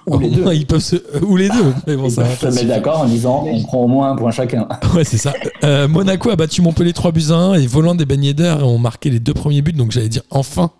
Ou 0.07 0.15
Au 0.17 0.19
les 0.21 0.29
deux. 0.31 0.43
moins, 0.43 0.53
ils 0.55 0.67
peuvent 0.67 0.81
se, 0.83 0.97
ou 1.25 1.37
les 1.37 1.49
deux. 1.49 1.75
Mais 1.87 1.97
bon, 1.97 2.05
Ils 2.07 2.11
ça 2.13 2.23
peuvent 2.25 2.51
se 2.53 2.55
mettre 2.55 2.69
d'accord 2.69 3.01
en 3.01 3.07
disant 3.07 3.45
on 3.47 3.63
prend 3.63 3.79
au 3.85 3.89
moins 3.89 4.11
un 4.13 4.17
point 4.17 4.31
chacun. 4.31 4.69
Ouais, 4.95 5.05
c'est 5.05 5.19
ça. 5.19 5.33
Euh, 5.65 5.89
Monaco 5.89 6.29
a 6.31 6.37
battu 6.37 6.61
Montpellier 6.63 6.93
3 6.93 7.13
buts 7.13 7.25
à 7.31 7.35
1 7.35 7.55
et 7.55 7.67
Volant 7.67 7.95
des 7.95 8.05
Ben 8.07 8.23
Yedder 8.23 8.57
ont 8.63 8.79
marqué 8.79 9.09
les 9.11 9.21
deux 9.21 9.35
premiers 9.35 9.63
buts. 9.63 9.73
Donc 9.73 9.91
j'allais 9.91 10.09
dire 10.11 10.23
enfin, 10.31 10.71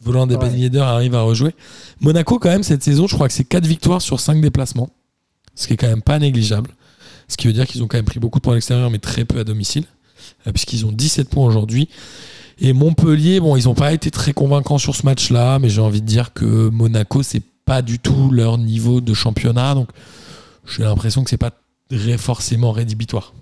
Volant 0.00 0.26
des 0.26 0.36
Ouais. 0.36 0.78
Arrive 0.78 1.14
à 1.14 1.22
rejouer. 1.22 1.54
Monaco, 2.00 2.38
quand 2.38 2.48
même, 2.50 2.62
cette 2.62 2.82
saison, 2.82 3.06
je 3.06 3.14
crois 3.14 3.28
que 3.28 3.34
c'est 3.34 3.44
4 3.44 3.66
victoires 3.66 4.02
sur 4.02 4.20
5 4.20 4.40
déplacements. 4.40 4.90
Ce 5.54 5.66
qui 5.66 5.74
est 5.74 5.76
quand 5.76 5.88
même 5.88 6.02
pas 6.02 6.18
négligeable. 6.18 6.70
Ce 7.28 7.36
qui 7.36 7.46
veut 7.46 7.52
dire 7.52 7.66
qu'ils 7.66 7.82
ont 7.82 7.88
quand 7.88 7.96
même 7.98 8.04
pris 8.04 8.20
beaucoup 8.20 8.38
de 8.38 8.42
points 8.42 8.52
à 8.52 8.56
l'extérieur, 8.56 8.90
mais 8.90 8.98
très 8.98 9.24
peu 9.24 9.38
à 9.38 9.44
domicile. 9.44 9.84
euh, 10.46 10.52
Puisqu'ils 10.52 10.84
ont 10.86 10.92
17 10.92 11.28
points 11.28 11.46
aujourd'hui. 11.46 11.88
Et 12.58 12.72
Montpellier, 12.72 13.40
bon, 13.40 13.56
ils 13.56 13.64
n'ont 13.64 13.74
pas 13.74 13.92
été 13.92 14.10
très 14.10 14.32
convaincants 14.32 14.78
sur 14.78 14.94
ce 14.96 15.04
match-là, 15.04 15.58
mais 15.58 15.68
j'ai 15.68 15.80
envie 15.80 16.00
de 16.00 16.06
dire 16.06 16.32
que 16.32 16.68
Monaco, 16.70 17.22
c'est 17.22 17.42
pas 17.64 17.82
du 17.82 17.98
tout 17.98 18.30
leur 18.30 18.58
niveau 18.58 19.00
de 19.00 19.12
championnat. 19.12 19.74
Donc 19.74 19.88
j'ai 20.66 20.82
l'impression 20.84 21.22
que 21.24 21.30
c'est 21.30 21.36
pas 21.36 21.52
forcément 22.18 22.72
rédhibitoire. 22.72 23.34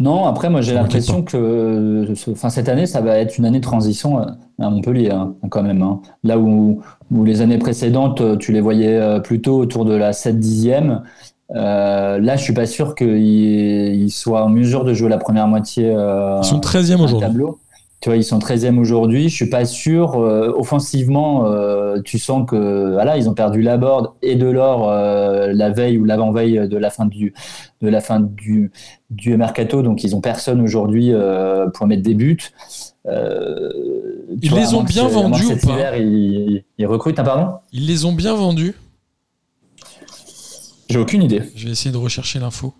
Non, 0.00 0.24
après, 0.24 0.48
moi, 0.48 0.62
j'ai 0.62 0.72
l'impression 0.74 1.22
que 1.22 1.36
euh, 1.36 2.14
enfin, 2.32 2.48
cette 2.48 2.68
année, 2.70 2.86
ça 2.86 3.02
va 3.02 3.18
être 3.18 3.36
une 3.38 3.44
année 3.44 3.58
de 3.58 3.64
transition 3.64 4.20
euh, 4.20 4.24
à 4.58 4.70
Montpellier, 4.70 5.10
hein, 5.10 5.34
quand 5.50 5.62
même. 5.62 5.82
hein. 5.82 6.00
Là 6.24 6.38
où, 6.38 6.80
où 7.10 7.24
les 7.24 7.42
années 7.42 7.58
précédentes, 7.58 8.22
euh, 8.22 8.36
tu 8.36 8.52
les 8.52 8.62
voyais 8.62 9.20
plutôt 9.20 9.58
autour 9.58 9.84
de 9.84 9.92
la 9.94 10.12
7-10e. 10.12 11.02
euh, 11.54 12.18
là, 12.18 12.36
je 12.36 12.42
suis 12.42 12.54
pas 12.54 12.64
sûr 12.66 12.94
qu'ils 12.94 13.18
ils 13.18 14.10
soient 14.10 14.44
en 14.44 14.48
mesure 14.48 14.84
de 14.84 14.94
jouer 14.94 15.10
la 15.10 15.18
première 15.18 15.46
moitié. 15.48 15.90
euh, 15.94 16.40
Ils 16.42 16.44
sont 16.46 16.60
13e 16.60 17.00
un 17.00 17.04
aujourd'hui. 17.04 17.44
Tu 18.00 18.08
vois, 18.08 18.16
ils 18.16 18.24
sont 18.24 18.38
13e 18.38 18.78
aujourd'hui. 18.78 19.28
Je 19.28 19.34
suis 19.34 19.50
pas 19.50 19.66
sûr. 19.66 20.14
euh, 20.18 20.50
offensivement, 20.56 21.46
euh, 21.46 22.00
tu 22.02 22.18
sens 22.18 22.48
que 22.48 22.92
voilà, 22.94 23.18
ils 23.18 23.28
ont 23.28 23.34
perdu 23.34 23.60
la 23.60 23.76
board 23.76 24.14
et 24.22 24.36
de 24.36 24.46
l'or 24.46 24.88
euh, 24.88 25.52
la 25.52 25.68
veille 25.68 25.98
ou 25.98 26.06
l'avant-veille 26.06 26.66
de 26.66 26.76
la 26.78 26.88
fin 26.88 27.04
du 27.04 27.34
de 27.82 27.88
la 27.88 28.00
fin 28.00 28.20
du 28.20 28.72
du 29.10 29.36
mercato. 29.36 29.82
Donc 29.82 30.02
ils 30.02 30.16
ont 30.16 30.22
personne 30.22 30.62
aujourd'hui 30.62 31.12
pour 31.74 31.86
mettre 31.86 32.02
des 32.02 32.14
buts. 32.14 32.38
Ils 33.06 34.48
vois, 34.48 34.60
les 34.60 34.72
ont 34.74 34.82
bien 34.82 35.06
vendus 35.06 35.44
ou 35.44 35.56
pas 35.66 35.72
hiver, 35.74 35.96
ils, 35.96 36.64
ils 36.78 36.86
recrutent. 36.86 37.18
Ah, 37.18 37.24
pardon 37.24 37.52
Ils 37.72 37.86
les 37.86 38.06
ont 38.06 38.12
bien 38.12 38.34
vendus. 38.34 38.74
J'ai 40.88 40.98
aucune 40.98 41.22
idée. 41.22 41.42
Je 41.54 41.66
vais 41.66 41.72
essayer 41.72 41.92
de 41.92 41.98
rechercher 41.98 42.38
l'info. 42.38 42.72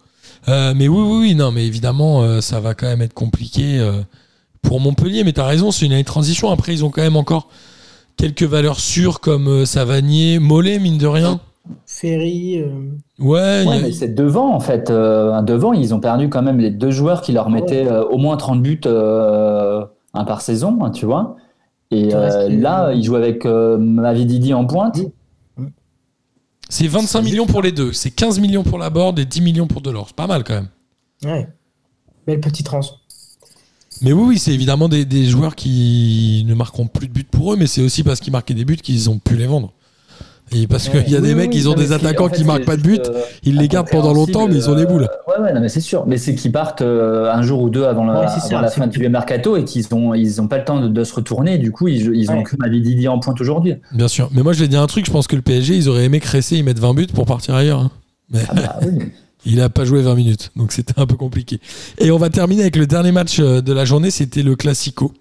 Mais 0.48 0.88
oui, 0.88 1.02
oui, 1.02 1.18
oui, 1.20 1.34
non, 1.34 1.52
mais 1.52 1.66
évidemment, 1.66 2.40
ça 2.40 2.58
va 2.58 2.72
quand 2.72 2.86
même 2.86 3.02
être 3.02 3.12
compliqué 3.12 3.86
pour 4.62 4.80
Montpellier. 4.80 5.24
Mais 5.24 5.32
tu 5.32 5.40
as 5.40 5.46
raison, 5.46 5.70
c'est 5.70 5.86
une 5.86 5.92
année 5.92 6.02
de 6.02 6.06
transition. 6.06 6.50
Après, 6.50 6.72
ils 6.72 6.84
ont 6.84 6.90
quand 6.90 7.02
même 7.02 7.16
encore 7.16 7.48
quelques 8.16 8.42
valeurs 8.42 8.80
sûres 8.80 9.20
comme 9.20 9.48
euh, 9.48 9.64
Savanier, 9.64 10.38
Mollet, 10.38 10.78
mine 10.78 10.98
de 10.98 11.06
rien. 11.06 11.40
Ferry. 11.86 12.58
euh, 12.58 12.68
Ouais, 13.18 13.64
a- 13.66 13.80
mais 13.82 13.92
c'est 13.92 14.14
devant 14.14 14.54
en 14.54 14.61
fait. 14.61 14.90
Euh, 14.90 15.32
un 15.32 15.42
devant, 15.42 15.72
ils 15.72 15.94
ont 15.94 16.00
perdu 16.00 16.28
quand 16.28 16.42
même 16.42 16.58
les 16.58 16.70
deux 16.70 16.90
joueurs 16.90 17.20
qui 17.22 17.32
leur 17.32 17.50
mettaient 17.50 17.86
euh, 17.86 18.04
au 18.04 18.16
moins 18.18 18.36
30 18.36 18.62
buts 18.62 18.80
euh, 18.86 19.84
un 20.14 20.24
par 20.24 20.40
saison, 20.40 20.78
hein, 20.82 20.90
tu 20.90 21.06
vois. 21.06 21.36
Et 21.92 22.14
euh, 22.14 22.48
là, 22.48 22.92
ils 22.92 23.02
jouent 23.04 23.16
avec 23.16 23.44
euh, 23.46 23.76
Mavididi 23.78 24.54
en 24.54 24.64
pointe. 24.64 25.00
c'est 26.68 26.86
25 26.86 27.22
millions 27.22 27.46
pour 27.46 27.62
les 27.62 27.72
deux. 27.72 27.92
C'est 27.92 28.11
15 28.11 28.38
millions 28.40 28.62
pour 28.62 28.78
la 28.78 28.90
board 28.90 29.18
et 29.18 29.24
10 29.24 29.40
millions 29.40 29.66
pour 29.66 29.80
Delors. 29.80 30.06
C'est 30.08 30.16
pas 30.16 30.26
mal 30.28 30.44
quand 30.44 30.54
même. 30.54 30.68
Ouais. 31.24 31.48
Belle 32.26 32.40
petite 32.40 32.66
trans. 32.66 32.80
Mais 34.03 34.12
oui, 34.12 34.22
oui, 34.28 34.38
c'est 34.38 34.53
évidemment 34.53 34.88
des, 34.88 35.05
des 35.05 35.26
joueurs 35.26 35.55
qui 35.55 36.44
ne 36.48 36.55
marqueront 36.55 36.86
plus 36.86 37.07
de 37.09 37.12
buts 37.12 37.24
pour 37.30 37.53
eux, 37.53 37.57
mais 37.57 37.66
c'est 37.66 37.82
aussi 37.82 38.03
parce 38.03 38.20
qu'ils 38.20 38.32
marquaient 38.32 38.55
des 38.55 38.64
buts 38.64 38.76
qu'ils 38.76 39.11
ont 39.11 39.18
pu 39.18 39.36
les 39.36 39.46
vendre. 39.46 39.72
Et 40.53 40.66
parce 40.66 40.88
qu'il 40.88 41.09
y 41.09 41.14
a 41.14 41.18
Oui, 41.20 41.22
des 41.22 41.28
oui, 41.28 41.34
mecs, 41.36 41.51
oui, 41.53 41.59
ils 41.59 41.68
ont 41.68 41.74
des 41.74 41.92
attaquants 41.92 42.24
en 42.24 42.28
fait, 42.28 42.36
qui 42.38 42.44
marquent 42.44 42.64
pas 42.64 42.76
de 42.76 42.82
buts, 42.82 42.96
juste, 42.96 43.07
euh, 43.14 43.22
ils 43.44 43.57
les 43.57 43.68
gardent 43.68 43.88
pendant 43.88 44.12
longtemps, 44.12 44.48
mais 44.48 44.57
ils 44.57 44.68
ont 44.68 44.74
des 44.74 44.84
boules. 44.84 45.05
euh, 45.05 45.30
ouais, 45.38 45.44
ouais, 45.44 45.53
non, 45.53 45.61
mais 45.61 45.68
c'est 45.68 45.80
sûr. 45.80 46.05
Mais 46.09 46.16
c'est 46.16 46.34
qu'ils 46.34 46.51
partent 46.51 46.82
euh, 46.82 47.30
un 47.32 47.40
jour 47.42 47.61
ou 47.62 47.70
deux 47.70 47.84
avant 47.84 48.05
la, 48.05 48.26
ça, 48.26 48.44
avant 48.57 48.61
la 48.62 48.68
fin 48.68 48.88
du 48.88 49.09
mercato 49.09 49.57
et 49.57 49.64
qu'ils 49.64 49.86
ont, 49.94 50.12
ils 50.12 50.40
ont 50.40 50.48
pas 50.48 50.59
le 50.59 50.64
temps 50.64 50.80
de, 50.80 50.88
de 50.88 51.05
se 51.05 51.14
retourner. 51.14 51.59
Du 51.59 51.70
coup, 51.70 51.86
ils, 51.86 52.11
ils 52.16 52.32
ont 52.32 52.38
Ouais. 52.38 52.42
que 52.42 52.57
Mavididi 52.57 53.07
en 53.07 53.20
pointe 53.20 53.40
aujourd'hui. 53.40 53.74
Bien 53.92 54.09
sûr. 54.09 54.28
Mais 54.32 54.42
moi, 54.42 54.53
je 54.53 54.59
vais 54.61 54.66
dire 54.68 54.82
un 54.82 54.88
truc, 54.88 55.07
je 55.07 55.12
pense 55.12 55.28
que 55.28 55.36
le 55.36 55.42
PSG, 55.42 55.76
ils 55.76 55.88
auraient 55.88 56.07
aimé 56.07 56.18
Cressé, 56.18 56.57
ils 56.57 56.64
mettent 56.64 56.80
20 56.80 56.94
buts 56.94 57.07
pour 57.14 57.26
partir 57.26 57.55
ailleurs. 57.55 57.78
hein. 57.80 57.90
Mais 58.32 58.40
Ah 58.48 58.55
bah 58.55 58.76
oui. 58.82 58.98
il 59.47 59.61
a 59.61 59.68
pas 59.68 59.84
joué 59.84 60.03
20 60.03 60.14
minutes, 60.14 60.51
donc 60.57 60.72
c'était 60.72 60.99
un 60.99 61.07
peu 61.07 61.16
compliqué. 61.16 61.61
Et 61.99 62.11
on 62.11 62.18
va 62.18 62.30
terminer 62.30 62.62
avec 62.62 62.76
le 62.76 62.86
dernier 62.86 63.12
match 63.12 63.38
euh, 63.38 63.61
de 63.61 63.72
la 63.72 63.84
journée, 63.84 64.11
c'était 64.11 64.43
le 64.43 64.57
Classico. 64.57 65.12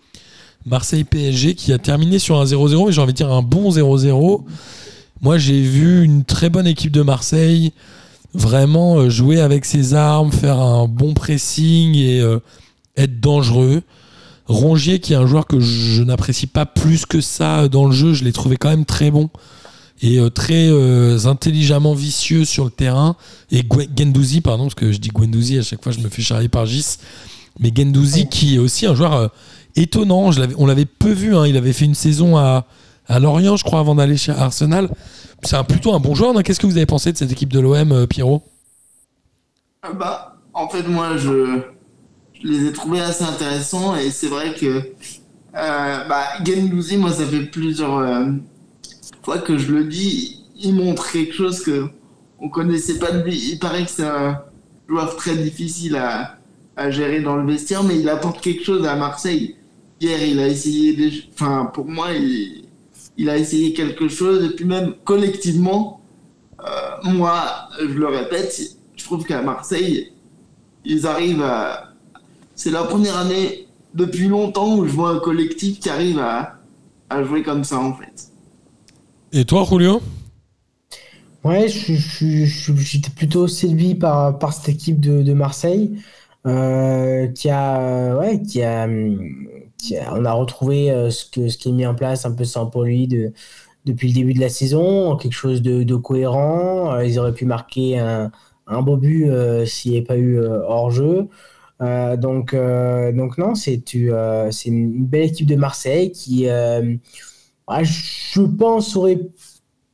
Marseille-PSG 0.65 1.55
qui 1.55 1.71
a 1.71 1.77
terminé 1.77 2.19
sur 2.19 2.39
un 2.39 2.43
0-0, 2.43 2.87
mais 2.87 2.91
j'ai 2.91 3.01
envie 3.01 3.13
de 3.13 3.17
dire 3.17 3.31
un 3.31 3.41
bon 3.41 3.71
0-0. 3.71 4.43
Moi, 5.21 5.37
j'ai 5.37 5.61
vu 5.61 6.03
une 6.03 6.25
très 6.25 6.49
bonne 6.49 6.67
équipe 6.67 6.91
de 6.91 7.01
Marseille 7.01 7.71
vraiment 8.33 8.97
euh, 8.97 9.09
jouer 9.09 9.39
avec 9.39 9.65
ses 9.65 9.93
armes, 9.93 10.31
faire 10.31 10.59
un 10.59 10.87
bon 10.87 11.13
pressing 11.13 11.95
et 11.95 12.19
euh, 12.19 12.39
être 12.97 13.19
dangereux. 13.19 13.81
Rongier, 14.47 14.99
qui 14.99 15.13
est 15.13 15.15
un 15.15 15.27
joueur 15.27 15.45
que 15.45 15.59
je 15.59 16.01
n'apprécie 16.03 16.47
pas 16.47 16.65
plus 16.65 17.05
que 17.05 17.21
ça 17.21 17.67
dans 17.67 17.85
le 17.85 17.91
jeu, 17.91 18.13
je 18.13 18.23
l'ai 18.23 18.33
trouvé 18.33 18.57
quand 18.57 18.69
même 18.69 18.85
très 18.85 19.11
bon 19.11 19.29
et 20.01 20.19
euh, 20.19 20.29
très 20.29 20.69
euh, 20.69 21.25
intelligemment 21.25 21.93
vicieux 21.93 22.45
sur 22.45 22.65
le 22.65 22.71
terrain. 22.71 23.15
Et 23.51 23.63
Gwe- 23.63 23.89
Gendouzi, 23.97 24.41
pardon, 24.41 24.63
parce 24.63 24.75
que 24.75 24.91
je 24.91 24.97
dis 24.99 25.09
Gwendouzi 25.09 25.57
à 25.57 25.61
chaque 25.61 25.83
fois, 25.83 25.91
je 25.91 25.99
me 25.99 26.09
fais 26.09 26.21
charrier 26.21 26.49
par 26.49 26.65
Gis. 26.65 26.97
Mais 27.59 27.71
Gendouzi, 27.75 28.27
qui 28.27 28.55
est 28.55 28.59
aussi 28.59 28.85
un 28.85 28.95
joueur 28.95 29.13
euh, 29.13 29.27
étonnant, 29.75 30.31
je 30.31 30.41
on 30.57 30.65
l'avait 30.65 30.85
peu 30.85 31.11
vu, 31.11 31.35
hein, 31.35 31.45
il 31.45 31.57
avait 31.57 31.73
fait 31.73 31.85
une 31.85 31.95
saison 31.95 32.37
à, 32.37 32.65
à 33.07 33.19
Lorient, 33.19 33.57
je 33.57 33.63
crois, 33.63 33.79
avant 33.79 33.95
d'aller 33.95 34.17
chez 34.17 34.31
Arsenal. 34.31 34.89
C'est 35.43 35.55
un, 35.55 35.63
plutôt 35.63 35.93
un 35.93 35.99
bon 35.99 36.15
joueur. 36.15 36.33
Qu'est-ce 36.43 36.59
que 36.59 36.67
vous 36.67 36.77
avez 36.77 36.85
pensé 36.85 37.11
de 37.11 37.17
cette 37.17 37.31
équipe 37.31 37.51
de 37.51 37.59
l'OM, 37.59 37.91
euh, 37.91 38.07
Pierrot? 38.07 38.43
Ah 39.81 39.93
Bah, 39.93 40.37
en 40.53 40.67
fait, 40.69 40.83
moi, 40.83 41.17
je, 41.17 41.59
je 42.41 42.47
les 42.47 42.67
ai 42.67 42.73
trouvés 42.73 43.01
assez 43.01 43.23
intéressants 43.23 43.95
et 43.95 44.11
c'est 44.11 44.27
vrai 44.27 44.53
que 44.53 44.65
euh, 44.67 46.07
bah, 46.07 46.23
Gendouzi, 46.45 46.97
moi, 46.97 47.11
ça 47.11 47.25
fait 47.25 47.41
plusieurs 47.45 47.97
euh, 47.97 48.25
fois 49.23 49.39
que 49.39 49.57
je 49.57 49.71
le 49.71 49.85
dis, 49.85 50.43
il 50.57 50.75
montre 50.75 51.11
quelque 51.11 51.33
chose 51.33 51.61
que 51.61 51.89
on 52.39 52.49
connaissait 52.49 52.99
pas 52.99 53.11
de 53.11 53.21
lui. 53.23 53.37
Il 53.51 53.59
paraît 53.59 53.83
que 53.83 53.91
c'est 53.91 54.05
un 54.05 54.41
joueur 54.87 55.15
très 55.15 55.35
difficile 55.35 55.95
à, 55.95 56.37
à 56.75 56.89
gérer 56.89 57.21
dans 57.21 57.35
le 57.35 57.45
vestiaire, 57.45 57.83
mais 57.83 57.99
il 57.99 58.07
apporte 58.07 58.41
quelque 58.41 58.63
chose 58.63 58.85
à 58.85 58.95
Marseille. 58.95 59.55
Hier, 59.99 60.23
il 60.23 60.39
a 60.39 60.47
essayé 60.47 60.93
des, 60.95 61.11
enfin, 61.33 61.69
pour 61.73 61.85
moi, 61.85 62.07
il, 62.13 63.29
a 63.29 63.37
essayé 63.37 63.73
quelque 63.73 64.07
chose 64.07 64.45
et 64.45 64.55
puis 64.55 64.63
même 64.63 64.93
collectivement, 65.03 65.99
euh, 66.61 67.09
moi, 67.11 67.69
je 67.79 67.93
le 67.93 68.07
répète, 68.07 68.77
je 68.95 69.03
trouve 69.03 69.25
qu'à 69.25 69.41
Marseille, 69.41 70.13
ils 70.85 71.05
arrivent 71.05 71.43
à. 71.43 71.93
C'est 72.55 72.71
la 72.71 72.83
première 72.83 73.17
année 73.17 73.67
depuis 73.93 74.27
longtemps 74.27 74.77
où 74.77 74.85
je 74.85 74.91
vois 74.91 75.11
un 75.11 75.19
collectif 75.19 75.79
qui 75.79 75.89
arrive 75.89 76.19
à, 76.19 76.59
à 77.09 77.23
jouer 77.23 77.43
comme 77.43 77.63
ça 77.63 77.79
en 77.79 77.93
fait. 77.93 78.28
Et 79.31 79.45
toi, 79.45 79.63
Julio? 79.69 80.01
Ouais, 81.43 81.69
je- 81.69 81.93
je- 81.93 82.45
je- 82.45 82.73
j'étais 82.75 83.09
plutôt 83.11 83.47
séduit 83.47 83.95
par, 83.95 84.37
par 84.39 84.51
cette 84.53 84.69
équipe 84.69 84.99
de, 84.99 85.33
Marseille 85.33 85.97
euh, 86.45 87.27
qui 87.27 87.49
a, 87.49 88.17
ouais, 88.17 88.41
qui 88.41 88.61
a, 88.61 88.87
qui 89.77 89.97
a- 89.97 90.13
on 90.15 90.25
a 90.25 90.33
retrouvé 90.33 90.91
euh, 90.91 91.09
ce 91.09 91.25
que, 91.29 91.47
ce 91.47 91.57
qui 91.57 91.69
est 91.69 91.71
mis 91.71 91.85
en 91.85 91.95
place 91.95 92.25
un 92.25 92.31
peu 92.33 92.43
sans 92.43 92.65
Pauli 92.65 93.07
de, 93.07 93.31
depuis 93.85 94.09
le 94.09 94.13
début 94.15 94.33
de 94.33 94.41
la 94.41 94.49
saison, 94.49 95.15
quelque 95.17 95.33
chose 95.33 95.61
de, 95.61 95.83
cohérent. 95.95 96.93
Euh, 96.95 97.05
ils 97.05 97.19
auraient 97.19 97.33
pu 97.33 97.45
marquer 97.45 97.99
un, 97.99 98.31
un 98.67 98.81
beau 98.81 98.97
but 98.97 99.27
s'il 99.65 99.91
n'y 99.91 99.97
avait 99.97 100.05
pas 100.07 100.17
eu 100.17 100.39
hors-jeu. 100.39 101.27
Euh, 101.81 102.17
donc, 102.17 102.55
donc 102.55 103.37
non, 103.37 103.55
c'est 103.55 103.93
une 103.93 105.05
belle 105.05 105.27
équipe 105.29 105.47
de 105.47 105.55
Marseille 105.55 106.11
qui, 106.11 106.47
ouais, 107.69 107.85
je 107.85 108.41
pense, 108.41 108.95
aurait 108.95 109.19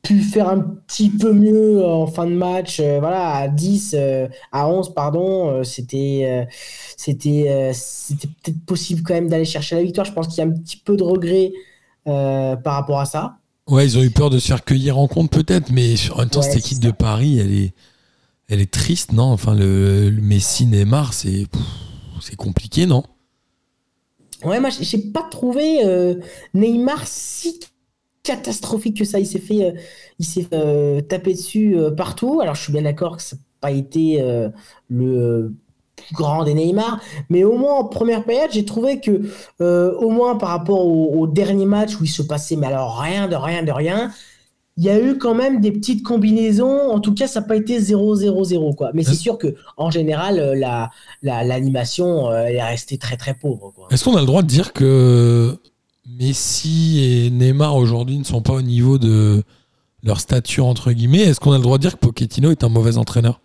pu 0.02 0.20
faire 0.22 0.48
un 0.48 0.60
petit 0.60 1.10
peu 1.10 1.32
mieux 1.32 1.84
en 1.84 2.06
fin 2.06 2.26
de 2.26 2.32
match. 2.34 2.80
Euh, 2.80 2.98
voilà, 3.00 3.34
à 3.36 3.48
10, 3.48 3.94
euh, 3.98 4.28
à 4.52 4.68
11, 4.68 4.94
pardon, 4.94 5.50
euh, 5.50 5.64
c'était 5.64 6.22
euh, 6.26 6.44
c'était 6.96 7.46
euh, 7.50 7.72
c'était 7.74 8.28
peut-être 8.28 8.64
possible 8.66 9.02
quand 9.02 9.14
même 9.14 9.28
d'aller 9.28 9.44
chercher 9.44 9.76
la 9.76 9.82
victoire. 9.82 10.06
Je 10.06 10.12
pense 10.12 10.28
qu'il 10.28 10.38
y 10.38 10.40
a 10.42 10.50
un 10.50 10.52
petit 10.52 10.76
peu 10.78 10.96
de 10.96 11.02
regret 11.02 11.52
euh, 12.08 12.56
par 12.56 12.74
rapport 12.74 13.00
à 13.00 13.06
ça. 13.06 13.38
Ouais, 13.68 13.84
ils 13.84 13.98
ont 13.98 14.02
eu 14.02 14.10
peur 14.10 14.30
de 14.30 14.38
se 14.38 14.46
faire 14.46 14.64
cueillir 14.64 14.96
en 14.98 15.08
compte, 15.08 15.30
peut-être, 15.30 15.70
mais 15.72 15.94
en 16.12 16.18
même 16.18 16.30
temps, 16.30 16.40
Ouais, 16.40 16.46
cette 16.46 16.56
équipe 16.56 16.78
de 16.80 16.92
Paris, 16.92 17.38
elle 17.40 17.52
est, 17.52 17.74
elle 18.48 18.60
est 18.60 18.70
triste, 18.70 19.12
non? 19.12 19.24
Enfin, 19.32 19.54
le, 19.54 20.10
le 20.10 20.22
Messi, 20.22 20.66
Neymar, 20.66 21.14
c'est 21.14 21.46
pff, 21.50 21.62
c'est 22.20 22.36
compliqué, 22.36 22.86
non? 22.86 23.04
Ouais, 24.46 24.60
moi, 24.60 24.70
j'ai 24.70 24.98
pas 24.98 25.26
trouvé 25.28 25.84
euh, 25.84 26.14
Neymar 26.54 27.02
si 27.06 27.58
catastrophique 28.22 28.98
que 28.98 29.04
ça. 29.04 29.18
Il 29.18 29.26
s'est 29.26 29.40
fait, 29.40 29.64
euh, 29.64 29.72
il 30.20 30.24
s'est 30.24 30.46
euh, 30.54 31.00
tapé 31.00 31.32
dessus 31.32 31.76
partout. 31.96 32.40
Alors, 32.40 32.54
je 32.54 32.62
suis 32.62 32.72
bien 32.72 32.82
d'accord 32.82 33.16
que 33.16 33.22
ça 33.22 33.34
n'a 33.36 33.42
pas 33.60 33.72
été 33.72 34.22
le 34.88 35.52
plus 35.96 36.14
grand 36.14 36.44
des 36.44 36.54
Neymar, 36.54 37.00
mais 37.30 37.42
au 37.42 37.56
moins 37.56 37.74
en 37.76 37.84
première 37.84 38.24
période, 38.24 38.50
j'ai 38.52 38.64
trouvé 38.64 39.00
que, 39.00 39.22
au 39.58 40.10
moins 40.10 40.36
par 40.36 40.50
rapport 40.50 40.86
au, 40.86 41.22
au, 41.22 41.26
dernier 41.26 41.64
match 41.64 41.98
où 41.98 42.04
il 42.04 42.10
se 42.10 42.22
passait, 42.22 42.54
mais 42.54 42.66
alors 42.66 43.00
rien 43.00 43.28
de 43.28 43.34
rien 43.34 43.62
de 43.62 43.72
rien, 43.72 44.12
il 44.78 44.84
y 44.84 44.90
a 44.90 45.00
eu 45.00 45.16
quand 45.16 45.34
même 45.34 45.60
des 45.60 45.72
petites 45.72 46.02
combinaisons. 46.02 46.90
En 46.90 47.00
tout 47.00 47.14
cas, 47.14 47.26
ça 47.26 47.40
n'a 47.40 47.46
pas 47.46 47.56
été 47.56 47.80
0-0-0. 47.80 48.74
Quoi. 48.74 48.90
Mais 48.92 49.04
c'est 49.04 49.14
sûr 49.14 49.38
que 49.38 49.54
en 49.76 49.90
général, 49.90 50.38
euh, 50.38 50.54
la, 50.54 50.90
l'animation 51.22 52.30
euh, 52.30 52.44
est 52.44 52.62
restée 52.62 52.98
très 52.98 53.16
très 53.16 53.34
pauvre. 53.34 53.72
Est-ce 53.90 54.04
qu'on 54.04 54.16
a 54.16 54.20
le 54.20 54.26
droit 54.26 54.42
de 54.42 54.48
dire 54.48 54.74
que 54.74 55.56
Messi 56.18 57.02
et 57.02 57.30
Neymar 57.30 57.76
aujourd'hui 57.76 58.18
ne 58.18 58.24
sont 58.24 58.42
pas 58.42 58.52
au 58.52 58.62
niveau 58.62 58.98
de 58.98 59.42
leur 60.02 60.20
stature 60.20 60.66
entre 60.66 60.92
guillemets? 60.92 61.22
Est-ce 61.22 61.40
qu'on 61.40 61.52
a 61.52 61.56
le 61.56 61.62
droit 61.62 61.78
de 61.78 61.82
dire 61.82 61.98
que 61.98 62.06
Pochettino 62.06 62.50
est 62.50 62.62
un 62.62 62.68
mauvais 62.68 62.98
entraîneur? 62.98 63.40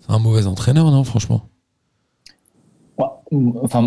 C'est 0.00 0.12
un 0.12 0.18
mauvais 0.18 0.46
entraîneur, 0.46 0.90
non 0.90 1.04
Franchement? 1.04 1.42
Enfin, 3.30 3.82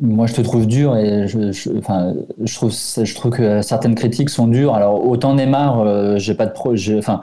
moi, 0.00 0.26
je 0.26 0.34
te 0.34 0.40
trouve 0.40 0.66
dur 0.66 0.96
et 0.96 1.28
je, 1.28 1.78
enfin, 1.78 2.12
je 2.42 2.54
trouve, 2.56 2.72
je 2.72 3.14
trouve 3.14 3.30
que 3.30 3.62
certaines 3.62 3.94
critiques 3.94 4.30
sont 4.30 4.48
dures. 4.48 4.74
Alors, 4.74 5.06
autant 5.06 5.34
Neymar, 5.34 5.80
euh, 5.80 6.18
j'ai 6.18 6.34
pas 6.34 6.46
de 6.46 6.52
pro, 6.52 6.74
enfin, 6.98 7.20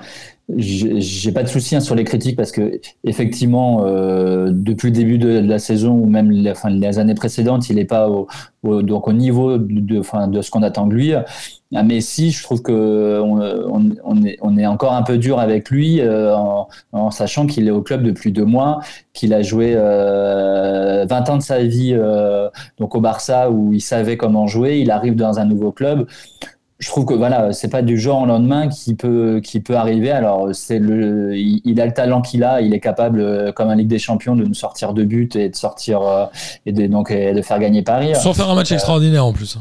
j'ai 0.55 1.31
pas 1.33 1.43
de 1.43 1.49
souci 1.49 1.75
hein, 1.75 1.81
sur 1.81 1.93
les 1.93 2.05
critiques 2.05 2.37
parce 2.37 2.53
que 2.53 2.79
effectivement, 3.03 3.83
euh, 3.85 4.49
depuis 4.53 4.87
le 4.87 4.95
début 4.95 5.17
de, 5.17 5.39
la 5.39 5.59
saison 5.59 5.91
ou 5.91 6.05
même 6.05 6.31
les, 6.31 6.99
années 6.99 7.15
précédentes, 7.15 7.69
il 7.69 7.75
n'est 7.75 7.85
pas 7.85 8.09
au, 8.09 8.27
donc 8.63 9.07
au 9.07 9.13
niveau 9.13 9.57
de, 9.57 9.99
enfin, 9.99 10.27
de 10.27 10.41
ce 10.41 10.49
qu'on 10.49 10.63
attend 10.63 10.87
de 10.87 10.93
lui. 10.93 11.13
À 11.75 11.83
Messi, 11.83 12.31
je 12.31 12.41
trouve 12.43 12.61
que 12.61 13.19
on, 13.21 13.39
on, 14.05 14.23
est, 14.23 14.37
on, 14.41 14.57
est, 14.57 14.65
encore 14.65 14.93
un 14.93 15.03
peu 15.03 15.17
dur 15.17 15.39
avec 15.39 15.69
lui 15.69 15.99
euh, 15.99 16.33
en, 16.33 16.69
en, 16.93 17.11
sachant 17.11 17.45
qu'il 17.45 17.67
est 17.67 17.71
au 17.71 17.81
club 17.81 18.03
depuis 18.03 18.31
deux 18.31 18.45
mois, 18.45 18.79
qu'il 19.11 19.33
a 19.33 19.41
joué 19.41 19.73
euh, 19.75 21.05
20 21.09 21.29
ans 21.29 21.37
de 21.37 21.41
sa 21.41 21.63
vie 21.63 21.91
euh, 21.93 22.49
donc 22.77 22.95
au 22.95 23.01
Barça 23.01 23.51
où 23.51 23.73
il 23.73 23.81
savait 23.81 24.15
comment 24.15 24.47
jouer. 24.47 24.79
Il 24.79 24.91
arrive 24.91 25.15
dans 25.15 25.39
un 25.39 25.45
nouveau 25.45 25.73
club 25.73 26.07
je 26.79 26.89
trouve 26.89 27.05
que 27.05 27.13
voilà, 27.13 27.53
c'est 27.53 27.69
pas 27.69 27.81
du 27.81 27.99
jour 27.99 28.21
au 28.21 28.25
lendemain 28.25 28.67
qui 28.67 28.93
peut 28.93 29.41
qui 29.43 29.59
peut 29.61 29.75
arriver. 29.75 30.11
Alors 30.11 30.49
c'est 30.53 30.77
le, 30.77 31.35
il, 31.35 31.81
a 31.81 31.85
le 31.85 31.93
talent 31.93 32.21
qu'il 32.21 32.43
a, 32.43 32.61
il 32.61 32.73
est 32.73 32.79
capable, 32.79 33.19
euh, 33.19 33.51
comme 33.51 33.69
un 33.69 33.75
Ligue 33.75 33.87
des 33.87 33.99
Champions, 33.99 34.35
de 34.35 34.43
nous 34.43 34.53
sortir 34.53 34.93
de 34.93 35.03
buts 35.03 35.29
et 35.33 35.49
de 35.49 35.55
sortir 35.55 36.01
euh, 36.01 36.25
et 36.65 36.71
de 36.71 36.85
donc 36.85 37.11
de 37.11 37.41
faire 37.41 37.59
gagner 37.59 37.81
Paris. 37.81 38.15
Sans 38.15 38.33
faire 38.33 38.49
un 38.49 38.55
match 38.55 38.71
extraordinaire 38.71 39.25
en 39.25 39.33
plus. 39.33 39.57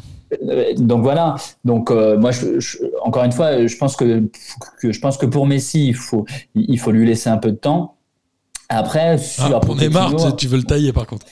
Euh, 0.49 0.75
donc 0.77 1.03
voilà. 1.03 1.37
Donc 1.65 1.91
moi, 1.91 2.33
je, 2.33 2.59
encore 3.03 3.25
une 3.25 3.33
fois, 3.33 3.67
je 3.67 3.77
pense 3.77 3.97
que, 3.97 4.29
que, 4.81 4.93
je 4.93 5.01
pense 5.01 5.17
que 5.17 5.27
pour 5.27 5.47
Messi, 5.47 5.89
il 5.89 5.95
faut 5.95 6.27
il 6.55 6.79
faut 6.79 6.91
lui 6.91 7.07
laisser 7.07 7.31
un 7.31 7.39
peu 7.39 7.51
de 7.51 7.57
temps. 7.57 7.95
Après, 8.69 9.17
sur 9.17 9.57
ah, 9.57 9.61
pour 9.61 9.77
Neymar, 9.77 10.37
tu 10.37 10.49
veux 10.49 10.59
le 10.59 10.65
tailler 10.65 10.93
par 10.93 11.07
contre. 11.07 11.25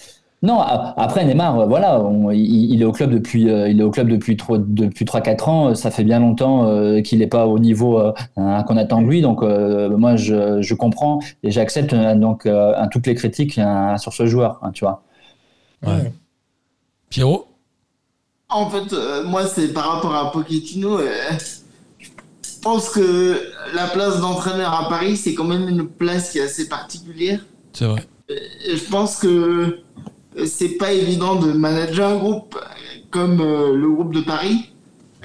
Non, 0.44 0.60
après 0.60 1.24
Neymar, 1.24 1.58
euh, 1.58 1.66
voilà, 1.66 2.02
il, 2.34 2.82
est 2.82 2.84
au 2.84 2.92
club 2.92 3.10
depuis, 3.10 3.48
euh, 3.48 3.66
il 3.70 3.80
est 3.80 3.82
au 3.82 3.90
club 3.90 4.08
depuis 4.08 4.36
trois, 4.36 4.58
depuis 4.60 5.06
trois 5.06 5.22
quatre 5.22 5.48
ans. 5.48 5.74
Ça 5.74 5.90
fait 5.90 6.04
bien 6.04 6.20
longtemps 6.20 6.66
euh, 6.66 7.00
qu'il 7.00 7.20
n'est 7.20 7.26
pas 7.26 7.46
au 7.46 7.58
niveau 7.58 7.98
qu'on 8.36 8.76
attend 8.76 9.00
de 9.00 9.06
lui. 9.06 9.22
Donc 9.22 9.40
moi, 9.40 10.16
je, 10.16 10.74
comprends 10.74 11.20
et 11.42 11.50
j'accepte 11.50 11.94
donc 11.94 12.46
toutes 12.92 13.06
les 13.06 13.14
critiques 13.14 13.58
sur 13.96 14.12
ce 14.12 14.26
joueur, 14.26 14.60
hein, 14.62 14.70
tu 14.72 14.84
vois. 14.84 15.02
Ouais. 15.82 16.12
Pierrot? 17.08 17.46
En 18.50 18.68
fait, 18.68 18.94
moi, 19.24 19.46
c'est 19.46 19.72
par 19.72 19.94
rapport 19.94 20.14
à 20.14 20.30
Pochettino. 20.30 20.98
je 21.98 22.60
pense 22.60 22.90
que 22.90 23.40
la 23.74 23.86
place 23.86 24.20
d'entraîneur 24.20 24.74
à 24.74 24.90
Paris, 24.90 25.16
c'est 25.16 25.32
quand 25.32 25.44
même 25.44 25.70
une 25.70 25.88
place 25.88 26.32
qui 26.32 26.38
est 26.38 26.42
assez 26.42 26.68
particulière. 26.68 27.40
C'est 27.72 27.86
vrai. 27.86 28.02
je 28.28 28.90
pense 28.90 29.16
que 29.16 29.80
c'est 30.46 30.76
pas 30.76 30.92
évident 30.92 31.36
de 31.36 31.52
manager 31.52 32.10
un 32.10 32.16
groupe 32.16 32.58
comme 33.10 33.40
euh, 33.40 33.74
le 33.74 33.88
groupe 33.90 34.12
de 34.14 34.20
Paris. 34.20 34.70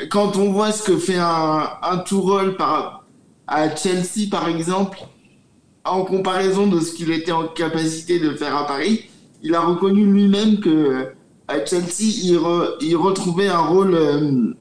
Quand 0.09 0.37
on 0.37 0.51
voit 0.51 0.71
ce 0.71 0.83
que 0.83 0.97
fait 0.97 1.17
un, 1.17 1.69
un 1.81 1.97
Tourelle 1.97 2.55
par, 2.55 3.05
à 3.47 3.75
Chelsea, 3.75 4.29
par 4.29 4.47
exemple, 4.47 4.99
en 5.83 6.03
comparaison 6.03 6.67
de 6.67 6.79
ce 6.79 6.93
qu'il 6.93 7.11
était 7.11 7.31
en 7.31 7.47
capacité 7.47 8.19
de 8.19 8.29
faire 8.31 8.55
à 8.55 8.67
Paris, 8.67 9.05
il 9.41 9.55
a 9.55 9.61
reconnu 9.61 10.05
lui-même 10.05 10.59
que 10.59 11.07
à 11.47 11.65
Chelsea, 11.65 12.03
il, 12.23 12.39
il 12.81 12.95
retrouvait 12.95 13.47
un 13.47 13.59
rôle 13.59 13.95
euh, 13.95 14.53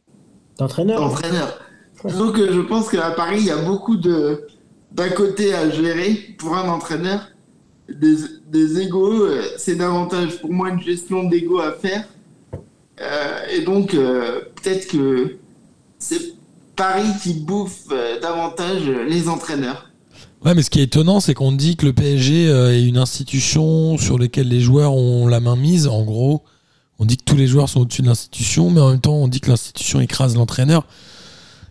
d'entraîneur. 0.58 1.58
Donc 2.16 2.38
euh, 2.38 2.48
je 2.52 2.60
pense 2.60 2.88
qu'à 2.88 3.10
Paris, 3.10 3.38
il 3.40 3.46
y 3.46 3.50
a 3.50 3.56
beaucoup 3.56 3.96
de 3.96 4.46
d'un 4.92 5.10
côté 5.10 5.54
à 5.54 5.68
gérer 5.68 6.34
pour 6.38 6.56
un 6.56 6.68
entraîneur 6.68 7.28
des, 7.88 8.16
des 8.50 8.80
égaux, 8.80 9.24
euh, 9.24 9.42
c'est 9.56 9.76
davantage 9.76 10.40
pour 10.40 10.52
moi 10.52 10.70
une 10.70 10.80
gestion 10.80 11.24
d'ego 11.24 11.58
à 11.58 11.72
faire. 11.72 12.06
Euh, 13.00 13.38
et 13.52 13.62
donc, 13.62 13.94
euh, 13.94 14.40
peut-être 14.56 14.88
que 14.88 15.36
c'est 15.98 16.34
Paris 16.76 17.08
qui 17.22 17.34
bouffe 17.34 17.88
davantage 18.22 18.82
les 19.08 19.28
entraîneurs. 19.28 19.90
Ouais, 20.44 20.54
mais 20.54 20.62
ce 20.62 20.70
qui 20.70 20.78
est 20.78 20.84
étonnant, 20.84 21.18
c'est 21.18 21.34
qu'on 21.34 21.50
dit 21.50 21.76
que 21.76 21.84
le 21.86 21.92
PSG 21.92 22.44
est 22.44 22.84
une 22.84 22.98
institution 22.98 23.98
sur 23.98 24.16
laquelle 24.16 24.46
les 24.46 24.60
joueurs 24.60 24.94
ont 24.94 25.26
la 25.26 25.40
main 25.40 25.56
mise. 25.56 25.88
En 25.88 26.04
gros, 26.04 26.44
on 27.00 27.04
dit 27.04 27.16
que 27.16 27.24
tous 27.24 27.34
les 27.34 27.48
joueurs 27.48 27.68
sont 27.68 27.80
au-dessus 27.80 28.02
de 28.02 28.06
l'institution, 28.06 28.70
mais 28.70 28.80
en 28.80 28.90
même 28.90 29.00
temps, 29.00 29.16
on 29.16 29.26
dit 29.26 29.40
que 29.40 29.50
l'institution 29.50 30.00
écrase 30.00 30.36
l'entraîneur. 30.36 30.86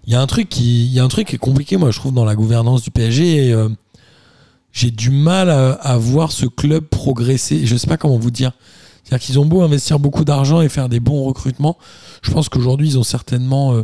Il 0.05 0.11
y 0.11 0.17
a 0.17 0.21
un 0.21 0.27
truc 0.27 0.49
qui, 0.49 0.99
est 0.99 1.37
compliqué, 1.37 1.77
moi, 1.77 1.91
je 1.91 1.99
trouve, 1.99 2.13
dans 2.13 2.25
la 2.25 2.35
gouvernance 2.35 2.81
du 2.81 2.91
PSG. 2.91 3.55
J'ai 4.77 4.91
du 4.91 5.09
mal 5.09 5.49
à, 5.49 5.97
voir 5.97 6.31
ce 6.31 6.45
club 6.45 6.85
progresser. 6.85 7.65
Je 7.65 7.73
ne 7.73 7.79
sais 7.79 7.87
pas 7.87 7.97
comment 7.97 8.19
vous 8.19 8.29
dire. 8.29 8.51
C'est-à-dire 9.03 9.25
qu'ils 9.25 9.39
ont 9.39 9.45
beau 9.45 9.63
investir 9.63 9.97
beaucoup 9.97 10.23
d'argent 10.23 10.61
et 10.61 10.69
faire 10.69 10.87
des 10.87 10.99
bons 10.99 11.23
recrutements. 11.23 11.79
Je 12.21 12.29
pense 12.29 12.47
qu'aujourd'hui, 12.47 12.89
ils 12.89 12.99
ont 12.99 13.03
certainement 13.03 13.73
euh, 13.73 13.83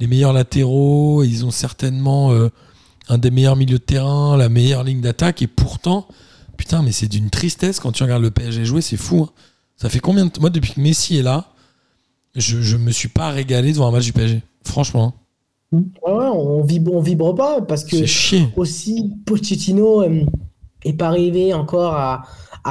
les 0.00 0.06
meilleurs 0.06 0.32
latéraux, 0.32 1.22
ils 1.22 1.44
ont 1.44 1.50
certainement 1.50 2.32
euh, 2.32 2.48
un 3.10 3.18
des 3.18 3.30
meilleurs 3.30 3.56
milieux 3.56 3.78
de 3.78 3.84
terrain, 3.84 4.38
la 4.38 4.48
meilleure 4.48 4.84
ligne 4.84 5.02
d'attaque. 5.02 5.42
Et 5.42 5.46
pourtant, 5.46 6.08
putain, 6.56 6.80
mais 6.80 6.92
c'est 6.92 7.08
d'une 7.08 7.28
tristesse 7.28 7.78
quand 7.78 7.92
tu 7.92 8.02
regardes 8.02 8.22
le 8.22 8.30
PSG 8.30 8.64
jouer, 8.64 8.80
c'est 8.80 8.96
fou. 8.96 9.24
Hein. 9.28 9.32
Ça 9.76 9.90
fait 9.90 10.00
combien 10.00 10.24
de 10.24 10.30
temps 10.30 10.40
Moi, 10.40 10.48
depuis 10.48 10.72
que 10.72 10.80
Messi 10.80 11.18
est 11.18 11.22
là, 11.22 11.52
je 12.36 12.76
ne 12.78 12.82
me 12.82 12.90
suis 12.90 13.08
pas 13.08 13.32
régalé 13.32 13.74
devant 13.74 13.88
un 13.88 13.92
match 13.92 14.06
du 14.06 14.14
PSG. 14.14 14.40
Franchement. 14.64 15.14
Hein. 15.14 15.21
Ouais, 15.72 15.80
on 16.02 16.62
vibre, 16.62 16.94
on 16.94 17.00
vibre 17.00 17.34
pas 17.34 17.62
parce 17.62 17.84
que 17.84 17.96
aussi 18.60 19.10
Pochettino 19.24 20.02
euh, 20.02 20.20
est 20.84 20.92
pas 20.92 21.06
arrivé 21.06 21.54
encore 21.54 21.94
à, 21.94 22.24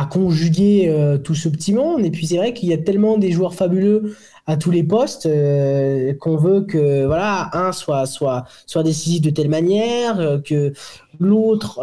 conjuguer 0.09 0.87
euh, 0.87 1.17
tout 1.17 1.35
ce 1.35 1.49
petit 1.49 1.73
monde. 1.73 2.05
Et 2.05 2.11
puis 2.11 2.27
c'est 2.27 2.37
vrai 2.37 2.53
qu'il 2.53 2.69
y 2.69 2.73
a 2.73 2.77
tellement 2.77 3.17
des 3.17 3.31
joueurs 3.31 3.55
fabuleux 3.55 4.15
à 4.45 4.55
tous 4.55 4.71
les 4.71 4.83
postes 4.83 5.25
euh, 5.25 6.13
qu'on 6.13 6.35
veut 6.35 6.61
que 6.61 7.05
voilà 7.05 7.49
un 7.53 7.71
soit 7.71 8.05
soit 8.05 8.45
soit 8.67 8.83
décisif 8.83 9.21
de 9.21 9.31
telle 9.31 9.49
manière 9.49 10.39
que 10.45 10.73
l'autre 11.19 11.79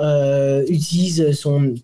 utilise 0.68 1.32
son 1.32 1.74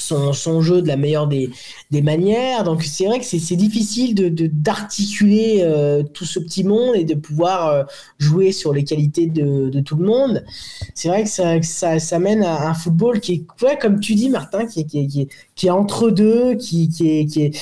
son, 0.00 0.60
jeu 0.60 0.82
de 0.82 0.88
la 0.88 0.96
meilleure 0.96 1.26
des, 1.26 1.50
des 1.90 2.02
manières. 2.02 2.64
Donc 2.64 2.82
c'est 2.82 3.06
vrai 3.06 3.18
que 3.18 3.24
c'est 3.24 3.56
difficile 3.56 4.14
de 4.14 4.28
d'articuler 4.46 5.58
euh, 5.62 6.02
tout 6.02 6.24
ce 6.24 6.38
petit 6.38 6.64
monde 6.64 6.96
et 6.96 7.04
de 7.04 7.14
pouvoir 7.14 7.68
euh, 7.68 7.82
jouer 8.18 8.52
sur 8.52 8.72
les 8.72 8.84
qualités 8.84 9.26
de, 9.26 9.68
de 9.68 9.80
tout 9.80 9.96
le 9.96 10.06
monde. 10.06 10.44
C'est 10.94 11.08
vrai 11.08 11.24
que 11.24 11.28
ça, 11.28 11.60
ça, 11.62 11.98
ça, 11.98 12.18
mène 12.18 12.42
à 12.42 12.68
un 12.68 12.74
football 12.74 13.20
qui 13.20 13.34
est, 13.34 13.64
ouais, 13.64 13.78
comme 13.78 14.00
tu 14.00 14.14
dis 14.14 14.30
Martin, 14.30 14.66
qui 14.66 14.80
est, 14.80 14.84
qui 14.84 14.98
est, 15.00 15.28
qui 15.54 15.66
est, 15.66 15.70
entre 15.70 16.10
deux, 16.10 16.54
qui, 16.54 16.88
qui 16.88 17.08
est, 17.10 17.26
qui 17.26 17.42
est 17.42 17.58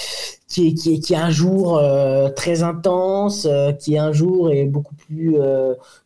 qui 0.48 0.68
est, 0.68 0.74
qui 0.74 0.94
est, 0.94 0.98
qui 1.00 1.14
est 1.14 1.16
un 1.16 1.30
jour 1.30 1.78
euh, 1.78 2.28
très 2.28 2.62
intense, 2.62 3.48
qui 3.80 3.94
est 3.94 3.98
un 3.98 4.12
jour 4.12 4.50
est 4.50 4.66
beaucoup 4.66 4.94
plus 4.94 5.36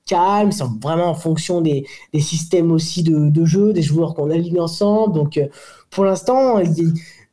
calme, 0.04 0.52
c'est 0.52 0.62
vraiment 0.80 1.08
en 1.08 1.14
fonction 1.14 1.60
des, 1.60 1.84
des 2.12 2.20
systèmes 2.20 2.70
aussi 2.70 3.02
de, 3.02 3.28
de 3.28 3.44
jeu, 3.44 3.72
des 3.72 3.82
joueurs 3.82 4.14
qu'on 4.14 4.30
aligne 4.30 4.60
ensemble. 4.60 5.14
Donc 5.14 5.40
pour 5.90 6.04
l'instant, 6.04 6.60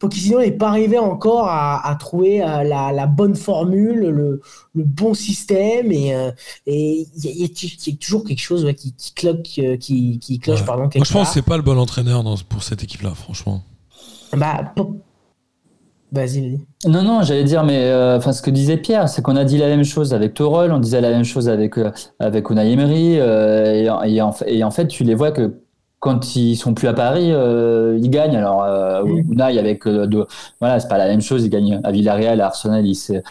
Pochettino 0.04 0.40
n'est 0.40 0.52
pas 0.52 0.68
arrivé 0.68 0.98
encore 0.98 1.48
à, 1.48 1.96
trouver 2.00 2.44
euh, 2.44 2.64
la, 2.64 3.06
bonne 3.08 3.36
formule, 3.36 4.00
le, 4.00 4.42
bon 4.76 5.14
système, 5.14 5.92
et 5.92 6.14
euh, 6.14 6.32
il 6.68 7.08
y, 7.16 7.46
a 7.46 7.96
toujours 8.00 8.26
quelque 8.26 8.42
chose 8.42 8.68
qui, 8.76 8.94
cloque, 9.16 9.48
euh, 9.60 9.78
qui, 9.78 10.40
cloche. 10.42 10.66
Pardon, 10.66 10.90
Moi, 10.94 11.06
je 11.06 11.14
pense 11.14 11.30
que 11.30 11.34
c'est 11.36 11.42
pas 11.42 11.56
le 11.56 11.64
bon 11.64 11.78
entraîneur 11.78 12.24
pour 12.50 12.64
cette 12.64 12.84
équipe-là, 12.84 13.12
franchement. 13.12 13.62
Bah, 14.36 14.74
Vas-y, 16.12 16.42
vas-y. 16.42 16.60
Non, 16.92 17.02
non, 17.02 17.24
j'allais 17.24 17.46
dire, 17.46 17.64
mais 17.64 17.92
enfin, 18.18 18.34
ce 18.34 18.42
que 18.42 18.52
disait 18.52 18.78
Pierre, 18.78 19.10
c'est 19.10 19.22
qu'on 19.22 19.36
a 19.36 19.46
dit 19.46 19.58
la 19.58 19.68
même 19.68 19.86
chose 19.86 20.14
avec 20.14 20.34
Torol, 20.34 20.72
on 20.72 20.80
disait 20.80 21.02
la 21.02 21.10
même 21.10 21.24
chose 21.24 21.48
avec, 21.50 21.76
avec 22.20 22.50
Unai 22.50 22.72
Emery, 22.74 23.14
et, 23.16 23.90
en, 23.90 24.04
et, 24.46 24.64
en, 24.64 24.72
fait, 24.72 24.88
tu 24.88 25.06
les 25.06 25.16
vois 25.16 25.32
que 25.32 25.63
quand 26.04 26.36
ils 26.36 26.58
sont 26.58 26.74
plus 26.74 26.90
à 26.90 26.94
Paris, 26.94 27.32
euh, 27.32 27.98
ils 27.98 28.10
gagnent. 28.10 28.36
Alors, 28.36 28.66
euh. 28.66 29.06
Unai 29.06 29.58
avec 29.58 29.88
euh, 29.88 30.06
de, 30.06 30.28
voilà, 30.60 30.82
c'est 30.82 30.90
pas 30.90 30.98
la 30.98 31.08
même 31.08 31.22
chose. 31.22 31.46
Ils 31.46 31.50
gagnent 31.50 31.80
à 31.82 31.92
Villarreal, 31.94 32.42
à 32.42 32.48
Arsenal, 32.48 32.86
il 32.86 32.94
s'est, 32.94 33.24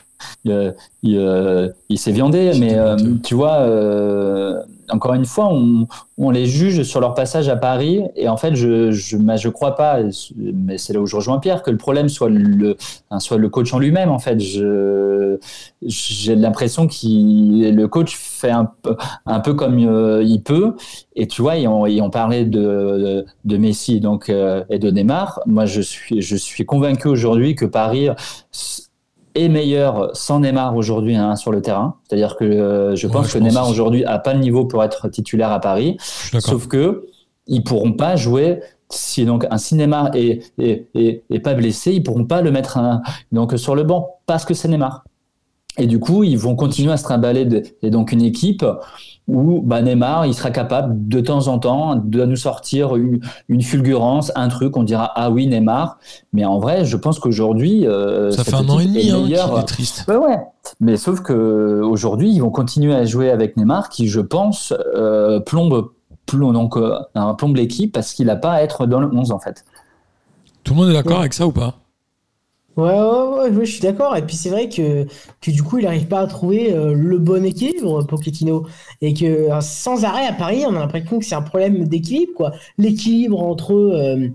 il, 0.47 0.75
il, 1.03 1.19
euh, 1.19 1.69
il 1.91 1.99
s'est 1.99 2.13
viandé. 2.13 2.53
Mais 2.59 2.79
euh, 2.79 2.97
tu 3.23 3.35
vois, 3.35 3.57
euh, 3.57 4.63
encore 4.93 5.15
une 5.15 5.25
fois, 5.25 5.51
on, 5.53 6.31
les 6.31 6.47
juge 6.47 6.83
sur 6.85 7.01
leur 7.01 7.15
passage 7.15 7.49
à 7.49 7.57
Paris. 7.57 8.03
Et 8.15 8.29
en 8.29 8.37
fait, 8.37 8.55
je, 8.55 8.93
je, 8.93 9.17
bah, 9.17 9.37
je 9.37 9.49
crois 9.49 9.75
pas, 9.75 9.99
mais 10.39 10.79
c'est 10.79 10.93
là 10.93 11.01
où 11.01 11.07
je 11.07 11.17
rejoins 11.17 11.39
Pierre, 11.41 11.63
que 11.63 11.71
le 11.71 11.77
problème 11.77 12.09
soit 12.09 12.29
le, 12.29 12.77
hein, 13.11 13.19
soit 13.19 13.39
le 13.39 13.49
coach 13.49 13.73
en 13.75 13.79
lui-même. 13.79 14.09
En 14.09 14.19
fait, 14.19 14.39
j'ai 14.39 16.37
l'impression 16.37 16.87
qu'il, 16.87 17.75
le 17.75 17.89
coach 17.89 18.17
fait 18.17 18.51
un 18.51 18.71
un 19.27 19.41
peu 19.41 19.55
comme 19.55 19.79
euh, 19.79 20.23
il 20.23 20.43
peut. 20.43 20.75
Et 21.17 21.27
tu 21.27 21.43
vois, 21.43 21.57
et 21.57 21.67
on, 21.67 21.87
et 21.87 22.01
on 22.01 22.11
parlait 22.11 22.45
de, 22.45 22.61
de, 22.61 23.27
de 23.45 23.57
Messi 23.57 24.01
donc, 24.01 24.29
euh, 24.29 24.65
et 24.71 24.79
de 24.79 24.91
Neymar. 24.91 25.41
Moi, 25.47 25.67
je 25.67 25.81
suis, 25.81 26.23
je 26.23 26.37
suis 26.37 26.65
convaincu 26.65 27.09
aujourd'hui 27.09 27.55
que 27.55 27.65
Paris 27.65 28.09
est 29.35 29.49
meilleur 29.49 30.11
sans 30.17 30.41
Neymar 30.41 30.77
aujourd'hui 30.77 31.17
hein, 31.17 31.37
sur 31.37 31.53
le 31.53 31.61
terrain. 31.63 31.97
C'est-à-dire 32.09 32.37
que 32.37 32.45
euh, 32.45 32.95
je 32.97 33.07
Ouais, 33.07 33.13
pense 33.13 33.29
je 33.29 33.33
que 33.35 33.39
pense 33.39 33.49
Neymar 33.49 33.69
aujourd'hui 33.69 34.05
a 34.05 34.19
pas 34.19 34.35
le 34.35 34.41
niveau 34.41 34.65
pour 34.67 34.83
être 34.85 35.09
titulaire 35.09 35.51
à 35.51 35.61
Paris. 35.61 35.97
Sauf 36.39 36.67
que 36.69 37.07
ils 37.47 37.65
pourront 37.65 37.93
pas 37.93 38.17
jouer 38.17 38.61
si 38.91 39.25
donc 39.25 39.47
un 39.51 39.59
cinéma 39.59 40.11
est, 40.15 40.53
est, 40.59 40.89
est, 40.95 41.23
est 41.31 41.41
pas 41.41 41.55
blessé, 41.55 41.93
ils 41.93 42.03
pourront 42.03 42.25
pas 42.27 42.43
le 42.43 42.51
mettre 42.51 42.77
un- 42.79 43.01
donc 43.33 43.59
sur 43.59 43.75
le 43.75 43.85
banc 43.85 44.19
parce 44.27 44.45
que 44.45 44.55
c'est 44.55 44.69
Neymar. 44.69 45.05
Et 45.79 45.87
du 45.87 45.99
coup, 45.99 46.23
ils 46.23 46.37
vont 46.37 46.55
continuer 46.55 46.93
à 46.93 46.99
se 46.99 47.05
trimballer 47.05 47.47
de- 47.47 47.63
et 47.81 47.89
donc 47.91 48.13
une 48.13 48.21
équipe 48.23 48.65
où 49.29 49.61
bah, 49.63 49.83
Neymar, 49.83 50.27
il 50.27 50.35
sera 50.35 50.51
capable 50.51 51.09
de 51.09 51.21
temps 51.21 51.47
en 51.49 51.59
temps 51.59 51.97
de 51.97 52.25
nous 52.25 52.37
sortir 52.37 52.97
une, 52.97 53.21
une 53.49 53.63
fulgurance, 53.63 54.33
un 54.35 54.49
truc, 54.49 54.77
on 54.77 54.83
dira 54.83 55.13
ah 55.15 55.31
oui 55.31 55.47
Neymar, 55.47 55.99
mais 56.33 56.45
en 56.45 56.59
vrai, 56.59 56.85
je 56.85 56.97
pense 56.97 57.19
qu'aujourd'hui 57.21 57.87
euh, 57.87 58.31
Ça 58.33 58.45
fait 58.45 58.55
un 58.55 58.69
an 58.69 58.81
et 58.81 58.87
demi 58.87 59.11
hein, 59.11 59.23
qu'il 59.25 59.35
est 59.35 59.63
triste. 59.65 60.05
Ouais. 60.09 60.39
Mais 60.81 60.97
sauf 60.97 61.21
que 61.21 61.81
aujourd'hui, 61.83 62.33
ils 62.33 62.41
vont 62.41 62.51
continuer 62.51 62.95
à 62.95 63.05
jouer 63.05 63.31
avec 63.31 63.57
Neymar, 63.57 63.89
qui, 63.89 64.09
je 64.09 64.21
pense, 64.21 64.75
euh, 64.97 65.39
plombe, 65.41 65.91
plombe, 66.27 66.53
donc, 66.53 66.77
euh, 66.77 66.99
plombe 67.39 67.57
l'équipe 67.57 67.93
parce 67.93 68.15
qu'il 68.15 68.27
n'a 68.27 68.37
pas 68.37 68.53
à 68.53 68.63
être 68.63 68.87
dans 68.87 69.01
le 69.01 69.09
11, 69.13 69.31
en 69.33 69.39
fait. 69.39 69.65
Tout 70.65 70.75
le 70.75 70.81
monde 70.81 70.91
est 70.91 70.95
d'accord 70.95 71.13
Ouais. 71.13 71.19
avec 71.21 71.35
ça 71.35 71.47
ou 71.47 71.53
pas? 71.53 71.75
Ouais, 72.77 72.85
ouais, 72.91 73.51
ouais, 73.51 73.65
je 73.67 73.71
suis 73.71 73.81
d'accord. 73.81 74.17
Et 74.17 74.25
puis 74.25 74.35
c'est 74.35 74.49
vrai 74.49 74.69
que, 74.71 75.05
que 75.43 75.51
du 75.51 75.63
coup, 75.63 75.79
il 75.79 75.85
n'arrive 75.85 76.09
pas 76.09 76.21
à 76.21 76.27
trouver 76.27 76.73
euh, 76.73 76.95
le 76.95 77.19
bon 77.19 77.45
équilibre, 77.45 78.03
Pochettino. 78.07 78.67
Et 79.03 79.13
que 79.13 79.27
euh, 79.27 79.61
sans 79.61 80.05
arrêt 80.05 80.27
à 80.27 80.33
Paris, 80.33 80.65
on 80.67 80.75
a 80.77 80.79
l'impression 80.81 81.19
que 81.19 81.25
c'est 81.25 81.35
un 81.35 81.43
problème 81.43 81.87
d'équilibre, 81.87 82.33
quoi. 82.35 82.53
L'équilibre 82.79 83.43
entre 83.43 83.75
euh, 83.75 84.29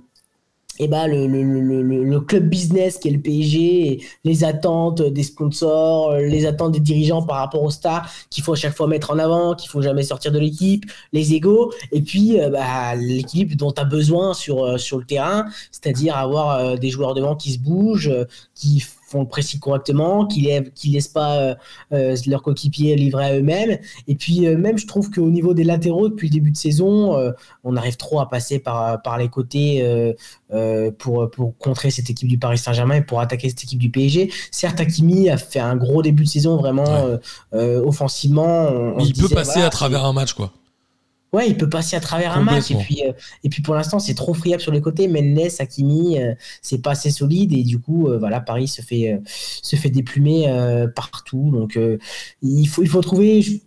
eh 0.79 0.87
ben, 0.87 1.07
le, 1.07 1.27
le, 1.27 1.43
le, 1.43 2.03
le, 2.03 2.19
club 2.21 2.49
business 2.49 2.97
qui 2.97 3.07
est 3.07 3.11
le 3.11 3.19
PSG, 3.19 4.03
les 4.23 4.43
attentes 4.43 5.01
des 5.01 5.23
sponsors, 5.23 6.11
euh, 6.11 6.21
les 6.21 6.45
attentes 6.45 6.73
des 6.73 6.79
dirigeants 6.79 7.23
par 7.23 7.37
rapport 7.37 7.63
aux 7.63 7.71
stars 7.71 8.09
qu'il 8.29 8.43
faut 8.43 8.53
à 8.53 8.55
chaque 8.55 8.75
fois 8.75 8.87
mettre 8.87 9.11
en 9.11 9.19
avant, 9.19 9.55
qu'il 9.55 9.69
faut 9.69 9.81
jamais 9.81 10.03
sortir 10.03 10.31
de 10.31 10.39
l'équipe, 10.39 10.85
les 11.13 11.33
égaux, 11.33 11.73
et 11.91 12.01
puis 12.01 12.39
euh, 12.39 12.49
bah, 12.49 12.95
l'équilibre 12.95 13.55
dont 13.55 13.71
tu 13.71 13.81
as 13.81 13.85
besoin 13.85 14.33
sur, 14.33 14.63
euh, 14.63 14.77
sur 14.77 14.97
le 14.99 15.05
terrain, 15.05 15.45
c'est-à-dire 15.71 16.15
avoir 16.15 16.77
des 16.77 16.89
joueurs 16.89 17.13
devant 17.13 17.35
qui 17.35 17.53
se 17.53 17.59
bougent, 17.59 18.13
qui 18.55 18.83
le 19.13 19.25
précis 19.27 19.59
correctement, 19.59 20.25
qui 20.25 20.41
lèvent, 20.41 20.71
qui 20.73 20.89
laissent 20.89 21.07
pas 21.07 21.37
euh, 21.37 21.55
euh, 21.93 22.15
leurs 22.27 22.41
coéquipiers 22.41 22.95
livrer 22.95 23.25
à 23.25 23.35
eux-mêmes. 23.37 23.77
Et 24.07 24.15
puis 24.15 24.45
euh, 24.47 24.57
même, 24.57 24.77
je 24.77 24.85
trouve 24.85 25.09
qu'au 25.09 25.29
niveau 25.29 25.53
des 25.53 25.63
latéraux, 25.63 26.09
depuis 26.09 26.27
le 26.27 26.33
début 26.33 26.51
de 26.51 26.57
saison, 26.57 27.15
on 27.63 27.75
arrive 27.75 27.95
trop 27.97 28.19
à 28.19 28.29
passer 28.29 28.59
par, 28.59 29.01
par 29.01 29.17
les 29.17 29.29
côtés 29.29 29.83
pour, 30.97 31.29
pour 31.31 31.57
contrer 31.57 31.89
cette 31.91 32.09
équipe 32.09 32.27
du 32.27 32.37
Paris 32.37 32.57
Saint-Germain 32.57 32.95
et 32.95 33.01
pour 33.01 33.19
attaquer 33.19 33.49
cette 33.49 33.63
équipe 33.63 33.79
du 33.79 33.89
PSG. 33.89 34.31
Certes, 34.51 34.79
Hakimi 34.79 35.29
a 35.29 35.37
fait 35.37 35.59
un 35.59 35.75
gros 35.75 36.01
début 36.01 36.23
de 36.23 36.29
saison, 36.29 36.57
vraiment 36.57 36.83
Ouais. 37.53 37.75
offensivement. 37.77 38.67
on- 38.69 38.95
on 38.95 38.99
il 38.99 39.13
peut 39.13 39.21
disait, 39.23 39.35
passer 39.35 39.51
voilà, 39.53 39.67
à 39.67 39.69
travers 39.69 40.05
un 40.05 40.13
match, 40.13 40.33
quoi. 40.33 40.51
Ouais, 41.37 41.47
il 41.47 41.55
peut 41.57 41.69
passer 41.69 41.95
à 41.95 41.99
travers 41.99 42.31
un 42.35 42.41
match. 42.53 42.71
Et 42.71 42.75
puis, 42.83 43.03
euh, 43.05 43.11
et 43.43 43.49
puis 43.49 43.61
pour 43.61 43.75
l'instant, 43.75 43.99
c'est 43.99 44.15
trop 44.15 44.33
friable 44.33 44.61
sur 44.61 44.71
les 44.71 44.81
côtés. 44.81 45.07
Mendes, 45.07 45.51
Hakimi, 45.59 46.19
euh, 46.19 46.33
c'est 46.61 46.81
pas 46.81 46.91
assez 46.91 47.11
solide. 47.11 47.53
Et 47.53 47.63
du 47.63 47.79
coup, 47.79 48.07
euh, 48.07 48.17
voilà, 48.17 48.39
Paris 48.41 48.67
se 48.67 48.81
fait, 48.81 49.13
euh, 49.13 49.17
se 49.25 49.75
fait 49.75 49.89
déplumer 49.89 50.47
partout. 50.95 51.51
Donc, 51.53 51.79
il, 52.41 52.65
faut, 52.67 52.81
il 52.83 52.89
faut 52.89 53.01
trouver. 53.01 53.41
je- 53.41 53.57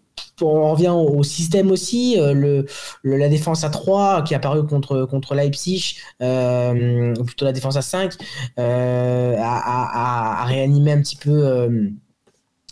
On 0.43 0.73
revient 0.73 0.89
au, 0.89 1.19
au 1.19 1.23
système 1.23 1.71
aussi. 1.71 2.17
le, 2.19 2.67
le- 3.03 3.17
la 3.17 3.29
défense 3.29 3.63
à 3.65 3.71
3 3.71 4.23
qui 4.23 4.33
est 4.35 4.37
apparue 4.37 4.67
contre, 4.67 5.05
contre 5.07 5.35
Leipzig, 5.35 5.97
ou 6.21 7.25
plutôt 7.25 7.45
la 7.45 7.53
défense 7.53 7.77
à 7.77 7.83
5, 7.83 8.15
euh, 8.59 9.37
a, 9.39 9.43
a- 9.43 10.43
a 10.43 10.45
réanimé 10.47 10.93
un 10.93 11.01
petit 11.03 11.17
peu. 11.17 11.31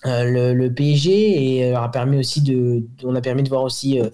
Euh, 0.07 0.25
le, 0.25 0.55
le 0.55 0.73
PSG 0.73 1.57
et 1.59 1.73
euh, 1.73 1.81
a 1.81 1.89
permis 1.89 2.19
aussi 2.19 2.41
de 2.41 2.85
on 3.05 3.15
a 3.16 3.20
permis 3.20 3.43
de 3.43 3.49
voir 3.49 3.65
aussi 3.65 3.99
euh, 4.01 4.11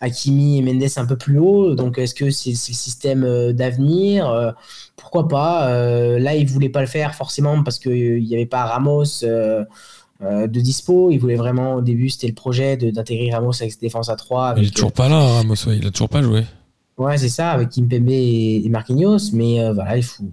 Hakimi 0.00 0.58
et 0.58 0.62
Mendes 0.62 0.88
un 0.96 1.04
peu 1.06 1.16
plus 1.16 1.38
haut. 1.38 1.74
Donc 1.74 1.98
est-ce 1.98 2.14
que 2.14 2.30
c'est 2.30 2.54
c'est 2.54 2.72
le 2.72 2.76
système 2.76 3.24
euh, 3.24 3.52
d'avenir? 3.52 4.54
Pourquoi 4.96 5.28
pas? 5.28 5.68
Là 6.18 6.34
il 6.34 6.46
voulait 6.48 6.70
pas 6.70 6.80
le 6.80 6.86
faire 6.86 7.14
forcément 7.14 7.62
parce 7.62 7.78
que 7.78 7.90
euh, 7.90 8.18
il 8.18 8.24
y 8.26 8.34
avait 8.34 8.46
pas 8.46 8.64
Ramos 8.64 9.04
de 10.20 10.60
dispo. 10.60 11.10
Il 11.10 11.18
voulait 11.18 11.36
vraiment 11.36 11.74
au 11.74 11.80
début 11.82 12.08
c'était 12.08 12.28
le 12.28 12.34
projet 12.34 12.76
de- 12.78 12.90
d'intégrer 12.90 13.30
Ramos 13.30 13.52
avec 13.60 13.72
cette 13.72 13.80
défense 13.82 14.08
à 14.08 14.16
3 14.16 14.54
Il 14.56 14.60
avec, 14.60 14.68
est 14.68 14.74
toujours 14.74 14.92
pas 14.92 15.08
là, 15.10 15.18
Ramos. 15.20 15.54
ouais, 15.66 15.76
Il 15.76 15.86
a 15.86 15.90
toujours 15.90 16.08
pas 16.08 16.22
joué. 16.22 16.44
ouais 16.96 17.18
c'est 17.18 17.28
ça 17.28 17.50
avec 17.50 17.68
Kimpembe 17.68 18.08
et, 18.08 18.62
et 18.64 18.68
Marquinhos. 18.70 19.32
Mais 19.34 19.70
voilà 19.74 19.98
il 19.98 20.02
faut 20.02 20.24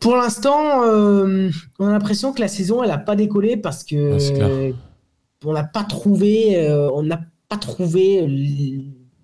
pour 0.00 0.16
l'instant, 0.16 0.82
euh, 0.82 1.50
on 1.78 1.86
a 1.86 1.90
l'impression 1.90 2.32
que 2.32 2.40
la 2.40 2.48
saison, 2.48 2.82
elle 2.82 2.90
n'a 2.90 2.98
pas 2.98 3.16
décollé 3.16 3.56
parce 3.56 3.84
que 3.84 4.18
on 5.44 5.52
n'a 5.52 5.64
pas 5.64 5.84
trouvé, 5.84 6.66
euh, 6.66 6.90
on 6.92 7.02
n'a 7.02 7.20
pas 7.48 7.56
trouvé 7.56 8.26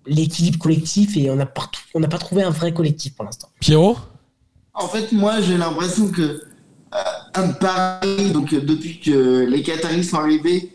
l'équilibre 0.05 0.59
collectif 0.59 1.17
et 1.17 1.29
on 1.29 1.35
n'a 1.35 1.45
pas, 1.45 1.69
on 1.93 1.99
n'a 1.99 2.07
pas 2.07 2.17
trouvé 2.17 2.43
un 2.43 2.49
vrai 2.49 2.73
collectif 2.73 3.15
pour 3.15 3.25
l'instant. 3.25 3.49
Pierrot? 3.59 3.97
En 4.73 4.87
fait, 4.87 5.11
moi, 5.11 5.41
j'ai 5.41 5.57
l'impression 5.57 6.07
que 6.09 6.21
euh, 6.21 6.97
un 7.35 7.49
Paris, 7.49 8.31
donc 8.31 8.53
depuis 8.53 8.99
que 8.99 9.45
les 9.45 9.61
Qataris 9.61 10.03
sont 10.03 10.17
arrivés, 10.17 10.71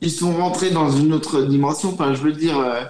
ils 0.00 0.10
sont 0.10 0.32
rentrés 0.34 0.70
dans 0.70 0.90
une 0.90 1.12
autre 1.12 1.42
dimension. 1.42 1.90
Enfin, 1.92 2.14
je 2.14 2.22
veux 2.22 2.32
dire, 2.32 2.58
euh, 2.58 2.84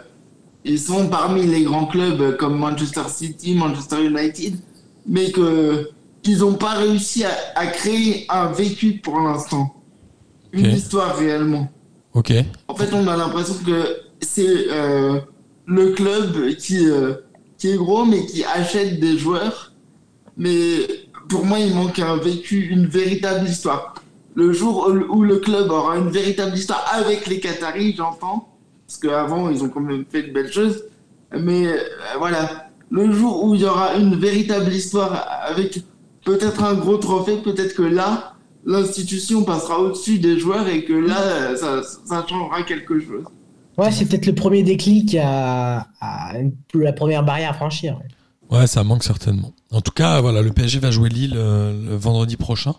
ils 0.64 0.78
sont 0.78 1.08
parmi 1.08 1.46
les 1.46 1.62
grands 1.62 1.86
clubs 1.86 2.36
comme 2.36 2.58
Manchester 2.58 3.08
City, 3.08 3.54
Manchester 3.54 4.04
United, 4.04 4.58
mais 5.06 5.30
que 5.30 5.90
ils 6.26 6.38
n'ont 6.38 6.54
pas 6.54 6.74
réussi 6.74 7.24
à, 7.24 7.30
à 7.54 7.66
créer 7.66 8.26
un 8.28 8.46
vécu 8.52 9.00
pour 9.02 9.20
l'instant, 9.20 9.74
une 10.52 10.66
histoire 10.66 11.16
réellement. 11.16 11.70
Ok. 12.14 12.32
En 12.68 12.74
fait, 12.74 12.92
on 12.94 13.06
a 13.08 13.16
l'impression 13.16 13.56
que 13.64 13.98
c'est 14.20 14.70
euh, 14.70 15.20
le 15.66 15.90
club 15.90 16.54
qui, 16.56 16.88
euh, 16.88 17.14
qui 17.58 17.70
est 17.70 17.76
gros, 17.76 18.04
mais 18.04 18.24
qui 18.26 18.44
achète 18.44 18.98
des 19.00 19.18
joueurs. 19.18 19.72
Mais 20.36 20.86
pour 21.28 21.44
moi, 21.44 21.58
il 21.58 21.74
manque 21.74 21.98
un 21.98 22.16
vécu, 22.16 22.68
une 22.70 22.86
véritable 22.86 23.46
histoire. 23.48 23.94
Le 24.34 24.52
jour 24.52 24.88
où 24.88 25.16
où 25.16 25.22
le 25.22 25.38
club 25.38 25.70
aura 25.70 25.96
une 25.96 26.10
véritable 26.10 26.56
histoire 26.56 26.84
avec 26.92 27.26
les 27.26 27.40
Qataris, 27.40 27.94
j'entends, 27.96 28.48
parce 28.86 28.98
qu'avant, 28.98 29.50
ils 29.50 29.62
ont 29.62 29.68
quand 29.68 29.80
même 29.80 30.04
fait 30.10 30.24
de 30.24 30.32
belles 30.32 30.52
choses. 30.52 30.84
Mais 31.32 31.66
euh, 31.66 31.78
voilà, 32.18 32.68
le 32.90 33.12
jour 33.12 33.44
où 33.44 33.54
il 33.54 33.62
y 33.62 33.64
aura 33.64 33.94
une 33.94 34.14
véritable 34.16 34.72
histoire 34.72 35.26
avec 35.42 35.82
peut-être 36.26 36.62
un 36.62 36.74
gros 36.74 36.98
trophée, 36.98 37.36
peut-être 37.38 37.74
que 37.74 37.82
là, 37.82 38.34
l'institution 38.66 39.44
passera 39.44 39.80
au-dessus 39.80 40.18
des 40.18 40.38
joueurs 40.38 40.68
et 40.68 40.84
que 40.84 40.92
là, 40.92 41.56
ça, 41.56 41.82
ça 42.04 42.26
changera 42.28 42.62
quelque 42.62 43.00
chose. 43.00 43.24
Ouais, 43.78 43.90
c'est 43.92 44.06
peut-être 44.06 44.26
le 44.26 44.34
premier 44.34 44.62
déclic 44.62 45.16
à, 45.20 45.86
à 46.00 46.38
une- 46.38 46.52
la 46.74 46.92
première 46.92 47.22
barrière 47.24 47.50
à 47.50 47.54
franchir. 47.54 47.98
Ouais, 48.50 48.66
ça 48.66 48.84
manque 48.84 49.04
certainement. 49.04 49.52
En 49.72 49.80
tout 49.80 49.92
cas, 49.92 50.20
voilà, 50.20 50.42
le 50.42 50.50
PSG 50.50 50.78
va 50.78 50.90
jouer 50.90 51.08
Lille 51.08 51.34
euh, 51.36 51.72
le 51.90 51.96
vendredi 51.96 52.36
prochain. 52.36 52.74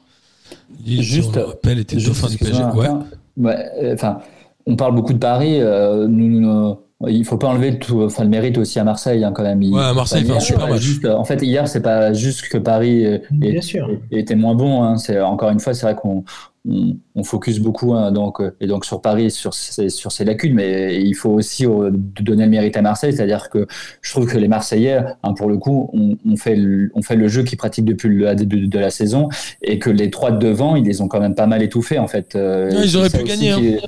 Lille, 0.85 1.01
Juste- 1.01 1.31
si 1.33 1.37
on 1.37 1.41
le 1.41 1.45
rappelle, 1.47 1.79
était 1.79 1.99
Juste, 1.99 2.07
dauphin 2.21 2.27
du 2.29 2.37
PSG. 2.37 2.63
Ouais. 2.63 3.55
Euh, 3.83 3.93
enfin, 3.93 4.19
on 4.65 4.75
parle 4.75 4.95
beaucoup 4.95 5.13
de 5.13 5.17
Paris. 5.19 5.59
euh, 5.61 6.07
nous, 6.07 6.27
nous, 6.39 6.77
il 7.07 7.23
faut 7.25 7.37
pas 7.37 7.47
enlever 7.47 7.77
tout, 7.77 8.01
enfin, 8.01 8.23
le 8.23 8.29
mérite 8.29 8.57
aussi 8.57 8.79
à 8.79 8.83
Marseille 8.83 9.23
hein, 9.23 9.31
quand 9.31 9.43
même. 9.43 9.61
Il- 9.61 9.73
Ouais, 9.73 9.83
à 9.83 9.93
Marseille, 9.93 10.21
il 10.23 10.27
fait 10.27 10.35
un 10.37 10.39
super 10.39 10.67
match. 10.67 10.81
juste, 10.81 11.05
en 11.05 11.23
fait, 11.25 11.41
hier, 11.43 11.67
c'est 11.67 11.81
pas 11.81 12.11
juste 12.13 12.47
que 12.49 12.57
Paris 12.57 13.03
est- 13.03 13.21
Bien 13.31 13.61
sûr. 13.61 13.89
était 14.11 14.35
moins 14.35 14.55
bon. 14.55 14.81
Hein. 14.83 14.97
C'est 14.97 15.19
encore 15.21 15.49
une 15.51 15.59
fois, 15.59 15.73
c'est 15.75 15.85
vrai 15.85 15.95
qu'on 15.95 16.23
on, 16.69 16.97
on 17.15 17.23
focus 17.23 17.59
beaucoup 17.59 17.93
hein, 17.93 18.11
donc 18.11 18.41
euh, 18.41 18.53
et 18.59 18.67
donc 18.67 18.83
sur 18.83 18.99
Paris 19.01 19.31
sur 19.31 19.53
ses, 19.53 19.87
sur 19.89 20.11
ses 20.11 20.25
lacunes, 20.25 20.53
mais 20.53 21.01
il 21.01 21.13
faut 21.13 21.29
aussi 21.29 21.65
euh, 21.65 21.91
donner 21.93 22.43
le 22.43 22.49
mérite 22.49 22.75
à 22.75 22.81
Marseille, 22.81 23.13
c'est-à-dire 23.13 23.49
que 23.49 23.67
je 24.01 24.11
trouve 24.11 24.25
que 24.29 24.37
les 24.37 24.49
Marseillais, 24.49 24.99
hein, 25.23 25.33
pour 25.33 25.47
le 25.47 25.57
coup, 25.57 25.89
on, 25.93 26.17
on 26.29 26.35
fait 26.35 26.55
le, 26.57 26.91
on 26.93 27.01
fait 27.01 27.15
le 27.15 27.29
jeu 27.29 27.43
qu'ils 27.43 27.57
pratiquent 27.57 27.85
depuis 27.85 28.09
le 28.09 28.35
de, 28.35 28.43
de- 28.43 28.65
de 28.65 28.79
la 28.79 28.89
saison 28.89 29.29
et 29.61 29.79
que 29.79 29.89
les 29.89 30.09
trois 30.09 30.31
de 30.31 30.39
devant, 30.39 30.75
ils 30.75 30.83
les 30.83 30.99
ont 30.99 31.07
quand 31.07 31.21
même 31.21 31.35
pas 31.35 31.47
mal 31.47 31.61
étouffés 31.63 31.99
en 31.99 32.07
fait. 32.07 32.35
Euh, 32.35 32.69
ils 32.83 32.97
auraient 32.97 33.09
pu 33.11 33.23
gagner, 33.23 33.79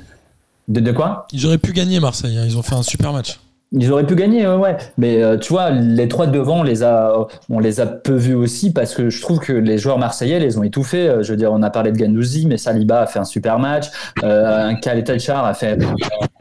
De, 0.68 0.80
de 0.80 0.92
quoi? 0.92 1.26
Ils 1.32 1.46
auraient 1.46 1.58
pu 1.58 1.72
gagner 1.72 2.00
Marseille. 2.00 2.36
hein. 2.38 2.44
Ils 2.46 2.56
ont 2.56 2.62
fait 2.62 2.74
un 2.74 2.82
super 2.82 3.12
match. 3.12 3.40
Ils 3.72 3.92
auraient 3.92 4.04
pu 4.06 4.16
gagner, 4.16 4.48
ouais, 4.48 4.56
ouais. 4.56 4.76
Mais 4.98 5.22
euh, 5.22 5.38
tu 5.38 5.52
vois, 5.52 5.70
les 5.70 6.08
trois 6.08 6.26
de 6.26 6.32
devant, 6.32 6.58
on 6.58 6.62
les 6.64 6.82
a, 6.82 7.14
on 7.48 7.60
les 7.60 7.78
a 7.78 7.86
peu 7.86 8.14
vus 8.16 8.34
aussi 8.34 8.72
parce 8.72 8.96
que 8.96 9.10
je 9.10 9.20
trouve 9.22 9.38
que 9.38 9.52
les 9.52 9.78
joueurs 9.78 9.96
marseillais 9.98 10.40
les 10.40 10.58
ont 10.58 10.64
étouffés. 10.64 11.08
Euh, 11.08 11.22
Je 11.22 11.30
veux 11.30 11.36
dire, 11.36 11.52
on 11.52 11.62
a 11.62 11.70
parlé 11.70 11.92
de 11.92 11.96
Gandouzi, 11.96 12.46
mais 12.46 12.56
Saliba 12.58 13.02
a 13.02 13.06
fait 13.06 13.20
un 13.20 13.24
super 13.24 13.60
match. 13.60 13.86
Euh, 14.24 14.72
Khaled 14.82 15.20
Char 15.20 15.44
a 15.44 15.54
fait 15.54 15.78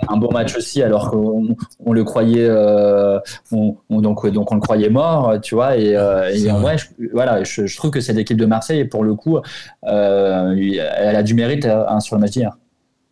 un 0.08 0.18
bon 0.18 0.32
match 0.32 0.56
aussi, 0.58 0.82
alors 0.82 1.12
qu'on 1.12 1.56
on 1.86 1.94
le 1.94 2.04
croyait, 2.04 2.48
euh, 2.50 3.20
on, 3.52 3.76
on- 3.92 4.02
donc, 4.02 4.26
donc 4.32 4.52
on 4.52 4.56
le 4.56 4.62
croyait 4.62 4.90
mort, 4.90 5.36
tu 5.40 5.54
vois. 5.54 5.78
Et, 5.78 5.96
euh, 5.96 6.32
et 6.32 6.40
C'est 6.40 6.50
en 6.50 6.62
vrai. 6.62 6.78
vrai, 6.78 6.78
je, 7.00 7.06
voilà, 7.14 7.44
je, 7.44 7.68
je 7.68 7.78
trouve 7.78 7.92
que 7.92 8.02
cette 8.02 8.18
équipe 8.18 8.38
de 8.38 8.48
Marseille, 8.48 8.86
pour 8.86 9.04
le 9.04 9.14
coup, 9.14 9.38
elle 9.84 11.16
a 11.16 11.22
du 11.22 11.36
mérite 11.36 11.66
hein, 11.68 12.00
sur 12.00 12.16
le 12.16 12.22
match 12.22 12.32
d'hier. 12.32 12.58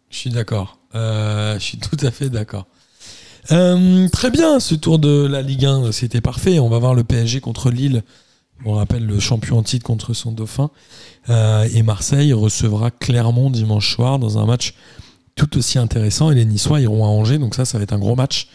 Je 0.09 0.17
suis 0.17 0.29
d'accord. 0.31 0.76
Euh, 0.95 1.57
je 1.59 1.63
suis 1.63 1.77
tout 1.77 1.97
à 2.01 2.11
fait 2.11 2.29
d'accord. 2.29 2.65
Euh, 3.51 4.07
très 4.09 4.29
bien, 4.29 4.59
ce 4.59 4.75
tour 4.75 4.99
de 4.99 5.25
la 5.25 5.41
Ligue 5.41 5.65
1, 5.65 5.91
c'était 5.91 6.21
parfait. 6.21 6.59
On 6.59 6.69
va 6.69 6.79
voir 6.79 6.93
le 6.93 7.03
PSG 7.03 7.39
contre 7.39 7.69
Lille. 7.69 8.03
On 8.65 8.73
rappelle 8.73 9.05
le 9.05 9.19
champion 9.19 9.59
en 9.59 9.63
titre 9.63 9.85
contre 9.85 10.13
son 10.13 10.31
dauphin. 10.31 10.69
Euh, 11.29 11.67
et 11.73 11.83
Marseille 11.83 12.33
recevra 12.33 12.91
Clermont 12.91 13.49
dimanche 13.49 13.93
soir 13.95 14.19
dans 14.19 14.37
un 14.37 14.45
match 14.45 14.73
tout 15.35 15.57
aussi 15.57 15.77
intéressant. 15.77 16.31
Et 16.31 16.35
les 16.35 16.45
Niçois 16.45 16.81
iront 16.81 17.05
à 17.05 17.07
Angers. 17.07 17.37
Donc 17.37 17.55
ça, 17.55 17.65
ça 17.65 17.77
va 17.77 17.83
être 17.83 17.93
un 17.93 17.99
gros 17.99 18.15
match 18.15 18.47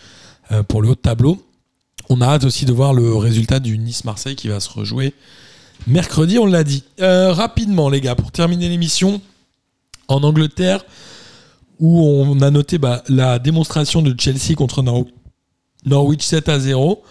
pour 0.69 0.83
le 0.83 0.89
haut 0.91 0.95
de 0.95 1.01
tableau. 1.01 1.43
On 2.11 2.21
a 2.21 2.27
hâte 2.27 2.45
aussi 2.45 2.67
de 2.67 2.73
voir 2.73 2.93
le 2.93 3.17
résultat 3.17 3.61
du 3.61 3.79
Nice-Marseille 3.79 4.37
qui 4.37 4.49
va 4.49 4.61
se 4.61 4.69
rejouer 4.69 5.15
mercredi, 5.87 6.39
on 6.39 6.47
l'a 6.47 6.65
dit. 6.65 6.85
Rapidement, 6.99 7.89
les 7.89 8.01
gars, 8.01 8.15
pour 8.15 8.33
terminer 8.33 8.69
l'émission, 8.69 9.21
en 10.09 10.23
Angleterre, 10.23 10.85
où 11.81 12.01
on 12.01 12.41
a 12.41 12.51
noté 12.51 12.79
bah, 12.79 13.03
la 13.09 13.39
démonstration 13.39 14.03
de 14.03 14.15
Chelsea 14.19 14.55
contre 14.57 14.83
Nor- 14.83 15.07
Norwich 15.85 16.23
7 16.25 16.49
à 16.49 16.59
0. 16.59 17.03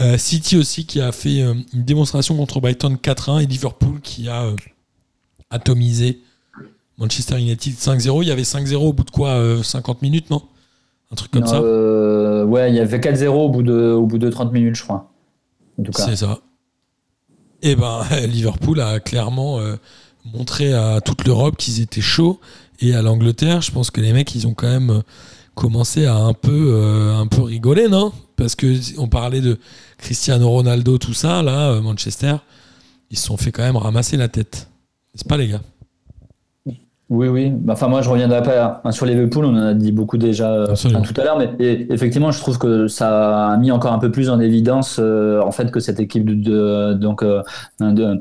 Euh, 0.00 0.16
City 0.18 0.56
aussi 0.56 0.86
qui 0.86 1.00
a 1.00 1.12
fait 1.12 1.42
euh, 1.42 1.54
une 1.74 1.82
démonstration 1.84 2.36
contre 2.36 2.60
Brighton 2.60 2.96
4-1 3.02 3.42
et 3.42 3.46
Liverpool 3.46 4.00
qui 4.02 4.28
a 4.28 4.44
euh, 4.44 4.56
atomisé 5.50 6.20
Manchester 6.98 7.38
United 7.38 7.74
5-0. 7.74 8.22
Il 8.22 8.28
y 8.28 8.30
avait 8.30 8.42
5-0 8.42 8.74
au 8.76 8.92
bout 8.92 9.04
de 9.04 9.10
quoi 9.10 9.30
euh, 9.30 9.62
50 9.62 10.02
minutes, 10.02 10.30
non? 10.30 10.42
Un 11.10 11.14
truc 11.14 11.30
comme 11.30 11.42
Non, 11.42 11.46
ça 11.46 11.60
ouais, 12.44 12.70
il 12.70 12.76
y 12.76 12.80
avait 12.80 12.98
4-0 12.98 13.28
au 13.28 13.48
bout 13.50 13.62
de, 13.62 13.92
au 13.92 14.06
bout 14.06 14.18
de 14.18 14.30
30 14.30 14.52
minutes, 14.52 14.76
je 14.76 14.82
crois. 14.82 15.12
C'est 15.94 16.16
ça. 16.16 16.38
Et 17.60 17.76
ben 17.76 18.02
Liverpool 18.26 18.80
a 18.80 18.98
clairement 18.98 19.60
montré 20.24 20.72
à 20.72 21.00
toute 21.02 21.26
l'Europe 21.26 21.56
qu'ils 21.56 21.80
étaient 21.80 22.00
chauds 22.00 22.40
et 22.82 22.94
à 22.94 23.02
l'Angleterre, 23.02 23.62
je 23.62 23.70
pense 23.70 23.90
que 23.90 24.00
les 24.00 24.12
mecs 24.12 24.34
ils 24.34 24.46
ont 24.46 24.54
quand 24.54 24.68
même 24.68 24.90
euh, 24.90 25.02
commencé 25.54 26.06
à 26.06 26.16
un 26.16 26.34
peu 26.34 26.74
euh, 26.74 27.16
un 27.16 27.26
peu 27.26 27.42
rigoler, 27.42 27.88
non? 27.88 28.12
Parce 28.36 28.56
que 28.56 28.74
on 28.98 29.08
parlait 29.08 29.40
de 29.40 29.58
Cristiano 29.98 30.50
Ronaldo 30.50 30.98
tout 30.98 31.14
ça 31.14 31.42
là, 31.42 31.70
euh, 31.70 31.80
Manchester, 31.80 32.36
ils 33.10 33.16
se 33.16 33.26
sont 33.26 33.36
fait 33.36 33.52
quand 33.52 33.62
même 33.62 33.76
ramasser 33.76 34.16
la 34.16 34.28
tête. 34.28 34.68
N'est-ce 35.14 35.24
pas 35.24 35.36
les 35.36 35.48
gars? 35.48 35.62
Oui, 37.14 37.28
oui. 37.28 37.50
Bah, 37.54 37.74
Enfin, 37.74 37.88
moi, 37.88 38.00
je 38.00 38.08
reviendrai 38.08 38.42
pas 38.42 38.80
hein, 38.84 38.90
sur 38.90 39.04
Liverpool. 39.04 39.44
On 39.44 39.50
en 39.54 39.66
a 39.66 39.74
dit 39.74 39.92
beaucoup 39.92 40.16
déjà 40.16 40.50
euh, 40.50 40.74
tout 41.02 41.20
à 41.20 41.24
l'heure, 41.24 41.38
mais 41.38 41.50
et, 41.58 41.92
effectivement, 41.92 42.30
je 42.30 42.38
trouve 42.40 42.56
que 42.58 42.86
ça 42.88 43.48
a 43.50 43.56
mis 43.58 43.70
encore 43.70 43.92
un 43.92 43.98
peu 43.98 44.10
plus 44.10 44.30
en 44.30 44.40
évidence 44.40 44.96
euh, 44.98 45.42
en 45.42 45.50
fait 45.50 45.70
que 45.70 45.78
cette 45.78 46.00
équipe 46.00 46.24
de, 46.24 46.34
de- 46.34 46.94
donc 46.94 47.22
euh, 47.22 47.42
de, 47.80 48.18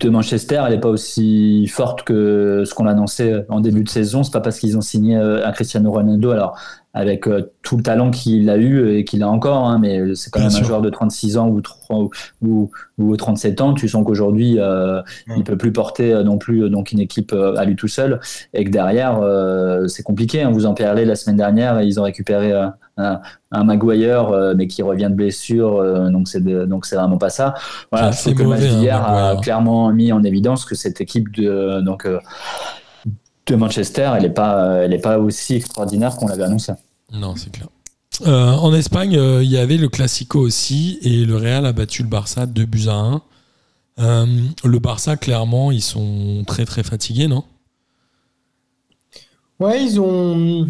de 0.00 0.10
Manchester, 0.10 0.62
elle 0.66 0.72
n'est 0.72 0.80
pas 0.80 0.88
aussi 0.88 1.68
forte 1.68 2.02
que 2.02 2.64
ce 2.66 2.74
qu'on 2.74 2.86
annonçait 2.88 3.46
en 3.48 3.60
début 3.60 3.84
de 3.84 3.88
saison. 3.88 4.24
C'est 4.24 4.32
pas 4.32 4.40
parce 4.40 4.58
qu'ils 4.58 4.76
ont 4.76 4.80
signé 4.80 5.14
un 5.16 5.52
Cristiano 5.52 5.92
Ronaldo, 5.92 6.32
alors 6.32 6.58
avec 6.96 7.26
euh, 7.26 7.52
tout 7.62 7.76
le 7.76 7.82
talent 7.82 8.10
qu'il 8.12 8.48
a 8.48 8.56
eu 8.56 8.96
et 8.96 9.04
qu'il 9.04 9.22
a 9.24 9.28
encore, 9.28 9.64
hein, 9.68 9.78
mais 9.80 10.14
c'est 10.14 10.30
quand 10.30 10.38
Bien 10.38 10.48
même 10.48 10.56
sûr. 10.56 10.64
un 10.64 10.68
joueur 10.68 10.80
de 10.82 10.90
36 10.90 11.36
ans 11.38 11.48
ou, 11.48 11.60
3, 11.60 12.08
ou, 12.42 12.70
ou 12.98 13.16
37 13.16 13.60
ans. 13.60 13.74
Tu 13.74 13.88
sens 13.88 14.04
qu'aujourd'hui, 14.06 14.60
euh, 14.60 15.02
il 15.36 15.42
peut 15.42 15.56
plus 15.58 15.72
porter 15.72 16.12
euh, 16.12 16.22
non 16.22 16.38
plus 16.38 16.62
euh, 16.64 16.68
donc 16.68 16.92
une 16.92 17.00
équipe 17.00 17.32
euh, 17.32 17.56
à 17.56 17.64
lui 17.64 17.74
tout 17.74 17.88
seul 17.88 18.20
et 18.52 18.64
que 18.64 18.70
derrière 18.70 19.18
euh, 19.20 19.88
c'est 19.88 20.04
compliqué. 20.04 20.42
hein. 20.42 20.50
Vous 20.52 20.66
en 20.66 20.74
parlez 20.74 21.04
la 21.04 21.16
semaine 21.16 21.36
dernière, 21.36 21.82
ils 21.82 21.98
ont 21.98 22.04
récupéré 22.04 22.52
euh, 22.52 22.66
un, 22.96 23.20
un 23.50 23.64
Maguire 23.64 24.28
euh, 24.28 24.54
mais 24.56 24.68
qui 24.68 24.82
revient 24.82 25.08
de 25.10 25.16
blessure, 25.16 25.78
euh, 25.78 26.10
donc 26.10 26.28
c'est 26.28 26.40
donc 26.44 26.86
c'est 26.86 26.94
vraiment 26.94 27.18
pas 27.18 27.30
ça. 27.30 27.54
Voilà, 27.90 28.12
C'est 28.12 28.30
je 28.30 28.34
trouve 28.36 28.38
que 28.38 28.42
le 28.44 28.48
match 28.50 28.62
hein, 28.92 29.32
a 29.32 29.36
clairement 29.42 29.90
mis 29.92 30.12
en 30.12 30.22
évidence 30.22 30.64
que 30.64 30.76
cette 30.76 31.00
équipe 31.00 31.34
de 31.34 31.80
donc 31.80 32.06
de 33.46 33.56
Manchester, 33.56 34.12
elle 34.16 34.24
est 34.24 34.30
pas 34.30 34.76
elle 34.84 34.94
est 34.94 34.98
pas 35.02 35.18
aussi 35.18 35.56
extraordinaire 35.56 36.16
qu'on 36.16 36.28
l'avait 36.28 36.44
annoncé. 36.44 36.72
Non, 37.12 37.36
c'est 37.36 37.50
clair. 37.50 37.68
Euh, 38.22 38.52
en 38.52 38.72
Espagne, 38.72 39.16
euh, 39.16 39.42
il 39.42 39.50
y 39.50 39.58
avait 39.58 39.76
le 39.76 39.88
Classico 39.88 40.40
aussi, 40.40 40.98
et 41.02 41.24
le 41.24 41.36
Real 41.36 41.66
a 41.66 41.72
battu 41.72 42.02
le 42.02 42.08
Barça 42.08 42.46
2 42.46 42.64
buts 42.64 42.88
à 42.88 42.94
1. 42.94 43.22
Euh, 44.00 44.26
le 44.64 44.78
Barça, 44.78 45.16
clairement, 45.16 45.70
ils 45.70 45.82
sont 45.82 46.44
très 46.46 46.64
très 46.64 46.82
fatigués, 46.82 47.28
non? 47.28 47.44
Ouais, 49.60 49.84
ils 49.84 50.00
ont. 50.00 50.68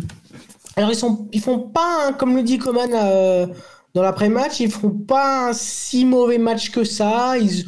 Alors, 0.77 0.91
ils, 0.91 0.97
sont... 0.97 1.29
ils 1.33 1.41
font 1.41 1.59
pas, 1.59 2.13
comme 2.19 2.37
le 2.37 2.43
dit 2.43 2.59
Coman 2.59 2.91
euh, 2.93 3.47
dans 3.95 4.03
l'après-match, 4.03 4.61
ils 4.61 4.71
font 4.71 4.91
pas 4.91 5.51
un 5.51 5.53
si 5.53 6.05
mauvais 6.05 6.39
match 6.39 6.71
que 6.71 6.85
ça. 6.85 7.39
Ils, 7.39 7.65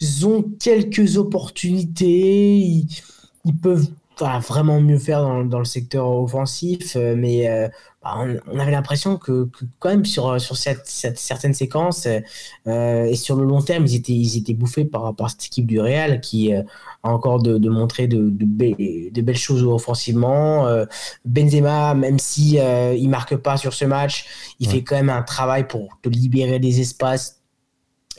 ils 0.00 0.26
ont 0.26 0.42
quelques 0.58 1.16
opportunités. 1.16 2.58
Ils, 2.58 2.88
ils 3.46 3.56
peuvent 3.56 3.88
enfin, 4.20 4.38
vraiment 4.40 4.80
mieux 4.80 4.98
faire 4.98 5.22
dans, 5.22 5.44
dans 5.44 5.58
le 5.60 5.64
secteur 5.64 6.10
offensif. 6.10 6.96
mais 6.96 7.48
euh, 7.48 7.68
bah, 8.02 8.14
on, 8.16 8.36
on 8.50 8.58
avait 8.58 8.70
l'impression 8.70 9.16
que, 9.18 9.44
que 9.46 9.64
quand 9.78 9.90
même 9.90 10.04
sur, 10.06 10.40
sur 10.40 10.56
cette, 10.56 10.86
cette- 10.86 11.18
certaines 11.18 11.52
séquences 11.54 12.06
euh, 12.66 13.04
et 13.04 13.14
sur 13.16 13.36
le 13.36 13.44
long 13.44 13.60
terme, 13.60 13.84
ils 13.86 13.94
étaient, 13.96 14.12
ils 14.14 14.38
étaient 14.38 14.54
bouffés 14.54 14.84
par, 14.86 15.14
par 15.14 15.30
cette 15.30 15.44
équipe 15.46 15.66
du 15.66 15.78
Real 15.80 16.20
qui 16.20 16.54
euh, 16.54 16.62
a 17.02 17.10
encore 17.12 17.42
de, 17.42 17.58
de 17.58 17.68
montrer 17.68 18.06
de, 18.08 18.30
de, 18.30 18.44
be- 18.46 19.12
de 19.12 19.20
belles 19.22 19.36
choses 19.36 19.62
offensivement. 19.64 20.66
Euh, 20.66 20.86
Benzema, 21.26 21.94
même 21.94 22.18
si 22.18 22.58
euh, 22.58 22.94
il 22.94 23.08
marque 23.10 23.36
pas 23.36 23.56
sur 23.58 23.74
ce 23.74 23.84
match, 23.84 24.26
il 24.60 24.68
Ouais. 24.68 24.74
fait 24.76 24.82
quand 24.82 24.96
même 24.96 25.10
un 25.10 25.22
travail 25.22 25.66
pour 25.68 25.88
te 26.02 26.08
libérer 26.08 26.58
des 26.58 26.80
espaces 26.80 27.36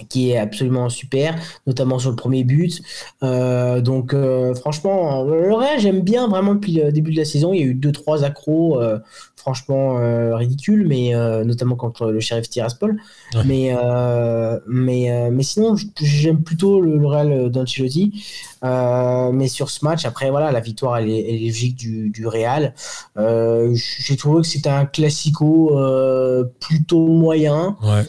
qui 0.10 0.32
est 0.32 0.38
absolument 0.38 0.90
super, 0.90 1.36
notamment 1.68 2.00
sur 2.00 2.10
le 2.10 2.16
premier 2.16 2.44
but. 2.44 2.82
Euh, 3.22 3.82
donc 3.82 4.14
euh, 4.16 4.56
franchement, 4.56 5.24
le 5.24 5.54
Real, 5.54 5.80
j'aime 5.80 6.02
bien 6.02 6.28
vraiment 6.28 6.56
depuis 6.56 6.74
le 6.74 6.92
début 6.92 7.12
de 7.12 7.18
la 7.18 7.26
saison. 7.26 7.54
Il 7.54 7.60
y 7.60 7.64
a 7.64 7.68
eu 7.68 7.76
deux 7.76 7.92
trois 7.92 8.24
accros, 8.24 8.82
euh, 8.82 8.98
franchement 9.42 9.98
euh, 9.98 10.36
ridicules, 10.36 10.88
mais 10.88 11.16
euh, 11.16 11.44
notamment 11.44 11.76
contre 11.76 12.12
le 12.12 12.20
Sheriff 12.20 12.50
Tiraspol. 12.50 12.98
Ouais. 13.34 13.42
Mais 13.46 13.76
euh, 13.76 14.60
mais 14.68 15.12
euh, 15.12 15.30
mais 15.32 15.44
sinon, 15.44 15.76
j'aime 16.00 16.44
plutôt 16.44 16.80
le, 16.80 16.98
le 16.98 17.08
Real 17.08 17.50
d'Ancelotti. 17.50 18.24
Euh, 18.64 19.32
mais 19.32 19.48
sur 19.48 19.70
ce 19.72 19.84
match, 19.84 20.06
après 20.06 20.30
voilà, 20.30 20.52
la 20.52 20.60
victoire 20.60 20.98
elle 20.98 21.10
est, 21.10 21.20
elle 21.28 21.36
est 21.42 21.48
logique 21.48 21.76
du, 21.76 22.12
du 22.12 22.28
Real. 22.28 22.74
Euh, 23.18 23.74
J'ai 23.74 24.16
trouvé 24.16 24.42
que 24.42 24.48
c'était 24.48 24.70
un 24.70 24.86
classico 24.86 25.78
euh, 25.78 26.46
plutôt 26.60 27.08
moyen 27.08 27.76
Ouais, 27.82 28.04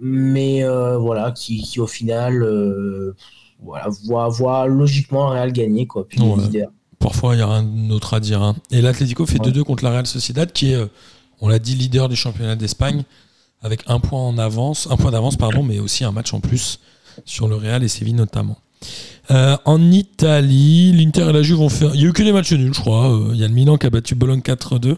mais 0.00 0.62
euh, 0.64 0.64
euh, 0.64 0.98
voilà 0.98 1.32
qui, 1.32 1.62
qui 1.62 1.80
au 1.80 1.86
final 1.86 2.42
euh, 2.42 3.14
voilà 3.62 3.88
voit, 4.04 4.28
voit 4.28 4.66
logiquement 4.66 5.28
le 5.28 5.34
Real 5.34 5.52
gagner 5.52 5.86
quoi 5.86 6.06
puis 6.08 6.18
Ouais. 6.20 6.66
Parfois, 7.06 7.36
il 7.36 7.38
y 7.38 7.42
a 7.42 7.46
rien 7.46 7.62
d'autre 7.62 8.14
à 8.14 8.20
dire. 8.20 8.42
hein. 8.42 8.56
Et 8.72 8.80
l'Atlético 8.80 9.26
fait 9.26 9.38
Ouais. 9.40 9.52
2-2 9.52 9.62
contre 9.62 9.84
la 9.84 9.90
Real 9.90 10.06
Sociedad, 10.08 10.52
qui 10.52 10.72
est, 10.72 10.74
euh, 10.74 10.86
on 11.40 11.48
l'a 11.48 11.60
dit, 11.60 11.76
leader 11.76 12.08
du 12.08 12.16
championnat 12.16 12.56
d'Espagne, 12.56 13.04
avec 13.62 13.82
un 13.86 14.00
point 14.00 14.20
en 14.20 14.38
avance, 14.38 14.88
un 14.90 14.96
point 14.96 15.12
d'avance, 15.12 15.36
pardon, 15.36 15.62
mais 15.62 15.78
aussi 15.78 16.02
un 16.04 16.10
match 16.10 16.34
en 16.34 16.40
plus 16.40 16.80
sur 17.24 17.46
le 17.46 17.54
Real 17.54 17.84
et 17.84 17.88
Séville 17.88 18.14
notamment. 18.14 18.58
Euh, 19.30 19.56
en 19.64 19.80
Italie, 19.92 20.92
l'Inter 20.92 21.28
et 21.30 21.32
la 21.32 21.42
Juve 21.42 21.60
ont 21.60 21.68
fait. 21.68 21.86
Il 21.94 22.00
n'y 22.00 22.06
a 22.06 22.08
eu 22.08 22.12
que 22.12 22.24
des 22.24 22.32
matchs 22.32 22.52
nuls, 22.52 22.74
je 22.74 22.80
crois. 22.80 23.08
Euh, 23.12 23.30
Il 23.34 23.40
y 23.40 23.44
a 23.44 23.48
le 23.48 23.54
Milan 23.54 23.76
qui 23.78 23.86
a 23.86 23.90
battu 23.90 24.16
Bologne 24.16 24.40
4-2. 24.40 24.96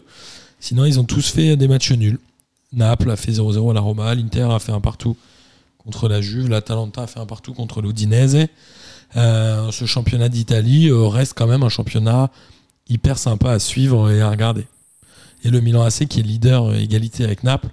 Sinon, 0.59 0.85
ils 0.85 0.99
ont 0.99 1.03
tous 1.05 1.27
fait 1.29 1.55
des 1.57 1.67
matchs 1.67 1.91
nuls. 1.91 2.17
Naples 2.73 3.11
a 3.11 3.17
fait 3.17 3.31
0-0 3.33 3.69
à 3.69 3.73
la 3.75 3.81
Roma. 3.81 4.15
L'Inter 4.15 4.47
a 4.51 4.57
fait 4.59 4.71
un 4.71 4.81
partout 4.81 5.15
contre 5.77 6.09
la 6.09 6.21
Juve. 6.21 6.49
L'Atalanta 6.49 7.03
a 7.03 7.07
fait 7.07 7.19
un 7.19 7.25
partout 7.27 7.53
contre 7.53 7.81
l'Udinese. 7.83 8.47
Euh, 9.15 9.71
ce 9.71 9.85
championnat 9.85 10.29
d'Italie 10.29 10.89
euh, 10.89 11.07
reste 11.07 11.33
quand 11.35 11.47
même 11.47 11.63
un 11.63 11.69
championnat 11.69 12.29
hyper 12.87 13.17
sympa 13.17 13.51
à 13.51 13.59
suivre 13.59 14.11
et 14.11 14.21
à 14.21 14.29
regarder. 14.29 14.65
Et 15.43 15.49
le 15.49 15.61
Milan 15.61 15.83
AC, 15.83 16.07
qui 16.07 16.19
est 16.19 16.23
leader 16.23 16.65
euh, 16.65 16.75
égalité 16.75 17.23
avec 17.23 17.43
Naples, 17.43 17.69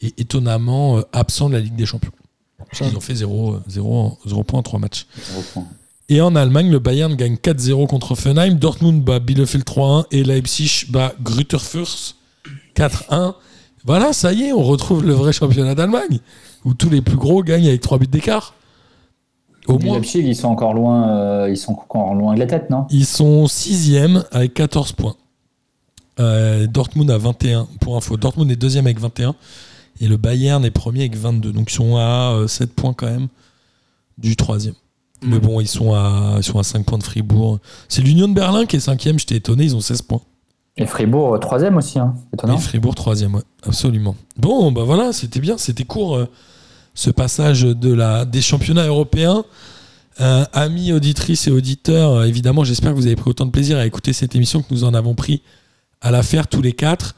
est 0.00 0.18
étonnamment 0.20 0.98
euh, 0.98 1.02
absent 1.12 1.48
de 1.48 1.54
la 1.54 1.60
Ligue 1.60 1.76
des 1.76 1.86
Champions. 1.86 2.12
Qu'ils 2.72 2.96
ont 2.96 3.00
fait 3.00 3.16
0, 3.16 3.58
0, 3.66 4.18
0 4.24 4.44
points 4.44 4.60
en 4.60 4.62
3 4.62 4.78
matchs. 4.78 5.06
Et 6.08 6.20
en 6.20 6.36
Allemagne, 6.36 6.70
le 6.70 6.78
Bayern 6.78 7.14
gagne 7.14 7.34
4-0 7.34 7.86
contre 7.86 8.12
Offenheim, 8.12 8.54
Dortmund 8.54 9.02
bat 9.02 9.18
Bielefeld 9.18 9.64
3-1 9.64 10.06
et 10.10 10.22
Leipzig 10.24 10.86
bat 10.90 11.12
Grüterfürst 11.22 12.16
4-1. 12.76 13.34
Voilà, 13.84 14.12
ça 14.12 14.32
y 14.32 14.44
est, 14.44 14.52
on 14.52 14.62
retrouve 14.62 15.04
le 15.04 15.12
vrai 15.12 15.32
championnat 15.32 15.74
d'Allemagne, 15.74 16.20
où 16.64 16.74
tous 16.74 16.88
les 16.88 17.02
plus 17.02 17.16
gros 17.16 17.42
gagnent 17.42 17.66
avec 17.66 17.80
3 17.80 17.98
buts 17.98 18.06
d'écart. 18.06 18.54
Au 19.68 19.78
moins. 19.78 19.94
Leipzig, 19.94 20.20
ils 20.20 20.36
sont 20.36 20.48
encore 20.48 20.74
loin, 20.74 21.08
euh, 21.08 21.50
ils 21.50 21.56
sont 21.56 21.72
encore 21.72 22.14
loin 22.14 22.34
de 22.34 22.40
la 22.40 22.46
tête, 22.46 22.68
non? 22.70 22.86
Ils 22.90 23.06
sont 23.06 23.46
sixième 23.46 24.24
avec 24.32 24.54
14 24.54 24.92
points. 24.92 25.14
Euh, 26.20 26.66
Dortmund 26.66 27.10
a 27.10 27.18
21. 27.18 27.68
Pour 27.80 27.96
info, 27.96 28.16
Dortmund 28.16 28.50
est 28.50 28.56
deuxième 28.56 28.86
avec 28.86 28.98
21. 28.98 29.34
Et 30.00 30.08
le 30.08 30.16
Bayern 30.16 30.64
est 30.64 30.70
premier 30.70 31.00
avec 31.00 31.16
22. 31.16 31.52
Donc 31.52 31.70
ils 31.70 31.74
sont 31.74 31.96
à 31.96 32.32
euh, 32.34 32.48
7 32.48 32.74
points 32.74 32.92
quand 32.92 33.06
même 33.06 33.28
du 34.18 34.36
troisième. 34.36 34.74
Mais 35.24 35.38
bon, 35.38 35.60
ils 35.60 35.68
sont, 35.68 35.94
à, 35.94 36.34
ils 36.38 36.42
sont 36.42 36.58
à 36.58 36.64
5 36.64 36.84
points 36.84 36.98
de 36.98 37.04
Fribourg. 37.04 37.60
C'est 37.88 38.02
l'Union 38.02 38.26
de 38.26 38.34
Berlin 38.34 38.66
qui 38.66 38.76
est 38.76 38.80
cinquième. 38.80 39.20
J'étais 39.20 39.36
étonné, 39.36 39.64
ils 39.64 39.76
ont 39.76 39.80
16 39.80 40.02
points. 40.02 40.20
Et 40.76 40.86
Fribourg, 40.86 41.34
euh, 41.34 41.38
troisième 41.38 41.76
aussi, 41.76 41.98
hein. 41.98 42.14
étonnant. 42.32 42.56
Et 42.56 42.60
Fribourg 42.60 42.94
troisième, 42.94 43.34
ouais, 43.34 43.42
absolument. 43.62 44.16
Bon, 44.36 44.72
bah 44.72 44.84
voilà, 44.84 45.12
c'était 45.12 45.40
bien, 45.40 45.58
c'était 45.58 45.84
court 45.84 46.16
euh, 46.16 46.28
ce 46.94 47.10
passage 47.10 47.62
de 47.62 47.92
la, 47.92 48.24
des 48.24 48.42
championnats 48.42 48.86
européens. 48.86 49.44
Euh, 50.20 50.44
amis 50.52 50.92
auditrices 50.92 51.46
et 51.46 51.50
auditeurs, 51.50 52.12
euh, 52.12 52.24
évidemment, 52.24 52.64
j'espère 52.64 52.90
que 52.92 52.96
vous 52.96 53.06
avez 53.06 53.16
pris 53.16 53.30
autant 53.30 53.46
de 53.46 53.50
plaisir 53.50 53.78
à 53.78 53.86
écouter 53.86 54.12
cette 54.12 54.34
émission 54.34 54.60
que 54.60 54.66
nous 54.70 54.84
en 54.84 54.92
avons 54.92 55.14
pris 55.14 55.40
à 56.02 56.10
la 56.10 56.22
faire 56.22 56.48
tous 56.48 56.60
les 56.60 56.74
quatre. 56.74 57.14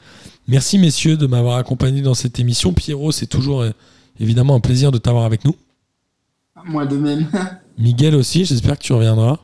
Merci 0.47 0.77
messieurs 0.77 1.17
de 1.17 1.27
m'avoir 1.27 1.57
accompagné 1.57 2.01
dans 2.01 2.13
cette 2.13 2.39
émission. 2.39 2.71
Pierrot, 2.71 3.11
c'est 3.11 3.25
toujours 3.25 3.61
euh, 3.61 3.71
évidemment 4.19 4.55
un 4.55 4.59
plaisir 4.59 4.91
de 4.91 4.97
t'avoir 4.97 5.25
avec 5.25 5.43
nous. 5.43 5.55
Moi 6.65 6.85
de 6.85 6.95
même. 6.95 7.27
Miguel 7.77 8.15
aussi, 8.15 8.45
j'espère 8.45 8.77
que 8.77 8.83
tu 8.83 8.93
reviendras. 8.93 9.39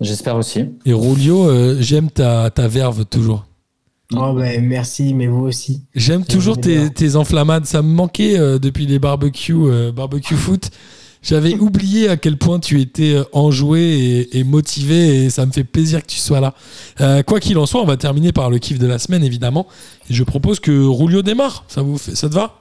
J'espère 0.00 0.36
aussi. 0.36 0.64
Et 0.86 0.92
Rolio, 0.92 1.48
euh, 1.48 1.76
j'aime 1.80 2.10
ta, 2.10 2.50
ta 2.50 2.66
verve 2.66 3.04
toujours. 3.04 3.44
Oh, 4.16 4.32
ben, 4.32 4.64
merci, 4.66 5.14
mais 5.14 5.26
vous 5.26 5.44
aussi. 5.44 5.82
J'aime 5.94 6.24
toujours 6.24 6.60
tes, 6.60 6.90
tes 6.90 7.16
enflammades. 7.16 7.66
Ça 7.66 7.82
me 7.82 7.88
manquait 7.88 8.38
euh, 8.38 8.58
depuis 8.58 8.86
les 8.86 8.98
barbecues, 8.98 9.54
euh, 9.54 9.92
barbecue 9.92 10.34
foot. 10.34 10.70
J'avais 11.22 11.54
oublié 11.60 12.08
à 12.08 12.16
quel 12.16 12.36
point 12.36 12.58
tu 12.58 12.80
étais 12.80 13.14
euh, 13.14 13.24
enjoué 13.32 13.80
et, 13.80 14.38
et 14.38 14.44
motivé 14.44 15.24
et 15.24 15.30
ça 15.30 15.46
me 15.46 15.52
fait 15.52 15.64
plaisir 15.64 16.02
que 16.02 16.08
tu 16.08 16.18
sois 16.18 16.40
là. 16.40 16.54
Euh, 17.00 17.22
quoi 17.22 17.38
qu'il 17.40 17.56
en 17.58 17.66
soit, 17.66 17.80
on 17.80 17.86
va 17.86 17.96
terminer 17.96 18.32
par 18.32 18.50
le 18.50 18.58
kiff 18.58 18.78
de 18.78 18.86
la 18.86 18.98
semaine 18.98 19.22
évidemment. 19.22 19.66
Et 20.08 20.14
je 20.14 20.24
propose 20.24 20.58
que 20.58 20.86
Roulio 20.86 21.22
démarre. 21.22 21.64
Ça, 21.68 21.82
vous 21.82 21.98
fait, 21.98 22.16
ça 22.16 22.28
te 22.28 22.34
va? 22.34 22.56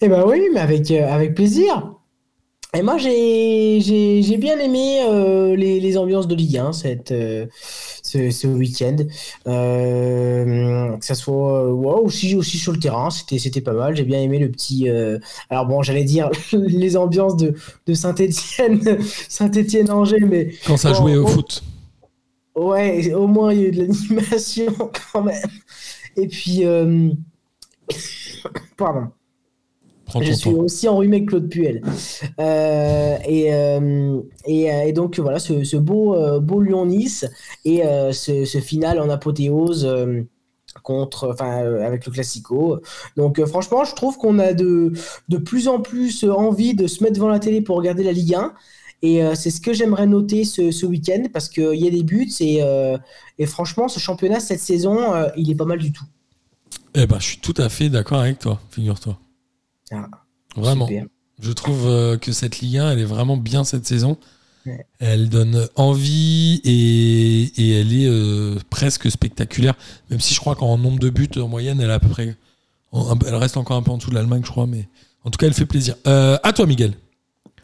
Eh 0.00 0.08
ben 0.08 0.24
oui, 0.26 0.40
mais 0.54 0.60
avec, 0.60 0.90
avec 0.90 1.34
plaisir. 1.34 1.92
Et 2.72 2.82
moi, 2.82 2.98
j'ai 2.98 4.36
bien 4.38 4.58
aimé 4.58 5.00
euh, 5.04 5.56
les, 5.56 5.80
les 5.80 5.98
ambiances 5.98 6.28
de 6.28 6.36
Ligue 6.36 6.56
1 6.56 6.72
cette, 6.72 7.10
euh, 7.10 7.46
ce, 8.10 8.30
ce 8.30 8.46
week-end. 8.46 8.96
Euh, 9.46 10.96
que 10.96 11.04
ça 11.04 11.14
soit 11.14 11.64
euh, 11.64 11.70
aussi, 11.72 12.34
aussi 12.34 12.58
sur 12.58 12.72
le 12.72 12.78
terrain, 12.78 13.10
c'était 13.10 13.38
c'était 13.38 13.60
pas 13.60 13.72
mal. 13.72 13.94
J'ai 13.96 14.04
bien 14.04 14.20
aimé 14.20 14.38
le 14.38 14.50
petit. 14.50 14.88
euh, 14.88 15.18
alors 15.48 15.66
bon, 15.66 15.82
j'allais 15.82 16.04
dire 16.04 16.30
les 16.52 16.96
ambiances 16.96 17.36
de, 17.36 17.54
de 17.86 17.94
Saint-Étienne, 17.94 18.80
Saint-Étienne-Angers, 19.28 20.20
mais 20.20 20.50
Quand 20.66 20.76
ça 20.76 20.90
Bon, 20.90 20.96
jouait 20.96 21.16
au 21.16 21.26
foot 21.26 21.62
Ouais, 22.56 23.14
au 23.14 23.26
moins 23.28 23.52
il 23.52 23.60
y 23.60 23.64
a 23.64 23.68
eu 23.68 23.70
de 23.70 23.82
l'animation 23.82 24.74
quand 25.12 25.22
même. 25.22 25.48
Et 26.16 26.26
puis, 26.26 26.64
euh, 26.64 27.10
pardon, 28.76 29.08
Prends 30.10 30.20
je 30.22 30.32
suis 30.32 30.50
temps. 30.50 30.58
aussi 30.58 30.88
enrhumé 30.88 31.16
avec 31.18 31.28
Claude 31.28 31.48
Puel. 31.48 31.82
Euh, 32.40 33.16
et, 33.26 33.54
euh, 33.54 34.20
et, 34.46 34.70
euh, 34.72 34.82
et 34.86 34.92
donc 34.92 35.18
voilà, 35.18 35.38
ce, 35.38 35.64
ce 35.64 35.76
beau, 35.76 36.14
euh, 36.14 36.40
beau 36.40 36.60
Lyon-Nice 36.60 37.26
et 37.64 37.84
euh, 37.86 38.12
ce, 38.12 38.44
ce 38.44 38.58
final 38.58 39.00
en 39.00 39.08
apothéose. 39.08 39.84
euh, 39.86 40.22
contre, 40.84 41.30
enfin, 41.32 41.62
euh, 41.64 41.84
avec 41.84 42.06
le 42.06 42.12
Classico. 42.12 42.80
Donc, 43.16 43.38
euh, 43.40 43.44
franchement, 43.46 43.84
je 43.84 43.94
trouve 43.94 44.16
qu'on 44.18 44.38
a 44.38 44.52
de, 44.54 44.92
de 45.28 45.36
plus 45.36 45.66
en 45.68 45.80
plus 45.80 46.22
euh, 46.24 46.32
envie 46.32 46.74
de 46.74 46.86
se 46.86 47.02
mettre 47.02 47.16
devant 47.16 47.28
la 47.28 47.40
télé 47.40 47.60
pour 47.60 47.76
regarder 47.76 48.04
la 48.04 48.12
Ligue 48.12 48.34
1. 48.36 48.54
Et 49.02 49.22
euh, 49.24 49.34
c'est 49.34 49.50
ce 49.50 49.60
que 49.60 49.72
j'aimerais 49.72 50.06
noter 50.06 50.44
ce, 50.44 50.70
ce 50.70 50.86
week-end 50.86 51.24
parce 51.32 51.48
qu'il 51.48 51.74
y 51.74 51.86
a 51.88 51.90
des 51.90 52.04
buts 52.04 52.30
et, 52.40 52.62
euh, 52.62 52.96
et 53.38 53.46
franchement, 53.46 53.88
ce 53.88 53.98
championnat 53.98 54.40
cette 54.40 54.60
saison, 54.60 55.12
euh, 55.12 55.28
il 55.36 55.50
est 55.50 55.54
pas 55.56 55.64
mal 55.64 55.78
du 55.78 55.90
tout. 55.92 56.04
Eh 56.94 57.06
ben, 57.06 57.18
je 57.18 57.26
suis 57.26 57.38
tout 57.38 57.54
à 57.56 57.68
fait 57.68 57.88
d'accord 57.88 58.20
avec 58.20 58.38
toi, 58.38 58.60
figure-toi. 58.70 59.18
Ah, 59.90 60.08
Vraiment. 60.56 60.86
super. 60.86 61.06
Je 61.42 61.52
trouve 61.52 61.86
euh, 61.86 62.18
que 62.18 62.32
cette 62.32 62.60
Ligue 62.60 62.78
1, 62.78 62.92
elle 62.92 62.98
est 62.98 63.04
vraiment 63.04 63.36
bien 63.36 63.64
cette 63.64 63.86
saison. 63.86 64.18
Ouais. 64.66 64.86
Elle 64.98 65.30
donne 65.30 65.66
envie 65.74 66.60
et, 66.64 67.42
et 67.56 67.80
elle 67.80 67.94
est 67.94 68.06
euh, 68.06 68.58
presque 68.68 69.10
spectaculaire. 69.10 69.74
Même 70.10 70.20
si 70.20 70.34
je 70.34 70.40
crois 70.40 70.54
qu'en 70.54 70.76
nombre 70.76 70.98
de 70.98 71.08
buts 71.08 71.30
en 71.38 71.48
moyenne, 71.48 71.80
elle 71.80 71.88
est 71.88 71.94
à 71.94 71.98
peu 72.00 72.08
près. 72.08 72.36
Elle 72.92 73.34
reste 73.36 73.56
encore 73.56 73.76
un 73.78 73.82
peu 73.82 73.90
en 73.90 73.96
dessous 73.96 74.10
de 74.10 74.16
l'Allemagne, 74.16 74.42
je 74.44 74.50
crois, 74.50 74.66
mais 74.66 74.86
en 75.24 75.30
tout 75.30 75.38
cas, 75.38 75.46
elle 75.46 75.54
fait 75.54 75.64
plaisir. 75.66 75.94
Euh, 76.06 76.36
à 76.42 76.52
toi, 76.52 76.66
Miguel. 76.66 76.94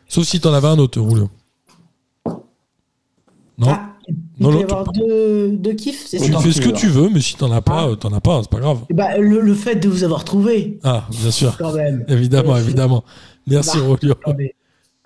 Sauf 0.09 0.25
si 0.25 0.41
t'en 0.41 0.55
avais 0.55 0.69
un 0.69 0.79
autre, 0.79 0.99
Roulio. 1.01 1.29
Non? 3.59 3.69
Ah, 3.71 3.86
il 4.39 4.47
Non, 4.47 4.53
peut 4.53 4.59
y 4.61 4.63
avoir 4.65 4.93
deux, 4.93 5.49
deux 5.53 5.73
kiffs, 5.73 6.07
c'est 6.09 6.19
Tu 6.19 6.33
ça 6.33 6.39
fais 6.41 6.53
ce 6.53 6.61
que 6.61 6.69
tu 6.71 6.89
veux, 6.89 7.09
mais 7.09 7.21
si 7.21 7.37
t'en 7.37 7.51
as 7.53 7.63
pas, 7.63 7.89
Ah. 7.93 7.97
t'en 7.99 8.13
as 8.13 8.21
pas, 8.21 8.41
c'est 8.43 8.51
pas 8.51 8.61
grave. 8.61 8.81
Eh 8.91 8.95
ben, 8.95 9.19
le, 9.19 9.41
le 9.41 9.55
fait 9.55 9.77
de 9.77 9.89
vous 9.89 10.05
avoir 10.05 10.25
trouvé, 10.25 10.79
Ah, 10.85 11.05
bien 11.23 11.31
sûr. 11.31 11.57
quand 11.57 11.73
même. 11.73 12.05
Évidemment, 12.09 12.57
évidemment. 12.57 13.05
Merci, 13.47 13.79
Bah. 13.79 14.15
Attendez. 14.25 14.55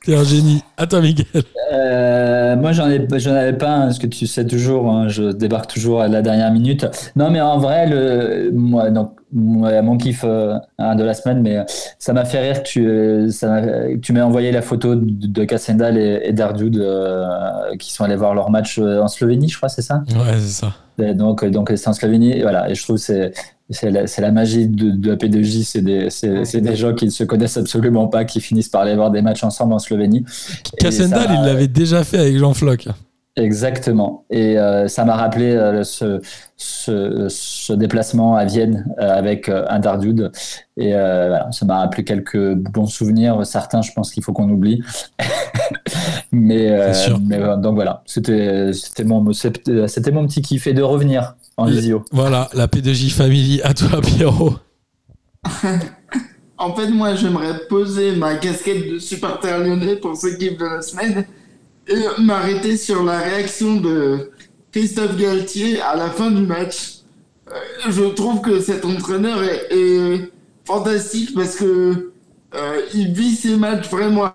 T'es 0.04 0.16
un 0.16 0.24
génie. 0.24 0.62
À 0.78 0.86
toi, 0.86 1.02
Miguel. 1.02 1.26
Euh, 1.72 2.56
moi, 2.56 2.72
j'en 2.72 2.88
ai, 2.88 3.06
j'en 3.18 3.34
avais 3.34 3.52
pas, 3.52 3.70
hein, 3.70 3.82
parce 3.82 3.98
que 3.98 4.06
tu 4.06 4.26
sais 4.26 4.46
toujours, 4.46 4.90
hein, 4.90 5.08
je 5.08 5.30
débarque 5.32 5.70
toujours 5.70 6.00
à 6.00 6.08
la 6.08 6.22
dernière 6.22 6.50
minute. 6.50 6.86
Non, 7.16 7.30
mais 7.30 7.42
en 7.42 7.58
vrai, 7.58 7.86
le, 7.86 8.50
moi, 8.50 8.88
donc, 8.88 9.12
moi, 9.30 9.82
mon 9.82 9.98
kiff 9.98 10.24
euh, 10.24 10.54
hein, 10.78 10.96
de 10.96 11.04
la 11.04 11.12
semaine, 11.12 11.42
mais 11.42 11.58
euh, 11.58 11.64
ça 11.98 12.14
m'a 12.14 12.24
fait 12.24 12.40
rire 12.40 12.62
que 12.62 12.68
tu, 12.68 12.86
euh, 12.88 13.28
ça 13.30 13.60
tu 14.00 14.14
m'aies 14.14 14.22
envoyé 14.22 14.50
la 14.52 14.62
photo 14.62 14.94
de, 14.94 15.04
de 15.04 15.44
Cassendal 15.44 15.98
et, 15.98 16.22
et 16.24 16.32
Dardoud 16.32 16.78
euh, 16.78 17.76
qui 17.78 17.92
sont 17.92 18.02
allés 18.02 18.16
voir 18.16 18.34
leur 18.34 18.48
match 18.50 18.78
en 18.78 19.06
Slovénie, 19.06 19.50
je 19.50 19.56
crois, 19.58 19.68
c'est 19.68 19.82
ça? 19.82 20.02
Ouais, 20.08 20.34
c'est 20.40 20.64
ça. 20.64 20.72
Donc, 21.14 21.44
donc 21.44 21.72
c'est 21.74 21.88
en 21.88 21.92
Slovénie, 21.92 22.38
et 22.38 22.42
voilà. 22.42 22.70
Et 22.70 22.74
je 22.74 22.82
trouve 22.82 22.96
que 22.96 23.02
c'est 23.02 23.32
c'est 23.70 24.20
la, 24.20 24.32
magie 24.32 24.66
de, 24.66 24.90
de 24.90 25.10
la 25.10 25.16
P2J, 25.16 25.64
c'est 25.64 25.82
des, 25.82 26.10
c'est, 26.10 26.60
des 26.60 26.76
gens 26.76 26.92
qui 26.92 27.04
ne 27.04 27.10
se 27.10 27.22
connaissent 27.22 27.56
absolument 27.56 28.08
pas, 28.08 28.24
qui 28.24 28.40
finissent 28.40 28.68
par 28.68 28.82
aller 28.82 28.96
voir 28.96 29.10
des 29.10 29.22
matchs 29.22 29.44
ensemble 29.44 29.72
en 29.72 29.78
Slovénie. 29.78 30.24
Cassendal, 30.78 31.28
il 31.30 31.46
l'avait 31.46 31.68
déjà 31.68 32.02
fait 32.02 32.18
avec 32.18 32.36
Jean 32.36 32.52
Floch. 32.52 32.88
Exactement. 33.40 34.24
Et 34.30 34.58
euh, 34.58 34.86
ça 34.86 35.04
m'a 35.06 35.16
rappelé 35.16 35.52
euh, 35.52 35.82
ce, 35.82 36.20
ce, 36.58 37.26
ce 37.30 37.72
déplacement 37.72 38.36
à 38.36 38.44
Vienne 38.44 38.84
euh, 38.98 39.08
avec 39.16 39.48
euh, 39.48 39.64
un 39.68 39.78
Dardoud. 39.78 40.30
Et 40.76 40.94
euh, 40.94 41.28
voilà, 41.28 41.50
ça 41.50 41.64
m'a 41.64 41.78
rappelé 41.78 42.04
quelques 42.04 42.54
bons 42.54 42.86
souvenirs. 42.86 43.44
Certains, 43.46 43.80
je 43.80 43.92
pense 43.92 44.10
qu'il 44.12 44.22
faut 44.22 44.34
qu'on 44.34 44.50
oublie. 44.50 44.82
mais 46.32 46.70
euh, 46.70 46.92
C'est 46.92 47.06
sûr. 47.08 47.18
mais 47.24 47.38
euh, 47.38 47.56
donc 47.56 47.76
voilà, 47.76 48.02
c'était 48.04 48.72
c'était 48.74 49.04
mon, 49.04 49.32
c'était 49.32 50.12
mon 50.12 50.26
petit 50.26 50.42
kiff 50.42 50.66
et 50.66 50.74
de 50.74 50.82
revenir 50.82 51.34
en 51.56 51.64
visio. 51.64 52.04
Voilà, 52.12 52.48
la 52.52 52.66
P2J 52.66 53.10
Family. 53.10 53.60
À 53.64 53.72
toi, 53.74 54.00
Pierrot. 54.02 54.54
En 56.62 56.74
fait, 56.74 56.88
moi, 56.90 57.14
j'aimerais 57.14 57.54
poser 57.70 58.14
ma 58.16 58.34
casquette 58.34 58.86
de 58.92 58.98
supporter 58.98 59.64
lyonnais 59.64 59.96
pour 59.96 60.14
ce 60.14 60.26
kiff 60.36 60.58
de 60.58 60.66
la 60.66 60.82
semaine 60.82 61.24
et 61.90 62.22
m'arrêter 62.22 62.76
sur 62.76 63.02
la 63.02 63.18
réaction 63.18 63.80
de 63.80 64.30
Christophe 64.72 65.16
Galtier 65.16 65.80
à 65.80 65.96
la 65.96 66.08
fin 66.08 66.30
du 66.30 66.42
match. 66.42 67.00
Euh, 67.48 67.90
je 67.90 68.04
trouve 68.04 68.40
que 68.40 68.60
cet 68.60 68.84
entraîneur 68.84 69.42
est, 69.42 70.30
fantastique 70.66 71.34
parce 71.34 71.56
que 71.56 72.12
euh, 72.54 72.80
il 72.94 73.12
vit 73.12 73.34
ses 73.34 73.56
matchs 73.56 73.88
vraiment 73.90 74.32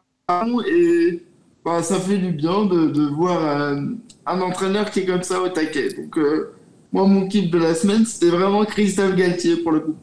et 0.68 1.24
bah, 1.64 1.82
ça 1.82 1.98
fait 1.98 2.18
du 2.18 2.32
bien 2.32 2.66
de, 2.66 2.88
de 2.88 3.04
voir 3.04 3.78
un, 4.26 4.42
entraîneur 4.42 4.92
qui 4.92 5.02
est 5.02 5.06
comme 5.06 5.24
ça 5.24 5.40
au 5.42 5.48
taquet. 5.48 5.94
Donc, 5.94 6.18
euh, 6.18 6.52
moi, 6.92 7.08
mon 7.08 7.28
kiff 7.28 7.50
de 7.50 7.58
la 7.58 7.74
semaine, 7.74 8.06
c'était 8.06 8.36
vraiment 8.36 8.66
Christophe 8.66 9.16
Galtier 9.16 9.58
pour 9.58 9.72
le 9.72 9.80
coup. 9.80 9.96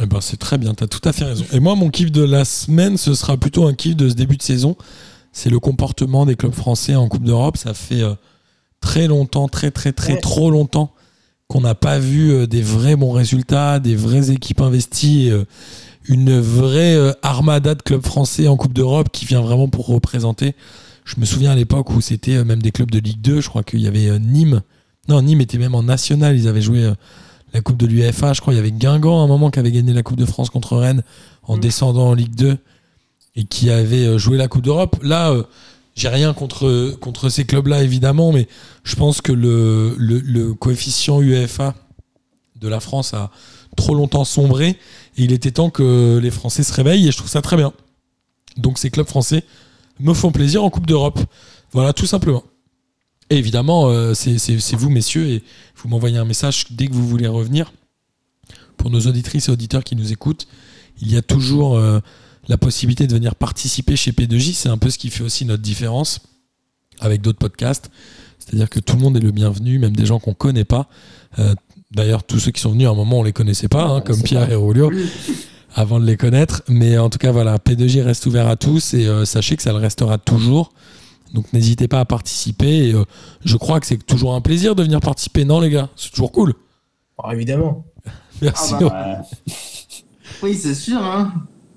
Eh 0.00 0.06
ben, 0.06 0.20
c'est 0.20 0.36
très 0.36 0.58
bien, 0.58 0.74
t'as 0.74 0.86
tout 0.86 1.00
à 1.08 1.12
fait 1.12 1.24
raison. 1.24 1.44
Et 1.52 1.58
moi, 1.58 1.74
mon 1.74 1.90
kiff 1.90 2.12
de 2.12 2.22
la 2.22 2.44
semaine, 2.44 2.96
ce 2.96 3.14
sera 3.14 3.36
plutôt 3.36 3.66
un 3.66 3.74
kiff 3.74 3.96
de 3.96 4.08
ce 4.08 4.14
début 4.14 4.36
de 4.36 4.42
saison. 4.42 4.76
C'est 5.34 5.50
le 5.50 5.58
comportement 5.58 6.24
des 6.24 6.36
clubs 6.36 6.54
français 6.54 6.94
en 6.94 7.08
Coupe 7.08 7.24
d'Europe. 7.24 7.56
Ça 7.56 7.74
fait 7.74 8.02
euh, 8.02 8.14
très 8.80 9.08
longtemps, 9.08 9.48
très, 9.48 9.70
très, 9.70 9.92
très, 9.92 10.14
Ouais. 10.14 10.20
trop 10.20 10.50
longtemps 10.50 10.92
qu'on 11.48 11.60
n'a 11.60 11.74
pas 11.74 11.98
vu 11.98 12.30
euh, 12.32 12.46
des 12.46 12.62
vrais 12.62 12.96
bons 12.96 13.10
résultats, 13.12 13.80
des 13.80 13.96
vraies 13.96 14.30
équipes 14.30 14.60
investies, 14.60 15.30
euh, 15.30 15.44
une 16.08 16.38
vraie 16.38 16.96
armada 17.22 17.74
de 17.74 17.82
clubs 17.82 18.04
français 18.04 18.46
en 18.46 18.56
Coupe 18.56 18.72
d'Europe 18.74 19.08
qui 19.12 19.24
vient 19.26 19.40
vraiment 19.40 19.68
pour 19.68 19.86
représenter. 19.86 20.54
Je 21.04 21.18
me 21.18 21.24
souviens 21.24 21.50
à 21.50 21.54
l'époque 21.56 21.90
où 21.90 22.00
c'était 22.00 22.44
même 22.44 22.62
des 22.62 22.70
clubs 22.70 22.90
de 22.90 22.98
Ligue 22.98 23.20
2. 23.20 23.40
Je 23.40 23.48
crois 23.48 23.62
qu'il 23.64 23.80
y 23.80 23.86
avait 23.88 24.18
Nîmes. 24.20 24.60
Non, 25.08 25.20
Nîmes 25.22 25.40
était 25.40 25.58
même 25.58 25.74
en 25.74 25.82
national. 25.82 26.36
Ils 26.36 26.46
avaient 26.46 26.62
joué 26.62 26.90
la 27.54 27.60
Coupe 27.62 27.76
de 27.78 27.86
l'UEFA. 27.86 28.34
Je 28.34 28.40
crois 28.40 28.52
qu'il 28.52 28.58
y 28.58 28.66
avait 28.66 28.70
Guingamp 28.72 29.20
à 29.20 29.24
un 29.24 29.26
moment 29.26 29.50
qui 29.50 29.58
avait 29.58 29.72
gagné 29.72 29.92
la 29.94 30.02
Coupe 30.02 30.16
de 30.18 30.24
France 30.26 30.50
contre 30.50 30.76
Rennes 30.76 31.02
en 31.42 31.56
Mm. 31.56 31.60
descendant 31.60 32.08
en 32.08 32.14
Ligue 32.14 32.34
2 32.34 32.58
et 33.36 33.44
qui 33.44 33.70
avait 33.70 34.06
euh, 34.06 34.18
joué 34.18 34.36
la 34.36 34.48
Coupe 34.48 34.62
d'Europe. 34.62 34.96
Là, 35.02 35.30
euh, 35.30 35.42
j'ai 35.94 36.08
rien 36.08 36.32
contre, 36.32 36.96
contre 37.00 37.28
ces 37.28 37.44
clubs-là, 37.44 37.82
évidemment, 37.82 38.32
mais 38.32 38.48
je 38.82 38.96
pense 38.96 39.20
que 39.20 39.32
le, 39.32 39.94
le, 39.98 40.54
coefficient 40.54 41.20
UEFA 41.20 41.74
de 42.60 42.68
la 42.68 42.80
France 42.80 43.14
a 43.14 43.30
trop 43.76 43.94
longtemps 43.94 44.24
sombré 44.24 44.68
et 44.68 44.76
il 45.22 45.32
était 45.32 45.52
temps 45.52 45.70
que 45.70 46.18
les 46.22 46.30
Français 46.30 46.62
se 46.62 46.72
réveillent 46.72 47.08
et 47.08 47.12
je 47.12 47.16
trouve 47.16 47.30
ça 47.30 47.42
très 47.42 47.56
bien. 47.56 47.72
Donc 48.56 48.78
ces 48.78 48.90
clubs 48.90 49.06
français 49.06 49.44
me 50.00 50.14
font 50.14 50.32
plaisir 50.32 50.64
en 50.64 50.70
Coupe 50.70 50.86
d'Europe. 50.86 51.20
Voilà, 51.72 51.92
tout 51.92 52.06
simplement. 52.06 52.42
Et 53.30 53.36
évidemment, 53.36 53.88
euh, 53.88 54.14
c'est 54.14 54.74
vous, 54.74 54.90
messieurs, 54.90 55.28
et 55.28 55.42
vous 55.76 55.88
m'envoyez 55.88 56.18
un 56.18 56.24
message 56.24 56.66
dès 56.70 56.86
que 56.88 56.92
vous 56.92 57.06
voulez 57.06 57.26
revenir. 57.26 57.72
Pour 58.76 58.90
nos 58.90 59.00
auditrices 59.00 59.48
et 59.48 59.52
auditeurs 59.52 59.84
qui 59.84 59.94
nous 59.96 60.12
écoutent, 60.12 60.46
il 61.00 61.10
y 61.12 61.16
a 61.16 61.22
toujours 61.22 61.80
la 62.48 62.58
possibilité 62.58 63.06
de 63.06 63.14
venir 63.14 63.34
participer 63.34 63.96
chez 63.96 64.12
P2J. 64.12 64.54
C'est 64.54 64.68
un 64.68 64.78
peu 64.78 64.90
ce 64.90 64.98
qui 64.98 65.10
fait 65.10 65.22
aussi 65.22 65.44
notre 65.44 65.62
différence 65.62 66.20
avec 67.00 67.20
d'autres 67.22 67.38
podcasts. 67.38 67.90
C'est-à-dire 68.38 68.68
que 68.68 68.80
tout 68.80 68.96
le 68.96 69.02
monde 69.02 69.16
est 69.16 69.20
le 69.20 69.30
bienvenu, 69.30 69.78
même 69.78 69.96
des 69.96 70.06
gens 70.06 70.18
qu'on 70.18 70.34
connaît 70.34 70.64
pas. 70.64 70.88
Euh, 71.38 71.54
D'ailleurs, 71.94 72.24
tous 72.24 72.40
ceux 72.40 72.50
qui 72.50 72.60
sont 72.60 72.70
venus 72.70 72.88
à 72.88 72.90
un 72.90 72.94
moment, 72.94 73.20
on 73.20 73.22
les 73.22 73.32
connaissait 73.32 73.68
pas, 73.68 73.84
hein, 73.84 74.00
comme 74.00 74.20
Pierre 74.22 74.50
et 74.50 74.56
Aurelio, 74.56 74.90
avant 75.74 76.00
de 76.00 76.04
les 76.04 76.16
connaître. 76.16 76.62
Mais 76.68 76.98
en 76.98 77.08
tout 77.08 77.18
cas, 77.18 77.30
voilà, 77.30 77.56
P2J 77.58 78.02
reste 78.02 78.26
ouvert 78.26 78.48
à 78.48 78.56
tous 78.56 78.94
et 78.94 79.06
euh, 79.06 79.24
sachez 79.24 79.56
que 79.56 79.62
ça 79.62 79.70
le 79.70 79.78
restera 79.78 80.18
toujours. 80.18 80.72
Donc 81.32 81.52
n'hésitez 81.52 81.86
pas 81.86 82.00
à 82.00 82.04
participer. 82.04 82.88
Et, 82.88 82.94
euh, 82.94 83.04
je 83.44 83.56
crois 83.56 83.78
que 83.78 83.86
c'est 83.86 84.04
toujours 84.04 84.34
un 84.34 84.40
plaisir 84.40 84.74
de 84.74 84.82
venir 84.82 85.00
participer, 85.00 85.44
non 85.44 85.60
les 85.60 85.70
gars 85.70 85.88
C'est 85.94 86.10
toujours 86.10 86.32
cool. 86.32 86.54
Oh, 87.18 87.30
évidemment. 87.30 87.84
Merci. 88.42 88.74
Ah 88.76 88.80
bah. 88.80 89.22
Oui, 90.42 90.54
c'est 90.54 90.74
sûr. 90.74 91.00
Hein. 91.00 91.32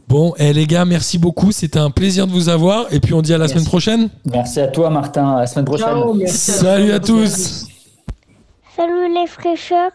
Bon, 0.07 0.33
et 0.37 0.53
les 0.53 0.65
gars, 0.65 0.85
merci 0.85 1.17
beaucoup. 1.17 1.51
C'était 1.51 1.79
un 1.79 1.89
plaisir 1.89 2.27
de 2.27 2.31
vous 2.31 2.47
avoir. 2.49 2.85
Et 2.93 2.99
puis 2.99 3.13
on 3.13 3.21
dit 3.21 3.33
à 3.33 3.37
la 3.37 3.43
Merci. 3.45 3.55
semaine 3.55 3.67
prochaine. 3.67 4.09
Merci 4.31 4.59
à 4.61 4.67
toi, 4.67 4.89
Martin. 4.89 5.35
À 5.35 5.39
la 5.41 5.47
semaine 5.47 5.65
prochaine. 5.65 5.87
Ciao, 5.87 6.13
merci 6.13 6.51
Salut 6.51 6.91
à 6.93 6.99
tous. 6.99 7.67
Salut 8.75 9.13
les 9.13 9.27
fraîcheurs, 9.27 9.91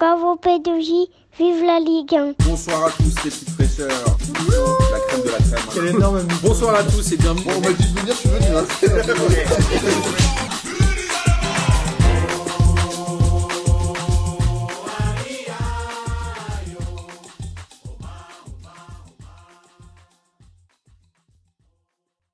bravo 0.00 0.36
P2J, 0.42 1.06
vive 1.38 1.64
la 1.66 1.78
Ligue 1.78 2.14
1. 2.14 2.32
Bonsoir 2.48 2.86
à 2.86 2.90
tous 2.90 3.04
les 3.24 3.30
petites 3.30 3.50
fraîcheurs. 3.50 3.88
La 3.88 4.98
crème 5.06 5.22
de 5.22 5.28
la 5.28 5.38
crème. 5.38 5.60
Quel 5.74 5.86
énorme 5.88 6.20
Bonsoir 6.42 6.74
à 6.74 6.82
tous 6.82 7.12
et 7.12 7.16
bienvenue. 7.18 7.44
Bon, 7.44 7.52
on 7.58 7.60
m'a 7.60 7.72
dit 7.72 7.92
de 7.92 8.00
venir, 8.00 8.14
je 8.14 8.18
suis 8.18 8.28
venu. 8.30 8.46
Hein. 8.56 10.22